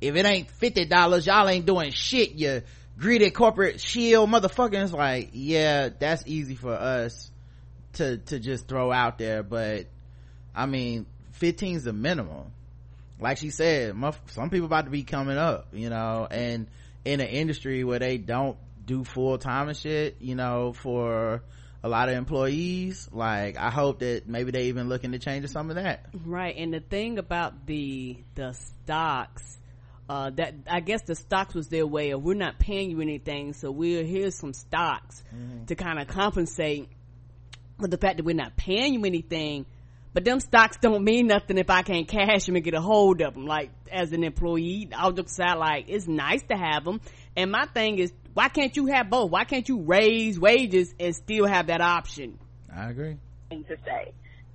if 0.00 0.16
it 0.16 0.26
ain't 0.26 0.50
fifty 0.50 0.84
dollars, 0.84 1.26
y'all 1.26 1.48
ain't 1.48 1.64
doing 1.64 1.92
shit, 1.92 2.32
you 2.32 2.62
greedy 2.98 3.30
corporate 3.30 3.80
shield 3.80 4.28
motherfucker. 4.28 4.82
It's 4.82 4.92
like, 4.92 5.30
yeah, 5.32 5.88
that's 5.98 6.24
easy 6.26 6.56
for 6.56 6.72
us 6.72 7.30
to 7.94 8.18
to 8.18 8.38
just 8.38 8.68
throw 8.68 8.92
out 8.92 9.18
there, 9.18 9.42
but 9.42 9.86
I 10.54 10.66
mean, 10.66 11.06
15 11.32 11.76
is 11.76 11.84
the 11.84 11.92
minimum. 11.92 12.52
Like 13.18 13.38
she 13.38 13.50
said, 13.50 13.94
some 14.26 14.50
people 14.50 14.66
about 14.66 14.84
to 14.84 14.90
be 14.90 15.04
coming 15.04 15.38
up, 15.38 15.68
you 15.72 15.88
know, 15.88 16.26
and 16.30 16.66
in 17.04 17.20
an 17.20 17.28
industry 17.28 17.84
where 17.84 17.98
they 17.98 18.18
don't 18.18 18.56
do 18.84 19.04
full 19.04 19.38
time 19.38 19.68
and 19.68 19.76
shit, 19.76 20.16
you 20.20 20.34
know, 20.34 20.72
for 20.72 21.42
a 21.82 21.88
lot 21.88 22.08
of 22.08 22.14
employees. 22.16 23.08
Like, 23.12 23.58
I 23.58 23.70
hope 23.70 24.00
that 24.00 24.28
maybe 24.28 24.50
they 24.50 24.64
even 24.64 24.88
looking 24.88 25.12
to 25.12 25.18
change 25.18 25.48
some 25.48 25.70
of 25.70 25.76
that. 25.76 26.06
Right. 26.24 26.56
And 26.56 26.72
the 26.72 26.80
thing 26.80 27.18
about 27.18 27.66
the, 27.66 28.18
the 28.34 28.52
stocks, 28.52 29.58
uh, 30.08 30.30
that 30.30 30.54
I 30.68 30.80
guess 30.80 31.02
the 31.02 31.14
stocks 31.14 31.54
was 31.54 31.68
their 31.68 31.86
way 31.86 32.10
of 32.10 32.22
we're 32.22 32.34
not 32.34 32.58
paying 32.58 32.90
you 32.90 33.00
anything, 33.00 33.54
so 33.54 33.70
we'll 33.70 34.04
here's 34.04 34.34
some 34.34 34.52
stocks 34.52 35.22
mm-hmm. 35.34 35.64
to 35.66 35.74
kind 35.74 35.98
of 35.98 36.08
compensate 36.08 36.88
for 37.80 37.88
the 37.88 37.96
fact 37.96 38.18
that 38.18 38.24
we're 38.24 38.34
not 38.34 38.56
paying 38.56 38.94
you 38.94 39.04
anything. 39.04 39.64
But 40.14 40.26
them 40.26 40.40
stocks 40.40 40.76
don't 40.76 41.04
mean 41.04 41.28
nothing 41.28 41.56
if 41.56 41.70
I 41.70 41.82
can't 41.82 42.06
cash 42.06 42.44
them 42.44 42.56
and 42.56 42.64
get 42.64 42.74
a 42.74 42.80
hold 42.80 43.22
of 43.22 43.32
them. 43.32 43.46
Like 43.46 43.70
as 43.90 44.12
an 44.12 44.24
employee, 44.24 44.90
I'll 44.94 45.12
just 45.12 45.30
say 45.30 45.54
like 45.54 45.86
it's 45.88 46.06
nice 46.06 46.42
to 46.50 46.56
have 46.56 46.84
them. 46.84 47.00
And 47.34 47.50
my 47.50 47.64
thing 47.64 47.98
is 47.98 48.12
why 48.34 48.48
can't 48.48 48.76
you 48.76 48.86
have 48.86 49.10
both? 49.10 49.30
Why 49.30 49.44
can't 49.44 49.68
you 49.68 49.80
raise 49.82 50.38
wages 50.38 50.94
and 50.98 51.14
still 51.14 51.46
have 51.46 51.66
that 51.66 51.80
option? 51.80 52.38
I 52.74 52.90
agree. 52.90 53.18
To 53.50 53.76
say, 53.84 54.12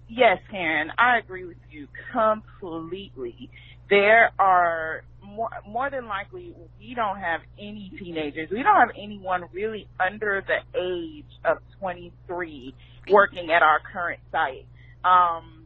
yes, 0.09 0.39
Karen, 0.49 0.91
I 0.97 1.19
agree 1.19 1.45
with 1.45 1.57
you 1.69 1.87
completely. 2.11 3.49
There 3.89 4.31
are 4.39 5.03
more, 5.23 5.49
more 5.67 5.89
than 5.91 6.07
likely 6.07 6.55
we 6.79 6.95
don't 6.95 7.19
have 7.19 7.41
any 7.59 7.91
teenagers. 7.99 8.49
We 8.49 8.63
don't 8.63 8.75
have 8.75 8.95
anyone 8.97 9.43
really 9.53 9.87
under 9.99 10.43
the 10.45 10.79
age 10.79 11.25
of 11.45 11.59
23 11.79 12.73
working 13.09 13.51
at 13.51 13.61
our 13.61 13.79
current 13.93 14.19
site. 14.31 14.65
Um, 15.05 15.65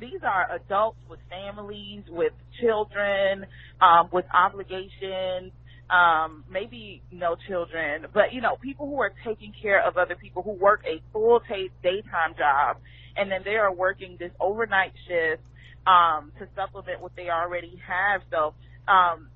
these 0.00 0.22
are 0.22 0.54
adults 0.54 0.98
with 1.10 1.18
families, 1.28 2.04
with 2.08 2.32
children, 2.60 3.46
um, 3.80 4.08
with 4.12 4.26
obligations, 4.32 5.52
um, 5.90 6.44
maybe 6.50 7.02
no 7.12 7.36
children, 7.48 8.06
but 8.14 8.32
you 8.32 8.40
know, 8.42 8.56
people 8.62 8.86
who 8.86 9.00
are 9.00 9.12
taking 9.24 9.52
care 9.60 9.86
of 9.86 9.96
other 9.98 10.16
people 10.16 10.42
who 10.42 10.52
work 10.52 10.82
a 10.86 11.02
full 11.12 11.40
t- 11.48 11.70
daytime 11.82 12.34
job 12.38 12.78
and 13.16 13.30
then 13.30 13.42
they 13.44 13.56
are 13.56 13.74
working 13.74 14.16
this 14.20 14.32
overnight 14.40 14.92
shift, 15.08 15.42
um, 15.86 16.32
to 16.38 16.48
supplement 16.56 17.02
what 17.02 17.12
they 17.16 17.30
already 17.30 17.80
have. 17.86 18.22
So, 18.30 18.54
um, 18.88 19.28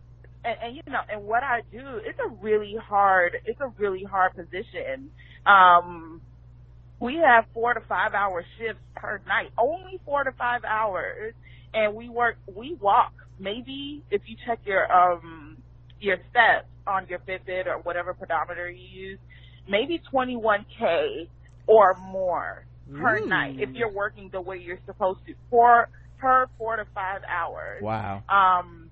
and, 0.45 0.57
and 0.63 0.77
you 0.77 0.83
know, 0.89 1.01
and 1.13 1.25
what 1.25 1.43
I 1.43 1.61
do, 1.73 2.01
it's 2.05 2.19
a 2.21 2.31
really 2.43 2.77
hard, 2.89 3.33
it's 3.47 3.61
a 3.61 3.73
really 3.79 4.05
hard 4.05 4.35
position. 4.35 5.11
Um, 5.47 6.23
we 7.01 7.17
have 7.17 7.45
four 7.55 7.75
to 7.75 7.81
five 7.89 8.15
hour 8.15 8.45
shifts 8.59 8.83
per 8.97 9.21
night, 9.29 9.51
only 9.59 10.01
four 10.05 10.25
to 10.25 10.33
five 10.39 10.63
hours. 10.65 11.35
And 11.75 11.95
we 11.95 12.09
work, 12.09 12.37
we 12.55 12.77
walk. 12.81 13.13
Maybe 13.39 14.03
if 14.11 14.23
you 14.27 14.37
check 14.47 14.61
your, 14.65 14.91
um, 14.93 15.52
your 16.03 16.19
steps 16.31 16.67
on 16.87 17.07
your 17.09 17.21
Fitbit 17.21 17.67
or 17.67 17.79
whatever 17.83 18.15
pedometer 18.15 18.71
you 18.71 19.11
use, 19.11 19.19
maybe 19.69 20.01
21k 20.13 21.29
or 21.67 21.95
more 21.95 22.65
per 23.01 23.19
Ooh. 23.19 23.27
night 23.27 23.57
if 23.59 23.71
you're 23.75 23.93
working 23.93 24.29
the 24.33 24.41
way 24.41 24.59
you're 24.59 24.81
supposed 24.87 25.21
to 25.27 25.35
for 25.49 25.89
per 26.19 26.47
four 26.59 26.77
to 26.77 26.85
five 26.95 27.23
hours. 27.29 27.83
Wow. 27.83 28.23
Um, 28.29 28.91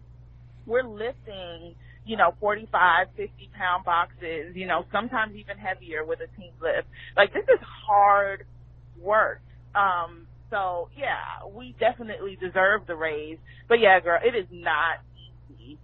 we're 0.66 0.84
lifting, 0.84 1.74
you 2.04 2.16
know, 2.16 2.34
45, 2.40 3.08
50 3.16 3.50
pound 3.56 3.84
boxes, 3.84 4.54
you 4.54 4.66
know, 4.66 4.84
sometimes 4.92 5.34
even 5.36 5.58
heavier 5.58 6.04
with 6.04 6.20
a 6.20 6.40
team 6.40 6.52
lift. 6.62 6.88
Like 7.16 7.32
this 7.32 7.44
is 7.44 7.60
hard 7.86 8.44
work. 9.00 9.40
Um, 9.74 10.26
so 10.50 10.88
yeah, 10.96 11.46
we 11.52 11.74
definitely 11.78 12.36
deserve 12.40 12.86
the 12.86 12.96
raise. 12.96 13.38
But 13.68 13.80
yeah, 13.80 14.00
girl, 14.00 14.18
it 14.22 14.36
is 14.36 14.46
not 14.50 14.98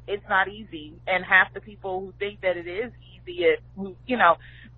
it's 0.07 0.25
not 0.29 0.49
easy. 0.49 0.95
And 1.07 1.25
half 1.25 1.53
the 1.55 1.61
people 1.61 2.01
who 2.01 2.13
think 2.19 2.41
that 2.43 2.57
it 2.57 2.67
is 2.67 2.93
easy, 3.15 3.45
it, 3.45 3.61
who, 3.77 3.97
you 4.07 4.17
know, 4.17 4.37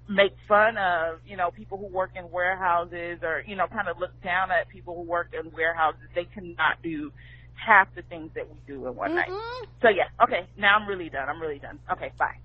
make 0.09 0.33
fun 0.47 0.77
of, 0.79 1.21
you 1.27 1.37
know, 1.37 1.51
people 1.51 1.79
who 1.79 1.87
work 1.87 2.11
in 2.17 2.31
warehouses 2.31 3.19
or, 3.23 3.43
you 3.47 3.57
know, 3.57 3.67
kind 3.67 3.89
of 3.89 3.99
look 3.99 4.21
down 4.23 4.51
at 4.51 4.69
people 4.69 4.95
who 4.95 5.03
work 5.03 5.35
in 5.39 5.53
warehouses. 5.53 6.01
They 6.15 6.25
cannot 6.25 6.83
do 6.83 7.13
half 7.55 7.95
the 7.95 8.03
things 8.03 8.31
that 8.35 8.49
we 8.49 8.57
do 8.67 8.87
in 8.87 8.95
one 8.95 9.11
mm-hmm. 9.11 9.33
night. 9.33 9.69
So 9.83 9.89
yeah, 9.89 10.09
okay, 10.23 10.47
now 10.57 10.77
I'm 10.77 10.89
really 10.89 11.11
done. 11.11 11.29
I'm 11.29 11.41
really 11.41 11.59
done. 11.59 11.79
Okay, 11.93 12.13
bye. 12.19 12.37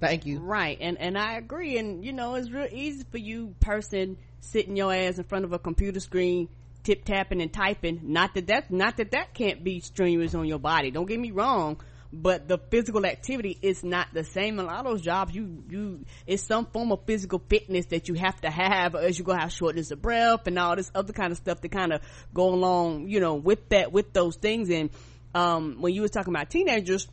Thank 0.00 0.24
you. 0.24 0.38
Right, 0.38 0.78
and 0.80 0.98
and 0.98 1.18
I 1.18 1.34
agree. 1.34 1.78
And 1.78 2.04
you 2.04 2.12
know, 2.12 2.34
it's 2.34 2.50
real 2.50 2.68
easy 2.70 3.04
for 3.10 3.18
you 3.18 3.54
person 3.60 4.16
sitting 4.40 4.76
your 4.76 4.92
ass 4.94 5.18
in 5.18 5.24
front 5.24 5.44
of 5.44 5.52
a 5.52 5.58
computer 5.58 6.00
screen 6.00 6.48
tip 6.82 7.04
tapping 7.04 7.42
and 7.42 7.52
typing. 7.52 8.00
Not 8.02 8.34
that 8.34 8.46
that 8.46 8.70
not 8.70 8.96
that 8.96 9.10
that 9.12 9.34
can't 9.34 9.62
be 9.62 9.80
strenuous 9.80 10.34
on 10.34 10.46
your 10.46 10.58
body. 10.58 10.90
Don't 10.90 11.06
get 11.06 11.20
me 11.20 11.30
wrong, 11.30 11.80
but 12.12 12.48
the 12.48 12.58
physical 12.58 13.06
activity 13.06 13.56
is 13.62 13.84
not 13.84 14.08
the 14.12 14.24
same. 14.24 14.58
In 14.58 14.64
a 14.64 14.68
lot 14.68 14.80
of 14.80 14.92
those 14.92 15.00
jobs, 15.02 15.34
you 15.34 15.62
you 15.68 16.04
it's 16.26 16.42
some 16.42 16.66
form 16.66 16.90
of 16.92 17.04
physical 17.06 17.40
fitness 17.48 17.86
that 17.86 18.08
you 18.08 18.14
have 18.14 18.40
to 18.40 18.50
have, 18.50 18.94
as 18.94 19.18
you 19.18 19.24
go 19.24 19.32
have 19.32 19.52
shortness 19.52 19.90
of 19.90 20.02
breath 20.02 20.46
and 20.46 20.58
all 20.58 20.74
this 20.74 20.90
other 20.94 21.12
kind 21.12 21.30
of 21.30 21.38
stuff 21.38 21.60
to 21.60 21.68
kind 21.68 21.92
of 21.92 22.00
go 22.34 22.48
along, 22.48 23.08
you 23.08 23.20
know, 23.20 23.34
with 23.34 23.68
that 23.68 23.92
with 23.92 24.12
those 24.12 24.36
things. 24.36 24.70
And 24.70 24.90
um, 25.34 25.76
when 25.80 25.94
you 25.94 26.02
was 26.02 26.10
talking 26.10 26.34
about 26.34 26.50
teenagers 26.50 27.06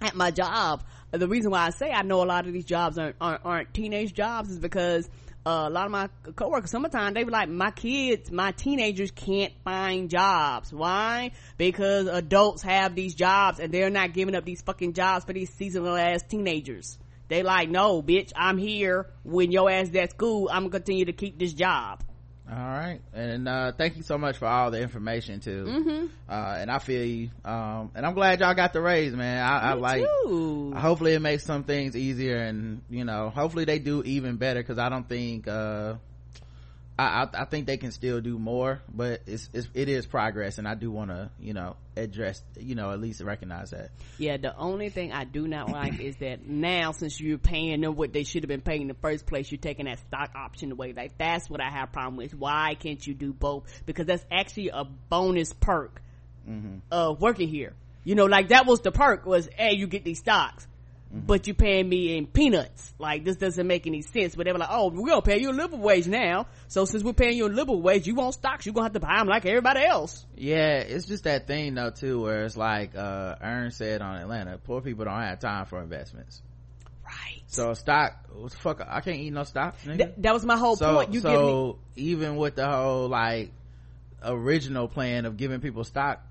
at 0.00 0.14
my 0.14 0.30
job, 0.30 0.82
the 1.10 1.28
reason 1.28 1.50
why 1.50 1.66
I 1.66 1.70
say 1.70 1.90
I 1.90 2.02
know 2.02 2.22
a 2.22 2.26
lot 2.26 2.46
of 2.46 2.52
these 2.52 2.66
jobs 2.66 2.98
aren't 2.98 3.16
aren't, 3.20 3.44
aren't 3.44 3.74
teenage 3.74 4.12
jobs 4.12 4.50
is 4.50 4.58
because 4.58 5.08
uh, 5.44 5.64
a 5.66 5.70
lot 5.70 5.86
of 5.86 5.92
my 5.92 6.08
coworkers, 6.36 6.70
sometimes 6.70 7.14
they 7.14 7.24
were 7.24 7.30
like, 7.30 7.48
my 7.48 7.70
kids, 7.70 8.30
my 8.30 8.52
teenagers 8.52 9.10
can't 9.10 9.52
find 9.64 10.08
jobs. 10.08 10.72
Why? 10.72 11.32
Because 11.58 12.06
adults 12.06 12.62
have 12.62 12.94
these 12.94 13.14
jobs 13.14 13.58
and 13.58 13.72
they're 13.72 13.90
not 13.90 14.12
giving 14.12 14.34
up 14.34 14.44
these 14.44 14.62
fucking 14.62 14.92
jobs 14.92 15.24
for 15.24 15.32
these 15.32 15.50
seasonal 15.50 15.96
ass 15.96 16.22
teenagers. 16.22 16.98
They 17.28 17.42
like, 17.42 17.68
no, 17.70 18.02
bitch, 18.02 18.32
I'm 18.36 18.58
here. 18.58 19.06
When 19.24 19.50
your 19.50 19.70
ass 19.70 19.94
at 19.94 20.10
school, 20.10 20.48
I'm 20.52 20.64
gonna 20.64 20.70
continue 20.70 21.06
to 21.06 21.12
keep 21.12 21.38
this 21.38 21.54
job 21.54 22.02
all 22.52 22.58
right 22.58 23.00
and 23.14 23.48
uh, 23.48 23.72
thank 23.72 23.96
you 23.96 24.02
so 24.02 24.18
much 24.18 24.36
for 24.36 24.46
all 24.46 24.70
the 24.70 24.80
information 24.80 25.40
too 25.40 25.64
mm-hmm. 25.64 26.06
uh, 26.28 26.56
and 26.58 26.70
i 26.70 26.78
feel 26.78 27.04
you 27.04 27.30
um, 27.44 27.90
and 27.94 28.04
i'm 28.04 28.14
glad 28.14 28.40
y'all 28.40 28.54
got 28.54 28.72
the 28.72 28.80
raise 28.80 29.14
man 29.14 29.42
i, 29.42 29.70
I 29.70 29.72
like 29.74 30.04
too. 30.24 30.74
hopefully 30.76 31.14
it 31.14 31.20
makes 31.20 31.44
some 31.44 31.64
things 31.64 31.96
easier 31.96 32.36
and 32.36 32.82
you 32.90 33.04
know 33.04 33.30
hopefully 33.30 33.64
they 33.64 33.78
do 33.78 34.02
even 34.04 34.36
better 34.36 34.60
because 34.60 34.78
i 34.78 34.88
don't 34.88 35.08
think 35.08 35.48
uh, 35.48 35.94
I, 36.98 37.04
I, 37.04 37.42
I 37.42 37.44
think 37.46 37.66
they 37.66 37.78
can 37.78 37.90
still 37.90 38.20
do 38.20 38.38
more, 38.38 38.82
but 38.92 39.22
it's, 39.26 39.48
it's 39.52 39.68
it 39.72 39.88
is 39.88 40.06
progress, 40.06 40.58
and 40.58 40.68
I 40.68 40.74
do 40.74 40.90
want 40.90 41.10
to 41.10 41.30
you 41.40 41.54
know 41.54 41.76
address 41.96 42.42
you 42.58 42.74
know 42.74 42.90
at 42.90 43.00
least 43.00 43.22
recognize 43.22 43.70
that. 43.70 43.90
Yeah, 44.18 44.36
the 44.36 44.56
only 44.56 44.90
thing 44.90 45.12
I 45.12 45.24
do 45.24 45.48
not 45.48 45.70
like 45.70 46.00
is 46.00 46.16
that 46.16 46.46
now 46.46 46.92
since 46.92 47.18
you're 47.18 47.38
paying 47.38 47.80
them 47.80 47.96
what 47.96 48.12
they 48.12 48.24
should 48.24 48.42
have 48.42 48.48
been 48.48 48.60
paying 48.60 48.82
in 48.82 48.88
the 48.88 48.94
first 48.94 49.26
place, 49.26 49.50
you're 49.50 49.58
taking 49.58 49.86
that 49.86 50.00
stock 50.00 50.32
option 50.34 50.70
away. 50.72 50.92
Like 50.92 51.16
that's 51.16 51.48
what 51.48 51.62
I 51.62 51.70
have 51.70 51.88
a 51.88 51.92
problem 51.92 52.16
with. 52.16 52.34
Why 52.34 52.76
can't 52.78 53.04
you 53.06 53.14
do 53.14 53.32
both? 53.32 53.64
Because 53.86 54.06
that's 54.06 54.24
actually 54.30 54.68
a 54.68 54.84
bonus 54.84 55.52
perk 55.52 56.02
mm-hmm. 56.48 56.78
of 56.90 57.20
working 57.20 57.48
here. 57.48 57.72
You 58.04 58.16
know, 58.16 58.26
like 58.26 58.48
that 58.48 58.66
was 58.66 58.80
the 58.80 58.92
perk 58.92 59.24
was, 59.24 59.48
hey, 59.56 59.74
you 59.74 59.86
get 59.86 60.04
these 60.04 60.18
stocks 60.18 60.66
mm-hmm. 61.12 61.26
but 61.26 61.46
you 61.46 61.54
paying 61.54 61.88
me 61.88 62.16
in 62.16 62.26
peanuts. 62.26 62.94
Like 62.98 63.24
this 63.24 63.36
doesn't 63.36 63.66
make 63.66 63.86
any 63.86 64.02
sense. 64.02 64.34
But 64.34 64.46
they 64.46 64.52
were 64.52 64.58
like, 64.58 64.70
oh, 64.70 64.90
we're 64.90 65.08
gonna 65.08 65.22
pay 65.22 65.38
you 65.38 65.50
a 65.50 65.52
living 65.52 65.80
wage 65.80 66.06
now. 66.06 66.46
So 66.68 66.84
since 66.84 67.02
we're 67.02 67.12
paying 67.12 67.36
you 67.36 67.46
a 67.46 67.48
living 67.48 67.82
wage, 67.82 68.06
you 68.06 68.14
want 68.14 68.34
stocks, 68.34 68.66
you're 68.66 68.72
gonna 68.72 68.86
have 68.86 68.92
to 68.94 69.00
buy 69.00 69.18
them 69.18 69.28
like 69.28 69.44
everybody 69.46 69.80
else. 69.80 70.24
Yeah, 70.36 70.78
it's 70.78 71.06
just 71.06 71.24
that 71.24 71.46
thing 71.46 71.74
though 71.74 71.90
too, 71.90 72.22
where 72.22 72.44
it's 72.44 72.56
like, 72.56 72.96
uh, 72.96 73.36
Earn 73.40 73.70
said 73.70 74.02
on 74.02 74.16
Atlanta, 74.16 74.58
poor 74.58 74.80
people 74.80 75.04
don't 75.04 75.20
have 75.20 75.40
time 75.40 75.66
for 75.66 75.80
investments. 75.80 76.42
Right. 77.04 77.42
So 77.46 77.74
stock, 77.74 78.14
fuck, 78.58 78.80
I 78.86 79.00
can't 79.00 79.18
eat 79.18 79.32
no 79.32 79.44
stock. 79.44 79.76
Th- 79.82 80.14
that 80.18 80.32
was 80.32 80.44
my 80.44 80.56
whole 80.56 80.76
so, 80.76 80.94
point. 80.94 81.12
You 81.12 81.20
so 81.20 81.78
me- 81.96 82.02
even 82.02 82.36
with 82.36 82.56
the 82.56 82.66
whole 82.66 83.08
like 83.08 83.50
original 84.22 84.88
plan 84.88 85.26
of 85.26 85.36
giving 85.36 85.60
people 85.60 85.84
stock, 85.84 86.24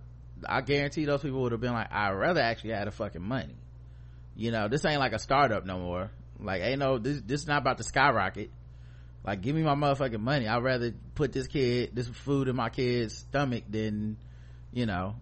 I 0.48 0.62
guarantee 0.62 1.06
those 1.06 1.22
people 1.22 1.42
would 1.42 1.52
have 1.52 1.62
been 1.62 1.74
like, 1.74 1.92
I'd 1.92 2.12
rather 2.14 2.42
actually 2.42 2.72
have 2.72 2.86
the 2.86 2.92
fucking 2.92 3.22
money 3.22 3.56
you 4.36 4.52
know 4.52 4.68
this 4.68 4.84
ain't 4.86 5.00
like 5.00 5.14
a 5.14 5.20
startup 5.20 5.66
no 5.66 5.80
more 5.80 6.12
like 6.40 6.62
ain't 6.62 6.80
no 6.80 6.98
this 6.98 7.22
this 7.22 7.42
is 7.42 7.48
not 7.48 7.62
about 7.62 7.78
to 7.78 7.84
skyrocket 7.84 8.50
like 9.24 9.42
give 9.42 9.56
me 9.56 9.62
my 9.62 9.76
motherfucking 9.76 10.20
money 10.20 10.48
i'd 10.48 10.64
rather 10.64 10.94
put 11.16 11.32
this 11.32 11.48
kid 11.48 11.92
this 11.94 12.08
food 12.08 12.48
in 12.48 12.56
my 12.56 12.70
kid's 12.70 13.16
stomach 13.16 13.64
than 13.70 14.18
you 14.72 14.86
know 14.86 15.16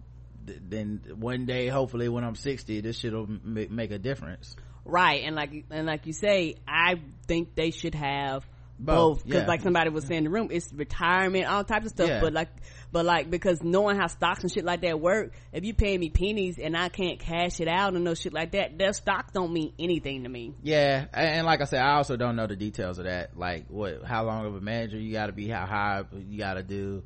th- 0.46 0.58
then 0.68 1.00
one 1.14 1.46
day 1.46 1.68
hopefully 1.68 2.08
when 2.08 2.24
i'm 2.24 2.34
60 2.34 2.80
this 2.80 2.98
shit'll 2.98 3.24
m- 3.24 3.66
make 3.70 3.90
a 3.90 3.98
difference 3.98 4.56
right 4.84 5.22
and 5.24 5.36
like 5.36 5.64
and 5.70 5.86
like 5.86 6.06
you 6.06 6.12
say 6.12 6.56
i 6.66 7.00
think 7.26 7.54
they 7.54 7.70
should 7.70 7.94
have 7.94 8.46
both 8.78 9.24
because 9.24 9.42
yeah. 9.42 9.46
like 9.46 9.60
somebody 9.60 9.90
was 9.90 10.06
saying 10.06 10.18
in 10.18 10.24
the 10.24 10.30
room 10.30 10.48
it's 10.50 10.72
retirement 10.72 11.44
all 11.44 11.64
types 11.64 11.86
of 11.86 11.92
stuff 11.92 12.08
yeah. 12.08 12.20
but 12.20 12.32
like 12.32 12.48
but 12.92 13.04
like 13.04 13.30
because 13.30 13.62
knowing 13.62 13.96
how 13.96 14.06
stocks 14.06 14.42
and 14.42 14.52
shit 14.52 14.64
like 14.64 14.82
that 14.82 15.00
work 15.00 15.32
if 15.52 15.64
you 15.64 15.74
pay 15.74 15.96
me 15.96 16.10
pennies 16.10 16.58
and 16.58 16.76
i 16.76 16.88
can't 16.88 17.18
cash 17.18 17.60
it 17.60 17.68
out 17.68 17.94
and 17.94 18.04
no 18.04 18.14
shit 18.14 18.32
like 18.32 18.52
that 18.52 18.78
their 18.78 18.92
stock 18.92 19.32
don't 19.32 19.52
mean 19.52 19.72
anything 19.78 20.24
to 20.24 20.28
me. 20.28 20.54
Yeah 20.62 21.06
and 21.12 21.46
like 21.46 21.60
i 21.60 21.64
said 21.64 21.82
i 21.82 21.96
also 21.96 22.16
don't 22.16 22.36
know 22.36 22.46
the 22.46 22.56
details 22.56 22.98
of 22.98 23.04
that. 23.04 23.36
Like 23.36 23.66
what 23.68 24.04
how 24.04 24.24
long 24.24 24.46
of 24.46 24.54
a 24.54 24.60
manager 24.60 24.98
you 24.98 25.12
got 25.12 25.26
to 25.26 25.32
be 25.32 25.48
how 25.48 25.66
high 25.66 26.04
you 26.28 26.38
got 26.38 26.54
to 26.54 26.62
do. 26.62 27.02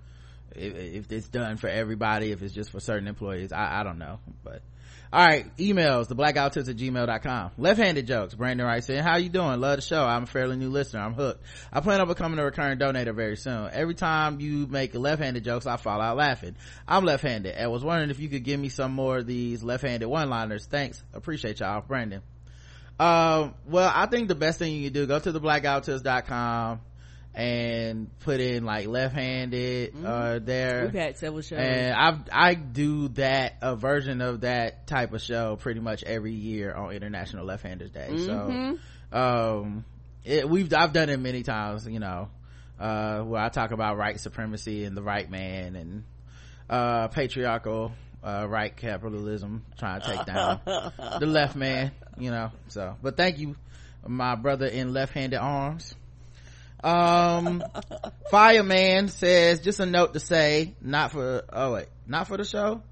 If, 0.56 0.74
if, 0.76 1.12
it's 1.12 1.28
done 1.28 1.56
for 1.56 1.66
everybody 1.66 2.30
if 2.30 2.40
it's 2.40 2.54
just 2.54 2.70
for 2.70 2.78
certain 2.78 3.08
employees 3.08 3.50
i, 3.50 3.80
I 3.80 3.82
don't 3.82 3.98
know 3.98 4.20
but 4.44 4.62
all 5.14 5.24
right 5.24 5.56
emails 5.58 6.08
the 6.08 6.16
blackguywhotips 6.16 6.68
at 6.68 6.76
gmail.com 6.76 7.52
left-handed 7.56 8.04
jokes. 8.04 8.34
Brandon 8.34 8.66
writes 8.66 8.90
in 8.90 9.00
how 9.00 9.16
you 9.16 9.28
doing? 9.28 9.60
Love 9.60 9.76
the 9.76 9.82
show. 9.82 10.04
I'm 10.04 10.24
a 10.24 10.26
fairly 10.26 10.56
new 10.56 10.70
listener. 10.70 11.02
I'm 11.02 11.14
hooked. 11.14 11.40
I 11.72 11.78
plan 11.80 12.00
on 12.00 12.08
becoming 12.08 12.40
a 12.40 12.44
recurring 12.44 12.80
donator 12.80 13.14
very 13.14 13.36
soon. 13.36 13.70
Every 13.72 13.94
time 13.94 14.40
you 14.40 14.66
make 14.66 14.92
left-handed 14.92 15.44
jokes 15.44 15.66
i 15.66 15.76
fall 15.76 16.00
out 16.00 16.16
laughing. 16.16 16.56
I'm 16.88 17.04
left-handed. 17.04 17.54
And 17.54 17.70
was 17.70 17.84
wondering 17.84 18.10
if 18.10 18.18
you 18.18 18.28
could 18.28 18.42
give 18.42 18.58
me 18.58 18.70
some 18.70 18.92
more 18.92 19.18
of 19.18 19.26
these 19.26 19.62
left-handed 19.62 20.08
one-liners. 20.08 20.66
Thanks. 20.66 21.00
Appreciate 21.12 21.60
y'all. 21.60 21.80
Brandon. 21.80 22.20
Um, 22.98 23.54
well 23.66 23.90
i 23.92 24.06
think 24.06 24.28
the 24.28 24.36
best 24.36 24.60
thing 24.60 24.72
you 24.72 24.84
can 24.84 24.92
do 24.92 25.06
go 25.06 25.18
to 25.18 25.32
the 25.32 25.40
blackguywhotips.com 25.40 26.80
and 27.34 28.16
put 28.20 28.40
in 28.40 28.64
like 28.64 28.86
left-handed 28.86 29.92
mm-hmm. 29.92 30.06
uh 30.06 30.38
there. 30.38 30.84
We've 30.84 30.94
had 30.94 31.16
several 31.16 31.42
shows. 31.42 31.58
And 31.58 31.94
i 31.94 32.50
i 32.50 32.54
do 32.54 33.08
that 33.08 33.56
a 33.60 33.74
version 33.74 34.20
of 34.20 34.42
that 34.42 34.86
type 34.86 35.12
of 35.12 35.20
show 35.20 35.56
pretty 35.56 35.80
much 35.80 36.04
every 36.04 36.32
year 36.32 36.72
on 36.72 36.92
international 36.92 37.44
left-handers 37.44 37.90
day. 37.90 38.08
Mm-hmm. 38.10 38.74
so 39.12 39.18
um 39.18 39.84
it, 40.24 40.48
we've 40.48 40.72
i've 40.72 40.92
done 40.92 41.08
it 41.08 41.18
many 41.18 41.42
times 41.42 41.86
you 41.86 42.00
know 42.00 42.28
uh 42.80 43.20
where 43.20 43.42
i 43.42 43.48
talk 43.48 43.72
about 43.72 43.96
right 43.96 44.18
supremacy 44.18 44.84
and 44.84 44.96
the 44.96 45.02
right 45.02 45.30
man 45.30 45.76
and 45.76 46.04
uh 46.70 47.08
patriarchal 47.08 47.92
uh 48.24 48.46
right 48.48 48.76
capitalism 48.76 49.64
trying 49.78 50.00
to 50.00 50.06
take 50.06 50.24
down 50.24 50.60
the 50.66 51.26
left 51.26 51.56
man 51.56 51.92
you 52.18 52.30
know 52.30 52.50
so. 52.68 52.96
But 53.02 53.16
thank 53.16 53.38
you 53.38 53.56
my 54.06 54.34
brother 54.34 54.66
in 54.66 54.92
left-handed 54.92 55.38
arms 55.38 55.94
um, 56.84 57.64
Fireman 58.30 59.08
says, 59.08 59.60
just 59.60 59.80
a 59.80 59.86
note 59.86 60.12
to 60.12 60.20
say, 60.20 60.74
not 60.82 61.12
for, 61.12 61.42
oh 61.50 61.72
wait, 61.72 61.86
not 62.06 62.28
for 62.28 62.36
the 62.36 62.44
show? 62.44 62.82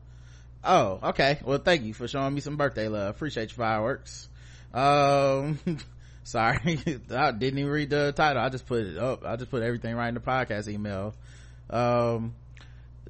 Oh, 0.65 0.99
okay. 1.03 1.39
Well, 1.45 1.59
thank 1.59 1.83
you 1.83 1.93
for 1.93 2.09
showing 2.09 2.35
me 2.35 2.41
some 2.41 2.57
birthday 2.57 2.89
love. 2.89 3.15
Appreciate 3.15 3.51
your 3.51 3.57
fireworks. 3.57 4.29
Um, 4.73 5.59
sorry. 6.25 6.81
I 7.11 7.33
didn't 7.33 7.59
even 7.59 7.71
read 7.71 7.91
the 7.91 8.13
title. 8.13 8.43
I 8.43 8.49
just 8.49 8.67
put 8.67 8.87
it 8.87 8.97
up. 8.97 9.25
I 9.27 9.37
just 9.37 9.51
put 9.51 9.63
everything 9.63 9.95
right 9.95 10.09
in 10.09 10.15
the 10.15 10.21
podcast 10.21 10.69
email. 10.69 11.15
Um, 11.69 12.35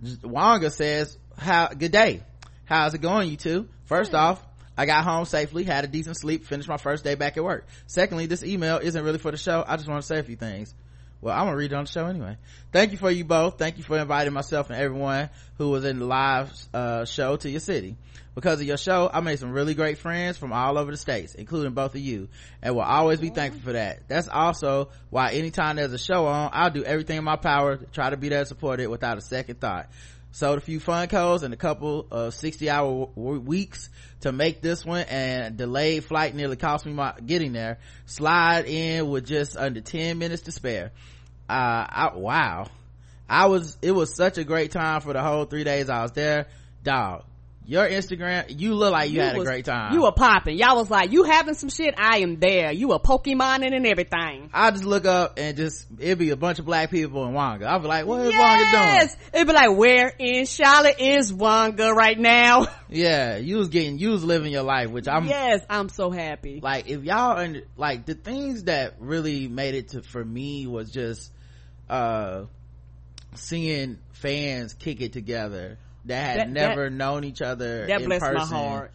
Wanga 0.03 0.73
says, 0.73 1.17
how, 1.39 1.69
good 1.69 1.93
day. 1.93 2.23
How's 2.65 2.95
it 2.95 3.03
going, 3.03 3.31
you 3.31 3.37
two? 3.37 3.69
First 3.85 4.15
off, 4.15 4.43
I 4.83 4.85
got 4.85 5.05
home 5.05 5.25
safely, 5.27 5.63
had 5.63 5.85
a 5.85 5.87
decent 5.87 6.17
sleep, 6.17 6.45
finished 6.45 6.69
my 6.69 6.77
first 6.77 7.05
day 7.05 7.15
back 7.15 7.37
at 7.37 7.45
work. 7.45 7.69
Secondly, 7.87 8.27
this 8.27 8.43
email 8.43 8.79
isn't 8.79 9.05
really 9.05 9.19
for 9.19 9.31
the 9.31 9.37
show. 9.37 9.65
I 9.65 9.77
just 9.77 9.89
want 9.89 10.03
to 10.03 10.07
say 10.09 10.19
a 10.19 10.25
few 10.25 10.35
things. 10.35 10.75
Well, 11.21 11.39
I'm 11.39 11.45
gonna 11.47 11.57
read 11.57 11.71
it 11.71 11.77
on 11.77 11.85
the 11.85 11.89
show 11.89 12.07
anyway. 12.07 12.37
Thank 12.73 12.91
you 12.91 12.99
for 12.99 13.09
you 13.09 13.25
both. 13.25 13.61
Thank 13.61 13.79
you 13.79 13.85
for 13.85 13.97
inviting 13.97 14.33
myself 14.33 14.71
and 14.71 14.81
everyone 14.81 15.31
who 15.57 15.71
was 15.71 15.85
in 15.85 16.01
the 16.01 16.05
live 16.05 16.53
uh, 16.75 17.05
show 17.05 17.37
to 17.37 17.49
your 17.49 17.61
city. 17.61 17.95
Because 18.35 18.61
of 18.61 18.67
your 18.67 18.77
show, 18.77 19.09
I 19.13 19.21
made 19.21 19.39
some 19.39 19.53
really 19.53 19.75
great 19.75 19.99
friends 19.99 20.37
from 20.37 20.53
all 20.53 20.77
over 20.77 20.91
the 20.91 20.97
states, 20.97 21.37
including 21.37 21.75
both 21.75 21.95
of 21.95 22.01
you, 22.01 22.27
and 22.61 22.75
will 22.75 22.83
always 22.83 23.21
be 23.21 23.29
thankful 23.29 23.63
for 23.63 23.75
that. 23.75 24.09
That's 24.09 24.27
also 24.27 24.89
why 25.11 25.31
anytime 25.31 25.77
there's 25.77 25.93
a 25.93 25.99
show 25.99 26.27
on, 26.27 26.51
I'll 26.53 26.71
do 26.71 26.83
everything 26.83 27.19
in 27.19 27.25
my 27.25 27.37
power 27.37 27.77
to 27.77 27.87
try 27.87 28.11
to 28.11 28.17
be 28.17 28.31
there 28.31 28.41
to 28.41 28.47
support 28.47 28.81
it 28.81 28.91
without 28.91 29.17
a 29.17 29.21
second 29.21 29.61
thought 29.61 29.91
sold 30.33 30.59
a 30.59 30.61
few 30.61 30.81
Funkos 30.81 31.43
and 31.43 31.53
a 31.55 31.57
couple 31.57 32.07
of 32.11 32.35
60 32.35 32.69
hour 32.69 33.07
w- 33.15 33.41
weeks 33.41 33.91
to 34.23 34.32
make 34.32 34.62
this 34.62 34.85
one 34.85 35.05
and 35.09 35.57
delayed 35.57 36.05
flight 36.05 36.35
nearly 36.35 36.57
cost 36.57 36.86
me 36.86 36.93
my 36.93 37.15
getting 37.24 37.53
there. 37.53 37.78
Slide 38.07 38.65
in 38.66 39.09
with 39.09 39.27
just 39.27 39.57
under 39.57 39.81
10 39.81 40.19
minutes 40.19 40.43
to 40.43 40.53
spare. 40.53 40.93
Uh 41.49 41.86
I, 41.89 42.12
wow. 42.15 42.66
I 43.28 43.47
was 43.47 43.78
it 43.82 43.93
was 43.93 44.15
such 44.15 44.39
a 44.39 44.44
great 44.44 44.73
time 44.73 45.01
for 45.01 45.12
the 45.12 45.23
whole 45.23 45.44
three 45.44 45.65
days 45.65 45.89
i 45.89 46.03
was 46.03 46.12
there. 46.12 46.49
Dog 46.82 47.24
your 47.65 47.89
Instagram, 47.89 48.59
you 48.61 48.75
look 48.75 48.93
like 48.93 49.11
you, 49.11 49.17
you 49.17 49.21
had 49.21 49.37
was, 49.37 49.47
a 49.47 49.51
great 49.51 49.65
time. 49.65 49.95
You 49.95 50.03
were 50.03 50.13
popping. 50.13 50.57
Y'all 50.57 50.77
was 50.77 50.91
like, 50.91 51.13
you 51.13 51.23
having 51.23 51.55
some 51.55 51.69
shit? 51.69 51.95
I 51.97 52.19
am 52.19 52.41
there. 52.41 52.73
You 52.73 52.89
were 52.89 52.99
Pokemoning 52.99 53.75
and 53.75 53.87
everything. 53.87 54.51
I 54.53 54.71
just 54.73 54.85
look 54.85 55.07
up 55.07 55.39
and 55.39 55.57
just, 55.57 55.87
it'd 55.99 56.19
be 56.19 56.31
a 56.31 56.37
bunch 56.37 56.59
of 56.59 56.65
black 56.65 56.91
people 56.91 57.25
in 57.27 57.35
Wanga. 57.35 57.65
I'd 57.65 57.83
be 57.83 57.89
like, 57.89 58.07
what 58.07 58.21
is 58.23 58.33
yes! 58.33 58.37
Wanga 58.73 59.07
doing? 59.07 59.27
It'd 59.35 59.47
be 59.47 59.53
like, 59.53 59.77
where 59.77 60.13
in 60.19 60.47
Charlotte 60.47 60.97
is 60.99 61.33
Wanga 61.33 61.95
right 61.95 62.19
now? 62.19 62.67
Yeah, 62.95 63.39
you 63.39 63.57
was 63.57 63.69
getting, 63.69 63.99
you 63.99 64.11
was 64.11 64.23
living 64.23 64.53
your 64.53 64.65
life, 64.65 64.91
which 64.91 65.09
I'm. 65.09 65.25
Yes, 65.25 65.65
I'm 65.71 65.89
so 65.89 66.11
happy. 66.11 66.61
Like, 66.63 66.91
if 66.91 67.05
y'all, 67.05 67.39
and 67.39 67.63
like, 67.75 68.05
the 68.05 68.13
things 68.13 68.65
that 68.65 68.97
really 68.99 69.49
made 69.49 69.75
it 69.75 69.89
to, 69.91 70.03
for 70.03 70.23
me 70.23 70.67
was 70.67 70.91
just, 70.91 71.33
uh, 71.89 72.45
seeing 73.35 73.99
fans 74.13 74.75
kick 74.75 75.01
it 75.01 75.15
together 75.15 75.79
that 76.07 76.39
had 76.39 76.39
that, 76.41 76.51
never 76.51 76.85
that, 76.85 76.93
known 76.93 77.24
each 77.24 77.43
other 77.43 77.87
that 77.87 78.03
in 78.03 78.09
person. 78.11 78.35
my 78.35 78.45
heart 78.45 78.93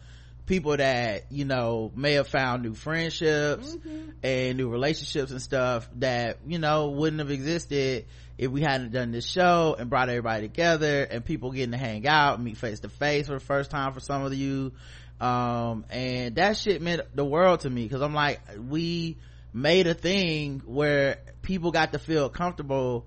people 0.48 0.76
that 0.76 1.30
you 1.30 1.44
know 1.44 1.92
may 1.94 2.14
have 2.14 2.26
found 2.26 2.62
new 2.62 2.74
friendships 2.74 3.76
mm-hmm. 3.76 4.10
and 4.22 4.56
new 4.56 4.68
relationships 4.68 5.30
and 5.30 5.42
stuff 5.42 5.88
that 5.96 6.38
you 6.46 6.58
know 6.58 6.88
wouldn't 6.88 7.20
have 7.20 7.30
existed 7.30 8.06
if 8.38 8.50
we 8.50 8.62
hadn't 8.62 8.90
done 8.90 9.12
this 9.12 9.26
show 9.26 9.76
and 9.78 9.90
brought 9.90 10.08
everybody 10.08 10.48
together 10.48 11.02
and 11.02 11.24
people 11.24 11.52
getting 11.52 11.72
to 11.72 11.76
hang 11.76 12.06
out 12.08 12.40
meet 12.40 12.56
face 12.56 12.80
to 12.80 12.88
face 12.88 13.26
for 13.26 13.34
the 13.34 13.40
first 13.40 13.70
time 13.70 13.92
for 13.92 14.00
some 14.00 14.24
of 14.24 14.34
you 14.34 14.72
um, 15.20 15.84
and 15.90 16.36
that 16.36 16.56
shit 16.56 16.80
meant 16.80 17.02
the 17.14 17.24
world 17.24 17.60
to 17.60 17.70
me 17.70 17.82
because 17.82 18.00
i'm 18.00 18.14
like 18.14 18.40
we 18.68 19.18
made 19.52 19.86
a 19.86 19.94
thing 19.94 20.62
where 20.64 21.18
people 21.42 21.72
got 21.72 21.92
to 21.92 21.98
feel 21.98 22.30
comfortable 22.30 23.04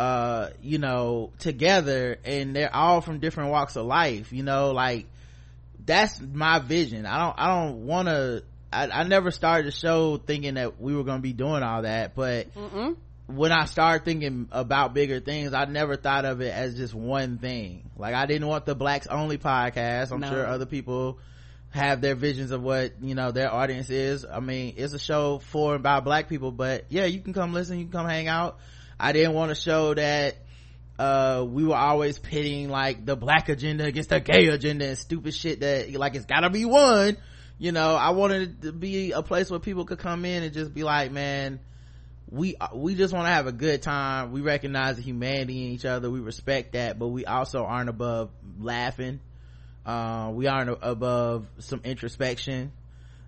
uh 0.00 0.48
you 0.62 0.78
know 0.78 1.30
together 1.40 2.18
and 2.24 2.56
they're 2.56 2.74
all 2.74 3.02
from 3.02 3.18
different 3.18 3.50
walks 3.50 3.76
of 3.76 3.84
life 3.84 4.32
you 4.32 4.42
know 4.42 4.70
like 4.70 5.04
that's 5.84 6.18
my 6.20 6.58
vision. 6.58 7.04
I 7.04 7.18
don't 7.18 7.38
i 7.38 7.46
don't 7.48 7.86
want 7.86 8.08
to 8.08 8.42
I, 8.72 8.88
I, 8.88 9.02
never 9.02 9.30
started 9.30 9.66
the 9.66 9.72
show 9.72 10.16
thinking 10.16 10.54
that 10.54 10.80
we 10.80 10.94
were 10.94 11.04
going 11.04 11.18
to 11.18 11.22
be 11.22 11.34
doing 11.34 11.62
all 11.62 11.82
that 11.82 12.14
but 12.14 12.54
Mm-mm. 12.54 12.96
when 13.26 13.52
i 13.52 13.66
started 13.66 14.06
thinking 14.06 14.48
about 14.52 14.94
bigger 14.94 15.20
things 15.20 15.52
i 15.52 15.66
never 15.66 15.96
thought 15.96 16.24
of 16.24 16.40
it 16.40 16.54
as 16.54 16.76
just 16.76 16.94
one 16.94 17.36
thing. 17.36 17.90
Like 17.98 18.14
i 18.14 18.24
didn't 18.24 18.48
want 18.48 18.64
the 18.64 18.74
blacks 18.74 19.06
only 19.06 19.36
podcast. 19.36 20.12
I'm 20.12 20.20
no. 20.20 20.30
sure 20.30 20.46
other 20.46 20.66
people 20.66 21.18
have 21.72 22.00
their 22.00 22.14
visions 22.14 22.52
of 22.52 22.62
what 22.62 23.02
you 23.02 23.14
know 23.14 23.32
their 23.32 23.52
audience 23.52 23.90
is. 23.90 24.24
I 24.24 24.40
mean 24.40 24.74
it's 24.78 24.94
a 24.94 24.98
show 24.98 25.40
for 25.40 25.74
and 25.74 25.82
by 25.82 26.00
black 26.00 26.30
people 26.30 26.52
but 26.52 26.86
yeah 26.88 27.04
you 27.04 27.20
can 27.20 27.34
come 27.34 27.52
listen 27.52 27.78
you 27.78 27.84
can 27.84 27.92
come 27.92 28.06
hang 28.08 28.28
out 28.28 28.58
I 29.00 29.12
didn't 29.12 29.34
want 29.34 29.50
to 29.50 29.54
show 29.54 29.94
that 29.94 30.36
uh, 30.98 31.44
we 31.48 31.64
were 31.64 31.76
always 31.76 32.18
pitting 32.18 32.68
like 32.68 33.06
the 33.06 33.16
black 33.16 33.48
agenda 33.48 33.84
against 33.84 34.10
the 34.10 34.20
gay 34.20 34.48
agenda 34.48 34.86
and 34.86 34.98
stupid 34.98 35.34
shit 35.34 35.60
that 35.60 35.90
like 35.94 36.14
it's 36.14 36.26
gotta 36.26 36.50
be 36.50 36.66
one. 36.66 37.16
You 37.58 37.72
know, 37.72 37.94
I 37.94 38.10
wanted 38.10 38.62
to 38.62 38.72
be 38.72 39.12
a 39.12 39.22
place 39.22 39.50
where 39.50 39.60
people 39.60 39.84
could 39.84 39.98
come 39.98 40.24
in 40.24 40.42
and 40.42 40.52
just 40.52 40.74
be 40.74 40.82
like, 40.82 41.10
man, 41.10 41.60
we 42.28 42.56
we 42.74 42.94
just 42.94 43.14
want 43.14 43.26
to 43.26 43.30
have 43.30 43.46
a 43.46 43.52
good 43.52 43.82
time. 43.82 44.32
We 44.32 44.42
recognize 44.42 44.96
the 44.96 45.02
humanity 45.02 45.64
in 45.64 45.72
each 45.72 45.86
other. 45.86 46.10
We 46.10 46.20
respect 46.20 46.72
that, 46.72 46.98
but 46.98 47.08
we 47.08 47.24
also 47.24 47.64
aren't 47.64 47.88
above 47.88 48.30
laughing. 48.58 49.20
Uh, 49.86 50.30
we 50.34 50.46
aren't 50.46 50.78
above 50.82 51.46
some 51.58 51.80
introspection. 51.84 52.72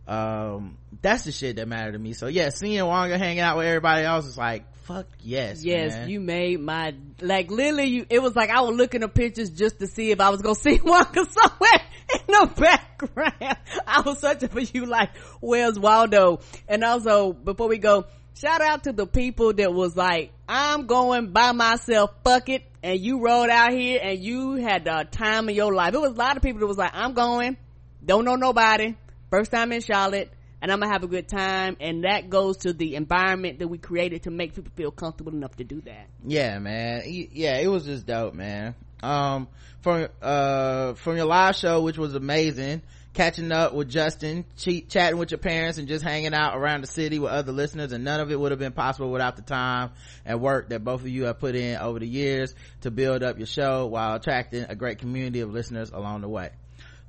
Um, 0.07 0.77
that's 1.01 1.24
the 1.24 1.32
shit 1.32 1.57
that 1.57 1.69
mattered 1.69 1.93
to 1.93 1.99
me. 1.99 2.12
So 2.12 2.27
yeah, 2.27 2.51
seeing 2.51 2.85
Wonga 2.85 3.16
hanging 3.16 3.40
out 3.40 3.57
with 3.57 3.66
everybody 3.66 4.05
else 4.05 4.27
is 4.27 4.36
like, 4.36 4.65
fuck 4.93 5.06
yes. 5.20 5.64
Yes, 5.64 5.93
man. 5.93 6.09
you 6.10 6.20
made 6.20 6.60
my, 6.60 6.94
like 7.20 7.51
literally 7.51 7.85
you, 7.85 8.06
it 8.10 8.20
was 8.20 8.35
like 8.36 8.51
I 8.51 8.60
was 8.60 8.77
looking 8.77 9.02
at 9.02 9.14
pictures 9.14 9.51
just 9.51 9.78
to 9.81 9.86
see 9.86 10.10
if 10.10 10.20
I 10.20 10.31
was 10.31 10.43
gonna 10.43 10.55
see 10.56 10.81
Wonga 10.82 11.24
somewhere 11.24 11.82
in 12.12 12.27
the 12.27 12.52
background. 12.56 13.59
I 13.86 14.02
was 14.02 14.19
searching 14.20 14.48
for 14.48 14.60
you 14.60 14.86
like, 14.86 15.16
where's 15.40 15.78
Waldo? 15.78 16.40
And 16.69 16.85
also, 16.85 17.32
before 17.32 17.69
we 17.69 17.78
go, 17.78 18.06
shout 18.35 18.60
out 18.60 18.85
to 18.85 18.93
the 18.93 19.06
people 19.06 19.52
that 19.55 19.73
was 19.73 19.97
like, 19.97 20.32
I'm 20.48 20.86
going 20.86 21.32
by 21.32 21.52
myself, 21.52 22.10
fuck 22.24 22.48
it. 22.48 22.64
And 22.82 22.98
you 22.98 23.20
rode 23.24 23.48
out 23.48 23.73
here 23.73 24.01
and 24.02 24.19
you 24.19 24.55
had 24.55 24.85
the 24.85 25.06
time 25.10 25.48
of 25.48 25.55
your 25.55 25.73
life. 25.73 25.94
It 25.94 26.01
was 26.01 26.12
a 26.12 26.16
lot 26.16 26.36
of 26.36 26.43
people 26.43 26.60
that 26.60 26.66
was 26.66 26.78
like, 26.78 26.90
I'm 26.94 27.12
going, 27.12 27.56
don't 28.05 28.24
know 28.24 28.35
nobody, 28.35 28.97
first 29.31 29.52
time 29.52 29.70
in 29.73 29.81
Charlotte, 29.81 30.32
and 30.62 30.70
I'm 30.70 30.78
gonna 30.78 30.93
have 30.93 31.02
a 31.02 31.09
good 31.09 31.28
time. 31.28 31.76
And 31.80 32.05
that 32.05 32.30
goes 32.30 32.59
to 32.59 32.72
the 32.72 32.94
environment 32.94 33.59
that 33.59 33.68
we 33.68 33.78
created 33.78 34.22
to 34.22 34.30
make 34.30 34.55
people 34.55 34.72
feel 34.76 34.93
comfortable 34.93 35.32
enough 35.32 35.56
to 35.56 35.64
do 35.64 35.80
that. 35.82 36.06
Yeah, 36.24 36.60
man. 36.60 37.02
Yeah, 37.05 37.59
it 37.59 37.66
was 37.66 37.84
just 37.84 38.06
dope, 38.06 38.34
man. 38.34 38.76
Um, 39.02 39.48
from, 39.80 40.06
uh, 40.22 40.94
from 40.94 41.16
your 41.16 41.26
live 41.26 41.56
show, 41.56 41.82
which 41.82 41.98
was 41.98 42.14
amazing, 42.14 42.82
catching 43.12 43.51
up 43.51 43.74
with 43.74 43.89
Justin, 43.89 44.44
ch- 44.56 44.86
chatting 44.89 45.18
with 45.18 45.32
your 45.32 45.39
parents 45.39 45.78
and 45.78 45.89
just 45.89 46.05
hanging 46.05 46.32
out 46.32 46.56
around 46.56 46.82
the 46.82 46.86
city 46.86 47.18
with 47.18 47.32
other 47.32 47.51
listeners. 47.51 47.90
And 47.90 48.05
none 48.05 48.20
of 48.20 48.30
it 48.30 48.39
would 48.39 48.52
have 48.52 48.60
been 48.60 48.72
possible 48.72 49.10
without 49.10 49.34
the 49.34 49.43
time 49.43 49.90
and 50.24 50.40
work 50.40 50.68
that 50.68 50.84
both 50.84 51.01
of 51.01 51.09
you 51.09 51.24
have 51.24 51.40
put 51.40 51.56
in 51.56 51.76
over 51.78 51.98
the 51.98 52.06
years 52.06 52.55
to 52.82 52.93
build 52.93 53.24
up 53.24 53.39
your 53.39 53.48
show 53.48 53.86
while 53.86 54.14
attracting 54.14 54.66
a 54.68 54.76
great 54.76 54.98
community 54.98 55.40
of 55.40 55.51
listeners 55.52 55.90
along 55.90 56.20
the 56.20 56.28
way. 56.28 56.51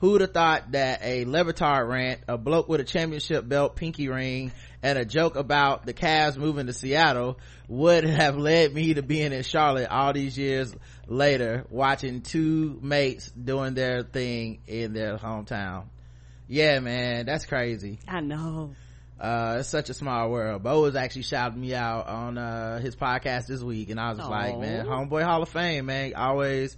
Who 0.03 0.11
would 0.11 0.19
have 0.19 0.33
thought 0.33 0.73
that 0.73 0.99
a 1.01 1.23
Le 1.23 1.45
Batard 1.45 1.87
rant, 1.87 2.19
a 2.27 2.37
bloke 2.37 2.67
with 2.67 2.81
a 2.81 2.83
championship 2.83 3.47
belt 3.47 3.77
pinky 3.77 4.09
ring, 4.09 4.51
and 4.81 4.99
a 4.99 5.05
joke 5.05 5.37
about 5.37 5.85
the 5.85 5.93
Cavs 5.93 6.35
moving 6.35 6.65
to 6.65 6.73
Seattle 6.73 7.39
would 7.69 8.03
have 8.03 8.37
led 8.37 8.73
me 8.73 8.95
to 8.95 9.01
being 9.01 9.31
in 9.31 9.43
Charlotte 9.43 9.89
all 9.89 10.11
these 10.11 10.37
years 10.37 10.75
later, 11.07 11.65
watching 11.69 12.19
two 12.19 12.77
mates 12.81 13.31
doing 13.31 13.75
their 13.75 14.03
thing 14.03 14.59
in 14.67 14.91
their 14.91 15.17
hometown. 15.17 15.85
Yeah, 16.49 16.81
man, 16.81 17.25
that's 17.25 17.45
crazy. 17.45 17.99
I 18.05 18.19
know. 18.19 18.75
Uh, 19.17 19.59
it's 19.59 19.69
such 19.69 19.89
a 19.89 19.93
small 19.93 20.29
world. 20.29 20.63
Bo 20.63 20.81
was 20.81 20.97
actually 20.97 21.21
shouting 21.21 21.61
me 21.61 21.73
out 21.75 22.07
on, 22.09 22.37
uh, 22.37 22.81
his 22.81 22.97
podcast 22.97 23.47
this 23.47 23.61
week, 23.63 23.89
and 23.89 24.01
I 24.01 24.09
was 24.09 24.17
just 24.17 24.29
like, 24.29 24.59
man, 24.59 24.85
Homeboy 24.85 25.23
Hall 25.23 25.41
of 25.41 25.47
Fame, 25.47 25.85
man, 25.85 26.13
always, 26.13 26.75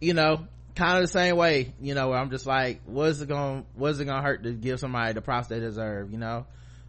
you 0.00 0.14
know, 0.14 0.46
kind 0.78 0.96
of 0.96 1.02
the 1.02 1.08
same 1.08 1.36
way, 1.36 1.74
you 1.80 1.94
know, 1.94 2.12
I'm 2.12 2.30
just 2.30 2.46
like, 2.46 2.80
what's 2.86 3.20
it 3.20 3.28
gonna, 3.28 3.64
what's 3.74 3.98
it 3.98 4.04
gonna 4.04 4.22
hurt 4.22 4.44
to 4.44 4.52
give 4.52 4.78
somebody 4.78 5.12
the 5.12 5.20
props 5.20 5.48
they 5.48 5.58
deserve, 5.58 6.12
you 6.12 6.18
know? 6.18 6.46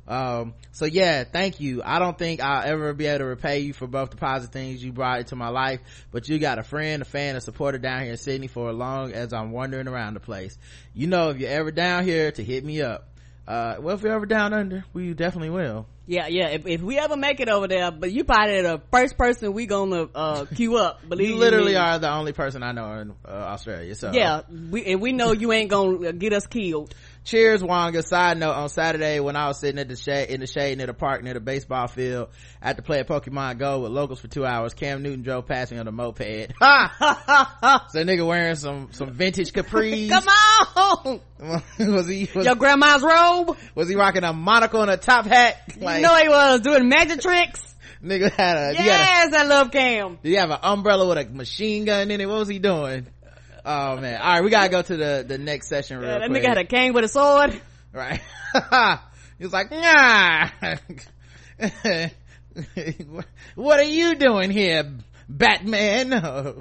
Um, 0.07 0.53
so 0.71 0.85
yeah, 0.85 1.23
thank 1.23 1.59
you. 1.59 1.81
I 1.83 1.99
don't 1.99 2.17
think 2.17 2.41
I'll 2.41 2.63
ever 2.67 2.93
be 2.93 3.07
able 3.07 3.19
to 3.19 3.25
repay 3.25 3.59
you 3.59 3.73
for 3.73 3.87
both 3.87 4.11
the 4.11 4.17
positive 4.17 4.53
things 4.53 4.83
you 4.83 4.91
brought 4.91 5.19
into 5.19 5.35
my 5.35 5.49
life, 5.49 5.81
but 6.11 6.29
you 6.29 6.39
got 6.39 6.59
a 6.59 6.63
friend, 6.63 7.01
a 7.01 7.05
fan, 7.05 7.35
a 7.35 7.41
supporter 7.41 7.79
down 7.79 8.03
here 8.03 8.11
in 8.11 8.17
Sydney 8.17 8.47
for 8.47 8.69
as 8.69 8.75
long 8.75 9.11
as 9.11 9.33
I'm 9.33 9.51
wandering 9.51 9.87
around 9.87 10.13
the 10.13 10.19
place. 10.19 10.57
You 10.93 11.07
know, 11.07 11.29
if 11.29 11.37
you're 11.37 11.49
ever 11.49 11.71
down 11.71 12.03
here 12.05 12.31
to 12.31 12.43
hit 12.43 12.63
me 12.63 12.81
up. 12.81 13.07
Uh, 13.47 13.77
well, 13.79 13.95
if 13.95 14.03
you're 14.03 14.13
ever 14.13 14.27
down 14.27 14.53
under, 14.53 14.85
we 14.93 15.13
definitely 15.15 15.49
will. 15.49 15.87
Yeah, 16.09 16.25
yeah. 16.25 16.47
If, 16.47 16.65
if 16.65 16.81
we 16.81 16.97
ever 16.97 17.15
make 17.15 17.39
it 17.39 17.49
over 17.49 17.67
there, 17.67 17.91
but 17.91 18.11
you 18.11 18.23
probably 18.23 18.63
the 18.63 18.81
first 18.91 19.15
person 19.15 19.53
we 19.53 19.67
gonna 19.67 20.09
uh 20.15 20.45
queue 20.45 20.75
up. 20.75 21.01
Believe 21.07 21.29
you 21.29 21.35
literally 21.35 21.73
me. 21.73 21.77
are 21.77 21.99
the 21.99 22.11
only 22.11 22.33
person 22.33 22.63
I 22.63 22.71
know 22.71 22.91
in 22.93 23.11
uh, 23.23 23.29
Australia. 23.31 23.93
So 23.93 24.11
Yeah, 24.11 24.41
we 24.71 24.85
and 24.85 25.01
we 25.01 25.13
know 25.13 25.33
you 25.33 25.51
ain't 25.51 25.69
gonna 25.69 26.11
get 26.13 26.33
us 26.33 26.47
killed. 26.47 26.95
Cheers, 27.25 27.63
Wonga. 27.63 28.01
Side 28.01 28.37
note, 28.37 28.53
on 28.53 28.69
Saturday 28.69 29.19
when 29.19 29.35
I 29.35 29.47
was 29.47 29.59
sitting 29.59 29.79
at 29.79 29.87
the 29.87 29.95
shade, 29.95 30.29
in 30.29 30.39
the 30.39 30.47
shade 30.47 30.77
near 30.77 30.87
the 30.87 30.93
park 30.93 31.23
near 31.23 31.33
the 31.33 31.39
baseball 31.39 31.87
field 31.87 32.29
after 32.61 32.81
playing 32.81 33.05
Pokemon 33.05 33.57
Go 33.59 33.79
with 33.81 33.91
locals 33.91 34.19
for 34.19 34.27
two 34.27 34.45
hours, 34.45 34.73
Cam 34.73 35.03
Newton 35.03 35.21
drove 35.21 35.45
past 35.45 35.71
me 35.71 35.77
on 35.77 35.87
a 35.87 35.91
moped. 35.91 36.53
Ha! 36.59 37.87
so 37.89 38.03
nigga 38.03 38.25
wearing 38.25 38.55
some, 38.55 38.89
some 38.91 39.11
vintage 39.13 39.51
capris. 39.53 40.09
Come 40.09 40.27
on, 40.27 41.21
was 41.93 42.07
he, 42.07 42.29
was, 42.33 42.45
your 42.45 42.55
grandma's 42.55 43.03
robe. 43.03 43.57
was 43.75 43.89
he 43.89 43.95
rocking 43.95 44.23
a 44.23 44.33
monocle 44.33 44.81
and 44.81 44.91
a 44.91 44.97
top 44.97 45.25
hat? 45.25 45.57
Like, 45.79 45.97
you 45.97 46.07
know 46.07 46.15
he 46.15 46.29
was 46.29 46.61
doing 46.61 46.89
magic 46.89 47.21
tricks. 47.21 47.75
nigga 48.03 48.31
had 48.31 48.57
a, 48.57 48.71
you 48.71 48.77
had 48.89 49.27
a, 49.27 49.29
Yes, 49.29 49.33
I 49.33 49.43
love 49.43 49.71
Cam. 49.71 50.17
did 50.23 50.29
he 50.29 50.35
have 50.35 50.49
an 50.51 50.59
umbrella 50.63 51.07
with 51.07 51.17
a 51.17 51.29
machine 51.29 51.85
gun 51.85 52.09
in 52.09 52.21
it? 52.21 52.27
What 52.27 52.39
was 52.39 52.47
he 52.47 52.59
doing? 52.59 53.07
Oh 53.65 53.97
man. 53.97 54.21
All 54.21 54.33
right, 54.33 54.43
we 54.43 54.49
gotta 54.49 54.69
go 54.69 54.81
to 54.81 54.97
the, 54.97 55.25
the 55.27 55.37
next 55.37 55.67
session 55.67 55.97
real 55.99 56.09
Yeah, 56.09 56.19
that 56.19 56.29
quick. 56.29 56.43
nigga 56.43 56.47
had 56.47 56.57
a 56.57 56.65
cane 56.65 56.93
with 56.93 57.03
a 57.03 57.07
sword. 57.09 57.59
right 57.93 58.21
he 59.37 59.43
was 59.43 59.51
like 59.53 59.71
nah 59.71 60.49
what 63.55 63.79
are 63.79 63.83
you 63.83 64.15
doing 64.15 64.51
here 64.51 64.91
batman 65.27 66.13
uh 66.13 66.53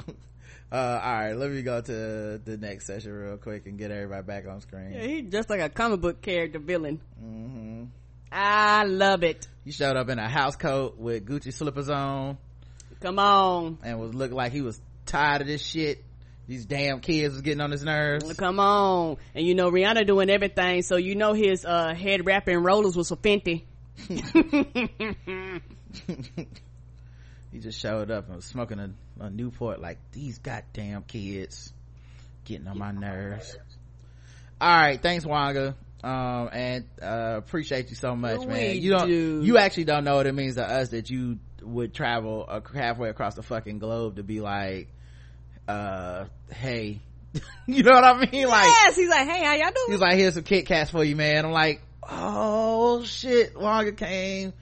all 0.72 0.80
right 0.80 1.32
let 1.34 1.50
me 1.50 1.62
go 1.62 1.80
to 1.80 2.40
the 2.44 2.56
next 2.60 2.86
session 2.86 3.12
real 3.12 3.36
quick 3.36 3.66
and 3.66 3.78
get 3.78 3.90
everybody 3.90 4.22
back 4.22 4.46
on 4.46 4.60
screen 4.60 4.92
Yeah, 4.92 5.02
he 5.02 5.22
just 5.22 5.48
like 5.50 5.60
a 5.60 5.68
comic 5.68 6.00
book 6.00 6.20
character 6.22 6.58
villain. 6.58 7.00
hmm 7.18 7.84
I 8.30 8.84
love 8.84 9.22
it. 9.22 9.48
he 9.64 9.70
showed 9.72 9.96
up 9.96 10.10
in 10.10 10.18
a 10.18 10.28
house 10.28 10.56
coat 10.56 10.98
with 10.98 11.24
gucci 11.26 11.52
slippers 11.52 11.88
on 11.88 12.36
Come 13.00 13.18
on, 13.20 13.78
and 13.84 14.00
was 14.00 14.12
looked 14.12 14.34
like 14.34 14.50
he 14.52 14.60
was 14.60 14.80
tired 15.06 15.40
of 15.42 15.46
this 15.46 15.64
shit 15.64 16.02
these 16.48 16.64
damn 16.64 17.00
kids 17.00 17.34
was 17.34 17.42
getting 17.42 17.60
on 17.60 17.70
his 17.70 17.84
nerves 17.84 18.34
come 18.34 18.58
on. 18.58 19.18
And 19.34 19.46
you 19.46 19.54
know 19.54 19.70
Rihanna 19.70 20.06
doing 20.06 20.30
everything, 20.30 20.82
so 20.82 20.96
you 20.96 21.14
know 21.14 21.34
his 21.34 21.64
uh 21.64 21.94
head 21.94 22.26
wrapping 22.26 22.58
rollers 22.58 22.96
was 22.96 23.10
for 23.10 23.16
Fenty. 23.16 23.64
he 27.52 27.58
just 27.58 27.78
showed 27.78 28.10
up 28.10 28.26
and 28.26 28.36
was 28.36 28.44
smoking 28.44 28.78
a, 28.78 28.90
a 29.20 29.30
newport 29.30 29.80
like 29.80 29.98
these 30.12 30.38
goddamn 30.38 31.02
kids 31.02 31.72
getting 32.44 32.68
on 32.68 32.78
my 32.78 32.92
nerves 32.92 33.56
all 34.60 34.68
right 34.68 35.02
thanks 35.02 35.24
wanga 35.24 35.74
um 36.04 36.48
and 36.52 36.84
uh 37.02 37.34
appreciate 37.36 37.90
you 37.90 37.96
so 37.96 38.14
much 38.14 38.46
man 38.46 38.76
you 38.76 38.92
don't 38.92 39.08
do. 39.08 39.40
you 39.42 39.58
actually 39.58 39.84
don't 39.84 40.04
know 40.04 40.14
what 40.14 40.26
it 40.26 40.34
means 40.34 40.54
to 40.54 40.64
us 40.64 40.90
that 40.90 41.10
you 41.10 41.38
would 41.62 41.92
travel 41.92 42.44
uh, 42.48 42.60
halfway 42.72 43.08
across 43.08 43.34
the 43.34 43.42
fucking 43.42 43.80
globe 43.80 44.16
to 44.16 44.22
be 44.22 44.40
like 44.40 44.88
uh 45.68 46.24
hey 46.50 47.00
you 47.66 47.82
know 47.82 47.92
what 47.92 48.04
i 48.04 48.26
mean 48.30 48.48
like 48.48 48.66
yes, 48.66 48.96
he's 48.96 49.08
like, 49.08 49.28
hey, 49.28 49.44
how 49.44 49.54
y'all 49.54 49.70
doing? 49.70 49.90
He's 49.90 50.00
like, 50.00 50.14
here's 50.14 50.34
some 50.34 50.42
Kit 50.42 50.66
Kats 50.66 50.90
for 50.90 51.04
you, 51.04 51.14
man. 51.14 51.44
I'm 51.44 51.52
like, 51.52 51.82
oh 52.08 53.04
shit, 53.04 53.54
Wonga 53.54 53.92
came 53.92 54.54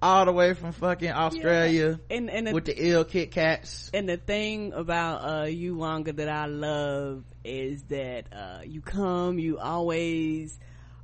all 0.00 0.24
the 0.24 0.32
way 0.32 0.54
from 0.54 0.72
fucking 0.72 1.12
Australia 1.12 2.00
and 2.10 2.30
and 2.30 2.46
the, 2.46 2.52
with 2.52 2.64
the 2.64 2.74
ill 2.76 3.04
Kit 3.04 3.30
Kats. 3.30 3.90
and 3.92 4.08
the 4.08 4.16
thing 4.16 4.72
about 4.72 5.42
uh 5.42 5.44
you 5.44 5.76
Wonga 5.76 6.14
that 6.14 6.28
I 6.28 6.46
love 6.46 7.24
is 7.44 7.82
that 7.84 8.26
uh 8.32 8.60
you 8.64 8.80
come, 8.80 9.38
you 9.38 9.58
always 9.58 10.58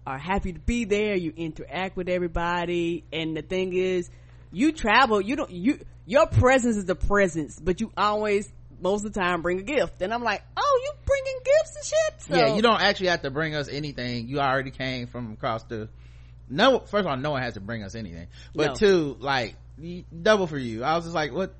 are 0.07 0.19
happy 0.19 0.55
to 0.55 0.59
be 0.59 0.87
there, 0.87 1.15
you 1.15 1.33
interact 1.37 1.97
with 1.97 2.09
everybody, 2.09 3.05
and 3.13 3.37
the 3.37 3.43
thing 3.43 3.75
is, 3.75 4.11
you 4.51 4.73
travel, 4.73 5.21
you 5.21 5.37
don't 5.37 5.51
you 5.51 5.81
your 6.07 6.27
presence 6.27 6.77
is 6.77 6.87
the 6.87 6.95
presence, 6.95 7.61
but 7.61 7.81
you 7.81 7.93
always 7.97 8.51
most 8.81 9.05
of 9.05 9.13
the 9.13 9.21
time 9.21 9.43
bring 9.43 9.59
a 9.59 9.63
gift. 9.63 10.01
And 10.03 10.13
I'm 10.13 10.23
like, 10.23 10.43
oh, 10.57 10.81
you 10.85 10.93
bringing 11.05 11.39
gifts 11.45 11.77
and 11.77 11.85
shit? 11.85 12.23
So, 12.23 12.37
yeah, 12.37 12.55
you 12.57 12.63
don't 12.63 12.81
actually 12.81 13.09
have 13.09 13.23
to 13.23 13.31
bring 13.31 13.55
us 13.55 13.69
anything. 13.69 14.29
You 14.29 14.41
already 14.41 14.71
came 14.71 15.07
from 15.07 15.33
across 15.33 15.65
the. 15.65 15.89
No, 16.49 16.81
first 16.81 17.01
of 17.01 17.07
all, 17.07 17.17
no 17.17 17.31
one 17.33 17.43
has 17.43 17.55
to 17.55 17.61
bring 17.61 17.83
us 17.85 17.95
anything. 17.95 18.27
But 18.55 18.67
No. 18.69 18.75
two, 18.75 19.17
like 19.21 19.57
double 20.23 20.47
for 20.47 20.59
you. 20.59 20.83
I 20.85 20.97
was 20.97 21.05
just 21.05 21.15
like, 21.15 21.33
what? 21.33 21.55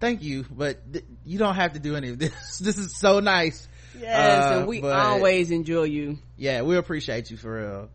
Thank 0.00 0.22
you, 0.24 0.44
but 0.50 0.92
th- 0.92 1.04
you 1.24 1.38
don't 1.38 1.54
have 1.54 1.74
to 1.74 1.78
do 1.78 1.94
any 1.94 2.08
of 2.08 2.18
this. 2.18 2.32
This 2.60 2.76
is 2.76 2.96
so 2.96 3.20
nice. 3.20 3.68
Yes, 4.00 4.52
Uh, 4.52 4.58
and 4.58 4.66
we 4.66 4.80
but- 4.80 4.92
always 4.92 5.52
enjoy 5.52 5.84
you. 5.84 6.18
Yeah, 6.36 6.62
we 6.62 6.76
appreciate 6.76 7.30
you 7.30 7.36
for 7.36 7.54
real. 7.54 7.88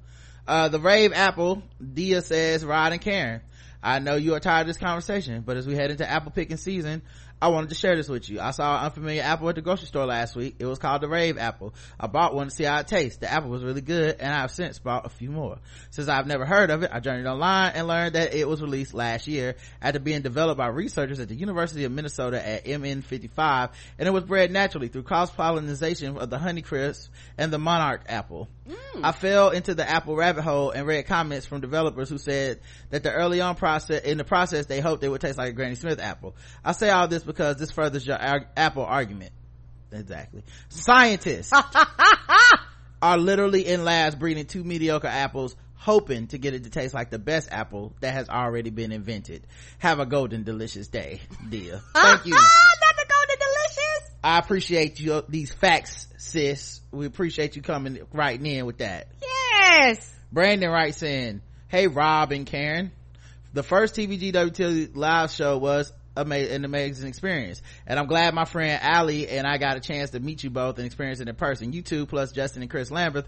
Uh, 0.47 0.69
the 0.69 0.79
Rave 0.79 1.11
Apple, 1.13 1.61
Dia 1.93 2.21
says, 2.21 2.63
Rod 2.63 2.93
and 2.93 3.01
Karen, 3.01 3.41
I 3.83 3.99
know 3.99 4.15
you 4.15 4.33
are 4.35 4.39
tired 4.39 4.61
of 4.61 4.67
this 4.67 4.77
conversation, 4.77 5.43
but 5.45 5.57
as 5.57 5.67
we 5.67 5.75
head 5.75 5.91
into 5.91 6.09
apple 6.09 6.31
picking 6.31 6.55
season, 6.55 7.01
I 7.39 7.49
wanted 7.49 7.69
to 7.69 7.75
share 7.75 7.95
this 7.95 8.09
with 8.09 8.29
you. 8.29 8.39
I 8.39 8.49
saw 8.49 8.79
an 8.79 8.85
unfamiliar 8.85 9.21
apple 9.21 9.47
at 9.49 9.55
the 9.55 9.61
grocery 9.61 9.85
store 9.85 10.07
last 10.07 10.35
week. 10.35 10.55
It 10.57 10.65
was 10.65 10.79
called 10.79 11.01
the 11.01 11.07
Rave 11.07 11.37
apple. 11.37 11.75
I 11.99 12.07
bought 12.07 12.33
one 12.33 12.47
to 12.47 12.51
see 12.51 12.63
how 12.63 12.79
it 12.79 12.87
tastes. 12.87 13.19
The 13.19 13.31
apple 13.31 13.51
was 13.51 13.63
really 13.63 13.81
good 13.81 14.15
and 14.19 14.33
I've 14.33 14.49
since 14.49 14.79
bought 14.79 15.05
a 15.05 15.09
few 15.09 15.29
more. 15.29 15.59
Since 15.91 16.07
I've 16.07 16.25
never 16.25 16.45
heard 16.45 16.71
of 16.71 16.81
it, 16.81 16.89
I 16.91 16.99
journeyed 16.99 17.27
online 17.27 17.73
and 17.75 17.87
learned 17.87 18.15
that 18.15 18.33
it 18.33 18.47
was 18.47 18.59
released 18.59 18.95
last 18.95 19.27
year 19.27 19.55
after 19.79 19.99
being 19.99 20.23
developed 20.23 20.57
by 20.57 20.67
researchers 20.67 21.19
at 21.19 21.29
the 21.29 21.35
University 21.35 21.83
of 21.83 21.91
Minnesota 21.91 22.45
at 22.45 22.65
MN55 22.65 23.69
and 23.99 24.07
it 24.07 24.11
was 24.11 24.23
bred 24.23 24.49
naturally 24.49 24.87
through 24.87 25.03
cross-pollination 25.03 26.17
of 26.17 26.31
the 26.31 26.37
Honeycrisp 26.39 27.09
and 27.37 27.53
the 27.53 27.59
Monarch 27.59 28.01
apple. 28.09 28.47
Mm. 28.67 29.01
I 29.03 29.11
fell 29.11 29.51
into 29.51 29.73
the 29.73 29.89
apple 29.89 30.15
rabbit 30.15 30.43
hole 30.43 30.71
and 30.71 30.85
read 30.85 31.07
comments 31.07 31.45
from 31.45 31.61
developers 31.61 32.09
who 32.09 32.17
said 32.17 32.59
that 32.89 33.03
the 33.03 33.11
early 33.11 33.39
on 33.39 33.55
process, 33.55 34.03
in 34.03 34.17
the 34.17 34.23
process, 34.23 34.65
they 34.65 34.81
hoped 34.81 35.03
it 35.03 35.09
would 35.09 35.21
taste 35.21 35.37
like 35.37 35.49
a 35.49 35.53
Granny 35.53 35.75
Smith 35.75 35.99
apple. 35.99 36.35
I 36.65 36.73
say 36.73 36.89
all 36.89 37.07
this 37.07 37.23
because 37.23 37.57
this 37.57 37.71
furthers 37.71 38.05
your 38.05 38.17
apple 38.19 38.83
argument. 38.83 39.31
Exactly. 39.91 40.43
Scientists 40.69 41.53
are 43.01 43.17
literally 43.17 43.65
in 43.65 43.85
labs 43.85 44.15
breeding 44.15 44.45
two 44.45 44.63
mediocre 44.63 45.07
apples 45.07 45.55
hoping 45.75 46.27
to 46.27 46.37
get 46.37 46.53
it 46.53 46.65
to 46.65 46.69
taste 46.69 46.93
like 46.93 47.09
the 47.09 47.19
best 47.19 47.47
apple 47.51 47.93
that 48.01 48.13
has 48.13 48.27
already 48.27 48.69
been 48.69 48.91
invented. 48.91 49.47
Have 49.77 49.99
a 49.99 50.05
golden 50.05 50.43
delicious 50.43 50.87
day, 50.87 51.21
dear. 51.49 51.79
Thank 51.93 52.25
you. 52.25 52.33
Not 52.35 52.95
the 52.97 53.05
golden 53.07 53.37
delicious. 53.39 54.06
I 54.23 54.39
appreciate 54.39 54.99
you 54.99 55.23
these 55.29 55.53
facts, 55.53 56.07
sis. 56.17 56.81
We 56.91 57.05
appreciate 57.05 57.55
you 57.55 57.61
coming 57.61 57.99
right 58.11 58.41
in 58.41 58.65
with 58.65 58.79
that. 58.79 59.07
Yes. 59.21 60.13
Brandon 60.31 60.69
writes 60.69 61.03
in, 61.03 61.41
Hey 61.67 61.87
Rod 61.87 62.31
and 62.31 62.45
Karen. 62.45 62.91
The 63.53 63.63
first 63.63 63.95
TBGWT 63.95 64.95
live 64.95 65.31
show 65.31 65.57
was 65.57 65.91
an 66.15 66.65
amazing 66.65 67.07
experience. 67.07 67.61
And 67.85 67.99
I'm 67.99 68.07
glad 68.07 68.33
my 68.33 68.45
friend 68.45 68.79
Allie 68.81 69.27
and 69.27 69.45
I 69.45 69.57
got 69.57 69.77
a 69.77 69.79
chance 69.79 70.11
to 70.11 70.19
meet 70.19 70.43
you 70.43 70.49
both 70.49 70.77
and 70.77 70.85
experience 70.85 71.19
it 71.19 71.27
in 71.27 71.35
person. 71.35 71.73
You 71.73 71.81
two 71.81 72.05
plus 72.05 72.31
Justin 72.31 72.61
and 72.63 72.71
Chris 72.71 72.91
Lambert 72.91 73.25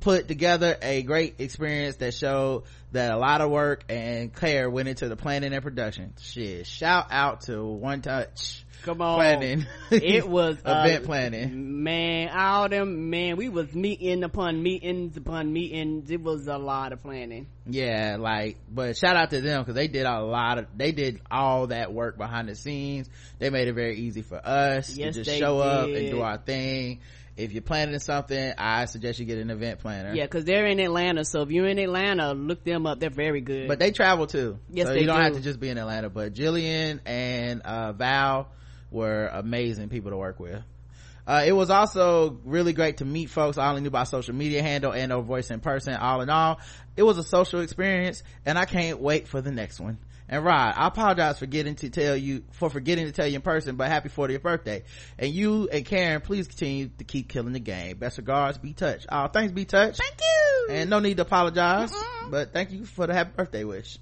put 0.00 0.26
together 0.26 0.76
a 0.82 1.02
great 1.02 1.36
experience 1.38 1.96
that 1.96 2.12
showed 2.14 2.64
that 2.90 3.12
a 3.12 3.16
lot 3.16 3.40
of 3.40 3.50
work 3.50 3.84
and 3.88 4.34
care 4.34 4.68
went 4.68 4.88
into 4.88 5.08
the 5.08 5.16
planning 5.16 5.52
and 5.52 5.62
production. 5.62 6.14
Shit. 6.20 6.66
Shout 6.66 7.06
out 7.10 7.42
to 7.42 7.64
One 7.64 8.02
Touch 8.02 8.64
Come 8.82 9.00
on. 9.00 9.16
Planning. 9.16 9.66
It 9.90 10.28
was 10.28 10.56
event 10.58 11.04
uh, 11.04 11.06
planning. 11.06 11.82
Man, 11.82 12.30
all 12.36 12.68
them 12.68 13.10
man, 13.10 13.36
we 13.36 13.48
was 13.48 13.74
meeting 13.74 14.24
upon 14.24 14.62
meetings 14.62 15.16
upon 15.16 15.52
meetings. 15.52 16.10
It 16.10 16.20
was 16.20 16.48
a 16.48 16.58
lot 16.58 16.92
of 16.92 17.02
planning. 17.02 17.46
Yeah, 17.66 18.16
like, 18.18 18.56
but 18.68 18.96
shout 18.96 19.16
out 19.16 19.30
to 19.30 19.40
them 19.40 19.62
because 19.62 19.74
they 19.74 19.88
did 19.88 20.04
a 20.04 20.20
lot 20.20 20.58
of, 20.58 20.66
they 20.76 20.92
did 20.92 21.20
all 21.30 21.68
that 21.68 21.92
work 21.92 22.18
behind 22.18 22.48
the 22.48 22.56
scenes. 22.56 23.08
They 23.38 23.50
made 23.50 23.68
it 23.68 23.74
very 23.74 23.98
easy 23.98 24.22
for 24.22 24.40
us 24.44 24.96
yes, 24.96 25.14
to 25.14 25.22
just 25.22 25.38
show 25.38 25.58
did. 25.58 25.66
up 25.66 25.88
and 25.88 26.10
do 26.10 26.20
our 26.22 26.38
thing 26.38 27.00
if 27.34 27.52
you're 27.52 27.62
planning 27.62 27.98
something 27.98 28.52
i 28.58 28.84
suggest 28.84 29.18
you 29.18 29.24
get 29.24 29.38
an 29.38 29.48
event 29.48 29.80
planner 29.80 30.12
yeah 30.14 30.24
because 30.24 30.44
they're 30.44 30.66
in 30.66 30.78
atlanta 30.78 31.24
so 31.24 31.40
if 31.40 31.50
you're 31.50 31.66
in 31.66 31.78
atlanta 31.78 32.34
look 32.34 32.62
them 32.62 32.86
up 32.86 33.00
they're 33.00 33.08
very 33.08 33.40
good 33.40 33.68
but 33.68 33.78
they 33.78 33.90
travel 33.90 34.26
too 34.26 34.58
yes 34.68 34.86
so 34.86 34.92
they 34.92 35.00
you 35.00 35.06
don't 35.06 35.16
do. 35.16 35.22
have 35.22 35.32
to 35.32 35.40
just 35.40 35.58
be 35.58 35.70
in 35.70 35.78
atlanta 35.78 36.10
but 36.10 36.34
jillian 36.34 37.00
and 37.06 37.62
uh, 37.62 37.92
val 37.92 38.50
were 38.92 39.28
amazing 39.32 39.88
people 39.88 40.10
to 40.10 40.16
work 40.16 40.38
with 40.38 40.62
uh, 41.26 41.44
it 41.46 41.52
was 41.52 41.70
also 41.70 42.40
really 42.44 42.72
great 42.72 42.98
to 42.98 43.04
meet 43.04 43.30
folks 43.30 43.56
I 43.58 43.68
only 43.68 43.80
knew 43.82 43.90
by 43.90 44.04
social 44.04 44.34
media 44.34 44.62
handle 44.62 44.92
and 44.92 45.12
or 45.12 45.22
voice 45.22 45.50
in 45.50 45.60
person. 45.60 45.94
All 45.94 46.20
in 46.20 46.28
all, 46.28 46.60
it 46.96 47.02
was 47.04 47.18
a 47.18 47.22
social 47.22 47.60
experience 47.60 48.22
and 48.44 48.58
I 48.58 48.64
can't 48.64 49.00
wait 49.00 49.28
for 49.28 49.40
the 49.40 49.52
next 49.52 49.78
one. 49.78 49.98
And 50.28 50.44
Rod, 50.44 50.74
I 50.76 50.86
apologize 50.86 51.38
for 51.38 51.46
getting 51.46 51.74
to 51.76 51.90
tell 51.90 52.16
you, 52.16 52.42
for 52.52 52.70
forgetting 52.70 53.04
to 53.04 53.12
tell 53.12 53.26
you 53.26 53.36
in 53.36 53.42
person, 53.42 53.76
but 53.76 53.88
happy 53.88 54.08
40th 54.08 54.42
birthday. 54.42 54.82
And 55.18 55.32
you 55.32 55.68
and 55.70 55.84
Karen, 55.84 56.22
please 56.22 56.48
continue 56.48 56.88
to 56.98 57.04
keep 57.04 57.28
killing 57.28 57.52
the 57.52 57.60
game. 57.60 57.98
Best 57.98 58.16
regards, 58.16 58.56
be 58.56 58.72
touched. 58.72 59.06
Oh, 59.10 59.26
thanks, 59.26 59.52
be 59.52 59.64
touched. 59.64 59.98
Thank 59.98 60.20
you. 60.20 60.74
And 60.74 60.90
no 60.90 61.00
need 61.00 61.18
to 61.18 61.22
apologize, 61.22 61.92
Mm-mm. 61.92 62.30
but 62.30 62.52
thank 62.52 62.70
you 62.70 62.86
for 62.86 63.06
the 63.06 63.12
happy 63.12 63.32
birthday 63.36 63.64
wish. 63.64 63.98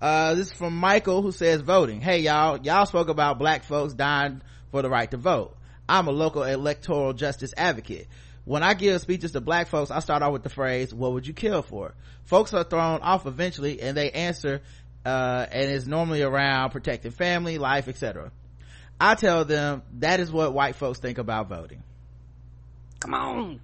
Uh, 0.00 0.34
this 0.34 0.48
is 0.48 0.52
from 0.52 0.76
Michael 0.76 1.22
who 1.22 1.32
says 1.32 1.60
voting. 1.60 2.00
Hey 2.00 2.18
y'all, 2.20 2.58
y'all 2.62 2.86
spoke 2.86 3.08
about 3.08 3.38
black 3.38 3.64
folks 3.64 3.94
dying 3.94 4.42
for 4.70 4.82
the 4.82 4.90
right 4.90 5.10
to 5.10 5.16
vote. 5.16 5.56
I'm 5.88 6.08
a 6.08 6.12
local 6.12 6.42
electoral 6.42 7.12
justice 7.12 7.54
advocate. 7.56 8.08
When 8.44 8.62
I 8.62 8.74
give 8.74 9.00
speeches 9.00 9.32
to 9.32 9.40
black 9.40 9.68
folks, 9.68 9.90
I 9.90 10.00
start 10.00 10.22
off 10.22 10.32
with 10.32 10.42
the 10.42 10.50
phrase, 10.50 10.92
what 10.92 11.12
would 11.12 11.26
you 11.26 11.32
kill 11.32 11.62
for? 11.62 11.94
Folks 12.24 12.52
are 12.52 12.64
thrown 12.64 13.00
off 13.00 13.26
eventually 13.26 13.80
and 13.80 13.96
they 13.96 14.10
answer, 14.10 14.60
uh, 15.06 15.46
and 15.50 15.70
it's 15.70 15.86
normally 15.86 16.22
around 16.22 16.70
protecting 16.70 17.10
family, 17.10 17.58
life, 17.58 17.88
etc. 17.88 18.30
I 19.00 19.14
tell 19.14 19.44
them 19.44 19.82
that 20.00 20.20
is 20.20 20.30
what 20.30 20.52
white 20.52 20.76
folks 20.76 20.98
think 20.98 21.18
about 21.18 21.48
voting. 21.48 21.82
Come 23.00 23.14
on. 23.14 23.60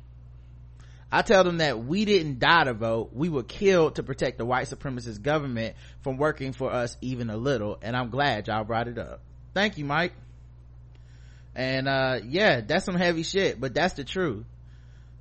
I 1.12 1.22
tell 1.22 1.42
them 1.42 1.58
that 1.58 1.84
we 1.84 2.04
didn't 2.04 2.38
die 2.38 2.64
to 2.64 2.74
vote. 2.74 3.10
We 3.12 3.28
were 3.28 3.42
killed 3.42 3.96
to 3.96 4.02
protect 4.02 4.38
the 4.38 4.44
white 4.44 4.68
supremacist 4.68 5.22
government 5.22 5.74
from 6.02 6.18
working 6.18 6.52
for 6.52 6.72
us 6.72 6.96
even 7.00 7.30
a 7.30 7.36
little. 7.36 7.78
And 7.82 7.96
I'm 7.96 8.10
glad 8.10 8.46
y'all 8.46 8.62
brought 8.62 8.86
it 8.86 8.96
up. 8.96 9.20
Thank 9.52 9.76
you, 9.76 9.84
Mike. 9.84 10.12
And, 11.56 11.88
uh, 11.88 12.20
yeah, 12.24 12.60
that's 12.60 12.84
some 12.84 12.94
heavy 12.94 13.24
shit, 13.24 13.60
but 13.60 13.74
that's 13.74 13.94
the 13.94 14.04
truth. 14.04 14.46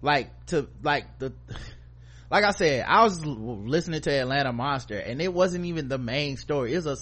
Like, 0.03 0.45
to, 0.47 0.67
like, 0.83 1.17
the, 1.17 1.33
like 2.29 2.43
I 2.43 2.51
said, 2.51 2.85
I 2.87 3.03
was 3.03 3.25
listening 3.25 4.01
to 4.01 4.11
Atlanta 4.11 4.53
Monster 4.53 4.99
and 4.99 5.19
it 5.21 5.33
wasn't 5.33 5.65
even 5.65 5.87
the 5.87 5.97
main 5.97 6.37
story. 6.37 6.73
It 6.73 6.85
was 6.85 6.85
a, 6.85 6.97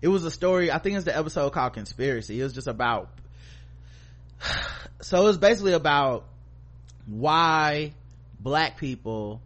it 0.00 0.08
was 0.08 0.24
a 0.24 0.30
story, 0.30 0.72
I 0.72 0.78
think 0.78 0.96
it's 0.96 1.04
the 1.04 1.16
episode 1.16 1.50
called 1.50 1.74
Conspiracy. 1.74 2.40
It 2.40 2.44
was 2.44 2.54
just 2.54 2.66
about, 2.66 3.10
so 5.02 5.20
it 5.20 5.24
was 5.24 5.38
basically 5.38 5.74
about 5.74 6.24
why 7.06 7.92
black 8.42 8.76
people 8.76 9.40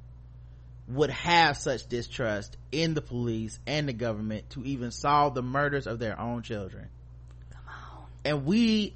would 0.89 1.11
have 1.11 1.57
such 1.57 1.89
distrust 1.89 2.57
in 2.71 2.95
the 2.95 3.03
police 3.03 3.59
and 3.67 3.89
the 3.89 3.93
government 3.93 4.49
to 4.51 4.65
even 4.65 4.91
solve 4.91 5.35
the 5.35 5.43
murders 5.43 5.87
of 5.87 5.99
their 5.99 6.19
own 6.19 6.43
children. 6.43 6.89
Come 7.51 7.61
on. 7.69 8.05
And 8.25 8.47
we 8.47 8.95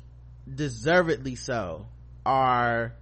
deservedly 0.52 1.35
so 1.35 1.86
are 2.24 2.93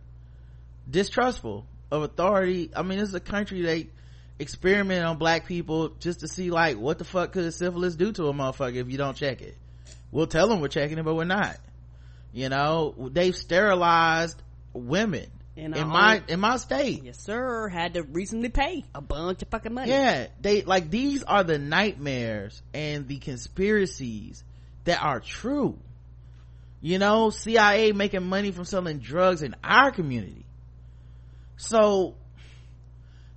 distrustful 0.90 1.66
of 1.90 2.02
authority. 2.02 2.70
I 2.74 2.82
mean, 2.82 2.98
this 2.98 3.10
is 3.10 3.14
a 3.14 3.20
country 3.20 3.62
they 3.62 3.88
experiment 4.38 5.04
on 5.04 5.18
black 5.18 5.46
people 5.46 5.90
just 6.00 6.20
to 6.20 6.28
see 6.28 6.50
like 6.50 6.78
what 6.78 6.98
the 6.98 7.04
fuck 7.04 7.32
could 7.32 7.52
syphilis 7.52 7.96
do 7.96 8.12
to 8.12 8.26
a 8.28 8.32
motherfucker 8.32 8.76
if 8.76 8.90
you 8.90 8.96
don't 8.96 9.16
check 9.16 9.42
it. 9.42 9.56
We'll 10.10 10.26
tell 10.26 10.48
them 10.48 10.60
we're 10.60 10.68
checking 10.68 10.96
it, 10.96 11.04
but 11.04 11.14
we're 11.14 11.24
not. 11.24 11.56
You 12.32 12.48
know, 12.48 12.94
they've 13.12 13.36
sterilized 13.36 14.40
women 14.72 15.28
In 15.58 15.74
in 15.74 15.88
my 15.88 16.16
own- 16.18 16.22
in 16.28 16.40
my 16.40 16.56
state. 16.56 17.02
Yes, 17.02 17.18
sir. 17.18 17.68
Had 17.68 17.94
to 17.94 18.04
recently 18.04 18.48
pay 18.48 18.84
a 18.94 19.00
bunch 19.00 19.42
of 19.42 19.48
fucking 19.48 19.74
money. 19.74 19.90
Yeah, 19.90 20.28
they 20.40 20.62
like 20.62 20.88
these 20.88 21.24
are 21.24 21.42
the 21.42 21.58
nightmares 21.58 22.62
and 22.72 23.08
the 23.08 23.18
conspiracies 23.18 24.44
that 24.84 25.02
are 25.02 25.18
true. 25.18 25.76
You 26.80 27.00
know, 27.00 27.30
CIA 27.30 27.90
making 27.90 28.24
money 28.24 28.52
from 28.52 28.66
selling 28.66 29.00
drugs 29.00 29.42
in 29.42 29.56
our 29.64 29.90
community. 29.90 30.46
So, 31.56 32.14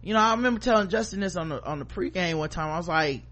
you 0.04 0.14
know, 0.14 0.20
I 0.20 0.32
remember 0.36 0.60
telling 0.60 0.90
Justin 0.90 1.22
this 1.22 1.36
on 1.36 1.50
the 1.50 1.64
on 1.66 1.80
the 1.80 1.86
pregame 1.86 2.36
one 2.38 2.50
time. 2.50 2.70
I 2.70 2.78
was 2.78 2.88
like, 2.88 3.24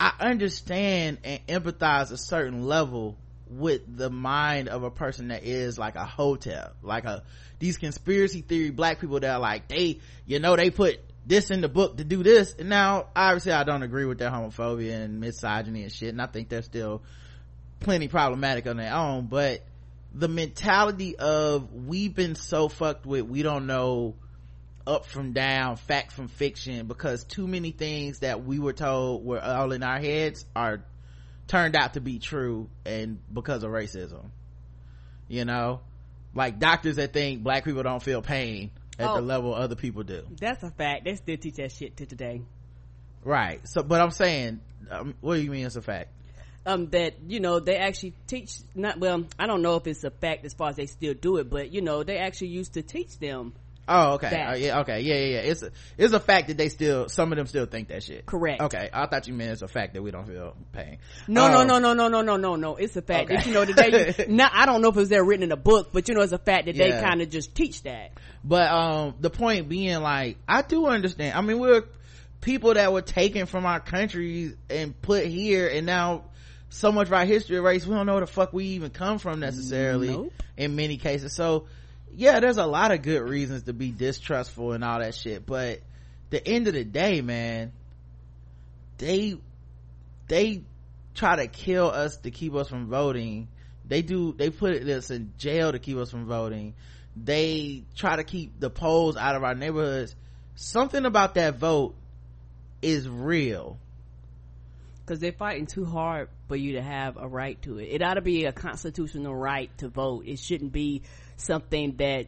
I 0.00 0.12
understand 0.18 1.18
and 1.24 1.46
empathize 1.46 2.10
a 2.10 2.16
certain 2.16 2.64
level 2.64 3.18
with 3.48 3.82
the 3.96 4.10
mind 4.10 4.68
of 4.68 4.82
a 4.82 4.90
person 4.90 5.28
that 5.28 5.44
is 5.44 5.78
like 5.78 5.94
a 5.94 6.04
Hotep, 6.04 6.76
like 6.82 7.04
a 7.04 7.22
these 7.58 7.78
conspiracy 7.78 8.42
theory 8.42 8.70
black 8.70 9.00
people 9.00 9.20
that 9.20 9.30
are 9.30 9.40
like 9.40 9.68
they, 9.68 10.00
you 10.26 10.40
know, 10.40 10.56
they 10.56 10.70
put 10.70 10.98
this 11.26 11.50
in 11.50 11.60
the 11.60 11.68
book 11.68 11.96
to 11.96 12.04
do 12.04 12.22
this. 12.22 12.54
And 12.58 12.68
now, 12.68 13.06
obviously, 13.14 13.52
I 13.52 13.64
don't 13.64 13.82
agree 13.82 14.04
with 14.04 14.18
their 14.18 14.30
homophobia 14.30 15.04
and 15.04 15.20
misogyny 15.20 15.82
and 15.82 15.92
shit, 15.92 16.10
and 16.10 16.22
I 16.22 16.26
think 16.26 16.48
they're 16.48 16.62
still 16.62 17.02
plenty 17.80 18.08
problematic 18.08 18.66
on 18.66 18.76
their 18.76 18.94
own. 18.94 19.26
But 19.26 19.64
the 20.14 20.28
mentality 20.28 21.16
of 21.16 21.72
we've 21.72 22.14
been 22.14 22.36
so 22.36 22.68
fucked 22.68 23.06
with, 23.06 23.22
we 23.22 23.42
don't 23.42 23.66
know 23.66 24.14
up 24.86 25.06
from 25.06 25.32
down, 25.32 25.76
fact 25.76 26.12
from 26.12 26.28
fiction, 26.28 26.86
because 26.86 27.24
too 27.24 27.48
many 27.48 27.72
things 27.72 28.20
that 28.20 28.44
we 28.44 28.58
were 28.58 28.72
told 28.72 29.24
were 29.24 29.42
all 29.42 29.72
in 29.72 29.82
our 29.82 29.98
heads 29.98 30.44
are 30.54 30.84
turned 31.46 31.76
out 31.76 31.94
to 31.94 32.00
be 32.00 32.18
true 32.18 32.68
and 32.84 33.18
because 33.32 33.62
of 33.62 33.70
racism. 33.70 34.30
You 35.28 35.44
know? 35.44 35.80
Like 36.34 36.58
doctors 36.58 36.96
that 36.96 37.12
think 37.12 37.42
black 37.42 37.64
people 37.64 37.82
don't 37.82 38.02
feel 38.02 38.22
pain 38.22 38.70
at 38.98 39.08
Oh. 39.08 39.14
the 39.16 39.22
level 39.22 39.54
other 39.54 39.74
people 39.74 40.02
do. 40.02 40.26
That's 40.38 40.62
a 40.62 40.70
fact. 40.70 41.04
They 41.04 41.14
still 41.16 41.36
teach 41.36 41.54
that 41.56 41.72
shit 41.72 41.96
to 41.98 42.06
today. 42.06 42.42
Right. 43.24 43.60
So, 43.68 43.82
but 43.82 44.00
I'm 44.00 44.10
saying, 44.10 44.60
um, 44.90 45.14
what 45.20 45.36
do 45.36 45.42
you 45.42 45.50
mean 45.50 45.66
it's 45.66 45.76
a 45.76 45.82
fact? 45.82 46.10
um 46.66 46.88
that 46.90 47.14
you 47.28 47.38
know 47.38 47.60
they 47.60 47.76
actually 47.76 48.12
teach 48.26 48.58
not 48.74 48.98
well 48.98 49.24
i 49.38 49.46
don't 49.46 49.62
know 49.62 49.76
if 49.76 49.86
it's 49.86 50.02
a 50.02 50.10
fact 50.10 50.44
as 50.44 50.52
far 50.52 50.70
as 50.70 50.76
they 50.76 50.86
still 50.86 51.14
do 51.14 51.36
it 51.36 51.48
but 51.48 51.72
you 51.72 51.80
know 51.80 52.02
they 52.02 52.18
actually 52.18 52.48
used 52.48 52.74
to 52.74 52.82
teach 52.82 53.18
them 53.20 53.52
Oh, 53.88 54.14
okay. 54.14 54.42
Uh, 54.42 54.54
yeah, 54.54 54.80
okay. 54.80 55.00
Yeah, 55.00 55.14
yeah, 55.14 55.26
yeah. 55.26 55.50
It's 55.50 55.62
a, 55.62 55.70
it's 55.96 56.12
a 56.12 56.18
fact 56.20 56.48
that 56.48 56.56
they 56.56 56.68
still, 56.68 57.08
some 57.08 57.30
of 57.32 57.36
them 57.36 57.46
still 57.46 57.66
think 57.66 57.88
that 57.88 58.02
shit. 58.02 58.26
Correct. 58.26 58.60
Okay. 58.60 58.88
I 58.92 59.06
thought 59.06 59.28
you 59.28 59.34
meant 59.34 59.52
it's 59.52 59.62
a 59.62 59.68
fact 59.68 59.94
that 59.94 60.02
we 60.02 60.10
don't 60.10 60.26
feel 60.26 60.56
pain. 60.72 60.98
No, 61.28 61.48
no, 61.48 61.60
Um, 61.60 61.68
no, 61.68 61.78
no, 61.78 61.92
no, 61.94 62.08
no, 62.08 62.22
no, 62.22 62.36
no, 62.36 62.56
no. 62.56 62.76
It's 62.76 62.96
a 62.96 63.02
fact 63.02 63.24
Okay. 63.26 63.36
that 63.36 63.46
you 63.46 63.52
know 63.54 63.64
that 63.64 63.76
they. 63.76 64.26
Now 64.28 64.50
I 64.52 64.66
don't 64.66 64.82
know 64.82 64.88
if 64.88 64.96
it's 64.96 65.08
there 65.10 65.22
written 65.24 65.44
in 65.44 65.52
a 65.52 65.56
book, 65.56 65.90
but 65.92 66.08
you 66.08 66.14
know 66.14 66.22
it's 66.22 66.32
a 66.32 66.38
fact 66.38 66.66
that 66.66 66.74
they 66.76 66.90
kind 66.90 67.22
of 67.22 67.30
just 67.30 67.54
teach 67.54 67.82
that. 67.84 68.12
But, 68.44 68.70
um, 68.70 69.14
the 69.20 69.30
point 69.30 69.68
being 69.68 70.00
like, 70.02 70.38
I 70.48 70.62
do 70.62 70.86
understand. 70.86 71.36
I 71.36 71.40
mean, 71.40 71.58
we're 71.60 71.84
people 72.40 72.74
that 72.74 72.92
were 72.92 73.02
taken 73.02 73.46
from 73.46 73.66
our 73.66 73.80
countries 73.80 74.54
and 74.68 75.00
put 75.00 75.26
here 75.26 75.68
and 75.68 75.86
now 75.86 76.24
so 76.68 76.92
much 76.92 77.06
of 77.06 77.12
our 77.12 77.24
history 77.24 77.56
erased. 77.56 77.86
We 77.86 77.94
don't 77.94 78.06
know 78.06 78.14
where 78.14 78.20
the 78.20 78.26
fuck 78.26 78.52
we 78.52 78.64
even 78.66 78.90
come 78.90 79.18
from 79.18 79.40
necessarily 79.40 80.08
Nope. 80.08 80.32
in 80.56 80.76
many 80.76 80.96
cases. 80.96 81.32
So, 81.34 81.66
yeah, 82.16 82.40
there's 82.40 82.56
a 82.56 82.66
lot 82.66 82.92
of 82.92 83.02
good 83.02 83.20
reasons 83.28 83.64
to 83.64 83.74
be 83.74 83.90
distrustful 83.90 84.72
and 84.72 84.82
all 84.82 85.00
that 85.00 85.14
shit. 85.14 85.44
But 85.44 85.80
the 86.30 86.46
end 86.46 86.66
of 86.66 86.72
the 86.72 86.84
day, 86.84 87.20
man, 87.20 87.72
they, 88.96 89.36
they 90.26 90.62
try 91.14 91.36
to 91.36 91.46
kill 91.46 91.90
us 91.90 92.16
to 92.18 92.30
keep 92.30 92.54
us 92.54 92.68
from 92.68 92.88
voting. 92.88 93.48
They 93.86 94.00
do, 94.00 94.32
they 94.32 94.48
put 94.48 94.82
us 94.82 95.10
in 95.10 95.34
jail 95.36 95.72
to 95.72 95.78
keep 95.78 95.98
us 95.98 96.10
from 96.10 96.24
voting. 96.24 96.74
They 97.14 97.84
try 97.94 98.16
to 98.16 98.24
keep 98.24 98.58
the 98.58 98.70
polls 98.70 99.18
out 99.18 99.36
of 99.36 99.44
our 99.44 99.54
neighborhoods. 99.54 100.16
Something 100.54 101.04
about 101.04 101.34
that 101.34 101.56
vote 101.56 101.94
is 102.80 103.06
real. 103.06 103.78
Because 105.06 105.20
they're 105.20 105.30
fighting 105.30 105.66
too 105.66 105.84
hard 105.84 106.28
for 106.48 106.56
you 106.56 106.72
to 106.72 106.82
have 106.82 107.16
a 107.16 107.28
right 107.28 107.60
to 107.62 107.78
it. 107.78 107.84
It 107.84 108.02
ought 108.02 108.14
to 108.14 108.20
be 108.20 108.44
a 108.44 108.52
constitutional 108.52 109.34
right 109.34 109.70
to 109.78 109.88
vote. 109.88 110.24
It 110.26 110.40
shouldn't 110.40 110.72
be 110.72 111.02
something 111.36 111.96
that 111.98 112.26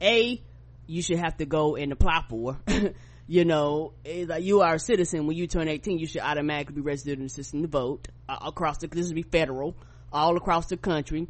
a 0.00 0.40
you 0.86 1.02
should 1.02 1.18
have 1.18 1.36
to 1.38 1.46
go 1.46 1.74
and 1.76 1.90
apply 1.90 2.24
for. 2.28 2.60
you 3.26 3.44
know, 3.44 3.94
like 4.04 4.44
you 4.44 4.60
are 4.60 4.74
a 4.74 4.78
citizen 4.78 5.26
when 5.26 5.36
you 5.36 5.48
turn 5.48 5.66
18, 5.68 5.98
you 5.98 6.06
should 6.06 6.20
automatically 6.20 6.76
be 6.76 6.80
registered 6.82 7.18
in 7.18 7.24
the 7.24 7.28
system 7.28 7.62
to 7.62 7.68
vote 7.68 8.06
uh, 8.28 8.38
across 8.44 8.78
the. 8.78 8.86
This 8.86 9.06
would 9.06 9.16
be 9.16 9.22
federal, 9.22 9.76
all 10.12 10.36
across 10.36 10.66
the 10.66 10.76
country. 10.76 11.28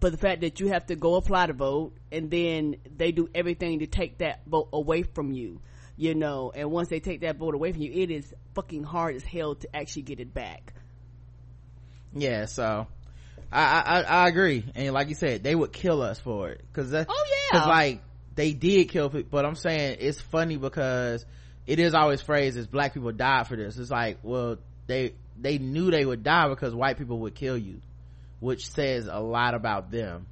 But 0.00 0.12
the 0.12 0.18
fact 0.18 0.42
that 0.42 0.60
you 0.60 0.68
have 0.68 0.86
to 0.86 0.96
go 0.96 1.14
apply 1.14 1.46
to 1.46 1.54
vote 1.54 1.94
and 2.12 2.30
then 2.30 2.76
they 2.94 3.10
do 3.10 3.30
everything 3.34 3.78
to 3.78 3.86
take 3.86 4.18
that 4.18 4.42
vote 4.46 4.68
away 4.70 5.02
from 5.02 5.32
you, 5.32 5.60
you 5.96 6.14
know, 6.14 6.52
and 6.54 6.70
once 6.70 6.88
they 6.88 7.00
take 7.00 7.20
that 7.20 7.36
vote 7.36 7.54
away 7.54 7.72
from 7.72 7.82
you, 7.82 7.92
it 7.92 8.10
is 8.10 8.32
fucking 8.54 8.82
hard 8.82 9.14
as 9.16 9.22
hell 9.22 9.54
to 9.54 9.76
actually 9.76 10.02
get 10.02 10.20
it 10.20 10.34
back. 10.34 10.72
Yeah, 12.12 12.46
so 12.46 12.86
I, 13.52 13.62
I, 13.62 14.02
I 14.02 14.28
agree. 14.28 14.64
And 14.74 14.92
like 14.92 15.08
you 15.08 15.14
said, 15.14 15.42
they 15.42 15.54
would 15.54 15.72
kill 15.72 16.02
us 16.02 16.18
for 16.18 16.50
it. 16.50 16.64
Cause 16.72 16.90
that, 16.90 17.06
Oh, 17.08 17.26
yeah. 17.28 17.58
Cause 17.58 17.68
like, 17.68 18.02
they 18.34 18.52
did 18.52 18.88
kill 18.88 19.10
people, 19.10 19.28
but 19.30 19.44
I'm 19.44 19.54
saying 19.54 19.98
it's 20.00 20.20
funny 20.20 20.56
because 20.56 21.24
it 21.66 21.78
is 21.78 21.94
always 21.94 22.20
phrased 22.20 22.58
as 22.58 22.66
black 22.66 22.94
people 22.94 23.12
died 23.12 23.46
for 23.46 23.56
this. 23.56 23.78
It's 23.78 23.90
like, 23.90 24.18
well, 24.22 24.58
they, 24.86 25.14
they 25.40 25.58
knew 25.58 25.90
they 25.90 26.04
would 26.04 26.24
die 26.24 26.48
because 26.48 26.74
white 26.74 26.98
people 26.98 27.20
would 27.20 27.34
kill 27.34 27.56
you, 27.56 27.80
which 28.40 28.68
says 28.68 29.08
a 29.10 29.20
lot 29.20 29.54
about 29.54 29.90
them. 29.90 30.26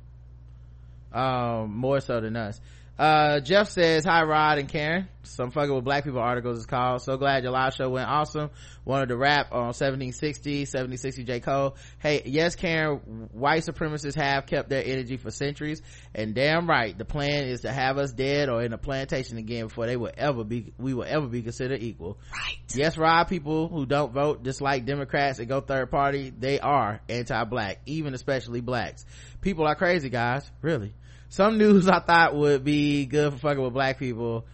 Um, 1.12 1.76
more 1.76 2.00
so 2.00 2.20
than 2.20 2.36
us. 2.36 2.60
Uh, 2.98 3.40
Jeff 3.40 3.70
says, 3.70 4.04
hi 4.04 4.22
Rod 4.22 4.58
and 4.58 4.68
Karen. 4.68 5.08
Some 5.22 5.50
fucking 5.50 5.74
with 5.74 5.84
black 5.84 6.04
people 6.04 6.20
articles 6.20 6.58
is 6.58 6.66
called. 6.66 7.00
So 7.00 7.16
glad 7.16 7.42
your 7.42 7.52
live 7.52 7.72
show 7.74 7.88
went 7.88 8.08
awesome. 8.08 8.50
Wanted 8.84 9.08
to 9.08 9.16
rap 9.16 9.52
on 9.52 9.68
1760, 9.68 10.60
1760 10.60 11.24
J. 11.24 11.40
Cole. 11.40 11.76
Hey, 12.00 12.22
yes 12.26 12.54
Karen, 12.54 13.28
white 13.32 13.62
supremacists 13.64 14.14
have 14.16 14.44
kept 14.46 14.68
their 14.68 14.84
energy 14.84 15.16
for 15.16 15.30
centuries. 15.30 15.80
And 16.14 16.34
damn 16.34 16.68
right, 16.68 16.96
the 16.96 17.06
plan 17.06 17.44
is 17.44 17.62
to 17.62 17.72
have 17.72 17.96
us 17.96 18.12
dead 18.12 18.50
or 18.50 18.62
in 18.62 18.74
a 18.74 18.78
plantation 18.78 19.38
again 19.38 19.68
before 19.68 19.86
they 19.86 19.96
will 19.96 20.12
ever 20.16 20.44
be, 20.44 20.72
we 20.78 20.92
will 20.92 21.06
ever 21.08 21.26
be 21.26 21.40
considered 21.42 21.82
equal. 21.82 22.18
Right. 22.30 22.58
Yes, 22.74 22.98
Rod, 22.98 23.24
people 23.24 23.68
who 23.68 23.86
don't 23.86 24.12
vote 24.12 24.42
dislike 24.42 24.84
Democrats 24.84 25.38
and 25.38 25.48
go 25.48 25.60
third 25.60 25.90
party, 25.90 26.30
they 26.30 26.60
are 26.60 27.00
anti-black, 27.08 27.80
even 27.86 28.12
especially 28.12 28.60
blacks. 28.60 29.06
People 29.40 29.66
are 29.66 29.74
crazy, 29.74 30.10
guys. 30.10 30.50
Really. 30.60 30.92
Some 31.32 31.56
news 31.56 31.88
I 31.88 32.00
thought 32.00 32.36
would 32.36 32.62
be 32.62 33.06
good 33.06 33.32
for 33.32 33.38
fucking 33.38 33.62
with 33.62 33.72
black 33.72 33.98
people. 33.98 34.44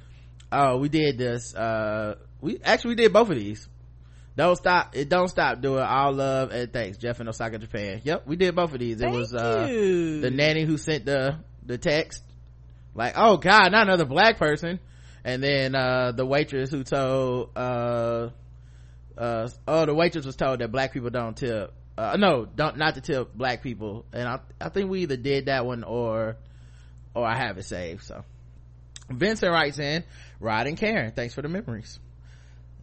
Oh, 0.53 0.79
we 0.79 0.89
did 0.89 1.19
this. 1.19 1.53
Uh, 1.53 2.15
we 2.41 2.61
actually 2.63 2.91
we 2.91 2.95
did 3.03 3.13
both 3.13 3.29
of 3.31 3.35
these. 3.37 3.69
Don't 4.37 4.55
stop. 4.55 4.95
It 4.95 5.09
don't 5.09 5.27
stop 5.27 5.61
doing 5.61 5.83
all 5.83 6.13
love 6.13 6.53
and 6.53 6.73
thanks. 6.73 6.97
Jeff 6.97 7.21
in 7.21 7.29
Osaka, 7.29 7.59
Japan. 7.59 8.01
Yep, 8.05 8.29
we 8.29 8.37
did 8.37 8.55
both 8.55 8.73
of 8.73 8.79
these. 8.79 9.01
it 9.01 9.05
Thank 9.05 9.17
was 9.17 9.35
uh 9.35 9.67
the 9.67 10.31
nanny 10.33 10.65
who 10.65 10.79
sent 10.79 11.05
the 11.05 11.41
the 11.67 11.79
text 11.79 12.23
like 12.95 13.15
oh 13.17 13.37
god 13.37 13.73
not 13.73 13.87
another 13.89 14.07
black 14.07 14.39
person 14.39 14.81
and 15.25 15.43
then 15.43 15.75
uh 15.75 16.13
the 16.13 16.25
waitress 16.25 16.71
who 16.71 16.83
told 16.83 17.51
uh 17.57 18.31
uh 19.19 19.49
oh 19.67 19.85
the 19.85 19.95
waitress 19.95 20.25
was 20.25 20.37
told 20.37 20.61
that 20.61 20.73
black 20.73 20.95
people 20.95 21.11
don't 21.11 21.37
tip 21.37 21.75
uh 21.99 22.17
no 22.19 22.47
don't 22.47 22.79
not 22.79 22.95
to 22.95 23.03
tip 23.03 23.35
black 23.35 23.63
people 23.63 24.07
and 24.15 24.27
i 24.27 24.39
i 24.61 24.71
think 24.71 24.91
we 24.91 25.03
either 25.03 25.19
did 25.19 25.47
that 25.47 25.67
one 25.67 25.85
or 25.85 26.39
or 27.19 27.27
i 27.27 27.37
have 27.37 27.59
it 27.59 27.65
saved 27.65 28.03
so. 28.03 28.25
Vincent 29.11 29.51
writes 29.53 29.79
in 29.79 30.05
rod 30.41 30.67
and 30.67 30.77
karen 30.77 31.13
thanks 31.13 31.35
for 31.35 31.43
the 31.43 31.49
memories. 31.49 31.99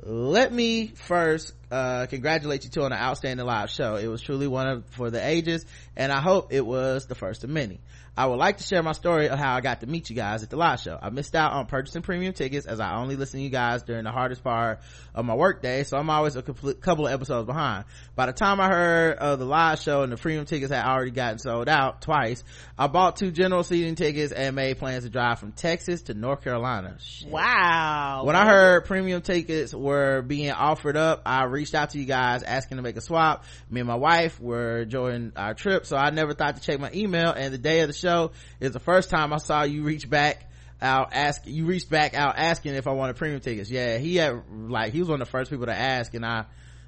Let 0.03 0.51
me 0.51 0.87
first 0.87 1.53
uh 1.71 2.05
congratulate 2.07 2.63
you 2.63 2.69
two 2.69 2.83
on 2.83 2.91
an 2.91 2.99
outstanding 2.99 3.45
live 3.45 3.69
show. 3.69 3.95
It 3.95 4.07
was 4.07 4.21
truly 4.21 4.47
one 4.47 4.67
of 4.67 4.85
for 4.87 5.09
the 5.09 5.25
ages 5.25 5.65
and 5.95 6.11
i 6.11 6.19
hope 6.19 6.51
it 6.51 6.65
was 6.65 7.05
the 7.05 7.15
first 7.15 7.43
of 7.43 7.49
many. 7.49 7.79
I 8.17 8.27
would 8.27 8.37
like 8.37 8.57
to 8.57 8.63
share 8.63 8.81
my 8.81 8.93
story 8.93 9.29
of 9.29 9.39
how 9.39 9.55
i 9.55 9.61
got 9.61 9.81
to 9.81 9.87
meet 9.87 10.09
you 10.09 10.15
guys 10.15 10.43
at 10.43 10.49
the 10.49 10.57
live 10.57 10.79
show. 10.79 10.97
I 11.01 11.09
missed 11.09 11.35
out 11.35 11.53
on 11.53 11.65
purchasing 11.67 12.01
premium 12.01 12.33
tickets 12.33 12.65
as 12.65 12.79
i 12.79 12.95
only 12.95 13.15
listen 13.15 13.39
to 13.39 13.43
you 13.43 13.49
guys 13.49 13.83
during 13.83 14.03
the 14.03 14.11
hardest 14.11 14.43
part 14.43 14.79
of 15.15 15.25
my 15.25 15.33
work 15.33 15.63
day 15.63 15.83
so 15.83 15.97
i'm 15.97 16.09
always 16.09 16.35
a 16.35 16.43
couple 16.43 17.07
of 17.07 17.13
episodes 17.13 17.47
behind 17.47 17.85
by 18.15 18.27
the 18.27 18.33
time 18.33 18.61
i 18.61 18.67
heard 18.67 19.17
of 19.17 19.39
the 19.39 19.45
live 19.45 19.79
show 19.79 20.03
and 20.03 20.11
the 20.11 20.17
premium 20.17 20.45
tickets 20.45 20.71
had 20.71 20.85
already 20.85 21.11
gotten 21.11 21.39
sold 21.39 21.67
out 21.67 22.01
twice 22.01 22.43
i 22.77 22.85
bought 22.85 23.15
two 23.15 23.31
general 23.31 23.63
seating 23.63 23.95
tickets 23.95 24.31
and 24.31 24.55
made 24.55 24.77
plans 24.77 25.03
to 25.05 25.09
drive 25.09 25.39
from 25.39 25.51
texas 25.53 26.03
to 26.03 26.13
north 26.13 26.43
carolina 26.43 26.95
Shit. 26.99 27.29
Wow. 27.29 28.23
When 28.25 28.35
I 28.35 28.45
heard 28.45 28.85
premium 28.85 29.21
tickets 29.21 29.73
were 29.73 30.21
being 30.21 30.51
offered 30.51 30.97
up, 30.97 31.21
I 31.25 31.43
reached 31.43 31.75
out 31.75 31.91
to 31.91 31.99
you 31.99 32.05
guys 32.05 32.43
asking 32.43 32.77
to 32.77 32.83
make 32.83 32.97
a 32.97 33.01
swap. 33.01 33.45
Me 33.69 33.81
and 33.81 33.87
my 33.87 33.95
wife 33.95 34.39
were 34.39 34.81
enjoying 34.81 35.31
our 35.35 35.53
trip, 35.53 35.85
so 35.85 35.97
I 35.97 36.09
never 36.09 36.33
thought 36.33 36.55
to 36.55 36.61
check 36.61 36.79
my 36.79 36.91
email. 36.93 37.31
And 37.31 37.53
the 37.53 37.57
day 37.57 37.81
of 37.81 37.87
the 37.87 37.93
show 37.93 38.31
is 38.59 38.71
the 38.71 38.79
first 38.79 39.09
time 39.09 39.33
I 39.33 39.37
saw 39.37 39.63
you 39.63 39.83
reach 39.83 40.09
back 40.09 40.49
out 40.81 41.09
ask 41.13 41.41
you 41.45 41.65
reached 41.65 41.89
back 41.89 42.13
out 42.13 42.37
asking 42.37 42.75
if 42.75 42.87
I 42.87 42.91
wanted 42.91 43.15
premium 43.15 43.41
tickets. 43.41 43.69
Yeah, 43.69 43.97
he 43.97 44.15
had 44.17 44.43
like 44.49 44.93
he 44.93 44.99
was 44.99 45.09
one 45.09 45.21
of 45.21 45.27
the 45.27 45.31
first 45.31 45.49
people 45.49 45.65
to 45.67 45.75
ask, 45.75 46.13
and 46.13 46.25
I 46.25 46.45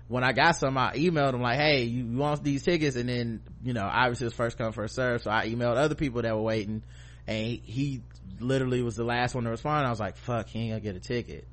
when 0.08 0.24
I 0.24 0.32
got 0.32 0.56
some, 0.56 0.78
I 0.78 0.94
emailed 0.94 1.34
him 1.34 1.42
like, 1.42 1.58
"Hey, 1.58 1.84
you, 1.84 2.18
want 2.18 2.44
these 2.44 2.64
tickets?" 2.64 2.96
And 2.96 3.10
then 3.10 3.42
you 3.64 3.74
know, 3.74 3.88
obviously 3.90 4.26
it 4.26 4.28
was 4.28 4.34
first 4.34 4.58
come 4.58 4.72
first 4.72 4.96
serve, 4.96 5.24
so 5.24 5.32
I 5.32 5.50
emailed 5.50 5.78
other 5.78 5.96
people 5.96 6.22
that 6.22 6.36
were 6.36 6.42
waiting, 6.42 6.84
and 7.26 7.46
he, 7.46 7.62
he 7.66 8.02
literally 8.40 8.82
was 8.82 8.96
the 8.96 9.04
last 9.04 9.36
one 9.36 9.44
to 9.46 9.50
respond. 9.50 9.86
I 9.86 9.90
was 9.90 10.00
like, 10.00 10.18
"Fuck, 10.18 10.50
he 10.50 10.60
ain't 10.60 10.72
gonna 10.72 10.82
get 10.82 10.96
a 10.96 11.00
ticket." 11.00 11.48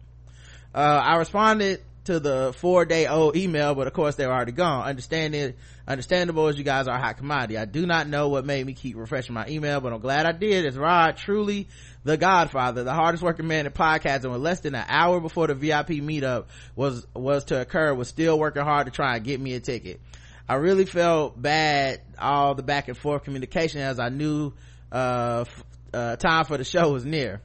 Uh, 0.74 0.78
I 0.78 1.16
responded 1.16 1.82
to 2.05 2.20
the 2.20 2.55
four 2.59 2.85
day 2.85 3.06
old 3.06 3.36
email, 3.36 3.74
but 3.74 3.86
of 3.86 3.93
course 3.93 4.14
they 4.14 4.26
were 4.26 4.32
already 4.32 4.52
gone. 4.52 4.86
Understanding, 4.86 5.55
understandable 5.89 6.48
as 6.48 6.59
you 6.59 6.64
guys 6.64 6.86
are 6.86 6.97
a 6.97 7.01
hot 7.01 7.16
commodity. 7.16 7.56
I 7.56 7.64
do 7.64 7.86
not 7.86 8.09
know 8.09 8.28
what 8.28 8.44
made 8.44 8.64
me 8.66 8.74
keep 8.74 8.97
refreshing 8.97 9.35
my 9.35 9.47
email, 9.48 9.81
but 9.81 9.93
I'm 9.93 10.01
glad 10.01 10.26
I 10.26 10.32
did. 10.32 10.66
As 10.66 10.76
Rod, 10.76 11.16
truly 11.16 11.68
the 12.05 12.16
Godfather, 12.16 12.85
the 12.85 12.93
hardest 12.93 13.22
working 13.22 13.47
man 13.47 13.66
in 13.66 13.72
podcasting, 13.72 14.31
with 14.31 14.40
less 14.40 14.60
than 14.60 14.74
an 14.74 14.85
hour 14.89 15.20
before 15.20 15.47
the 15.47 15.55
VIP 15.55 15.89
meetup 15.89 16.47
was 16.76 17.06
was 17.14 17.44
to 17.44 17.60
occur, 17.60 17.94
was 17.94 18.09
still 18.09 18.39
working 18.39 18.62
hard 18.62 18.86
to 18.86 18.93
try 18.93 19.16
and 19.16 19.24
get 19.24 19.40
me 19.40 19.55
a 19.55 19.60
ticket. 19.60 20.01
I 20.47 20.55
really 20.55 20.85
felt 20.85 21.40
bad 21.40 22.02
all 22.18 22.55
the 22.55 22.62
back 22.62 22.89
and 22.89 22.97
forth 22.97 23.24
communication 23.24 23.81
as 23.81 23.98
I 23.98 24.10
knew 24.10 24.52
uh, 24.93 25.47
uh 25.93 26.16
time 26.16 26.44
for 26.44 26.59
the 26.59 26.64
show 26.64 26.93
was 26.93 27.05
near. 27.05 27.40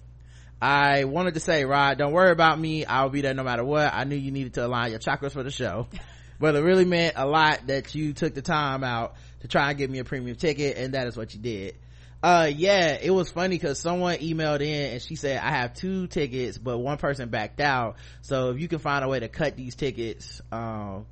I 0.62 1.06
wanted 1.06 1.36
to 1.36 1.40
say, 1.40 1.64
Rod, 1.66 1.98
don't 1.98 2.12
worry 2.12 2.32
about 2.32 2.60
me. 2.60 2.86
I'll 2.86 3.10
be 3.10 3.22
there 3.22 3.34
no 3.34 3.44
matter 3.44 3.64
what. 3.64 3.94
I 3.94 4.04
knew 4.04 4.16
you 4.16 4.32
needed 4.32 4.56
to 4.56 4.66
align 4.66 4.92
your 4.92 5.00
chakras 5.00 5.32
for 5.32 5.44
the 5.44 5.52
show. 5.52 5.88
but 6.40 6.56
it 6.56 6.62
really 6.62 6.86
meant 6.86 7.14
a 7.18 7.26
lot 7.26 7.68
that 7.68 7.96
you 7.96 8.14
took 8.14 8.34
the 8.34 8.42
time 8.42 8.84
out 8.84 9.16
to 9.42 9.48
try 9.48 9.70
and 9.70 9.78
get 9.78 9.90
me 9.90 10.00
a 10.00 10.04
premium 10.04 10.36
ticket, 10.36 10.78
and 10.78 10.94
that 10.94 11.08
is 11.08 11.16
what 11.16 11.34
you 11.34 11.40
did. 11.40 11.76
Uh, 12.22 12.50
yeah, 12.54 12.98
it 13.02 13.12
was 13.12 13.32
funny 13.32 13.56
because 13.56 13.80
someone 13.80 14.18
emailed 14.18 14.60
in 14.60 14.94
and 14.94 15.02
she 15.02 15.16
said, 15.16 15.40
I 15.40 15.52
have 15.52 15.74
two 15.74 16.08
tickets, 16.08 16.58
but 16.58 16.78
one 16.78 16.98
person 16.98 17.30
backed 17.30 17.62
out. 17.62 17.96
So 18.22 18.50
if 18.50 18.60
you 18.60 18.68
can 18.68 18.80
find 18.80 19.06
a 19.06 19.08
way 19.08 19.22
to 19.22 19.30
cut 19.30 19.56
these 19.56 19.76
tickets, 19.76 20.42
um, 20.52 21.06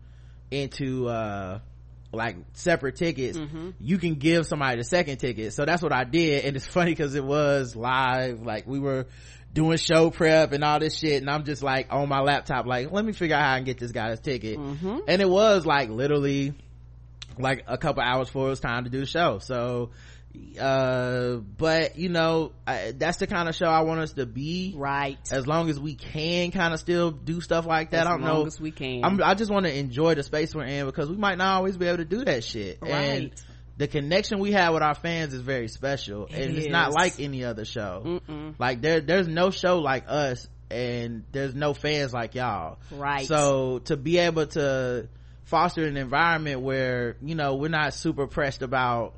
into, 0.51 1.07
uh, 1.07 1.59
like 2.11 2.35
separate 2.53 2.95
tickets, 2.97 3.37
you 3.79 3.97
can 3.97 4.15
give 4.15 4.45
somebody 4.47 4.77
the 4.77 4.83
second 4.83 5.17
ticket. 5.17 5.53
So 5.53 5.65
that's 5.65 5.81
what 5.81 5.93
I 5.93 6.03
did. 6.03 6.45
And 6.45 6.55
it's 6.57 6.67
funny 6.67 6.91
because 6.91 7.15
it 7.15 7.23
was 7.23 7.75
live. 7.75 8.41
Like 8.41 8.67
we 8.67 8.79
were 8.79 9.07
doing 9.53 9.77
show 9.77 10.09
prep 10.09 10.51
and 10.51 10.63
all 10.63 10.79
this 10.79 10.97
shit. 10.97 11.21
And 11.21 11.29
I'm 11.29 11.43
just 11.43 11.63
like 11.63 11.87
on 11.91 12.07
my 12.09 12.21
laptop, 12.21 12.65
like, 12.65 12.91
let 12.91 13.03
me 13.05 13.13
figure 13.13 13.35
out 13.35 13.41
how 13.41 13.53
I 13.53 13.57
can 13.57 13.65
get 13.65 13.77
this 13.79 13.91
guy 13.91 14.09
his 14.11 14.19
ticket. 14.19 14.57
And 15.07 15.21
it 15.21 15.29
was 15.29 15.65
like 15.65 15.89
literally 15.89 16.53
like 17.39 17.63
a 17.67 17.77
couple 17.77 18.01
hours 18.03 18.27
before 18.27 18.47
it 18.47 18.49
was 18.51 18.59
time 18.59 18.83
to 18.85 18.89
do 18.89 18.99
the 18.99 19.05
show. 19.05 19.39
So 19.39 19.91
uh 20.59 21.37
but 21.37 21.97
you 21.97 22.09
know 22.09 22.51
I, 22.67 22.93
that's 22.95 23.17
the 23.17 23.25
kind 23.25 23.49
of 23.49 23.55
show 23.55 23.65
i 23.65 23.81
want 23.81 24.01
us 24.01 24.13
to 24.13 24.25
be 24.27 24.73
right 24.75 25.17
as 25.31 25.47
long 25.47 25.69
as 25.69 25.79
we 25.79 25.95
can 25.95 26.51
kind 26.51 26.75
of 26.75 26.79
still 26.79 27.09
do 27.09 27.41
stuff 27.41 27.65
like 27.65 27.91
that 27.91 28.01
as 28.01 28.07
i 28.07 28.09
don't 28.11 28.21
know 28.21 28.45
as 28.45 28.59
we 28.59 28.71
can 28.71 29.03
I'm, 29.03 29.21
i 29.23 29.33
just 29.33 29.49
want 29.51 29.65
to 29.65 29.75
enjoy 29.75 30.13
the 30.13 30.23
space 30.23 30.53
we're 30.53 30.65
in 30.65 30.85
because 30.85 31.09
we 31.09 31.15
might 31.15 31.39
not 31.39 31.55
always 31.55 31.77
be 31.77 31.87
able 31.87 31.97
to 31.97 32.05
do 32.05 32.23
that 32.25 32.43
shit 32.43 32.79
right 32.81 32.91
and 32.91 33.31
the 33.77 33.87
connection 33.87 34.39
we 34.39 34.51
have 34.53 34.73
with 34.73 34.83
our 34.83 34.95
fans 34.95 35.33
is 35.33 35.41
very 35.41 35.67
special 35.67 36.25
It 36.25 36.33
and 36.33 36.57
it's 36.57 36.67
not 36.67 36.93
like 36.93 37.19
any 37.19 37.43
other 37.43 37.65
show. 37.65 38.21
Mm-mm. 38.27 38.55
like 38.59 38.81
there 38.81 39.01
there's 39.01 39.27
no 39.27 39.51
show 39.51 39.79
like 39.79 40.05
us 40.07 40.47
and 40.69 41.23
there's 41.31 41.55
no 41.55 41.73
fans 41.73 42.13
like 42.13 42.35
y'all. 42.35 42.79
Right. 42.91 43.27
So 43.27 43.79
to 43.85 43.95
be 43.95 44.17
able 44.17 44.47
to 44.47 45.07
foster 45.45 45.85
an 45.85 45.95
environment 45.95 46.61
where 46.61 47.15
you 47.21 47.35
know 47.35 47.55
we're 47.55 47.69
not 47.69 47.93
super 47.93 48.27
pressed 48.27 48.61
about 48.61 49.13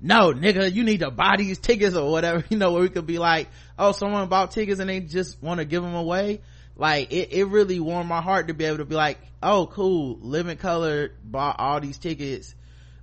no 0.00 0.32
nigga 0.32 0.72
you 0.72 0.82
need 0.82 1.00
to 1.00 1.10
buy 1.10 1.36
these 1.38 1.58
tickets 1.58 1.94
or 1.94 2.10
whatever 2.10 2.44
you 2.50 2.56
know 2.56 2.72
where 2.72 2.82
we 2.82 2.88
could 2.88 3.06
be 3.06 3.18
like 3.18 3.48
oh 3.78 3.92
someone 3.92 4.28
bought 4.28 4.50
tickets 4.50 4.80
and 4.80 4.90
they 4.90 5.00
just 5.00 5.40
want 5.42 5.58
to 5.58 5.64
give 5.64 5.82
them 5.82 5.94
away. 5.94 6.40
Like 6.76 7.12
it, 7.12 7.32
it 7.32 7.44
really 7.44 7.80
warmed 7.80 8.08
my 8.08 8.22
heart 8.22 8.48
to 8.48 8.54
be 8.54 8.64
able 8.64 8.78
to 8.78 8.84
be 8.84 8.94
like 8.94 9.18
oh 9.42 9.66
cool 9.66 10.18
living 10.20 10.56
color 10.56 11.10
bought 11.22 11.56
all 11.58 11.80
these 11.80 11.98
tickets. 11.98 12.54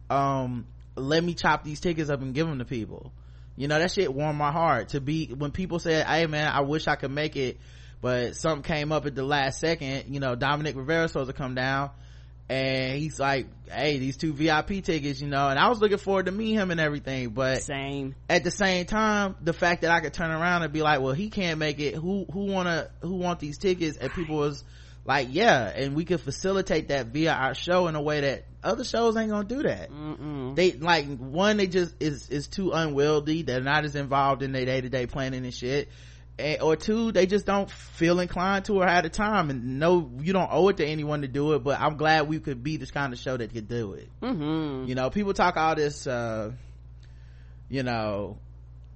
Um 0.09 0.65
let 0.95 1.23
me 1.23 1.33
chop 1.33 1.63
these 1.63 1.79
tickets 1.79 2.09
up 2.09 2.21
and 2.21 2.33
give 2.33 2.47
them 2.47 2.59
to 2.59 2.65
people. 2.65 3.11
You 3.57 3.67
know 3.67 3.79
that 3.79 3.91
shit 3.91 4.13
warmed 4.13 4.37
my 4.37 4.51
heart 4.51 4.89
to 4.89 5.01
be 5.01 5.27
when 5.27 5.51
people 5.51 5.79
said 5.79 6.05
hey 6.05 6.27
man 6.27 6.51
i 6.51 6.59
wish 6.59 6.87
i 6.87 6.95
could 6.95 7.11
make 7.11 7.37
it 7.37 7.57
but 8.01 8.35
something 8.35 8.63
came 8.63 8.91
up 8.91 9.05
at 9.05 9.15
the 9.15 9.23
last 9.23 9.61
second 9.61 10.13
you 10.13 10.19
know 10.19 10.35
dominic 10.35 10.75
rivera 10.75 11.07
supposed 11.07 11.29
to 11.29 11.33
come 11.33 11.55
down 11.55 11.89
and 12.49 12.99
he's 12.99 13.17
like 13.17 13.47
hey 13.71 13.97
these 13.97 14.17
two 14.17 14.33
vip 14.33 14.67
tickets 14.67 15.21
you 15.21 15.27
know 15.27 15.47
and 15.47 15.57
i 15.57 15.69
was 15.69 15.79
looking 15.79 15.97
forward 15.97 16.25
to 16.25 16.33
meet 16.33 16.53
him 16.53 16.69
and 16.69 16.81
everything 16.81 17.29
but 17.29 17.63
same. 17.63 18.13
at 18.29 18.43
the 18.43 18.51
same 18.51 18.85
time 18.85 19.35
the 19.41 19.53
fact 19.53 19.83
that 19.83 19.91
i 19.91 20.01
could 20.01 20.13
turn 20.13 20.31
around 20.31 20.63
and 20.63 20.73
be 20.73 20.81
like 20.81 20.99
well 20.99 21.13
he 21.13 21.29
can't 21.29 21.57
make 21.57 21.79
it. 21.79 21.95
Who 21.95 22.25
who 22.31 22.45
wanna 22.45 22.89
who 23.01 23.15
want 23.15 23.39
these 23.39 23.57
tickets? 23.57 23.97
And 23.97 24.11
people 24.11 24.35
was 24.35 24.63
like 25.05 25.27
yeah 25.31 25.67
and 25.67 25.95
we 25.95 26.03
could 26.05 26.19
facilitate 26.19 26.87
that 26.89 27.07
via 27.07 27.31
our 27.31 27.53
show 27.53 27.87
in 27.87 27.95
a 27.95 28.01
way 28.01 28.21
that 28.21 28.45
other 28.63 28.83
shows 28.83 29.15
ain't 29.15 29.29
gonna 29.29 29.47
do 29.47 29.61
that 29.63 29.91
Mm-mm. 29.91 30.55
they 30.55 30.71
like 30.73 31.05
one 31.17 31.57
they 31.57 31.67
just 31.67 31.93
is 31.99 32.29
is 32.29 32.47
too 32.47 32.71
unwieldy 32.71 33.43
they're 33.43 33.61
not 33.61 33.85
as 33.85 33.95
involved 33.95 34.41
in 34.41 34.51
their 34.51 34.65
day-to-day 34.65 35.05
planning 35.05 35.43
and 35.43 35.53
shit 35.53 35.89
and, 36.39 36.61
or 36.61 36.75
two 36.75 37.11
they 37.11 37.27
just 37.27 37.45
don't 37.45 37.69
feel 37.69 38.19
inclined 38.19 38.65
to 38.65 38.73
or 38.81 38.87
have 38.87 39.03
the 39.03 39.09
time 39.09 39.51
and 39.51 39.79
no 39.79 40.09
you 40.19 40.33
don't 40.33 40.49
owe 40.51 40.67
it 40.69 40.77
to 40.77 40.85
anyone 40.85 41.21
to 41.21 41.27
do 41.27 41.53
it 41.53 41.59
but 41.63 41.79
i'm 41.79 41.95
glad 41.97 42.27
we 42.27 42.39
could 42.39 42.63
be 42.63 42.77
this 42.77 42.89
kind 42.91 43.13
of 43.13 43.19
show 43.19 43.37
that 43.37 43.53
could 43.53 43.67
do 43.67 43.93
it 43.93 44.09
Mm-hmm. 44.23 44.87
you 44.89 44.95
know 44.95 45.09
people 45.11 45.33
talk 45.33 45.55
all 45.57 45.75
this 45.75 46.07
uh 46.07 46.51
you 47.69 47.83
know 47.83 48.37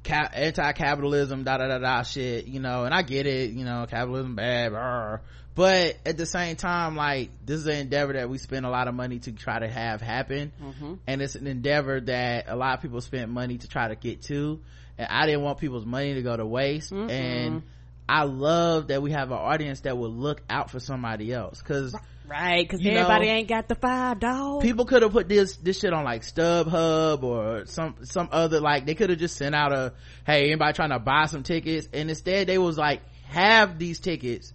ca- 0.03 0.29
anti-capitalism 0.33 1.43
da 1.43 1.57
da 1.57 1.67
da 1.67 1.77
da 1.77 2.03
shit 2.03 2.45
you 2.47 2.59
know 2.59 2.83
and 2.85 2.93
i 2.93 3.01
get 3.01 3.25
it 3.27 3.51
you 3.51 3.65
know 3.65 3.85
capitalism 3.89 4.35
bad 4.35 4.71
brr. 4.71 5.21
But 5.59 5.97
at 6.05 6.15
the 6.15 6.25
same 6.25 6.55
time 6.55 6.95
like 6.95 7.31
this 7.45 7.57
is 7.59 7.67
an 7.67 7.75
endeavor 7.75 8.13
that 8.13 8.29
we 8.29 8.37
spend 8.37 8.65
a 8.65 8.69
lot 8.69 8.87
of 8.87 8.95
money 8.95 9.19
to 9.19 9.33
try 9.33 9.59
to 9.59 9.67
have 9.67 9.99
happen. 9.99 10.53
Mm-hmm. 10.63 10.93
and 11.05 11.21
it's 11.21 11.35
an 11.35 11.47
endeavor 11.47 11.99
that 11.99 12.45
a 12.47 12.55
lot 12.55 12.77
of 12.77 12.81
people 12.81 13.01
spent 13.01 13.29
money 13.29 13.57
to 13.57 13.67
try 13.67 13.89
to 13.89 13.95
get 13.95 14.21
to. 14.23 14.61
And 14.97 15.07
i 15.11 15.25
didn't 15.25 15.41
want 15.41 15.59
people's 15.59 15.85
money 15.85 16.13
to 16.13 16.21
go 16.21 16.37
to 16.37 16.45
waste. 16.45 16.93
Mm-mm. 16.93 17.11
and 17.11 17.63
i 18.07 18.23
love 18.23 18.87
that 18.87 19.01
we 19.01 19.11
have 19.11 19.31
an 19.31 19.37
audience 19.37 19.81
that 19.81 19.97
will 19.97 20.13
look 20.13 20.41
out 20.49 20.71
for 20.71 20.79
somebody 20.79 21.33
else. 21.33 21.61
Because 21.61 21.93
right 22.25 22.65
because 22.65 22.79
everybody 22.85 23.25
know, 23.25 23.33
ain't 23.33 23.49
got 23.49 23.67
the 23.67 23.75
five 23.75 24.17
dollars. 24.17 24.63
people 24.63 24.85
could 24.85 25.01
have 25.01 25.11
put 25.11 25.27
this 25.27 25.57
this 25.57 25.77
shit 25.77 25.91
on 25.91 26.05
like 26.05 26.21
StubHub 26.21 27.21
or 27.21 27.65
some 27.65 27.95
some 28.03 28.29
other 28.31 28.61
like 28.61 28.85
they 28.85 28.95
could 28.95 29.09
have 29.09 29.19
just 29.19 29.35
sent 29.35 29.53
out 29.53 29.73
a 29.73 29.91
hey 30.25 30.45
anybody 30.45 30.71
trying 30.71 30.91
to 30.91 30.99
buy 30.99 31.25
some 31.25 31.43
tickets? 31.43 31.89
And 31.91 32.09
instead 32.09 32.47
they 32.47 32.57
was 32.57 32.77
like 32.77 33.01
have 33.27 33.77
these 33.77 33.99
tickets 33.99 34.53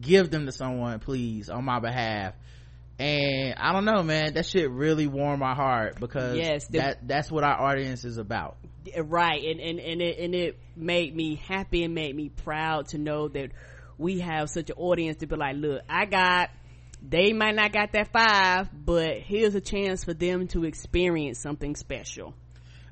give 0.00 0.30
them 0.30 0.46
to 0.46 0.52
someone 0.52 0.98
please 1.00 1.48
on 1.48 1.64
my 1.64 1.78
behalf. 1.80 2.34
And 2.98 3.54
I 3.58 3.72
don't 3.72 3.84
know 3.84 4.02
man 4.02 4.34
that 4.34 4.46
shit 4.46 4.70
really 4.70 5.06
warmed 5.06 5.40
my 5.40 5.54
heart 5.54 6.00
because 6.00 6.36
Yes, 6.38 6.66
the- 6.66 6.78
that 6.78 7.06
that's 7.06 7.30
what 7.30 7.44
our 7.44 7.60
audience 7.60 8.04
is 8.04 8.16
about. 8.18 8.56
Right 8.96 9.42
and 9.44 9.60
and 9.60 9.80
and 9.80 10.00
it, 10.00 10.18
and 10.18 10.34
it 10.34 10.58
made 10.76 11.14
me 11.14 11.34
happy 11.34 11.82
and 11.82 11.94
made 11.94 12.14
me 12.14 12.28
proud 12.28 12.88
to 12.88 12.98
know 12.98 13.28
that 13.28 13.50
we 13.98 14.20
have 14.20 14.48
such 14.48 14.70
an 14.70 14.76
audience 14.76 15.16
to 15.18 15.26
be 15.26 15.34
like 15.36 15.56
look 15.56 15.80
i 15.88 16.04
got 16.04 16.50
they 17.02 17.32
might 17.32 17.54
not 17.54 17.72
got 17.72 17.92
that 17.92 18.12
five 18.12 18.68
but 18.72 19.16
here's 19.18 19.54
a 19.54 19.60
chance 19.60 20.04
for 20.04 20.14
them 20.14 20.46
to 20.48 20.64
experience 20.64 21.38
something 21.40 21.74
special 21.74 22.34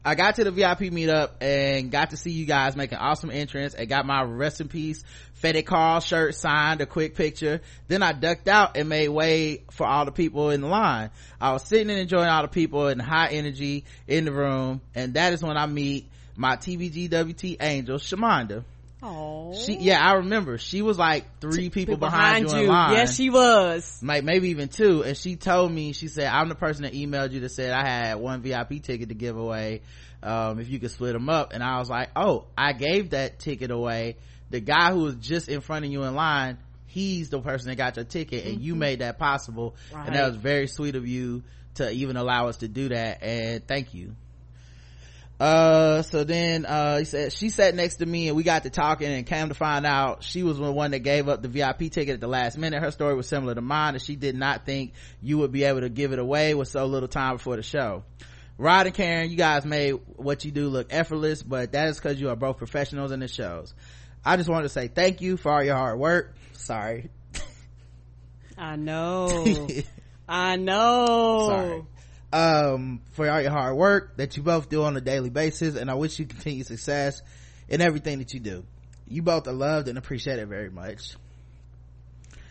I 0.05 0.14
got 0.14 0.35
to 0.36 0.44
the 0.44 0.51
VIP 0.51 0.90
meetup 0.93 1.31
and 1.40 1.90
got 1.90 2.10
to 2.10 2.16
see 2.16 2.31
you 2.31 2.44
guys 2.44 2.76
make 2.76 2.93
an 2.93 2.98
awesome 2.98 3.31
entrance 3.31 3.74
and 3.74 3.89
got 3.89 4.05
my 4.05 4.22
rest 4.22 4.60
in 4.60 4.68
peace 4.68 5.02
Fetty 5.44 5.64
Carl 5.64 6.01
shirt 6.01 6.35
signed, 6.35 6.81
a 6.81 6.86
quick 6.86 7.14
picture. 7.14 7.60
Then 7.89 8.02
I 8.02 8.12
ducked 8.12 8.48
out 8.48 8.78
and 8.78 8.89
made 8.89 9.09
way 9.09 9.62
for 9.70 9.86
all 9.86 10.06
the 10.06 10.12
people 10.12 10.48
in 10.51 10.62
the 10.62 10.68
line. 10.68 11.10
I 11.39 11.52
was 11.52 11.64
sitting 11.64 11.90
and 11.90 11.98
enjoying 11.98 12.28
all 12.28 12.43
the 12.43 12.48
people 12.48 12.89
and 12.89 13.01
high 13.01 13.28
energy 13.28 13.85
in 14.09 14.24
the 14.24 14.32
room. 14.32 14.81
And 14.94 15.14
that 15.14 15.35
is 15.35 15.43
when 15.43 15.59
I 15.59 15.66
meet 15.66 16.09
my 16.35 16.56
TBGWT 16.56 17.59
angel, 17.60 17.98
Shamanda. 17.98 18.64
Oh 19.05 19.55
She, 19.55 19.76
yeah, 19.76 20.01
I 20.01 20.14
remember. 20.14 20.59
She 20.59 20.82
was 20.82 20.98
like 20.98 21.40
three 21.40 21.70
people, 21.70 21.97
behind, 21.97 22.51
you 22.51 22.59
in 22.59 22.66
line. 22.66 22.93
Yes 22.94 23.14
she 23.14 23.31
was. 23.31 24.01
Like 24.02 24.24
maybe 24.24 24.48
even 24.51 24.68
two. 24.68 25.02
And 25.05 25.16
she 25.16 25.36
told 25.36 25.70
me 25.70 25.93
she 25.93 26.09
said 26.09 26.26
i'm 26.26 26.48
the 26.48 26.55
person 26.55 26.82
that 26.85 26.93
emailed 26.94 27.32
you 27.32 27.40
that 27.40 27.51
said 27.51 27.72
i 27.72 27.86
had 27.86 28.14
one 28.16 28.43
vip 28.43 28.68
ticket 28.82 29.09
to 29.10 29.14
give 29.14 29.36
away 29.36 29.82
um, 30.22 30.59
if 30.59 30.68
you 30.68 30.78
could 30.78 30.90
split 30.90 31.12
them 31.12 31.28
up 31.28 31.52
and 31.52 31.62
i 31.62 31.78
was 31.78 31.90
like 31.90 32.09
oh 32.16 32.47
i 32.56 32.72
gave 32.72 33.10
that 33.10 33.39
ticket 33.39 33.70
away. 33.70 34.16
The 34.51 34.60
guy 34.60 34.93
who 34.93 35.01
was 35.01 35.16
just 35.16 35.48
in 35.48 35.60
front 35.60 35.85
of 35.85 35.90
you 35.90 36.02
in 36.05 36.14
line 36.14 36.59
he's 36.86 37.28
the 37.28 37.40
person 37.40 37.70
that 37.70 37.76
got 37.76 37.97
your 37.97 38.05
ticket 38.05 38.47
and 38.47 38.60
you 38.62 38.76
made 38.76 39.01
that 39.01 39.18
possible. 39.18 39.74
And 39.93 40.14
that 40.14 40.28
was 40.28 40.36
very 40.36 40.68
sweet 40.68 40.94
of 40.94 41.06
you 41.09 41.43
to 41.74 41.90
even 41.90 42.16
allow 42.16 42.47
us 42.47 42.59
to 42.59 42.68
do 42.68 42.89
that 42.90 43.20
and 43.22 43.66
thank 43.66 43.94
you 43.94 44.14
uh 45.40 46.02
so 46.02 46.23
then 46.23 46.65
uh 46.65 46.98
he 46.98 47.05
said 47.05 47.32
she 47.32 47.48
sat 47.48 47.74
next 47.74 47.97
to 47.97 48.06
me 48.06 48.28
and 48.28 48.36
we 48.36 48.44
got 48.44 48.62
to 48.62 48.70
talking 48.70 49.09
and 49.09 49.27
came 49.27 49.48
to 49.48 49.55
find 49.55 49.85
out 49.85 50.23
she 50.23 50.44
was 50.44 50.59
the 50.59 50.70
one 50.70 50.93
that 50.93 51.01
gave 51.01 51.28
up 51.28 51.43
the 51.43 51.48
vip 51.48 51.78
ticket 51.78 52.11
at 52.11 52.20
the 52.20 52.28
last 52.28 52.56
minute. 52.56 52.81
Her 52.81 52.93
story 52.93 53.15
was 53.15 53.27
similar 53.27 53.55
to 53.55 53.61
mine 53.61 53.94
and 53.94 54.02
she 54.02 54.15
did 54.15 54.36
not 54.36 54.65
think 54.65 54.93
you 55.20 55.39
would 55.39 55.51
be 55.51 55.65
able 55.65 55.81
to 55.81 55.89
give 55.89 56.12
it 56.12 56.20
away 56.20 56.55
with 56.55 56.69
so 56.69 56.86
little 56.86 57.09
time 57.09 57.36
before 57.36 57.56
the 57.56 57.65
show. 57.65 58.05
Rod 58.59 58.86
and 58.86 58.94
karen 58.94 59.28
you 59.28 59.36
guys 59.36 59.65
made 59.65 59.98
what 60.16 60.44
you 60.44 60.52
do 60.52 60.69
look 60.69 60.89
effortless 60.90 61.43
but 61.43 61.73
that 61.73 61.89
is 61.89 61.97
because 61.97 62.20
you 62.20 62.28
are 62.28 62.36
both 62.36 62.59
professionals 62.59 63.11
in 63.11 63.19
the 63.19 63.28
shows. 63.28 63.74
I 64.24 64.36
just 64.36 64.48
wanted 64.48 64.65
to 64.65 64.69
say 64.69 64.86
thank 64.86 65.20
you 65.20 65.36
for 65.36 65.51
all 65.51 65.65
your 65.65 65.77
hard 65.77 65.98
work. 65.98 66.36
Sorry. 66.52 67.11
I 68.56 68.77
know. 68.77 69.66
I 70.28 70.55
know. 70.55 71.47
Sorry 71.48 71.82
um 72.35 73.01
for 73.12 73.31
all 73.31 73.40
your 73.40 73.52
hard 73.52 73.77
work 73.77 74.16
that 74.16 74.36
you 74.36 74.43
both 74.43 74.69
do 74.69 74.82
on 74.82 74.97
a 74.97 75.01
daily 75.01 75.31
basis 75.31 75.77
and 75.77 75.89
i 75.89 75.94
wish 75.94 76.19
you 76.19 76.27
continued 76.27 76.66
success 76.66 77.23
in 77.69 77.81
everything 77.81 78.19
that 78.19 78.35
you 78.35 78.40
do 78.40 78.65
you 79.06 79.23
both 79.23 79.47
are 79.47 79.52
loved 79.52 79.86
and 79.86 79.97
appreciated 79.97 80.48
very 80.48 80.70
much 80.70 81.15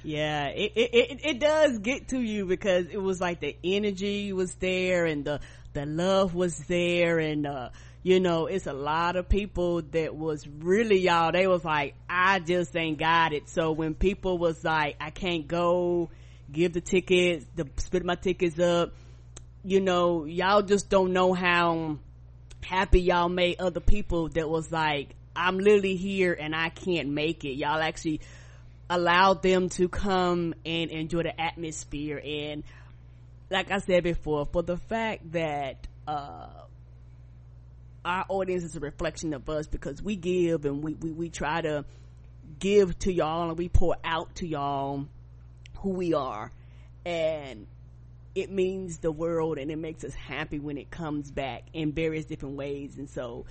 Yeah, 0.04 0.48
it, 0.48 0.74
it, 0.76 0.94
it, 0.94 1.20
it 1.24 1.40
does 1.40 1.80
get 1.80 2.10
to 2.10 2.20
you 2.20 2.46
because 2.46 2.88
it 2.88 3.02
was 3.02 3.22
like 3.22 3.40
the 3.40 3.56
energy 3.64 4.34
was 4.34 4.54
there 4.56 5.06
and 5.06 5.24
the, 5.24 5.40
the 5.72 5.86
love 5.86 6.36
was 6.36 6.58
there 6.68 7.20
and, 7.20 7.48
uh, 7.48 7.70
you 8.04 8.20
know, 8.20 8.48
it's 8.48 8.68
a 8.68 8.74
lot 8.74 9.16
of 9.16 9.30
people 9.30 9.82
that 9.82 10.14
was 10.14 10.46
really 10.46 11.00
y'all, 11.00 11.32
they 11.32 11.48
was 11.48 11.64
like, 11.64 11.96
I 12.10 12.40
just 12.40 12.76
ain't 12.76 13.00
got 13.00 13.32
it. 13.32 13.48
So 13.48 13.72
when 13.72 13.96
people 13.96 14.38
was 14.38 14.62
like, 14.66 14.98
I 15.00 15.10
can't 15.10 15.48
go, 15.48 16.10
give 16.52 16.74
the 16.74 16.82
tickets, 16.82 17.46
the, 17.56 17.70
split 17.78 18.04
my 18.04 18.16
tickets 18.16 18.60
up, 18.60 18.94
you 19.64 19.80
know, 19.80 20.26
y'all 20.26 20.62
just 20.62 20.90
don't 20.90 21.14
know 21.14 21.34
how 21.34 21.98
happy 22.62 23.02
y'all 23.02 23.30
made 23.30 23.60
other 23.60 23.80
people 23.80 24.30
that 24.30 24.50
was 24.50 24.72
like, 24.72 25.16
I'm 25.36 25.58
literally 25.58 25.96
here 25.96 26.34
and 26.34 26.56
I 26.56 26.70
can't 26.70 27.10
make 27.10 27.44
it. 27.46 27.54
Y'all 27.54 27.82
actually 27.82 28.22
allowed 28.90 29.42
them 29.42 29.70
to 29.70 29.88
come 29.88 30.54
and 30.66 30.92
enjoy 30.92 31.24
the 31.24 31.42
atmosphere 31.42 32.22
and 32.24 32.64
like 33.50 33.72
I 33.72 33.80
said 33.80 34.04
before, 34.04 34.48
for 34.52 34.64
the 34.64 34.78
fact 34.78 35.32
that 35.32 35.88
uh 36.08 36.48
our 38.04 38.26
audience 38.28 38.64
is 38.64 38.76
a 38.76 38.82
reflection 38.82 39.34
of 39.34 39.50
us 39.50 39.68
because 39.68 40.02
we 40.02 40.18
give 40.18 40.66
and 40.66 40.84
we, 40.84 40.94
we, 40.96 41.12
we 41.12 41.30
try 41.30 41.62
to 41.62 41.86
give 42.60 43.00
to 43.00 43.14
y'all 43.14 43.48
and 43.48 43.58
we 43.58 43.70
pour 43.70 43.96
out 44.04 44.36
to 44.36 44.48
y'all 44.48 45.08
who 45.80 45.90
we 45.92 46.14
are 46.14 46.52
and 47.06 47.66
it 48.36 48.52
means 48.52 48.98
the 49.00 49.12
world 49.12 49.58
and 49.58 49.70
it 49.70 49.78
makes 49.78 50.04
us 50.04 50.14
happy 50.14 50.60
when 50.60 50.78
it 50.78 50.90
comes 50.90 51.30
back 51.32 51.64
in 51.74 51.92
various 51.92 52.26
different 52.26 52.56
ways. 52.56 52.98
And 52.98 53.10
so 53.10 53.46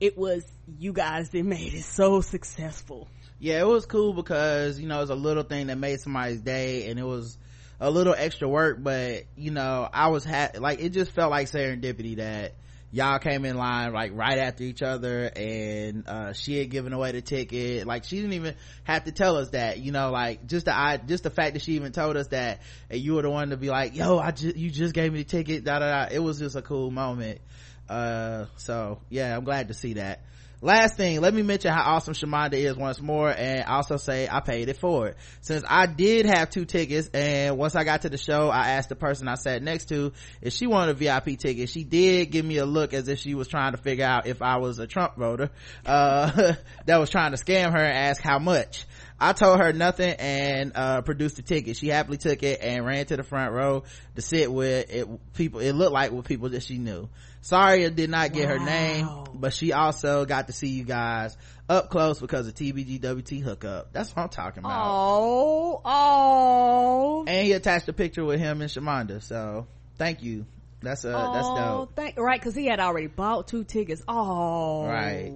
it 0.00 0.16
was 0.16 0.44
you 0.78 0.92
guys 0.92 1.30
that 1.30 1.44
made 1.44 1.74
it 1.74 1.84
so 1.84 2.20
successful. 2.20 3.08
Yeah 3.38 3.60
it 3.60 3.66
was 3.66 3.86
cool 3.86 4.12
because 4.12 4.78
you 4.78 4.86
know 4.86 4.98
it 4.98 5.02
was 5.02 5.10
a 5.10 5.14
little 5.16 5.42
thing 5.42 5.66
that 5.66 5.78
made 5.78 6.00
somebody's 6.00 6.40
day 6.40 6.88
and 6.88 6.98
it 6.98 7.04
was 7.04 7.36
a 7.80 7.90
little 7.90 8.14
extra 8.16 8.48
work 8.48 8.78
but 8.80 9.24
you 9.36 9.50
know 9.50 9.88
i 9.92 10.06
was 10.06 10.24
ha- 10.24 10.52
like 10.60 10.78
it 10.78 10.90
just 10.90 11.10
felt 11.10 11.32
like 11.32 11.50
serendipity 11.50 12.16
that 12.18 12.54
y'all 12.92 13.18
came 13.18 13.44
in 13.46 13.56
line 13.56 13.92
like 13.92 14.12
right 14.14 14.38
after 14.38 14.62
each 14.62 14.82
other 14.82 15.24
and 15.34 16.06
uh, 16.06 16.32
she 16.34 16.58
had 16.58 16.70
given 16.70 16.92
away 16.92 17.10
the 17.12 17.22
ticket. 17.22 17.86
Like 17.86 18.04
she 18.04 18.16
didn't 18.16 18.34
even 18.34 18.54
have 18.84 19.04
to 19.04 19.12
tell 19.12 19.38
us 19.38 19.50
that 19.50 19.78
you 19.78 19.90
know 19.90 20.10
like 20.10 20.46
just 20.46 20.66
the 20.66 20.76
i 20.76 20.98
just 20.98 21.24
the 21.24 21.30
fact 21.30 21.54
that 21.54 21.62
she 21.62 21.72
even 21.72 21.90
told 21.92 22.16
us 22.16 22.28
that 22.28 22.60
and 22.90 23.00
you 23.00 23.14
were 23.14 23.22
the 23.22 23.30
one 23.30 23.50
to 23.50 23.56
be 23.56 23.70
like 23.70 23.96
yo 23.96 24.18
i 24.18 24.30
just 24.30 24.56
you 24.56 24.70
just 24.70 24.94
gave 24.94 25.12
me 25.12 25.20
the 25.20 25.28
ticket 25.28 25.64
da 25.64 25.78
da 25.78 26.06
da. 26.06 26.14
It 26.14 26.18
was 26.20 26.38
just 26.38 26.54
a 26.54 26.62
cool 26.62 26.90
moment. 26.90 27.40
Uh 27.88 28.46
so 28.56 29.00
yeah 29.08 29.36
i'm 29.36 29.44
glad 29.44 29.68
to 29.68 29.74
see 29.74 29.94
that 29.94 30.20
last 30.62 30.96
thing 30.96 31.20
let 31.20 31.34
me 31.34 31.42
mention 31.42 31.72
how 31.72 31.82
awesome 31.94 32.14
Shamanda 32.14 32.54
is 32.54 32.76
once 32.76 33.00
more 33.00 33.28
and 33.28 33.64
also 33.64 33.96
say 33.96 34.28
I 34.30 34.40
paid 34.40 34.68
it 34.68 34.78
forward. 34.78 35.16
Since 35.40 35.64
I 35.68 35.86
did 35.86 36.24
have 36.26 36.50
two 36.50 36.64
tickets 36.64 37.10
and 37.12 37.58
once 37.58 37.74
I 37.74 37.84
got 37.84 38.02
to 38.02 38.08
the 38.08 38.16
show 38.16 38.48
I 38.48 38.70
asked 38.70 38.88
the 38.88 38.96
person 38.96 39.28
I 39.28 39.34
sat 39.34 39.62
next 39.62 39.86
to 39.86 40.12
if 40.40 40.52
she 40.52 40.66
wanted 40.66 40.92
a 40.92 40.94
VIP 40.94 41.38
ticket. 41.38 41.68
She 41.68 41.84
did 41.84 42.30
give 42.30 42.44
me 42.44 42.58
a 42.58 42.64
look 42.64 42.94
as 42.94 43.08
if 43.08 43.18
she 43.18 43.34
was 43.34 43.48
trying 43.48 43.72
to 43.72 43.78
figure 43.78 44.06
out 44.06 44.26
if 44.26 44.40
I 44.40 44.56
was 44.56 44.78
a 44.78 44.86
Trump 44.86 45.16
voter 45.16 45.50
uh, 45.84 46.54
that 46.86 46.96
was 46.98 47.10
trying 47.10 47.32
to 47.32 47.36
scam 47.36 47.72
her 47.72 47.84
and 47.84 47.98
ask 47.98 48.22
how 48.22 48.38
much 48.38 48.86
I 49.22 49.32
told 49.34 49.60
her 49.60 49.72
nothing 49.72 50.16
and 50.18 50.72
uh, 50.74 51.02
produced 51.02 51.36
the 51.36 51.42
ticket. 51.42 51.76
She 51.76 51.86
happily 51.86 52.18
took 52.18 52.42
it 52.42 52.60
and 52.60 52.84
ran 52.84 53.06
to 53.06 53.16
the 53.16 53.22
front 53.22 53.52
row 53.52 53.84
to 54.16 54.20
sit 54.20 54.52
with 54.52 54.92
it 54.92 55.34
people 55.34 55.60
it 55.60 55.72
looked 55.74 55.92
like 55.92 56.10
with 56.10 56.26
people 56.26 56.48
that 56.48 56.64
she 56.64 56.78
knew. 56.78 57.08
Sorry 57.40 57.86
I 57.86 57.88
did 57.88 58.10
not 58.10 58.32
get 58.32 58.48
wow. 58.48 58.58
her 58.58 58.64
name, 58.64 59.08
but 59.34 59.52
she 59.52 59.72
also 59.72 60.24
got 60.24 60.48
to 60.48 60.52
see 60.52 60.70
you 60.70 60.82
guys 60.82 61.36
up 61.68 61.88
close 61.88 62.18
because 62.18 62.48
of 62.48 62.54
TBGWT 62.54 63.42
hookup. 63.42 63.92
That's 63.92 64.10
what 64.10 64.24
I'm 64.24 64.28
talking 64.28 64.64
about. 64.64 64.82
Oh, 64.84 65.80
oh. 65.84 67.24
And 67.28 67.46
he 67.46 67.52
attached 67.52 67.88
a 67.88 67.92
picture 67.92 68.24
with 68.24 68.40
him 68.40 68.60
and 68.60 68.68
Shamanda. 68.68 69.22
So 69.22 69.68
thank 69.98 70.24
you. 70.24 70.46
That's 70.80 71.04
uh, 71.04 71.12
oh, 71.14 71.32
that's 71.32 71.48
dope. 71.48 71.94
Thank, 71.94 72.18
right, 72.18 72.40
because 72.40 72.56
he 72.56 72.66
had 72.66 72.80
already 72.80 73.06
bought 73.06 73.46
two 73.46 73.62
tickets. 73.62 74.02
Oh, 74.08 74.84
right. 74.84 75.32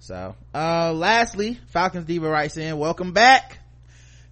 So, 0.00 0.34
uh, 0.54 0.94
lastly, 0.94 1.60
Falcons 1.68 2.06
Diva 2.06 2.26
writes 2.26 2.56
in, 2.56 2.78
welcome 2.78 3.12
back. 3.12 3.58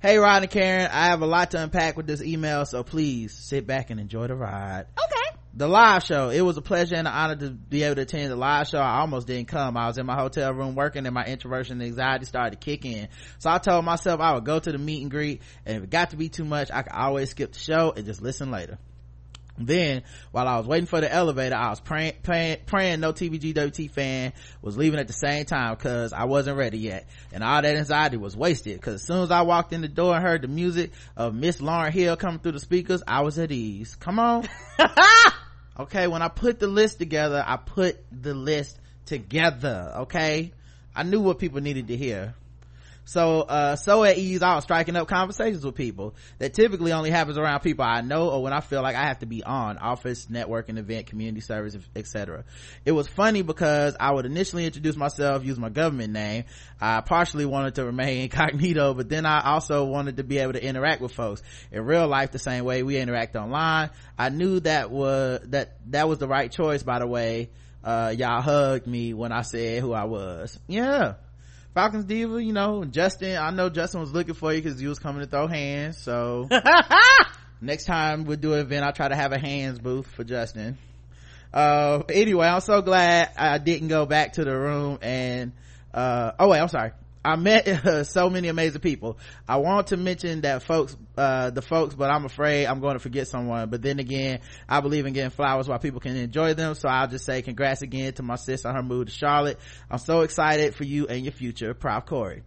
Hey, 0.00 0.16
Rod 0.16 0.42
and 0.42 0.50
Karen, 0.50 0.88
I 0.90 1.06
have 1.08 1.20
a 1.20 1.26
lot 1.26 1.50
to 1.50 1.62
unpack 1.62 1.94
with 1.94 2.06
this 2.06 2.22
email, 2.22 2.64
so 2.64 2.82
please 2.82 3.34
sit 3.34 3.66
back 3.66 3.90
and 3.90 4.00
enjoy 4.00 4.28
the 4.28 4.34
ride. 4.34 4.86
Okay. 4.96 5.38
The 5.52 5.68
live 5.68 6.04
show. 6.04 6.30
It 6.30 6.40
was 6.40 6.56
a 6.56 6.62
pleasure 6.62 6.94
and 6.94 7.06
an 7.06 7.12
honor 7.12 7.36
to 7.36 7.50
be 7.50 7.82
able 7.82 7.96
to 7.96 8.02
attend 8.02 8.30
the 8.30 8.36
live 8.36 8.66
show. 8.66 8.78
I 8.78 9.00
almost 9.00 9.26
didn't 9.26 9.48
come. 9.48 9.76
I 9.76 9.88
was 9.88 9.98
in 9.98 10.06
my 10.06 10.14
hotel 10.14 10.54
room 10.54 10.74
working 10.74 11.04
and 11.04 11.14
my 11.14 11.26
introversion 11.26 11.82
and 11.82 11.86
anxiety 11.86 12.24
started 12.24 12.58
to 12.58 12.64
kick 12.64 12.86
in. 12.86 13.08
So 13.38 13.50
I 13.50 13.58
told 13.58 13.84
myself 13.84 14.20
I 14.20 14.32
would 14.32 14.44
go 14.44 14.58
to 14.58 14.72
the 14.72 14.78
meet 14.78 15.02
and 15.02 15.10
greet 15.10 15.42
and 15.66 15.76
if 15.76 15.82
it 15.82 15.90
got 15.90 16.10
to 16.10 16.16
be 16.16 16.30
too 16.30 16.44
much, 16.44 16.70
I 16.72 16.80
could 16.80 16.92
always 16.92 17.30
skip 17.30 17.52
the 17.52 17.58
show 17.58 17.92
and 17.94 18.06
just 18.06 18.22
listen 18.22 18.50
later. 18.50 18.78
Then, 19.58 20.02
while 20.30 20.46
I 20.46 20.56
was 20.56 20.66
waiting 20.66 20.86
for 20.86 21.00
the 21.00 21.12
elevator, 21.12 21.54
I 21.54 21.70
was 21.70 21.80
praying, 21.80 22.14
praying, 22.22 22.58
praying 22.66 23.00
no 23.00 23.12
TBGWT 23.12 23.90
fan 23.90 24.32
was 24.62 24.76
leaving 24.76 25.00
at 25.00 25.06
the 25.06 25.12
same 25.12 25.44
time 25.44 25.74
because 25.74 26.12
I 26.12 26.24
wasn't 26.24 26.56
ready 26.56 26.78
yet. 26.78 27.06
And 27.32 27.42
all 27.42 27.60
that 27.60 27.76
anxiety 27.76 28.16
was 28.16 28.36
wasted 28.36 28.76
because 28.76 28.94
as 28.94 29.06
soon 29.06 29.22
as 29.22 29.30
I 29.30 29.42
walked 29.42 29.72
in 29.72 29.80
the 29.80 29.88
door 29.88 30.14
and 30.14 30.24
heard 30.24 30.42
the 30.42 30.48
music 30.48 30.92
of 31.16 31.34
Miss 31.34 31.58
Lauryn 31.60 31.90
Hill 31.90 32.16
coming 32.16 32.38
through 32.38 32.52
the 32.52 32.60
speakers, 32.60 33.02
I 33.06 33.22
was 33.22 33.38
at 33.38 33.50
ease. 33.50 33.96
Come 33.96 34.18
on. 34.18 34.48
okay, 35.80 36.06
when 36.06 36.22
I 36.22 36.28
put 36.28 36.60
the 36.60 36.68
list 36.68 36.98
together, 36.98 37.42
I 37.44 37.56
put 37.56 37.98
the 38.12 38.34
list 38.34 38.78
together, 39.06 39.92
okay? 40.00 40.52
I 40.94 41.02
knew 41.02 41.20
what 41.20 41.38
people 41.38 41.60
needed 41.60 41.88
to 41.88 41.96
hear 41.96 42.34
so 43.08 43.40
uh 43.40 43.74
so 43.74 44.04
at 44.04 44.18
ease 44.18 44.42
i 44.42 44.54
was 44.54 44.64
striking 44.64 44.94
up 44.94 45.08
conversations 45.08 45.64
with 45.64 45.74
people 45.74 46.14
that 46.38 46.52
typically 46.52 46.92
only 46.92 47.08
happens 47.08 47.38
around 47.38 47.60
people 47.60 47.82
i 47.82 48.02
know 48.02 48.28
or 48.28 48.42
when 48.42 48.52
i 48.52 48.60
feel 48.60 48.82
like 48.82 48.96
i 48.96 49.04
have 49.04 49.18
to 49.18 49.26
be 49.26 49.42
on 49.42 49.78
office 49.78 50.26
networking 50.26 50.76
event 50.76 51.06
community 51.06 51.40
service 51.40 51.74
etc 51.96 52.44
it 52.84 52.92
was 52.92 53.08
funny 53.08 53.40
because 53.40 53.96
i 53.98 54.12
would 54.12 54.26
initially 54.26 54.66
introduce 54.66 54.94
myself 54.94 55.42
use 55.42 55.58
my 55.58 55.70
government 55.70 56.12
name. 56.12 56.44
I 56.80 57.00
partially 57.00 57.46
wanted 57.46 57.76
to 57.76 57.84
remain 57.86 58.22
incognito 58.24 58.92
but 58.92 59.08
then 59.08 59.24
i 59.24 59.40
also 59.52 59.86
wanted 59.86 60.18
to 60.18 60.24
be 60.24 60.38
able 60.38 60.52
to 60.52 60.62
interact 60.62 61.00
with 61.00 61.12
folks. 61.12 61.42
In 61.72 61.84
real 61.84 62.06
life 62.06 62.30
the 62.32 62.38
same 62.38 62.64
way 62.64 62.82
we 62.82 62.98
interact 62.98 63.36
online. 63.36 63.90
I 64.18 64.28
knew 64.28 64.60
that 64.60 64.90
was 64.90 65.40
that 65.46 65.78
that 65.90 66.08
was 66.08 66.18
the 66.18 66.28
right 66.28 66.52
choice 66.52 66.82
by 66.82 66.98
the 66.98 67.06
way. 67.06 67.50
Uh 67.82 68.14
y'all 68.16 68.42
hugged 68.42 68.86
me 68.86 69.14
when 69.14 69.32
i 69.32 69.42
said 69.42 69.80
who 69.80 69.92
i 69.92 70.04
was. 70.04 70.58
Yeah 70.66 71.14
Falcons 71.78 72.06
Diva, 72.06 72.42
you 72.42 72.52
know, 72.52 72.84
Justin, 72.84 73.36
I 73.36 73.50
know 73.50 73.68
Justin 73.68 74.00
was 74.00 74.12
looking 74.12 74.34
for 74.34 74.52
you 74.52 74.60
because 74.60 74.82
you 74.82 74.88
was 74.88 74.98
coming 74.98 75.20
to 75.20 75.28
throw 75.28 75.46
hands. 75.46 75.96
So 75.96 76.48
next 77.60 77.84
time 77.84 78.24
we'll 78.24 78.36
do 78.36 78.54
an 78.54 78.58
event, 78.58 78.84
I'll 78.84 78.92
try 78.92 79.06
to 79.06 79.14
have 79.14 79.30
a 79.30 79.38
hands 79.38 79.78
booth 79.78 80.08
for 80.08 80.24
Justin. 80.24 80.76
Uh, 81.54 82.02
anyway, 82.08 82.48
I'm 82.48 82.62
so 82.62 82.82
glad 82.82 83.30
I 83.36 83.58
didn't 83.58 83.86
go 83.86 84.06
back 84.06 84.32
to 84.32 84.44
the 84.44 84.58
room 84.58 84.98
and, 85.02 85.52
uh, 85.94 86.32
oh 86.40 86.48
wait, 86.48 86.58
I'm 86.58 86.66
sorry. 86.66 86.90
I 87.28 87.36
met 87.36 87.68
uh, 87.68 88.04
so 88.04 88.30
many 88.30 88.48
amazing 88.48 88.80
people. 88.80 89.18
I 89.46 89.58
want 89.58 89.88
to 89.88 89.98
mention 89.98 90.40
that 90.42 90.62
folks, 90.62 90.96
uh, 91.18 91.50
the 91.50 91.60
folks, 91.60 91.94
but 91.94 92.10
I'm 92.10 92.24
afraid 92.24 92.64
I'm 92.64 92.80
going 92.80 92.94
to 92.94 93.00
forget 93.00 93.28
someone. 93.28 93.68
But 93.68 93.82
then 93.82 93.98
again, 93.98 94.40
I 94.66 94.80
believe 94.80 95.04
in 95.04 95.12
getting 95.12 95.28
flowers 95.28 95.68
while 95.68 95.78
people 95.78 96.00
can 96.00 96.16
enjoy 96.16 96.54
them. 96.54 96.74
So 96.74 96.88
I'll 96.88 97.06
just 97.06 97.26
say 97.26 97.42
congrats 97.42 97.82
again 97.82 98.14
to 98.14 98.22
my 98.22 98.36
sis 98.36 98.64
on 98.64 98.74
her 98.74 98.82
move 98.82 99.06
to 99.06 99.12
Charlotte. 99.12 99.58
I'm 99.90 99.98
so 99.98 100.22
excited 100.22 100.74
for 100.74 100.84
you 100.84 101.06
and 101.06 101.22
your 101.22 101.32
future. 101.32 101.74
Proud 101.74 102.06
Corey 102.06 102.44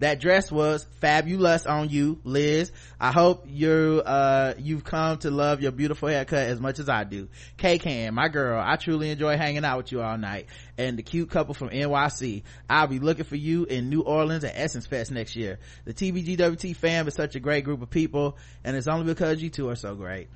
that 0.00 0.18
dress 0.18 0.50
was 0.50 0.84
fabulous 1.00 1.66
on 1.66 1.88
you 1.88 2.18
liz. 2.24 2.72
I 2.98 3.12
hope 3.12 3.44
you 3.46 4.02
uh 4.04 4.54
you've 4.58 4.82
come 4.82 5.18
to 5.18 5.30
love 5.30 5.60
your 5.60 5.72
beautiful 5.72 6.08
haircut 6.08 6.48
as 6.48 6.60
much 6.60 6.78
as 6.78 6.88
i 6.88 7.04
do. 7.04 7.28
K 7.56 7.78
can 7.78 8.14
my 8.14 8.28
girl 8.28 8.60
i 8.60 8.76
truly 8.76 9.10
enjoy 9.10 9.36
hanging 9.36 9.64
out 9.64 9.76
with 9.76 9.92
you 9.92 10.02
all 10.02 10.18
night. 10.18 10.46
And 10.76 10.98
the 10.98 11.02
cute 11.02 11.30
couple 11.30 11.54
from 11.54 11.68
nyc 11.68 12.42
i'll 12.68 12.86
be 12.86 12.98
looking 12.98 13.24
for 13.24 13.36
you 13.36 13.64
in 13.64 13.90
new 13.90 14.00
orleans 14.00 14.42
at 14.44 14.54
essence 14.56 14.86
fest 14.86 15.10
next 15.10 15.36
year. 15.36 15.58
The 15.84 15.94
tbgwt 15.94 16.76
fam 16.76 17.06
is 17.06 17.14
such 17.14 17.36
a 17.36 17.40
great 17.40 17.64
group 17.64 17.82
of 17.82 17.90
people 17.90 18.38
and 18.64 18.76
it's 18.76 18.88
only 18.88 19.04
because 19.04 19.42
you 19.42 19.50
two 19.50 19.68
are 19.68 19.76
so 19.76 19.94
great. 19.94 20.28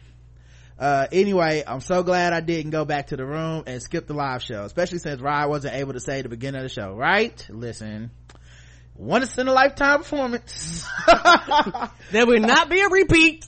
Uh, 0.76 1.06
anyway, 1.12 1.62
I'm 1.64 1.80
so 1.80 2.02
glad 2.02 2.32
I 2.32 2.40
didn't 2.40 2.72
go 2.72 2.84
back 2.84 3.06
to 3.08 3.16
the 3.16 3.24
room 3.24 3.62
and 3.66 3.80
skip 3.80 4.08
the 4.08 4.14
live 4.14 4.42
show, 4.42 4.64
especially 4.64 4.98
since 4.98 5.20
Ryan 5.20 5.48
wasn't 5.48 5.74
able 5.74 5.92
to 5.92 6.00
say 6.00 6.20
the 6.20 6.28
beginning 6.28 6.62
of 6.62 6.64
the 6.64 6.68
show, 6.68 6.94
right? 6.94 7.46
Listen, 7.48 8.10
once 8.96 9.36
in 9.38 9.48
a 9.48 9.52
lifetime 9.52 9.98
performance. 9.98 10.86
there 12.12 12.26
will 12.26 12.40
not 12.40 12.68
be 12.68 12.80
a 12.80 12.88
repeat. 12.88 13.46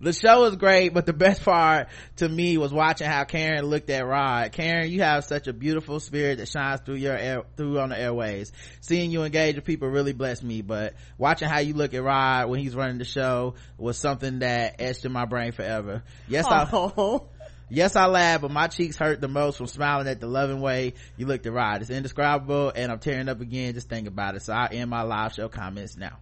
The 0.00 0.12
show 0.12 0.42
was 0.42 0.54
great, 0.54 0.94
but 0.94 1.06
the 1.06 1.12
best 1.12 1.42
part 1.42 1.88
to 2.16 2.28
me 2.28 2.56
was 2.56 2.72
watching 2.72 3.08
how 3.08 3.24
Karen 3.24 3.64
looked 3.64 3.90
at 3.90 4.06
Rod. 4.06 4.52
Karen, 4.52 4.88
you 4.90 5.02
have 5.02 5.24
such 5.24 5.48
a 5.48 5.52
beautiful 5.52 5.98
spirit 5.98 6.38
that 6.38 6.46
shines 6.46 6.80
through 6.82 6.96
your 6.96 7.16
air, 7.16 7.42
through 7.56 7.80
on 7.80 7.88
the 7.88 7.98
airways. 7.98 8.52
Seeing 8.80 9.10
you 9.10 9.24
engage 9.24 9.56
with 9.56 9.64
people 9.64 9.88
really 9.88 10.12
blessed 10.12 10.44
me, 10.44 10.62
but 10.62 10.94
watching 11.16 11.48
how 11.48 11.58
you 11.58 11.74
look 11.74 11.94
at 11.94 12.02
Rod 12.02 12.48
when 12.48 12.60
he's 12.60 12.76
running 12.76 12.98
the 12.98 13.04
show 13.04 13.54
was 13.76 13.98
something 13.98 14.38
that 14.38 14.76
etched 14.78 15.04
in 15.04 15.10
my 15.10 15.24
brain 15.24 15.50
forever. 15.50 16.04
Yes, 16.28 16.46
oh. 16.48 17.24
I, 17.28 17.37
Yes, 17.70 17.96
I 17.96 18.06
laughed, 18.06 18.42
but 18.42 18.50
my 18.50 18.66
cheeks 18.68 18.96
hurt 18.96 19.20
the 19.20 19.28
most 19.28 19.58
from 19.58 19.66
smiling 19.66 20.08
at 20.08 20.20
the 20.20 20.26
loving 20.26 20.60
way 20.60 20.94
you 21.16 21.26
looked 21.26 21.46
at 21.46 21.52
Rod. 21.52 21.82
It's 21.82 21.90
indescribable, 21.90 22.72
and 22.74 22.90
I'm 22.90 22.98
tearing 22.98 23.28
up 23.28 23.40
again 23.40 23.74
just 23.74 23.88
thinking 23.88 24.08
about 24.08 24.36
it. 24.36 24.42
So 24.42 24.52
I 24.54 24.68
end 24.72 24.90
my 24.90 25.02
live 25.02 25.34
show 25.34 25.48
comments 25.48 25.96
now. 25.96 26.18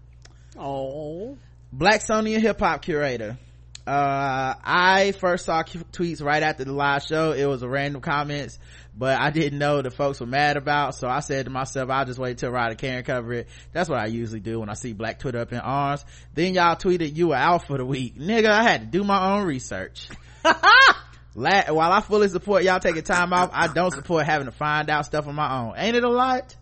Oh. 0.59 1.36
Blacksonian 1.74 2.40
hip 2.40 2.59
hop 2.59 2.82
curator. 2.82 3.39
Uh, 3.86 4.55
I 4.64 5.12
first 5.12 5.44
saw 5.44 5.62
tweets 5.62 6.20
right 6.20 6.43
after 6.43 6.64
the 6.64 6.73
live 6.73 7.05
show. 7.05 7.31
It 7.31 7.47
was 7.47 7.62
a 7.62 7.68
random 7.68 8.01
comments, 8.01 8.59
but 8.97 9.20
I 9.20 9.31
didn't 9.31 9.60
know 9.60 9.81
the 9.81 9.93
folks 9.93 10.18
were 10.18 10.27
mad 10.27 10.56
about. 10.56 10.97
So 10.97 11.06
I 11.06 11.20
said 11.20 11.44
to 11.44 11.52
myself, 11.52 11.89
I'll 11.89 12.05
just 12.05 12.18
wait 12.18 12.39
till 12.39 12.51
Ryder 12.51 12.74
Karen 12.74 13.05
cover 13.05 13.32
it. 13.32 13.48
That's 13.73 13.89
what 13.89 14.01
I 14.01 14.06
usually 14.06 14.40
do 14.40 14.59
when 14.59 14.68
I 14.68 14.74
see 14.74 14.93
Black 14.93 15.20
Twitter 15.20 15.39
up 15.39 15.52
in 15.52 15.60
arms. 15.60 16.05
Then 16.35 16.55
y'all 16.55 16.74
tweeted 16.74 17.14
you 17.14 17.28
were 17.28 17.36
out 17.36 17.68
for 17.68 17.78
the 17.78 17.85
week. 17.85 18.18
Nigga, 18.18 18.47
I 18.47 18.64
had 18.64 18.81
to 18.81 18.86
do 18.86 19.05
my 19.05 19.36
own 19.36 19.47
research. 19.47 20.09
La- 21.37 21.71
while 21.73 21.93
I 21.93 22.01
fully 22.01 22.29
support 22.29 22.65
y'all 22.65 22.81
taking 22.81 23.03
time 23.03 23.33
off, 23.35 23.51
I 23.53 23.69
don't 23.69 23.93
support 23.93 24.25
having 24.25 24.47
to 24.47 24.53
find 24.53 24.89
out 24.89 25.05
stuff 25.05 25.29
on 25.29 25.35
my 25.35 25.61
own. 25.61 25.75
Ain't 25.77 25.95
it 25.95 26.03
a 26.03 26.09
lot? 26.09 26.57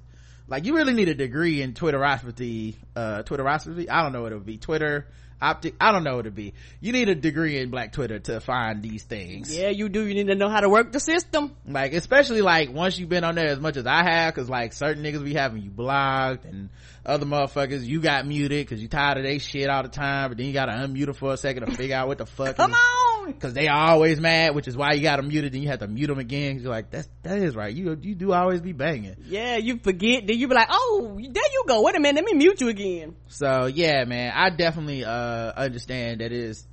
Like 0.48 0.64
you 0.66 0.74
really 0.74 0.92
need 0.92 1.08
a 1.08 1.14
degree 1.14 1.62
in 1.62 1.72
Twitterosity, 1.72 2.74
uh, 2.94 3.22
Twitterosity. 3.22 3.88
I 3.88 4.02
don't 4.02 4.12
know 4.12 4.22
what 4.22 4.32
it 4.32 4.34
would 4.34 4.44
be. 4.44 4.58
Twitter, 4.58 5.06
optic. 5.40 5.74
I 5.80 5.92
don't 5.92 6.02
know 6.02 6.16
what 6.16 6.26
it'd 6.26 6.34
be. 6.34 6.54
You 6.80 6.92
need 6.92 7.08
a 7.08 7.14
degree 7.14 7.58
in 7.58 7.70
Black 7.70 7.92
Twitter 7.92 8.18
to 8.18 8.40
find 8.40 8.82
these 8.82 9.04
things. 9.04 9.56
Yeah, 9.56 9.68
you 9.70 9.88
do. 9.88 10.04
You 10.04 10.12
need 10.12 10.26
to 10.26 10.34
know 10.34 10.48
how 10.48 10.60
to 10.60 10.68
work 10.68 10.92
the 10.92 11.00
system. 11.00 11.54
Like, 11.66 11.94
especially 11.94 12.42
like 12.42 12.72
once 12.72 12.98
you've 12.98 13.08
been 13.08 13.24
on 13.24 13.36
there 13.36 13.46
as 13.46 13.60
much 13.60 13.76
as 13.76 13.86
I 13.86 14.02
have, 14.02 14.34
cause 14.34 14.50
like 14.50 14.72
certain 14.72 15.04
niggas 15.04 15.24
be 15.24 15.34
having 15.34 15.62
you 15.62 15.70
blocked 15.70 16.44
and 16.44 16.68
other 17.06 17.26
motherfuckers 17.26 17.84
you 17.84 18.00
got 18.00 18.26
muted 18.26 18.66
because 18.66 18.82
you 18.82 18.88
tired 18.88 19.18
of 19.18 19.24
they 19.24 19.38
shit 19.38 19.68
all 19.68 19.82
the 19.82 19.88
time 19.88 20.30
but 20.30 20.38
then 20.38 20.46
you 20.46 20.52
gotta 20.52 20.72
unmute 20.72 21.04
them 21.04 21.14
for 21.14 21.34
a 21.34 21.36
second 21.36 21.66
to 21.66 21.72
figure 21.72 21.94
out 21.94 22.08
what 22.08 22.16
the 22.16 22.24
fuck 22.24 22.56
come 22.56 22.72
on 22.72 23.13
because 23.26 23.54
they 23.54 23.68
always 23.68 24.20
mad 24.20 24.54
which 24.54 24.68
is 24.68 24.76
why 24.76 24.92
you 24.92 25.02
got 25.02 25.16
them 25.16 25.28
muted 25.28 25.52
then 25.52 25.62
you 25.62 25.68
have 25.68 25.80
to 25.80 25.88
mute 25.88 26.06
them 26.06 26.18
again. 26.18 26.60
You're 26.60 26.70
like 26.70 26.90
that's 26.90 27.08
that 27.22 27.38
is 27.38 27.54
right. 27.56 27.74
You 27.74 27.98
you 28.00 28.14
do 28.14 28.32
always 28.32 28.60
be 28.60 28.72
banging. 28.72 29.16
Yeah 29.26 29.56
you 29.56 29.78
forget 29.78 30.26
then 30.26 30.38
you 30.38 30.48
be 30.48 30.54
like 30.54 30.68
oh 30.70 31.16
there 31.18 31.42
you 31.52 31.64
go. 31.66 31.82
Wait 31.82 31.96
a 31.96 32.00
minute 32.00 32.16
let 32.16 32.24
me 32.24 32.34
mute 32.34 32.60
you 32.60 32.68
again. 32.68 33.16
So 33.28 33.66
yeah 33.66 34.04
man 34.04 34.32
i 34.34 34.50
definitely 34.50 35.04
uh 35.04 35.52
understand 35.56 36.20
that 36.20 36.26
it 36.26 36.32
is 36.32 36.66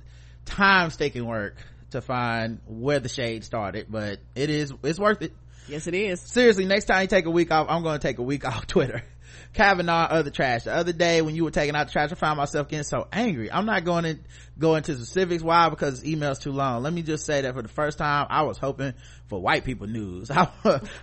time 0.44 0.90
taking 0.90 1.26
work 1.26 1.56
to 1.90 2.00
find 2.00 2.60
where 2.66 3.00
the 3.00 3.08
shade 3.08 3.44
started 3.44 3.86
but 3.88 4.18
it 4.34 4.50
is 4.50 4.72
it's 4.82 4.98
worth 4.98 5.22
it. 5.22 5.32
Yes 5.68 5.86
it 5.86 5.94
is. 5.94 6.20
Seriously 6.20 6.64
next 6.64 6.86
time 6.86 7.02
you 7.02 7.08
take 7.08 7.26
a 7.26 7.30
week 7.30 7.50
off 7.52 7.66
i'm 7.68 7.82
going 7.82 7.98
to 7.98 8.06
take 8.06 8.18
a 8.18 8.22
week 8.22 8.44
off 8.48 8.66
twitter 8.66 9.02
Kavanaugh, 9.52 10.06
other 10.08 10.30
trash. 10.30 10.64
The 10.64 10.74
other 10.74 10.92
day 10.92 11.20
when 11.20 11.34
you 11.34 11.44
were 11.44 11.50
taking 11.50 11.76
out 11.76 11.86
the 11.86 11.92
trash, 11.92 12.10
I 12.10 12.14
found 12.14 12.38
myself 12.38 12.68
getting 12.68 12.84
so 12.84 13.06
angry. 13.12 13.52
I'm 13.52 13.66
not 13.66 13.84
going 13.84 14.04
to 14.04 14.18
go 14.58 14.76
into 14.76 14.94
specifics. 14.94 15.42
Why? 15.42 15.68
Because 15.68 16.04
email's 16.06 16.38
too 16.38 16.52
long. 16.52 16.82
Let 16.82 16.92
me 16.92 17.02
just 17.02 17.26
say 17.26 17.42
that 17.42 17.54
for 17.54 17.60
the 17.60 17.68
first 17.68 17.98
time, 17.98 18.26
I 18.30 18.42
was 18.42 18.56
hoping 18.56 18.94
for 19.28 19.40
white 19.40 19.64
people 19.64 19.86
news. 19.86 20.30
I, 20.34 20.48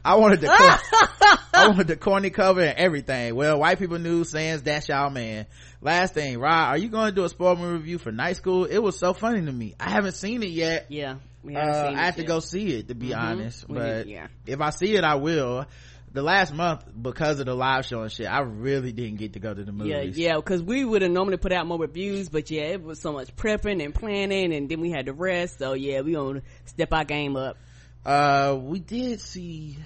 I 0.04 0.16
wanted 0.16 0.42
the, 0.42 0.50
I 0.52 1.68
wanted 1.68 1.88
the 1.88 1.96
corny 1.96 2.32
cover 2.32 2.62
and 2.62 2.78
everything. 2.78 3.36
Well, 3.36 3.60
white 3.60 3.78
people 3.78 4.00
news 4.00 4.30
saying 4.32 4.62
that's 4.64 4.90
y'all 4.90 5.12
man. 5.12 5.46
Last 5.82 6.16
thing, 6.16 6.40
Rod, 6.40 6.70
are 6.70 6.78
you 6.78 6.90
going 6.90 7.10
to 7.10 7.16
do 7.16 7.26
a 7.26 7.30
spoiler 7.30 7.74
review 7.74 8.00
for 8.00 8.12
night 8.12 8.38
school? 8.38 8.66
It 8.66 8.80
was 8.80 8.98
so 8.98 9.14
funny 9.14 9.46
to 9.46 9.52
me. 9.52 9.76
I 9.80 9.92
haven't 9.92 10.14
seen 10.14 10.42
it 10.42 10.50
yet. 10.50 10.88
Yeah. 10.90 11.16
Uh, 11.48 11.94
I 11.96 12.06
have 12.06 12.18
to 12.18 12.24
go 12.24 12.40
see 12.42 12.74
it 12.74 12.90
to 12.90 12.96
be 12.96 13.10
mm-hmm. 13.10 13.20
honest, 13.20 13.66
but 13.68 14.08
yeah. 14.08 14.28
if 14.46 14.60
I 14.60 14.72
see 14.72 14.96
it, 14.96 15.06
I 15.06 15.16
will 15.16 15.66
the 16.14 16.22
last 16.22 16.54
month 16.54 16.84
because 17.00 17.40
of 17.40 17.46
the 17.46 17.54
live 17.54 17.86
show 17.86 18.02
and 18.02 18.12
shit 18.12 18.28
i 18.28 18.40
really 18.40 18.92
didn't 18.92 19.18
get 19.18 19.34
to 19.34 19.40
go 19.40 19.54
to 19.54 19.64
the 19.64 19.72
movies. 19.72 20.18
yeah 20.18 20.30
yeah 20.30 20.36
because 20.36 20.62
we 20.64 20.84
would 20.84 21.02
have 21.02 21.12
normally 21.12 21.38
put 21.38 21.52
out 21.52 21.68
more 21.68 21.78
reviews 21.80 22.30
but 22.30 22.50
yeah 22.50 22.64
it 22.64 22.84
was 22.84 23.00
so 23.00 23.12
much 23.14 23.36
prepping 23.36 23.84
and 23.84 23.94
planning 23.94 24.54
and 24.54 24.70
then 24.70 24.80
we 24.82 24.90
had 24.90 25.06
to 25.06 25.14
rest 25.14 25.60
so 25.60 25.74
yeah 25.74 26.02
we 26.02 26.14
gonna 26.14 26.42
step 26.66 26.92
our 26.94 27.06
game 27.06 27.36
up. 27.36 27.58
Uh 28.06 28.58
we 28.60 28.80
did 28.80 29.20
see 29.20 29.78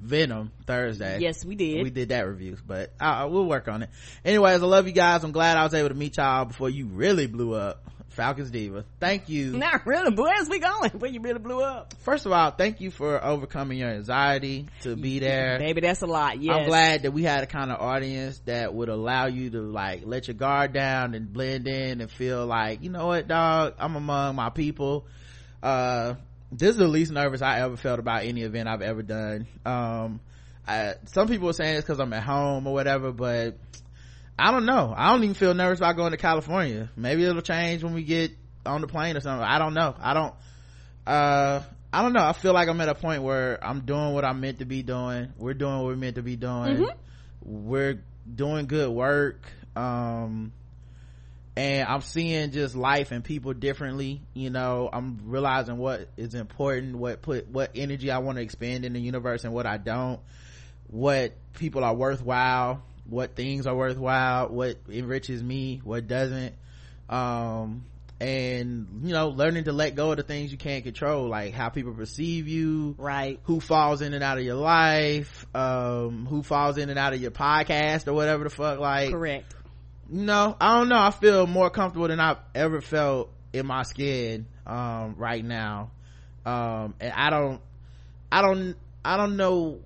venom 0.00 0.50
thursday. 0.66 1.18
Yes 1.20 1.44
we 1.44 1.54
did. 1.54 1.82
We 1.82 1.90
did 1.90 2.08
that 2.10 2.26
review 2.26 2.56
but 2.66 2.92
uh, 3.00 3.26
we'll 3.30 3.46
work 3.46 3.68
on 3.68 3.82
it. 3.82 3.90
Anyways 4.24 4.62
i 4.62 4.66
love 4.66 4.86
you 4.86 4.92
guys. 4.92 5.22
I'm 5.22 5.32
glad 5.32 5.56
i 5.56 5.62
was 5.64 5.74
able 5.74 5.90
to 5.90 5.94
meet 5.94 6.16
y'all 6.16 6.44
before 6.44 6.70
you 6.70 6.86
really 6.86 7.26
blew 7.26 7.54
up 7.54 7.82
Falcons 8.14 8.50
Diva. 8.50 8.84
Thank 9.00 9.28
you. 9.28 9.52
Not 9.56 9.86
really. 9.86 10.14
Where's 10.14 10.48
we 10.48 10.58
going? 10.58 10.90
Where 10.92 11.10
you 11.10 11.20
really 11.20 11.38
blew 11.38 11.60
up? 11.62 11.94
First 12.00 12.26
of 12.26 12.32
all, 12.32 12.50
thank 12.50 12.80
you 12.80 12.90
for 12.90 13.22
overcoming 13.22 13.78
your 13.78 13.90
anxiety 13.90 14.66
to 14.82 14.96
be 14.96 15.18
there. 15.20 15.58
Baby, 15.58 15.82
that's 15.82 16.02
a 16.02 16.06
lot. 16.06 16.40
Yes. 16.40 16.56
I'm 16.56 16.66
glad 16.66 17.02
that 17.02 17.12
we 17.12 17.22
had 17.22 17.42
a 17.42 17.46
kind 17.46 17.70
of 17.70 17.80
audience 17.80 18.40
that 18.46 18.72
would 18.72 18.88
allow 18.88 19.26
you 19.26 19.50
to 19.50 19.60
like 19.60 20.02
let 20.04 20.28
your 20.28 20.34
guard 20.34 20.72
down 20.72 21.14
and 21.14 21.32
blend 21.32 21.66
in 21.66 22.00
and 22.00 22.10
feel 22.10 22.46
like, 22.46 22.82
you 22.82 22.90
know 22.90 23.06
what, 23.06 23.28
dog, 23.28 23.74
I'm 23.78 23.96
among 23.96 24.36
my 24.36 24.50
people. 24.50 25.06
Uh, 25.62 26.14
this 26.52 26.70
is 26.70 26.76
the 26.76 26.88
least 26.88 27.10
nervous 27.10 27.42
I 27.42 27.60
ever 27.60 27.76
felt 27.76 27.98
about 27.98 28.24
any 28.24 28.42
event 28.42 28.68
I've 28.68 28.82
ever 28.82 29.02
done. 29.02 29.46
Um, 29.64 30.20
I, 30.66 30.94
some 31.06 31.28
people 31.28 31.48
are 31.48 31.52
saying 31.52 31.76
it's 31.76 31.86
because 31.86 32.00
I'm 32.00 32.12
at 32.12 32.22
home 32.22 32.66
or 32.66 32.72
whatever, 32.72 33.12
but 33.12 33.58
I 34.38 34.50
don't 34.50 34.66
know. 34.66 34.92
I 34.96 35.12
don't 35.12 35.22
even 35.22 35.34
feel 35.34 35.54
nervous 35.54 35.78
about 35.78 35.96
going 35.96 36.10
to 36.10 36.16
California. 36.16 36.90
Maybe 36.96 37.24
it'll 37.24 37.42
change 37.42 37.84
when 37.84 37.94
we 37.94 38.02
get 38.02 38.32
on 38.66 38.80
the 38.80 38.88
plane 38.88 39.16
or 39.16 39.20
something. 39.20 39.44
I 39.44 39.58
don't 39.58 39.74
know. 39.74 39.94
I 39.98 40.14
don't, 40.14 40.34
uh, 41.06 41.60
I 41.92 42.02
don't 42.02 42.12
know. 42.12 42.24
I 42.24 42.32
feel 42.32 42.52
like 42.52 42.68
I'm 42.68 42.80
at 42.80 42.88
a 42.88 42.94
point 42.94 43.22
where 43.22 43.64
I'm 43.64 43.80
doing 43.82 44.12
what 44.12 44.24
I'm 44.24 44.40
meant 44.40 44.58
to 44.58 44.64
be 44.64 44.82
doing. 44.82 45.32
We're 45.38 45.54
doing 45.54 45.76
what 45.76 45.84
we're 45.84 45.96
meant 45.96 46.16
to 46.16 46.22
be 46.22 46.34
doing. 46.34 46.78
Mm-hmm. 46.78 46.84
We're 47.42 48.02
doing 48.32 48.66
good 48.66 48.90
work. 48.90 49.40
Um, 49.76 50.52
and 51.56 51.86
I'm 51.88 52.00
seeing 52.00 52.50
just 52.50 52.74
life 52.74 53.12
and 53.12 53.22
people 53.22 53.52
differently. 53.52 54.22
You 54.34 54.50
know, 54.50 54.90
I'm 54.92 55.20
realizing 55.26 55.76
what 55.76 56.08
is 56.16 56.34
important, 56.34 56.96
what 56.96 57.22
put, 57.22 57.46
what 57.48 57.70
energy 57.76 58.10
I 58.10 58.18
want 58.18 58.38
to 58.38 58.42
expand 58.42 58.84
in 58.84 58.94
the 58.94 59.00
universe 59.00 59.44
and 59.44 59.52
what 59.52 59.66
I 59.66 59.76
don't, 59.76 60.18
what 60.88 61.34
people 61.52 61.84
are 61.84 61.94
worthwhile 61.94 62.82
what 63.08 63.34
things 63.36 63.66
are 63.66 63.74
worthwhile 63.74 64.48
what 64.48 64.76
enriches 64.88 65.42
me 65.42 65.80
what 65.84 66.06
doesn't. 66.06 66.54
Um 67.08 67.84
and 68.20 69.00
you 69.02 69.12
know 69.12 69.28
learning 69.28 69.64
to 69.64 69.72
let 69.72 69.94
go 69.96 70.12
of 70.12 70.16
the 70.16 70.22
things 70.22 70.52
you 70.52 70.56
can't 70.56 70.84
control 70.84 71.28
like 71.28 71.52
how 71.52 71.68
people 71.68 71.92
perceive 71.92 72.46
you 72.46 72.94
right. 72.96 73.40
who 73.42 73.60
falls 73.60 74.00
in 74.02 74.14
and 74.14 74.22
out 74.22 74.38
of 74.38 74.44
your 74.44 74.54
life 74.54 75.44
um 75.54 76.24
who 76.26 76.42
falls 76.42 76.78
in 76.78 76.90
and 76.90 76.98
out 76.98 77.12
of 77.12 77.20
your 77.20 77.32
podcast 77.32 78.06
or 78.06 78.12
whatever 78.12 78.44
the 78.44 78.50
fuck 78.50 78.78
like 78.78 79.10
correct. 79.10 79.52
no 80.08 80.56
i 80.60 80.74
don't 80.78 80.88
know. 80.88 80.98
I 80.98 81.10
feel 81.10 81.46
more 81.48 81.70
comfortable 81.70 82.06
than 82.06 82.20
i've 82.20 82.38
ever 82.54 82.80
felt 82.80 83.30
in 83.52 83.66
my 83.66 83.82
skin 83.82 84.46
um 84.66 85.16
right 85.18 85.44
now. 85.44 85.90
Um 86.46 86.94
and 87.00 87.12
i 87.12 87.30
don't 87.30 87.60
i 88.30 88.42
don't 88.42 88.76
i 89.04 89.16
don't 89.16 89.36
know. 89.36 89.80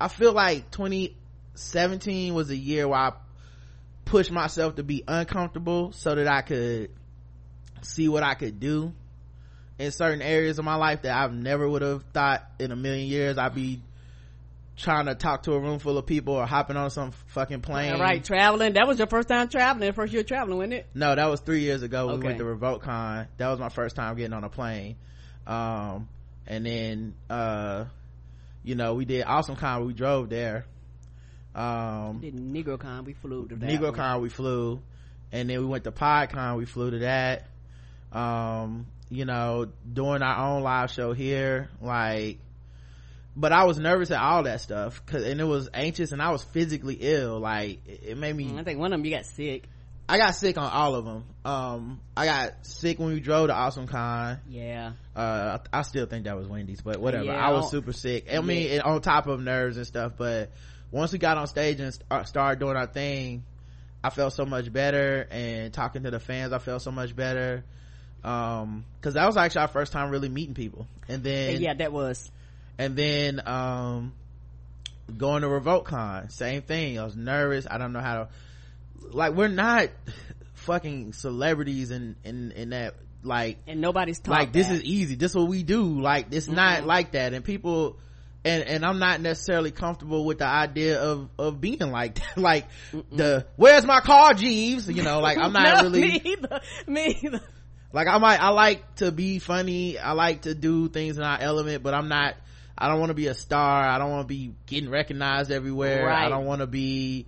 I 0.00 0.08
feel 0.08 0.32
like 0.32 0.70
20 0.70 1.16
17 1.54 2.34
was 2.34 2.50
a 2.50 2.56
year 2.56 2.88
where 2.88 2.98
I 2.98 3.12
pushed 4.04 4.30
myself 4.30 4.76
to 4.76 4.82
be 4.82 5.02
uncomfortable 5.06 5.92
so 5.92 6.14
that 6.14 6.28
I 6.28 6.42
could 6.42 6.90
see 7.82 8.08
what 8.08 8.22
I 8.22 8.34
could 8.34 8.60
do 8.60 8.92
in 9.78 9.90
certain 9.90 10.22
areas 10.22 10.58
of 10.58 10.64
my 10.64 10.76
life 10.76 11.02
that 11.02 11.16
I 11.16 11.26
never 11.32 11.68
would 11.68 11.82
have 11.82 12.04
thought 12.12 12.44
in 12.58 12.70
a 12.70 12.76
million 12.76 13.08
years 13.08 13.38
I'd 13.38 13.54
be 13.54 13.80
trying 14.76 15.06
to 15.06 15.14
talk 15.14 15.44
to 15.44 15.52
a 15.52 15.60
room 15.60 15.78
full 15.78 15.98
of 15.98 16.06
people 16.06 16.34
or 16.34 16.46
hopping 16.46 16.76
on 16.76 16.90
some 16.90 17.12
fucking 17.28 17.60
plane. 17.60 18.00
right, 18.00 18.24
traveling. 18.24 18.74
That 18.74 18.86
was 18.86 18.98
your 18.98 19.06
first 19.06 19.28
time 19.28 19.48
traveling, 19.48 19.92
first 19.92 20.12
year 20.12 20.24
traveling, 20.24 20.58
wasn't 20.58 20.74
it? 20.74 20.86
No, 20.94 21.14
that 21.14 21.26
was 21.26 21.40
three 21.40 21.60
years 21.60 21.82
ago. 21.82 22.10
Okay. 22.10 22.18
We 22.18 22.24
went 22.24 22.38
to 22.38 22.44
RevokeCon. 22.44 23.28
That 23.36 23.48
was 23.48 23.60
my 23.60 23.68
first 23.68 23.94
time 23.94 24.16
getting 24.16 24.32
on 24.32 24.42
a 24.42 24.48
plane. 24.48 24.96
Um, 25.46 26.08
and 26.46 26.66
then, 26.66 27.14
uh, 27.30 27.84
you 28.64 28.74
know, 28.74 28.94
we 28.94 29.04
did 29.04 29.24
Awesome 29.24 29.56
Con. 29.56 29.86
We 29.86 29.92
drove 29.92 30.28
there 30.28 30.66
um 31.54 32.18
did 32.20 32.34
negrocon 32.34 33.04
we 33.04 33.12
flew 33.12 33.46
to 33.46 33.56
that 33.56 33.68
negrocon 33.68 34.20
we 34.20 34.28
flew 34.28 34.80
and 35.32 35.48
then 35.48 35.60
we 35.60 35.66
went 35.66 35.84
to 35.84 35.92
podcon 35.92 36.56
we 36.56 36.64
flew 36.64 36.90
to 36.90 36.98
that 37.00 37.46
um 38.12 38.86
you 39.10 39.24
know 39.24 39.66
doing 39.92 40.22
our 40.22 40.48
own 40.48 40.62
live 40.62 40.90
show 40.90 41.12
here 41.12 41.68
like 41.80 42.38
but 43.36 43.52
i 43.52 43.64
was 43.64 43.78
nervous 43.78 44.10
at 44.10 44.20
all 44.20 44.42
that 44.42 44.60
stuff 44.60 45.04
cause 45.06 45.22
and 45.22 45.40
it 45.40 45.44
was 45.44 45.68
anxious 45.72 46.12
and 46.12 46.20
i 46.20 46.30
was 46.30 46.42
physically 46.42 46.96
ill 47.00 47.38
like 47.38 47.86
it, 47.86 48.00
it 48.02 48.18
made 48.18 48.34
me 48.34 48.56
i 48.58 48.64
think 48.64 48.78
one 48.78 48.92
of 48.92 48.98
them 48.98 49.04
you 49.04 49.12
got 49.12 49.26
sick 49.26 49.68
I 50.08 50.18
got 50.18 50.34
sick 50.34 50.58
on 50.58 50.70
all 50.70 50.94
of 50.94 51.04
them. 51.04 51.24
Um, 51.44 52.00
I 52.16 52.26
got 52.26 52.66
sick 52.66 52.98
when 52.98 53.08
we 53.08 53.20
drove 53.20 53.48
to 53.48 53.54
Awesome 53.54 53.86
Con. 53.86 54.38
Yeah. 54.48 54.92
Uh, 55.16 55.58
I, 55.72 55.78
I 55.78 55.82
still 55.82 56.06
think 56.06 56.24
that 56.24 56.36
was 56.36 56.46
Wendy's, 56.46 56.82
but 56.82 56.98
whatever. 56.98 57.24
Yeah, 57.24 57.36
I 57.36 57.52
was 57.52 57.70
super 57.70 57.92
sick. 57.92 58.26
I 58.32 58.40
mean, 58.40 58.70
yeah. 58.70 58.80
on 58.84 59.00
top 59.00 59.26
of 59.26 59.40
nerves 59.40 59.78
and 59.78 59.86
stuff, 59.86 60.12
but 60.18 60.50
once 60.94 61.12
we 61.12 61.18
got 61.18 61.36
on 61.36 61.46
stage 61.48 61.80
and 61.80 61.98
uh, 62.10 62.22
started 62.22 62.60
doing 62.60 62.76
our 62.76 62.86
thing 62.86 63.42
i 64.02 64.10
felt 64.10 64.32
so 64.32 64.46
much 64.46 64.72
better 64.72 65.26
and 65.30 65.72
talking 65.74 66.04
to 66.04 66.10
the 66.10 66.20
fans 66.20 66.52
i 66.52 66.58
felt 66.58 66.80
so 66.82 66.90
much 66.90 67.14
better. 67.14 67.64
Um 68.22 68.86
because 68.96 69.14
that 69.14 69.26
was 69.26 69.36
actually 69.36 69.62
our 69.62 69.68
first 69.68 69.92
time 69.92 70.10
really 70.10 70.30
meeting 70.30 70.54
people. 70.54 70.86
And 71.08 71.22
then 71.22 71.60
yeah 71.60 71.74
that 71.74 71.92
was. 71.92 72.30
and 72.78 72.96
then 72.96 73.46
um 73.46 74.14
going 75.14 75.42
to 75.42 75.48
RevokeCon 75.48 76.32
same 76.32 76.62
thing. 76.62 76.98
I 76.98 77.04
was 77.04 77.16
nervous. 77.16 77.66
I 77.70 77.76
don't 77.76 77.92
know 77.92 78.00
how 78.00 78.14
to 78.14 78.28
like 79.10 79.34
we're 79.34 79.48
not 79.48 79.90
fucking 80.54 81.12
celebrities 81.12 81.90
in 81.90 82.16
in 82.24 82.52
in 82.52 82.70
that 82.70 82.94
like 83.22 83.58
and 83.66 83.80
nobody's 83.80 84.26
like 84.26 84.52
this 84.52 84.70
is 84.70 84.82
easy. 84.82 85.16
This 85.16 85.32
is 85.32 85.36
what 85.36 85.48
we 85.48 85.62
do. 85.62 86.00
Like 86.00 86.28
it's 86.30 86.46
mm-hmm. 86.46 86.56
not 86.56 86.86
like 86.86 87.12
that. 87.12 87.34
And 87.34 87.44
people 87.44 87.98
and 88.44 88.62
and 88.64 88.84
i'm 88.84 88.98
not 88.98 89.20
necessarily 89.20 89.70
comfortable 89.70 90.24
with 90.24 90.38
the 90.38 90.46
idea 90.46 91.00
of 91.00 91.28
of 91.38 91.60
being 91.60 91.78
like 91.78 92.14
that. 92.34 92.38
like 92.38 92.66
Mm-mm. 92.92 93.04
the 93.16 93.46
where's 93.56 93.84
my 93.86 94.00
car 94.00 94.34
jeeves 94.34 94.88
you 94.88 95.02
know 95.02 95.20
like 95.20 95.38
i'm 95.38 95.52
not 95.52 95.82
no, 95.82 95.90
really 95.90 96.00
me 96.02 96.22
either. 96.24 96.60
me 96.86 97.18
either. 97.22 97.40
like 97.92 98.06
i 98.06 98.18
might 98.18 98.40
i 98.40 98.50
like 98.50 98.96
to 98.96 99.10
be 99.10 99.38
funny 99.38 99.98
i 99.98 100.12
like 100.12 100.42
to 100.42 100.54
do 100.54 100.88
things 100.88 101.16
in 101.16 101.24
our 101.24 101.40
element 101.40 101.82
but 101.82 101.94
i'm 101.94 102.08
not 102.08 102.34
i 102.76 102.88
don't 102.88 102.98
want 103.00 103.10
to 103.10 103.14
be 103.14 103.28
a 103.28 103.34
star 103.34 103.82
i 103.84 103.98
don't 103.98 104.10
want 104.10 104.22
to 104.22 104.34
be 104.34 104.54
getting 104.66 104.90
recognized 104.90 105.50
everywhere 105.50 106.04
right. 106.06 106.26
i 106.26 106.28
don't 106.28 106.44
want 106.44 106.60
to 106.60 106.66
be 106.66 107.26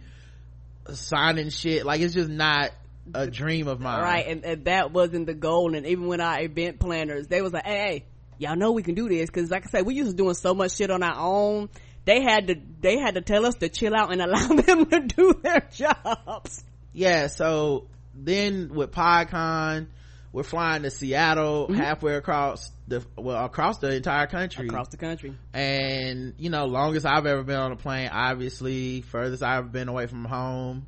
signing 0.93 1.51
shit 1.51 1.85
like 1.85 2.01
it's 2.01 2.15
just 2.15 2.31
not 2.31 2.71
a 3.15 3.29
dream 3.29 3.69
of 3.69 3.81
mine 3.81 4.03
right 4.03 4.27
and, 4.27 4.45
and 4.45 4.65
that 4.65 4.93
wasn't 4.93 5.27
the 5.27 5.35
goal 5.35 5.75
and 5.75 5.87
even 5.87 6.07
when 6.07 6.21
our 6.21 6.41
event 6.41 6.79
planners 6.79 7.29
they 7.29 7.41
was 7.41 7.53
like 7.53 7.65
hey, 7.65 7.79
hey 7.79 8.05
y'all 8.39 8.57
know 8.57 8.73
we 8.73 8.83
can 8.83 8.95
do 8.95 9.09
this 9.09 9.29
because 9.31 9.51
like 9.51 9.65
i 9.67 9.71
said 9.71 9.87
we 9.87 9.95
used 9.95 10.11
to 10.11 10.17
doing 10.17 10.35
so 10.35 10.55
much 10.55 10.77
shit 10.77 10.91
on 10.91 11.03
our 11.03 11.17
own. 11.19 11.69
They 12.05 12.23
had 12.23 12.47
to 12.49 12.57
they 12.81 12.99
had 12.99 13.15
to 13.15 13.21
tell 13.21 13.47
us 13.47 13.57
to 13.57 13.69
chill 13.69 13.95
out 13.95 14.13
and 14.13 14.23
allow 14.27 14.47
them 14.47 14.87
to 14.87 15.01
do 15.01 15.35
their 15.43 15.69
jobs. 15.73 16.65
Yeah 16.93 17.27
so 17.27 17.89
then 18.15 18.71
with 18.75 18.93
podcon 18.93 19.89
we're 20.33 20.43
flying 20.43 20.83
to 20.83 20.91
seattle 20.91 21.65
mm-hmm. 21.65 21.81
halfway 21.81 22.15
across 22.15 22.71
the 22.89 23.05
well 23.17 23.45
across 23.45 23.79
the 23.79 23.95
entire 23.95 24.27
country. 24.27 24.67
Across 24.67 24.89
the 24.89 24.99
country. 24.99 25.35
And 25.53 26.35
you 26.39 26.51
know 26.51 26.67
longest 26.67 27.07
i've 27.07 27.27
ever 27.27 27.43
been 27.43 27.59
on 27.59 27.73
a 27.73 27.77
plane 27.77 28.09
obviously 28.13 29.01
furthest 29.03 29.43
i've 29.43 29.59
ever 29.59 29.69
been 29.69 29.89
away 29.89 30.07
from 30.07 30.25
home. 30.25 30.87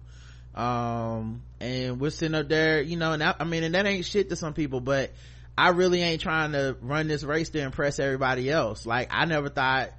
Um 0.54 1.42
and 1.60 2.00
we're 2.00 2.10
sitting 2.10 2.34
up 2.34 2.48
there 2.48 2.80
you 2.80 2.96
know 2.96 3.12
and 3.12 3.22
I, 3.22 3.34
I 3.40 3.44
mean 3.44 3.64
and 3.64 3.74
that 3.74 3.86
ain't 3.86 4.04
shit 4.04 4.28
to 4.28 4.36
some 4.36 4.54
people 4.54 4.80
but 4.80 5.12
I 5.58 5.70
really 5.70 6.00
ain't 6.00 6.20
trying 6.20 6.52
to 6.52 6.76
run 6.80 7.08
this 7.08 7.24
race 7.24 7.48
to 7.50 7.58
impress 7.58 7.98
everybody 7.98 8.48
else. 8.48 8.86
Like 8.86 9.08
I 9.10 9.24
never 9.24 9.48
thought 9.48 9.90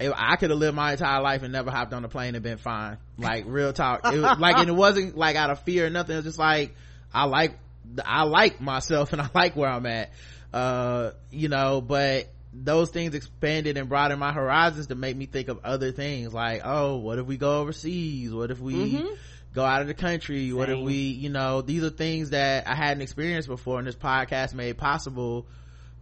I 0.00 0.36
could 0.36 0.50
have 0.50 0.60
lived 0.60 0.76
my 0.76 0.92
entire 0.92 1.20
life 1.20 1.42
and 1.42 1.52
never 1.52 1.72
hopped 1.72 1.92
on 1.92 2.04
a 2.04 2.08
plane 2.08 2.36
and 2.36 2.44
been 2.44 2.56
fine. 2.56 2.98
Like 3.18 3.44
real 3.48 3.72
talk. 3.72 4.02
It 4.04 4.20
was, 4.20 4.38
like 4.38 4.58
and 4.58 4.68
it 4.68 4.74
wasn't 4.74 5.16
like 5.16 5.34
out 5.34 5.50
of 5.50 5.58
fear 5.62 5.86
or 5.86 5.90
nothing. 5.90 6.14
It 6.14 6.18
was 6.18 6.26
just 6.26 6.38
like 6.38 6.76
I 7.12 7.24
like 7.24 7.58
I 8.04 8.22
like 8.22 8.60
myself 8.60 9.12
and 9.12 9.20
I 9.20 9.28
like 9.34 9.56
where 9.56 9.68
I'm 9.68 9.86
at. 9.86 10.12
uh 10.52 11.10
you 11.32 11.48
know 11.48 11.80
but 11.80 12.28
those 12.52 12.90
things 12.90 13.14
expanded 13.14 13.76
and 13.78 13.88
broadened 13.88 14.20
my 14.20 14.32
horizons 14.32 14.86
to 14.86 14.94
make 14.94 15.16
me 15.16 15.26
think 15.26 15.48
of 15.48 15.64
other 15.64 15.90
things 15.90 16.32
like 16.32 16.60
oh 16.62 16.96
what 16.96 17.18
if 17.18 17.26
we 17.26 17.38
go 17.38 17.60
overseas 17.60 18.32
what 18.32 18.50
if 18.50 18.60
we 18.60 18.74
mm-hmm. 18.74 19.14
Go 19.54 19.64
out 19.64 19.82
of 19.82 19.86
the 19.86 19.94
country 19.94 20.48
Same. 20.48 20.56
what 20.56 20.70
if 20.70 20.78
we 20.78 20.94
you 20.94 21.28
know 21.28 21.60
these 21.62 21.82
are 21.84 21.90
things 21.90 22.30
that 22.30 22.66
i 22.66 22.74
hadn't 22.74 23.02
experienced 23.02 23.48
before 23.48 23.78
and 23.78 23.86
this 23.86 23.96
podcast 23.96 24.54
made 24.54 24.76
possible 24.78 25.46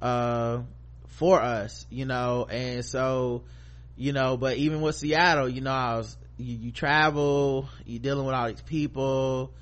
uh 0.00 0.60
for 1.08 1.40
us 1.40 1.86
you 1.90 2.04
know 2.04 2.46
and 2.48 2.84
so 2.84 3.42
you 3.96 4.12
know 4.12 4.36
but 4.36 4.56
even 4.56 4.80
with 4.80 4.94
seattle 4.94 5.48
you 5.48 5.60
know 5.60 5.72
i 5.72 5.96
was 5.96 6.16
you, 6.38 6.56
you 6.56 6.72
travel 6.72 7.68
you're 7.84 8.00
dealing 8.00 8.24
with 8.24 8.34
all 8.34 8.48
these 8.48 8.62
people 8.62 9.52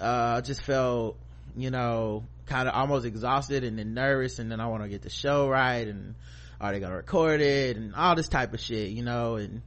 uh 0.00 0.34
i 0.36 0.40
just 0.40 0.62
felt 0.62 1.16
you 1.56 1.70
know 1.70 2.24
kind 2.46 2.68
of 2.68 2.74
almost 2.74 3.06
exhausted 3.06 3.64
and 3.64 3.78
then 3.78 3.94
nervous 3.94 4.38
and 4.38 4.50
then 4.50 4.60
i 4.60 4.66
want 4.66 4.82
to 4.82 4.88
get 4.88 5.02
the 5.02 5.10
show 5.10 5.48
right 5.48 5.86
and 5.86 6.14
are 6.60 6.72
they 6.72 6.80
gonna 6.80 6.96
record 6.96 7.40
it 7.40 7.76
and 7.76 7.94
all 7.94 8.14
this 8.14 8.28
type 8.28 8.52
of 8.52 8.60
shit 8.60 8.90
you 8.90 9.02
know 9.02 9.36
and 9.36 9.62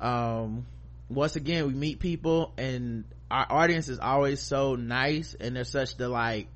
um 0.00 0.66
once 1.14 1.36
again 1.36 1.66
we 1.66 1.72
meet 1.72 2.00
people 2.00 2.52
and 2.58 3.04
our 3.30 3.46
audience 3.50 3.88
is 3.88 3.98
always 3.98 4.40
so 4.40 4.74
nice 4.74 5.34
and 5.38 5.56
they're 5.56 5.64
such 5.64 5.96
the 5.96 6.08
like 6.08 6.48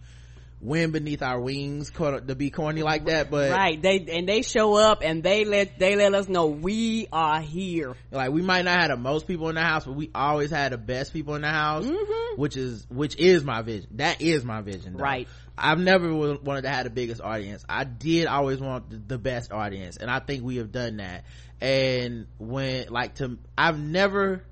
wind 0.60 0.92
beneath 0.92 1.22
our 1.22 1.40
wings 1.40 1.90
to 1.90 2.34
be 2.34 2.50
corny 2.50 2.82
like 2.82 3.06
that 3.06 3.30
but 3.30 3.50
right. 3.50 3.80
They 3.80 4.06
and 4.10 4.28
they 4.28 4.42
show 4.42 4.74
up 4.74 5.00
and 5.02 5.22
they 5.22 5.44
let 5.44 5.78
they 5.78 5.96
let 5.96 6.14
us 6.14 6.28
know 6.28 6.46
we 6.46 7.08
are 7.12 7.40
here. 7.40 7.94
Like 8.10 8.30
we 8.30 8.42
might 8.42 8.64
not 8.64 8.80
have 8.80 8.90
the 8.90 8.96
most 8.96 9.26
people 9.26 9.48
in 9.48 9.54
the 9.54 9.62
house 9.62 9.84
but 9.84 9.94
we 9.94 10.10
always 10.14 10.50
had 10.50 10.72
the 10.72 10.78
best 10.78 11.12
people 11.12 11.34
in 11.34 11.42
the 11.42 11.48
house 11.48 11.84
mm-hmm. 11.84 12.40
which 12.40 12.56
is 12.56 12.86
which 12.88 13.16
is 13.16 13.44
my 13.44 13.62
vision. 13.62 13.90
That 13.96 14.22
is 14.22 14.44
my 14.44 14.62
vision 14.62 14.94
though. 14.96 15.04
right. 15.04 15.28
I've 15.58 15.78
never 15.78 16.14
wanted 16.14 16.62
to 16.62 16.68
have 16.68 16.84
the 16.84 16.90
biggest 16.90 17.22
audience. 17.22 17.64
I 17.66 17.84
did 17.84 18.26
always 18.26 18.60
want 18.60 19.08
the 19.08 19.18
best 19.18 19.52
audience 19.52 19.96
and 19.96 20.10
i 20.10 20.18
think 20.18 20.44
we 20.44 20.56
have 20.56 20.72
done 20.72 20.98
that 20.98 21.24
and 21.60 22.26
when 22.38 22.88
like 22.88 23.14
to 23.16 23.38
i've 23.56 23.78
never 23.78 24.42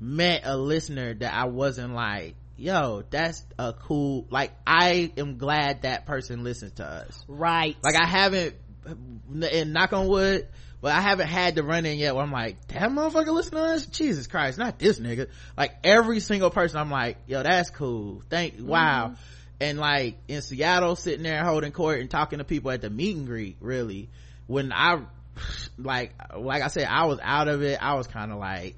met 0.00 0.42
a 0.44 0.56
listener 0.56 1.14
that 1.14 1.32
i 1.32 1.44
wasn't 1.44 1.94
like 1.94 2.34
yo 2.56 3.02
that's 3.10 3.44
a 3.58 3.72
cool 3.72 4.26
like 4.30 4.52
i 4.66 5.12
am 5.16 5.38
glad 5.38 5.82
that 5.82 6.06
person 6.06 6.42
listens 6.42 6.72
to 6.72 6.84
us 6.84 7.24
right 7.28 7.76
like 7.82 7.94
i 7.94 8.06
haven't 8.06 8.54
and 8.84 9.72
knock 9.72 9.92
on 9.92 10.08
wood 10.08 10.48
but 10.80 10.92
I 10.92 11.00
haven't 11.00 11.26
had 11.26 11.54
the 11.54 11.62
run 11.62 11.84
in 11.84 11.98
yet 11.98 12.14
where 12.14 12.24
I'm 12.24 12.32
like, 12.32 12.66
that 12.68 12.90
motherfucker 12.90 13.32
listen 13.32 13.52
to 13.52 13.62
us? 13.62 13.86
Jesus 13.86 14.26
Christ, 14.26 14.58
not 14.58 14.78
this 14.78 14.98
nigga. 14.98 15.28
Like 15.56 15.72
every 15.84 16.20
single 16.20 16.50
person, 16.50 16.78
I'm 16.78 16.90
like, 16.90 17.18
yo, 17.26 17.42
that's 17.42 17.70
cool. 17.70 18.22
Thank, 18.30 18.54
mm-hmm. 18.54 18.66
wow. 18.66 19.14
And 19.60 19.78
like 19.78 20.16
in 20.26 20.40
Seattle, 20.40 20.96
sitting 20.96 21.22
there 21.22 21.44
holding 21.44 21.72
court 21.72 22.00
and 22.00 22.10
talking 22.10 22.38
to 22.38 22.44
people 22.44 22.70
at 22.70 22.80
the 22.80 22.88
meet 22.88 23.14
and 23.14 23.26
greet, 23.26 23.58
really, 23.60 24.08
when 24.46 24.72
I, 24.72 25.02
like, 25.78 26.14
like 26.36 26.62
I 26.62 26.68
said, 26.68 26.86
I 26.88 27.06
was 27.06 27.18
out 27.22 27.48
of 27.48 27.62
it. 27.62 27.78
I 27.80 27.94
was 27.94 28.06
kind 28.06 28.32
of 28.32 28.38
like, 28.38 28.76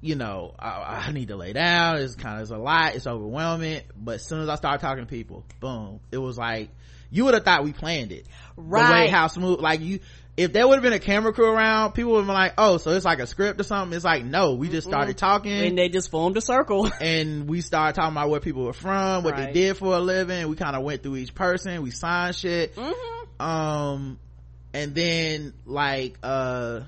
you 0.00 0.14
know, 0.14 0.54
I, 0.58 1.04
I, 1.06 1.12
need 1.12 1.28
to 1.28 1.36
lay 1.36 1.52
down. 1.52 1.96
It's 1.96 2.14
kind 2.14 2.36
of 2.36 2.42
it's 2.42 2.50
a 2.50 2.58
lot. 2.58 2.94
It's 2.94 3.06
overwhelming. 3.06 3.82
But 3.96 4.16
as 4.16 4.26
soon 4.26 4.40
as 4.40 4.48
I 4.48 4.56
started 4.56 4.80
talking 4.80 5.04
to 5.04 5.10
people, 5.10 5.44
boom, 5.60 6.00
it 6.12 6.18
was 6.18 6.38
like 6.38 6.70
you 7.10 7.24
would 7.24 7.34
have 7.34 7.44
thought 7.44 7.64
we 7.64 7.72
planned 7.72 8.12
it. 8.12 8.26
Right. 8.56 8.86
The 8.86 8.92
way 8.92 9.08
how 9.08 9.26
smooth, 9.28 9.60
like 9.60 9.80
you, 9.80 10.00
if 10.36 10.52
there 10.52 10.66
would 10.66 10.74
have 10.74 10.82
been 10.82 10.92
a 10.92 10.98
camera 10.98 11.32
crew 11.32 11.50
around, 11.50 11.92
people 11.92 12.12
would 12.12 12.18
have 12.18 12.26
been 12.26 12.34
like, 12.34 12.54
"Oh, 12.58 12.76
so 12.76 12.90
it's 12.90 13.04
like 13.04 13.20
a 13.20 13.26
script 13.26 13.60
or 13.60 13.64
something." 13.64 13.96
It's 13.96 14.04
like, 14.04 14.24
no, 14.24 14.54
we 14.54 14.68
just 14.68 14.86
started 14.86 15.16
talking, 15.16 15.52
and 15.52 15.78
they 15.78 15.88
just 15.88 16.10
formed 16.10 16.36
a 16.36 16.40
circle, 16.40 16.90
and 17.00 17.48
we 17.48 17.62
started 17.62 17.94
talking 17.94 18.12
about 18.12 18.28
where 18.28 18.40
people 18.40 18.64
were 18.64 18.72
from, 18.72 19.24
what 19.24 19.34
right. 19.34 19.46
they 19.46 19.60
did 19.60 19.76
for 19.76 19.94
a 19.94 19.98
living. 19.98 20.48
We 20.48 20.56
kind 20.56 20.76
of 20.76 20.82
went 20.82 21.02
through 21.02 21.16
each 21.16 21.34
person. 21.34 21.82
We 21.82 21.90
signed 21.90 22.36
shit. 22.36 22.76
Mm-hmm. 22.76 23.42
Um, 23.42 24.18
and 24.76 24.94
then 24.94 25.54
like 25.64 26.18
uh 26.22 26.80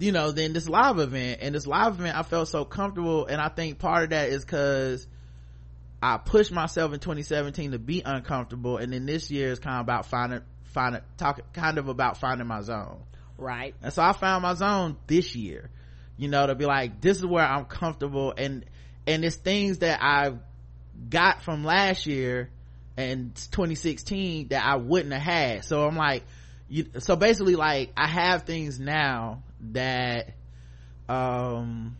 you 0.00 0.10
know 0.10 0.32
then 0.32 0.52
this 0.52 0.68
live 0.68 0.98
event 0.98 1.38
and 1.40 1.54
this 1.54 1.64
live 1.64 2.00
event 2.00 2.16
i 2.16 2.24
felt 2.24 2.48
so 2.48 2.64
comfortable 2.64 3.24
and 3.26 3.40
i 3.40 3.48
think 3.48 3.78
part 3.78 4.02
of 4.02 4.10
that 4.10 4.30
is 4.30 4.44
because 4.44 5.06
i 6.02 6.16
pushed 6.16 6.50
myself 6.50 6.92
in 6.92 6.98
2017 6.98 7.70
to 7.70 7.78
be 7.78 8.02
uncomfortable 8.04 8.78
and 8.78 8.92
then 8.92 9.06
this 9.06 9.30
year 9.30 9.52
is 9.52 9.60
kind 9.60 9.76
of 9.76 9.82
about 9.82 10.06
finding 10.06 10.40
finding 10.64 11.02
talk 11.16 11.52
kind 11.52 11.78
of 11.78 11.88
about 11.88 12.16
finding 12.16 12.46
my 12.46 12.62
zone. 12.62 13.02
Right. 13.38 13.74
And 13.82 13.92
so 13.92 14.02
i 14.02 14.12
found 14.12 14.42
my 14.42 14.54
zone 14.54 14.96
this 15.06 15.36
year 15.36 15.70
you 16.16 16.28
know 16.28 16.44
to 16.46 16.56
be 16.56 16.64
like 16.64 17.00
this 17.00 17.18
is 17.18 17.26
where 17.26 17.44
i'm 17.44 17.64
comfortable 17.66 18.34
and 18.36 18.64
and 19.06 19.24
it's 19.24 19.36
things 19.36 19.78
that 19.78 20.00
i 20.02 20.32
got 21.08 21.42
from 21.42 21.64
last 21.64 22.06
year 22.06 22.50
and 22.96 23.36
2016 23.52 24.48
that 24.48 24.64
i 24.64 24.76
wouldn't 24.76 25.12
have 25.12 25.22
had. 25.22 25.64
So 25.64 25.86
i'm 25.86 25.96
like 25.96 26.24
you, 26.68 26.86
so 26.98 27.16
basically 27.16 27.56
like 27.56 27.92
i 27.96 28.06
have 28.06 28.44
things 28.44 28.78
now 28.78 29.42
that 29.72 30.34
um 31.08 31.96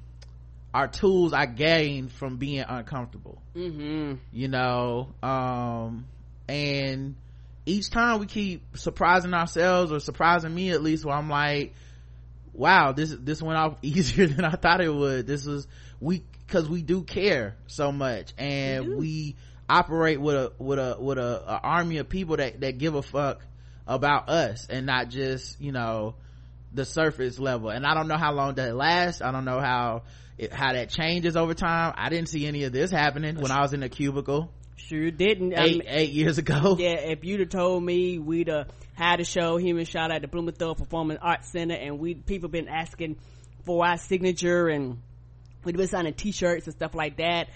are 0.75 0.89
tools 0.89 1.33
i 1.33 1.47
gained 1.47 2.11
from 2.11 2.37
being 2.39 2.65
uncomfortable. 2.67 3.41
Mm-hmm. 3.55 4.15
you 4.33 4.49
know 4.49 5.15
um 5.23 6.07
and 6.49 7.17
each 7.67 7.91
time 7.91 8.21
we 8.21 8.27
keep 8.27 8.77
surprising 8.77 9.35
ourselves 9.35 9.93
or 9.93 10.01
surprising 10.01 10.55
me 10.55 10.71
at 10.71 10.83
least 10.83 11.05
where 11.05 11.15
i'm 11.15 11.29
like 11.29 11.75
wow 12.55 12.93
this 12.93 13.15
this 13.21 13.43
went 13.43 13.59
off 13.59 13.77
easier 13.83 14.27
than 14.27 14.45
i 14.45 14.53
thought 14.53 14.81
it 14.81 14.93
would. 14.93 15.27
This 15.27 15.47
is 15.47 15.67
we 16.01 16.23
because 16.47 16.69
we 16.69 16.83
do 16.83 17.03
care 17.03 17.57
so 17.67 17.93
much 17.93 18.35
and 18.37 18.89
we, 18.89 18.95
we 18.97 19.37
operate 19.69 20.21
with 20.21 20.35
a 20.35 20.53
with 20.59 20.79
a 20.79 20.97
with 20.99 21.19
a, 21.19 21.43
a 21.47 21.61
army 21.63 21.99
of 21.99 22.09
people 22.09 22.37
that 22.37 22.61
that 22.61 22.77
give 22.77 22.95
a 22.95 23.03
fuck 23.03 23.41
about 23.87 24.29
us 24.29 24.67
and 24.69 24.87
not 24.87 25.09
just 25.09 25.61
you 25.61 25.73
know 25.73 26.15
the 26.75 26.85
surface 26.85 27.39
level. 27.39 27.71
And 27.71 27.87
i 27.87 27.95
don't 27.95 28.09
know 28.09 28.17
how 28.17 28.33
long 28.33 28.55
that 28.55 28.75
lasts. 28.75 29.23
I 29.23 29.33
don't 29.33 29.45
know 29.45 29.61
how 29.61 30.03
it, 30.39 30.53
how 30.53 30.73
that 30.73 30.91
changes 30.91 31.37
over 31.37 31.55
time. 31.55 31.95
I 31.97 32.09
didn't 32.09 32.29
see 32.29 32.47
any 32.47 32.65
of 32.65 32.73
this 32.73 32.91
happening 32.91 33.41
when 33.41 33.51
i 33.51 33.61
was 33.61 33.73
in 33.73 33.83
a 33.83 33.89
cubicle. 33.89 34.51
Sure 34.77 35.11
didn't. 35.11 35.53
Eight, 35.57 35.77
um, 35.77 35.83
eight 35.87 36.11
years 36.11 36.39
ago. 36.39 36.77
yeah 36.79 36.95
if 36.95 37.25
you'd 37.25 37.41
have 37.41 37.51
told 37.51 37.83
me 37.83 38.19
we'd 38.19 38.49
have 38.49 38.69
had 38.95 39.21
a 39.21 39.25
show 39.25 39.57
and 39.57 39.89
shot 39.89 40.13
at 40.13 40.23
the 40.23 40.29
blumenthal 40.29 40.75
performing 40.75 41.19
arts 41.19 41.51
center 41.51 41.75
and 41.75 41.99
we 41.99 42.15
people 42.15 42.49
been 42.49 42.69
asking 42.69 43.17
for 43.65 43.85
our 43.87 43.97
signature 43.97 44.69
and 44.69 44.99
we'd 45.65 45.77
been 45.77 45.89
signing 45.89 46.15
t-shirts 46.15 46.67
and 46.67 46.75
stuff 46.75 46.95
like 46.95 47.19
that. 47.19 47.49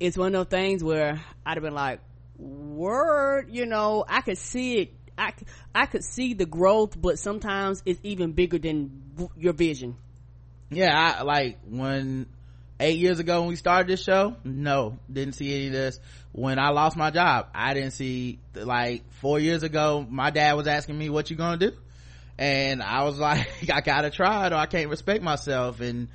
It's 0.00 0.16
one 0.16 0.34
of 0.34 0.48
those 0.48 0.58
things 0.58 0.82
where 0.84 1.20
i'd 1.44 1.56
have 1.56 1.62
been 1.62 1.74
like 1.74 2.00
word 2.38 3.48
you 3.50 3.66
know 3.66 4.04
i 4.08 4.20
could 4.20 4.38
see 4.38 4.78
it 4.78 4.92
I, 5.18 5.32
I 5.74 5.86
could 5.86 6.04
see 6.04 6.34
the 6.34 6.46
growth, 6.46 7.00
but 7.00 7.18
sometimes 7.18 7.82
it's 7.84 8.00
even 8.02 8.32
bigger 8.32 8.58
than 8.58 9.02
your 9.36 9.52
vision. 9.52 9.96
Yeah, 10.70 10.94
I, 10.96 11.22
like 11.22 11.58
when 11.68 12.26
eight 12.78 12.98
years 12.98 13.18
ago 13.18 13.40
when 13.40 13.48
we 13.48 13.56
started 13.56 13.88
this 13.88 14.02
show, 14.02 14.36
no, 14.44 14.98
didn't 15.12 15.34
see 15.34 15.54
any 15.54 15.66
of 15.66 15.72
this. 15.72 16.00
When 16.32 16.58
I 16.58 16.70
lost 16.70 16.96
my 16.96 17.10
job, 17.10 17.48
I 17.54 17.74
didn't 17.74 17.92
see 17.92 18.38
like 18.54 19.02
four 19.14 19.40
years 19.40 19.62
ago. 19.62 20.06
My 20.08 20.30
dad 20.30 20.54
was 20.54 20.66
asking 20.66 20.96
me, 20.96 21.10
"What 21.10 21.30
you 21.30 21.36
gonna 21.36 21.56
do?" 21.56 21.72
And 22.38 22.82
I 22.82 23.02
was 23.04 23.18
like, 23.18 23.70
"I 23.72 23.80
gotta 23.80 24.10
try 24.10 24.46
it, 24.46 24.52
or 24.52 24.56
I 24.56 24.66
can't 24.66 24.88
respect 24.88 25.22
myself." 25.22 25.80
And 25.80 26.08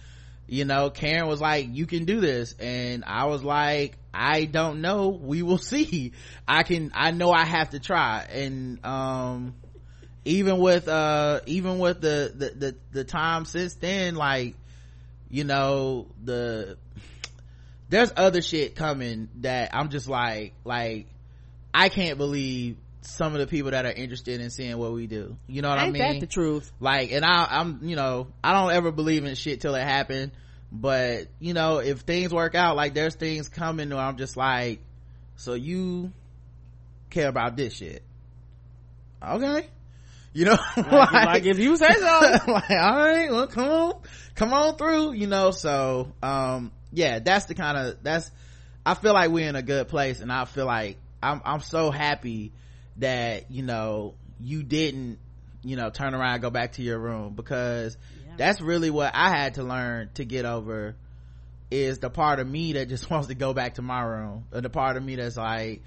you 0.48 0.65
know, 0.65 0.90
Karen 0.90 1.28
was 1.28 1.41
like, 1.41 1.68
"You 1.72 1.86
can 1.86 2.06
do 2.06 2.20
this," 2.20 2.53
and 2.60 3.03
I 3.06 3.26
was 3.26 3.44
like, 3.44 3.98
I 4.14 4.45
don't 4.45 4.82
know. 4.82 5.10
We 5.10 5.41
will 5.41 5.57
see. 5.57 6.11
I 6.48 6.64
can, 6.64 6.91
I 6.94 7.11
know 7.11 7.32
I 7.32 7.45
have 7.45 7.72
to 7.72 7.80
try. 7.80 8.26
And, 8.32 8.86
um, 8.86 9.56
even 10.26 10.60
with, 10.60 10.88
uh, 10.88 11.41
even 11.48 11.80
with 11.80 11.99
the, 11.99 12.32
the, 12.34 12.49
the, 12.49 12.76
the 12.91 13.03
time 13.03 13.45
since 13.45 13.74
then, 13.76 14.15
like, 14.15 14.56
you 15.30 15.44
know, 15.44 16.07
the, 16.24 16.78
there's 17.90 18.14
other 18.15 18.41
shit 18.41 18.76
coming 18.76 19.30
that 19.41 19.76
I'm 19.76 19.90
just 19.90 20.07
like, 20.07 20.53
like, 20.64 21.07
I 21.74 21.90
can't 21.90 22.18
believe 22.18 22.78
some 23.04 23.34
of 23.34 23.40
the 23.40 23.48
people 23.48 23.72
that 23.72 23.86
are 23.86 23.92
interested 23.92 24.42
in 24.42 24.50
seeing 24.50 24.78
what 24.78 24.94
we 24.94 25.08
do. 25.08 25.38
You 25.48 25.62
know 25.62 25.70
what 25.70 25.80
Ain't 25.80 25.90
I 25.90 25.92
mean? 25.92 26.14
That 26.14 26.20
the 26.22 26.28
truth. 26.28 26.72
Like, 26.80 27.12
and 27.12 27.24
I, 27.26 27.48
I'm, 27.50 27.80
you 27.84 27.96
know, 27.96 28.28
I 28.44 28.54
don't 28.54 28.72
ever 28.72 28.92
believe 28.92 29.26
in 29.26 29.36
shit 29.36 29.62
till 29.62 29.76
it 29.76 29.84
happened 29.84 30.32
but 30.74 31.28
you 31.40 31.54
know 31.54 31.78
if 31.78 32.00
things 32.00 32.34
work 32.34 32.56
out 32.56 32.76
like 32.76 32.96
there's 32.96 33.14
things 33.14 33.48
coming 33.48 33.90
where 33.90 34.00
i'm 34.00 34.18
just 34.18 34.36
like 34.36 34.80
so 35.36 35.54
you 35.54 36.12
care 37.12 37.30
about 37.30 37.56
this 37.56 37.76
shit 37.76 38.02
okay 39.24 39.68
you 40.34 40.46
know 40.46 40.58
like, 40.78 41.12
like, 41.12 41.46
if 41.46 41.60
you 41.60 41.78
say 41.78 41.94
so 41.94 42.02
like 42.48 42.72
all 42.72 42.98
right 42.98 43.32
well 43.32 43.46
come 43.46 43.70
on 43.70 43.94
come 44.34 44.52
on 44.52 44.76
through 44.76 45.12
you 45.14 45.28
know 45.28 45.52
so 45.52 46.12
um 46.24 46.72
yeah 46.92 47.20
that's 47.20 47.46
the 47.46 47.54
kind 47.54 47.78
of 47.78 48.02
that's 48.02 48.32
i 48.84 48.96
feel 48.96 49.14
like 49.14 49.30
we're 49.30 49.48
in 49.48 49.56
a 49.56 49.62
good 49.62 49.88
place 49.88 50.22
and 50.22 50.32
i 50.32 50.44
feel 50.46 50.66
like 50.66 50.98
i'm 51.22 51.40
i'm 51.46 51.60
so 51.60 51.92
happy 51.92 52.52
that 52.98 53.52
you 53.52 53.64
know 53.64 54.15
you 54.40 54.64
didn't 54.64 55.20
you 55.64 55.76
know 55.76 55.90
turn 55.90 56.14
around 56.14 56.41
go 56.41 56.49
back 56.49 56.74
to 56.74 56.82
your 56.82 56.99
room 56.99 57.34
because 57.34 57.98
that's 58.38 58.61
really 58.61 58.90
what 58.90 59.11
i 59.14 59.30
had 59.30 59.56
to 59.56 59.64
learn 59.64 60.10
to 60.14 60.26
get 60.26 60.45
over 60.45 60.95
is 61.72 61.99
the 61.99 62.10
part 62.10 62.40
of 62.40 62.48
me 62.48 62.74
that 62.74 62.90
just 62.90 63.10
wants 63.10 63.28
to 63.28 63.36
go 63.36 63.53
back 63.53 63.76
to 63.76 63.82
my 63.82 64.02
room 64.02 64.45
or 64.52 64.61
the 64.61 64.70
part 64.70 64.98
of 64.98 65.03
me 65.03 65.15
that's 65.15 65.38
like 65.38 65.82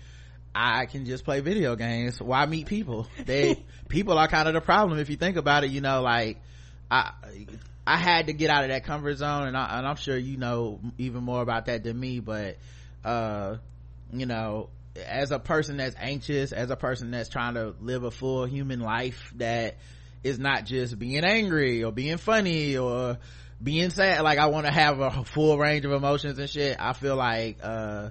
I 0.58 0.86
can 0.86 1.04
just 1.04 1.24
play 1.24 1.40
video 1.40 1.76
games. 1.76 2.20
Why 2.20 2.46
meet 2.46 2.66
people? 2.66 3.06
They 3.26 3.62
people 3.88 4.16
are 4.18 4.26
kind 4.26 4.48
of 4.48 4.54
the 4.54 4.60
problem 4.60 4.98
if 4.98 5.10
you 5.10 5.16
think 5.16 5.36
about 5.36 5.64
it. 5.64 5.70
You 5.70 5.82
know, 5.82 6.00
like 6.00 6.40
I 6.90 7.12
I 7.86 7.96
had 7.96 8.28
to 8.28 8.32
get 8.32 8.50
out 8.50 8.64
of 8.64 8.70
that 8.70 8.84
comfort 8.84 9.16
zone, 9.16 9.48
and, 9.48 9.56
I, 9.56 9.78
and 9.78 9.86
I'm 9.86 9.96
sure 9.96 10.16
you 10.16 10.38
know 10.38 10.80
even 10.98 11.22
more 11.22 11.42
about 11.42 11.66
that 11.66 11.84
than 11.84 11.98
me. 11.98 12.20
But 12.20 12.56
uh, 13.04 13.56
you 14.12 14.26
know, 14.26 14.70
as 14.97 15.31
a 15.31 15.39
person 15.39 15.77
that's 15.77 15.97
anxious, 15.98 16.52
as 16.52 16.70
a 16.70 16.77
person 16.77 17.10
that's 17.10 17.28
trying 17.28 17.55
to 17.55 17.74
live 17.81 18.05
a 18.05 18.10
full 18.10 18.47
human 18.47 18.81
life 18.81 19.32
that 19.36 19.77
is 20.23 20.39
not 20.39 20.64
just 20.64 20.98
being 20.98 21.24
angry 21.24 21.85
or 21.85 21.93
being 21.93 22.16
funny 22.16 22.77
or 22.77 23.18
being 23.62 23.90
sad. 23.90 24.23
Like 24.23 24.39
I 24.39 24.47
want 24.47 24.66
to 24.66 24.73
have 24.73 25.01
a 25.01 25.24
full 25.24 25.59
range 25.59 25.85
of 25.85 25.93
emotions 25.93 26.39
and 26.39 26.48
shit. 26.48 26.77
I 26.78 26.93
feel 26.93 27.16
like 27.16 27.59
uh 27.62 28.10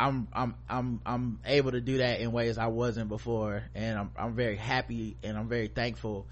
I'm 0.00 0.28
I'm 0.32 0.54
I'm 0.68 1.00
I'm 1.04 1.40
able 1.44 1.72
to 1.72 1.80
do 1.80 1.98
that 1.98 2.20
in 2.20 2.30
ways 2.30 2.56
I 2.56 2.68
wasn't 2.68 3.08
before, 3.08 3.64
and 3.74 3.98
I'm 3.98 4.10
I'm 4.16 4.34
very 4.34 4.56
happy 4.56 5.16
and 5.24 5.36
I'm 5.36 5.48
very 5.48 5.68
thankful 5.68 6.26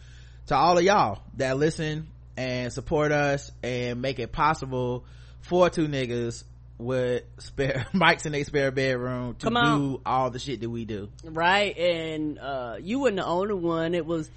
to 0.46 0.54
all 0.56 0.78
of 0.78 0.84
y'all 0.84 1.22
that 1.36 1.56
listen 1.56 2.06
and 2.36 2.72
support 2.72 3.10
us 3.10 3.50
and 3.62 4.00
make 4.00 4.18
it 4.18 4.30
possible 4.30 5.04
for 5.40 5.68
two 5.70 5.88
niggas 5.88 6.44
with 6.78 7.24
spare 7.38 7.86
mics 7.94 8.26
in 8.26 8.32
their 8.32 8.44
spare 8.44 8.70
bedroom 8.70 9.34
to 9.36 9.48
do 9.50 10.00
all 10.04 10.30
the 10.30 10.38
shit 10.38 10.60
that 10.60 10.70
we 10.70 10.84
do. 10.84 11.08
right 11.24 11.76
and 11.76 12.38
uh 12.38 12.76
you 12.80 13.00
weren't 13.00 13.16
the 13.16 13.24
only 13.24 13.54
one. 13.54 13.94
It 13.94 14.04
was 14.06 14.30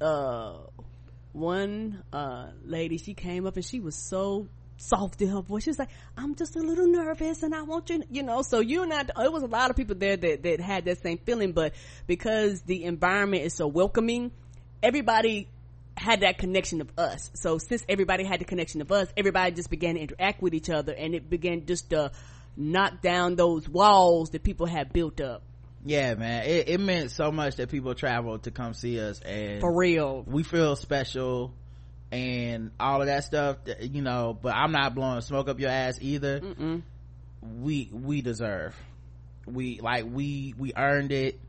uh 0.00 0.54
one 1.32 2.02
uh 2.12 2.48
lady 2.64 2.98
she 2.98 3.14
came 3.14 3.46
up 3.46 3.56
and 3.56 3.64
she 3.64 3.80
was 3.80 3.94
so 3.94 4.48
soft 4.76 5.20
in 5.20 5.28
her 5.28 5.42
voice. 5.42 5.64
She 5.64 5.70
was 5.70 5.78
like 5.78 5.90
i'm 6.16 6.34
just 6.34 6.56
a 6.56 6.60
little 6.60 6.86
nervous 6.86 7.42
and 7.42 7.54
i 7.54 7.62
want 7.62 7.90
you 7.90 8.02
you 8.10 8.22
know 8.22 8.40
so 8.42 8.60
you're 8.60 8.86
not 8.86 9.10
it 9.10 9.32
was 9.32 9.42
a 9.42 9.46
lot 9.46 9.70
of 9.70 9.76
people 9.76 9.94
there 9.94 10.16
that 10.16 10.42
that 10.42 10.60
had 10.60 10.86
that 10.86 11.02
same 11.02 11.18
feeling 11.18 11.52
but 11.52 11.74
because 12.06 12.62
the 12.62 12.84
environment 12.84 13.44
is 13.44 13.54
so 13.54 13.66
welcoming 13.66 14.30
everybody 14.82 15.48
had 16.00 16.20
that 16.20 16.38
connection 16.38 16.80
of 16.80 16.90
us. 16.96 17.30
So 17.34 17.58
since 17.58 17.84
everybody 17.88 18.24
had 18.24 18.40
the 18.40 18.44
connection 18.44 18.80
of 18.80 18.90
us 18.90 19.08
everybody 19.16 19.52
just 19.52 19.70
began 19.70 19.94
to 19.96 20.00
interact 20.00 20.40
with 20.40 20.54
each 20.54 20.70
other 20.70 20.92
and 20.92 21.14
it 21.14 21.28
began 21.28 21.66
just 21.66 21.90
to 21.90 22.10
knock 22.56 23.02
down 23.02 23.36
those 23.36 23.68
walls 23.68 24.30
that 24.30 24.42
people 24.42 24.66
had 24.66 24.92
built 24.92 25.20
up. 25.20 25.42
Yeah, 25.84 26.14
man, 26.14 26.44
it, 26.44 26.68
it 26.68 26.80
meant 26.80 27.10
so 27.10 27.32
much 27.32 27.56
that 27.56 27.70
people 27.70 27.94
traveled 27.94 28.42
to 28.42 28.50
come 28.50 28.74
see 28.74 29.00
us, 29.00 29.18
and 29.20 29.62
for 29.62 29.74
real. 29.74 30.22
we 30.26 30.42
feel 30.42 30.76
special 30.76 31.54
and 32.12 32.70
all 32.78 33.00
of 33.00 33.06
that 33.06 33.22
stuff 33.22 33.58
you 33.80 34.02
know 34.02 34.36
but 34.42 34.52
i'm 34.52 34.72
not 34.72 34.96
blowing 34.96 35.20
smoke 35.20 35.48
up 35.48 35.60
your 35.60 35.70
ass 35.70 35.96
either. 36.00 36.40
Mm-mm. 36.40 36.82
we 37.60 37.88
we 37.92 38.20
deserve. 38.20 38.74
We 39.46 39.80
like 39.80 40.04
we 40.10 40.54
we 40.58 40.72
earned 40.76 41.12
it. 41.12 41.40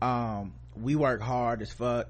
Um 0.00 0.54
we 0.80 0.96
work 0.96 1.20
hard 1.20 1.62
as 1.62 1.72
fuck 1.72 2.08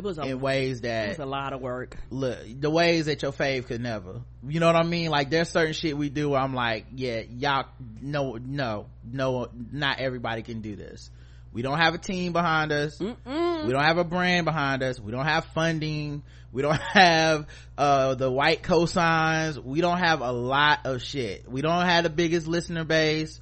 It 0.00 0.04
was 0.04 0.16
a, 0.16 0.22
in 0.22 0.40
ways 0.40 0.80
that 0.80 1.08
was 1.08 1.18
a 1.18 1.26
lot 1.26 1.52
of 1.52 1.60
work. 1.60 1.94
look 2.08 2.38
the 2.58 2.70
ways 2.70 3.04
that 3.04 3.20
your 3.20 3.32
fave 3.32 3.66
could 3.66 3.82
never. 3.82 4.22
You 4.48 4.58
know 4.58 4.66
what 4.66 4.76
i 4.76 4.82
mean? 4.82 5.10
Like 5.10 5.28
there's 5.28 5.50
certain 5.50 5.74
shit 5.74 5.94
we 5.94 6.08
do 6.08 6.30
where 6.30 6.40
i'm 6.40 6.54
like 6.54 6.86
yeah 6.94 7.20
y'all 7.28 7.66
no 8.00 8.38
no 8.40 8.86
no 9.04 9.48
not 9.70 10.00
everybody 10.00 10.40
can 10.40 10.62
do 10.62 10.74
this. 10.74 11.10
We 11.52 11.60
don't 11.60 11.76
have 11.76 11.94
a 11.94 11.98
team 11.98 12.32
behind 12.32 12.72
us. 12.72 12.96
Mm-mm. 12.96 13.66
we 13.66 13.72
don't 13.72 13.84
have 13.84 13.98
a 13.98 14.04
brand 14.04 14.46
behind 14.46 14.82
us. 14.82 14.98
We 14.98 15.12
don't 15.12 15.26
have 15.26 15.44
funding. 15.46 16.22
We 16.50 16.62
don't 16.62 16.80
have 16.94 17.46
uh 17.76 18.14
the 18.14 18.30
white 18.30 18.62
cosigns. 18.62 19.62
We 19.62 19.82
don't 19.82 19.98
have 19.98 20.22
a 20.22 20.32
lot 20.32 20.86
of 20.86 21.02
shit. 21.02 21.46
We 21.46 21.60
don't 21.60 21.84
have 21.84 22.04
the 22.04 22.10
biggest 22.10 22.46
listener 22.46 22.84
base. 22.84 23.38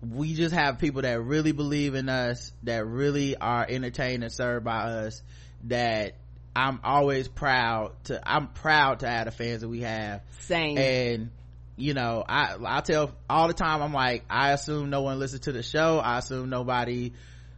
We 0.00 0.32
just 0.32 0.54
have 0.54 0.78
people 0.78 1.02
that 1.02 1.20
really 1.20 1.52
believe 1.52 1.94
in 1.94 2.08
us 2.08 2.52
that 2.62 2.86
really 2.86 3.36
are 3.36 3.66
entertained 3.68 4.22
and 4.22 4.32
served 4.32 4.64
by 4.64 4.78
us 4.84 5.20
that 5.64 6.14
i'm 6.54 6.80
always 6.82 7.28
proud 7.28 7.92
to 8.04 8.20
i'm 8.28 8.48
proud 8.48 9.00
to 9.00 9.08
have 9.08 9.26
the 9.26 9.30
fans 9.30 9.60
that 9.62 9.68
we 9.68 9.80
have. 9.80 10.22
Same. 10.40 10.78
and 10.78 11.30
you 11.76 11.94
know 11.94 12.24
i 12.28 12.56
i 12.64 12.80
tell 12.80 13.12
all 13.28 13.48
the 13.48 13.54
time 13.54 13.82
i'm 13.82 13.92
like 13.92 14.24
i 14.28 14.52
assume 14.52 14.90
no 14.90 15.02
one 15.02 15.18
listens 15.18 15.42
to 15.42 15.52
the 15.52 15.62
show. 15.62 15.98
I 15.98 16.18
assume 16.18 16.50
nobody 16.50 17.12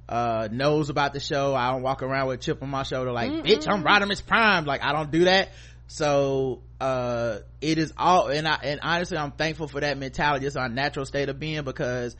uh 0.09 0.49
knows 0.51 0.91
about 0.91 1.13
the 1.15 1.21
show. 1.21 1.55
I 1.55 1.73
don't 1.73 1.83
walk 1.83 2.03
around 2.03 2.29
with 2.29 2.41
a 2.41 2.43
chip 2.43 2.63
on 2.63 2.69
my 2.69 2.83
shoulder 2.83 3.13
like 3.13 3.31
bitch 3.31 3.67
i'm 3.69 3.83
Rodimus 3.83 4.25
Prime. 4.25 4.65
Like 4.65 4.83
i 4.83 4.93
don't 4.93 5.11
do 5.11 5.25
that. 5.25 5.51
So 5.87 6.63
uh 6.81 7.39
it 7.61 7.79
is 7.79 7.93
all 7.97 8.29
and 8.29 8.47
i 8.47 8.59
and 8.63 8.81
honestly 8.83 9.17
i'm 9.17 9.33
thankful 9.33 9.69
for 9.69 9.81
that 9.81 9.97
mentality. 9.99 10.47
It's 10.47 10.57
our 10.57 10.69
natural 10.69 11.07
state 11.07 11.29
of 11.29 11.39
being 11.39 11.63
because 11.65 12.17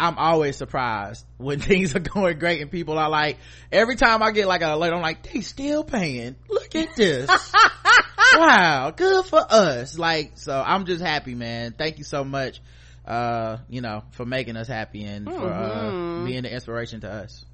I'm 0.00 0.16
always 0.18 0.56
surprised 0.56 1.26
when 1.36 1.60
things 1.60 1.94
are 1.94 2.00
going 2.00 2.38
great 2.38 2.60
and 2.60 2.70
people 2.70 2.98
are 2.98 3.10
like, 3.10 3.38
every 3.70 3.96
time 3.96 4.22
I 4.22 4.32
get 4.32 4.48
like 4.48 4.62
a 4.62 4.74
alert, 4.74 4.92
I'm 4.92 5.02
like, 5.02 5.30
they 5.30 5.42
still 5.42 5.84
paying. 5.84 6.36
Look 6.48 6.74
at 6.74 6.96
this. 6.96 7.28
wow. 8.34 8.92
Good 8.96 9.26
for 9.26 9.44
us. 9.48 9.98
Like, 9.98 10.32
so 10.36 10.60
I'm 10.64 10.86
just 10.86 11.02
happy, 11.04 11.34
man. 11.34 11.74
Thank 11.76 11.98
you 11.98 12.04
so 12.04 12.24
much, 12.24 12.60
uh, 13.04 13.58
you 13.68 13.82
know, 13.82 14.02
for 14.12 14.24
making 14.24 14.56
us 14.56 14.68
happy 14.68 15.04
and 15.04 15.26
for, 15.26 15.52
uh, 15.52 16.24
being 16.24 16.42
the 16.42 16.52
inspiration 16.52 17.02
to 17.02 17.10
us. 17.10 17.44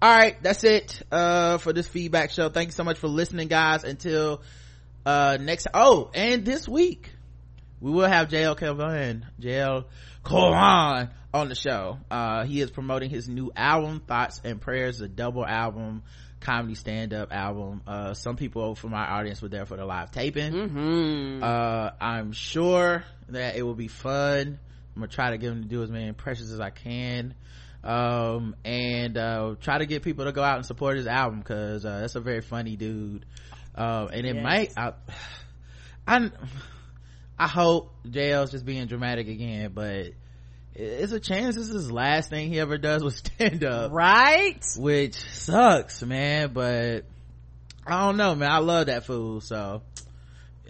All 0.00 0.16
right. 0.16 0.40
That's 0.40 0.62
it, 0.62 1.02
uh, 1.10 1.58
for 1.58 1.72
this 1.72 1.88
feedback 1.88 2.30
show. 2.30 2.48
Thank 2.48 2.68
you 2.68 2.72
so 2.72 2.84
much 2.84 2.98
for 2.98 3.08
listening, 3.08 3.48
guys. 3.48 3.82
Until, 3.82 4.42
uh, 5.04 5.36
next, 5.40 5.66
oh, 5.74 6.10
and 6.14 6.44
this 6.44 6.68
week, 6.68 7.10
we 7.80 7.90
will 7.90 8.08
have 8.08 8.28
JL 8.28 8.56
Cauvin, 8.56 9.24
JL 9.40 9.84
Cauvin 10.24 11.10
on 11.32 11.48
the 11.48 11.54
show. 11.54 11.98
Uh, 12.10 12.44
he 12.44 12.60
is 12.60 12.70
promoting 12.70 13.10
his 13.10 13.28
new 13.28 13.50
album, 13.56 14.00
Thoughts 14.06 14.40
and 14.44 14.60
Prayers, 14.60 15.00
a 15.00 15.08
double 15.08 15.44
album, 15.46 16.02
comedy 16.40 16.74
stand-up 16.74 17.32
album. 17.32 17.82
Uh, 17.86 18.14
some 18.14 18.36
people 18.36 18.74
from 18.74 18.94
our 18.94 19.06
audience 19.06 19.42
were 19.42 19.48
there 19.48 19.66
for 19.66 19.76
the 19.76 19.84
live 19.84 20.10
taping. 20.10 20.52
mm-hmm. 20.52 21.42
Uh, 21.42 21.90
I'm 22.00 22.32
sure 22.32 23.04
that 23.28 23.56
it 23.56 23.62
will 23.62 23.74
be 23.74 23.88
fun. 23.88 24.58
I'm 24.96 25.02
gonna 25.02 25.08
try 25.08 25.30
to 25.30 25.38
get 25.38 25.52
him 25.52 25.62
to 25.62 25.68
do 25.68 25.82
as 25.82 25.90
many 25.90 26.06
impressions 26.08 26.52
as 26.52 26.60
I 26.60 26.70
can. 26.70 27.34
Um, 27.84 28.56
and, 28.64 29.16
uh, 29.16 29.54
try 29.60 29.78
to 29.78 29.86
get 29.86 30.02
people 30.02 30.24
to 30.24 30.32
go 30.32 30.42
out 30.42 30.56
and 30.56 30.66
support 30.66 30.96
his 30.96 31.06
album 31.06 31.42
cause, 31.42 31.84
uh, 31.84 32.00
that's 32.00 32.16
a 32.16 32.20
very 32.20 32.40
funny 32.40 32.76
dude. 32.76 33.24
Um, 33.76 34.08
and 34.12 34.26
it 34.26 34.34
Yes. 34.34 34.42
might, 34.44 34.72
I, 34.76 34.92
I, 36.06 36.30
I 37.38 37.46
hope 37.46 37.92
JL's 38.06 38.50
just 38.50 38.64
being 38.64 38.86
dramatic 38.86 39.28
again, 39.28 39.70
but 39.74 40.12
it's 40.74 41.12
a 41.12 41.20
chance 41.20 41.56
this 41.56 41.68
is 41.68 41.74
his 41.74 41.92
last 41.92 42.30
thing 42.30 42.48
he 42.52 42.60
ever 42.60 42.78
does 42.78 43.02
with 43.02 43.16
stand 43.36 43.64
up 43.64 43.90
right? 43.92 44.62
which 44.76 45.14
sucks 45.32 46.02
man 46.04 46.52
but 46.52 47.04
i 47.84 48.06
don't 48.06 48.16
know 48.16 48.34
man 48.36 48.48
i 48.50 48.58
love 48.58 48.86
that 48.86 49.04
fool 49.04 49.40
so 49.40 49.82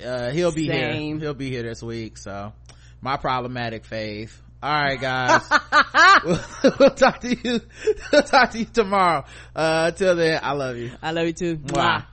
uh 0.03 0.31
he'll 0.31 0.53
be 0.53 0.67
Same. 0.67 1.19
here 1.19 1.27
he'll 1.27 1.35
be 1.35 1.51
here 1.51 1.63
this 1.63 1.83
week 1.83 2.17
so 2.17 2.55
my 3.03 3.19
problematic 3.19 3.85
faith 3.85 4.41
all 4.63 4.71
right 4.73 4.99
guys 4.99 5.43
we'll, 6.25 6.41
we'll 6.81 6.91
talk 6.91 7.21
to 7.21 7.37
you 7.37 7.61
we'll 8.11 8.23
talk 8.23 8.51
to 8.53 8.61
you 8.61 8.65
tomorrow 8.65 9.25
uh 9.55 9.91
until 9.93 10.17
then 10.17 10.41
i 10.43 10.53
love 10.53 10.77
you 10.79 10.91
I 11.03 11.13
love 11.13 11.27
you 11.27 11.33
too. 11.33 11.57
Mwah. 11.59 11.75
Mwah. 11.75 12.07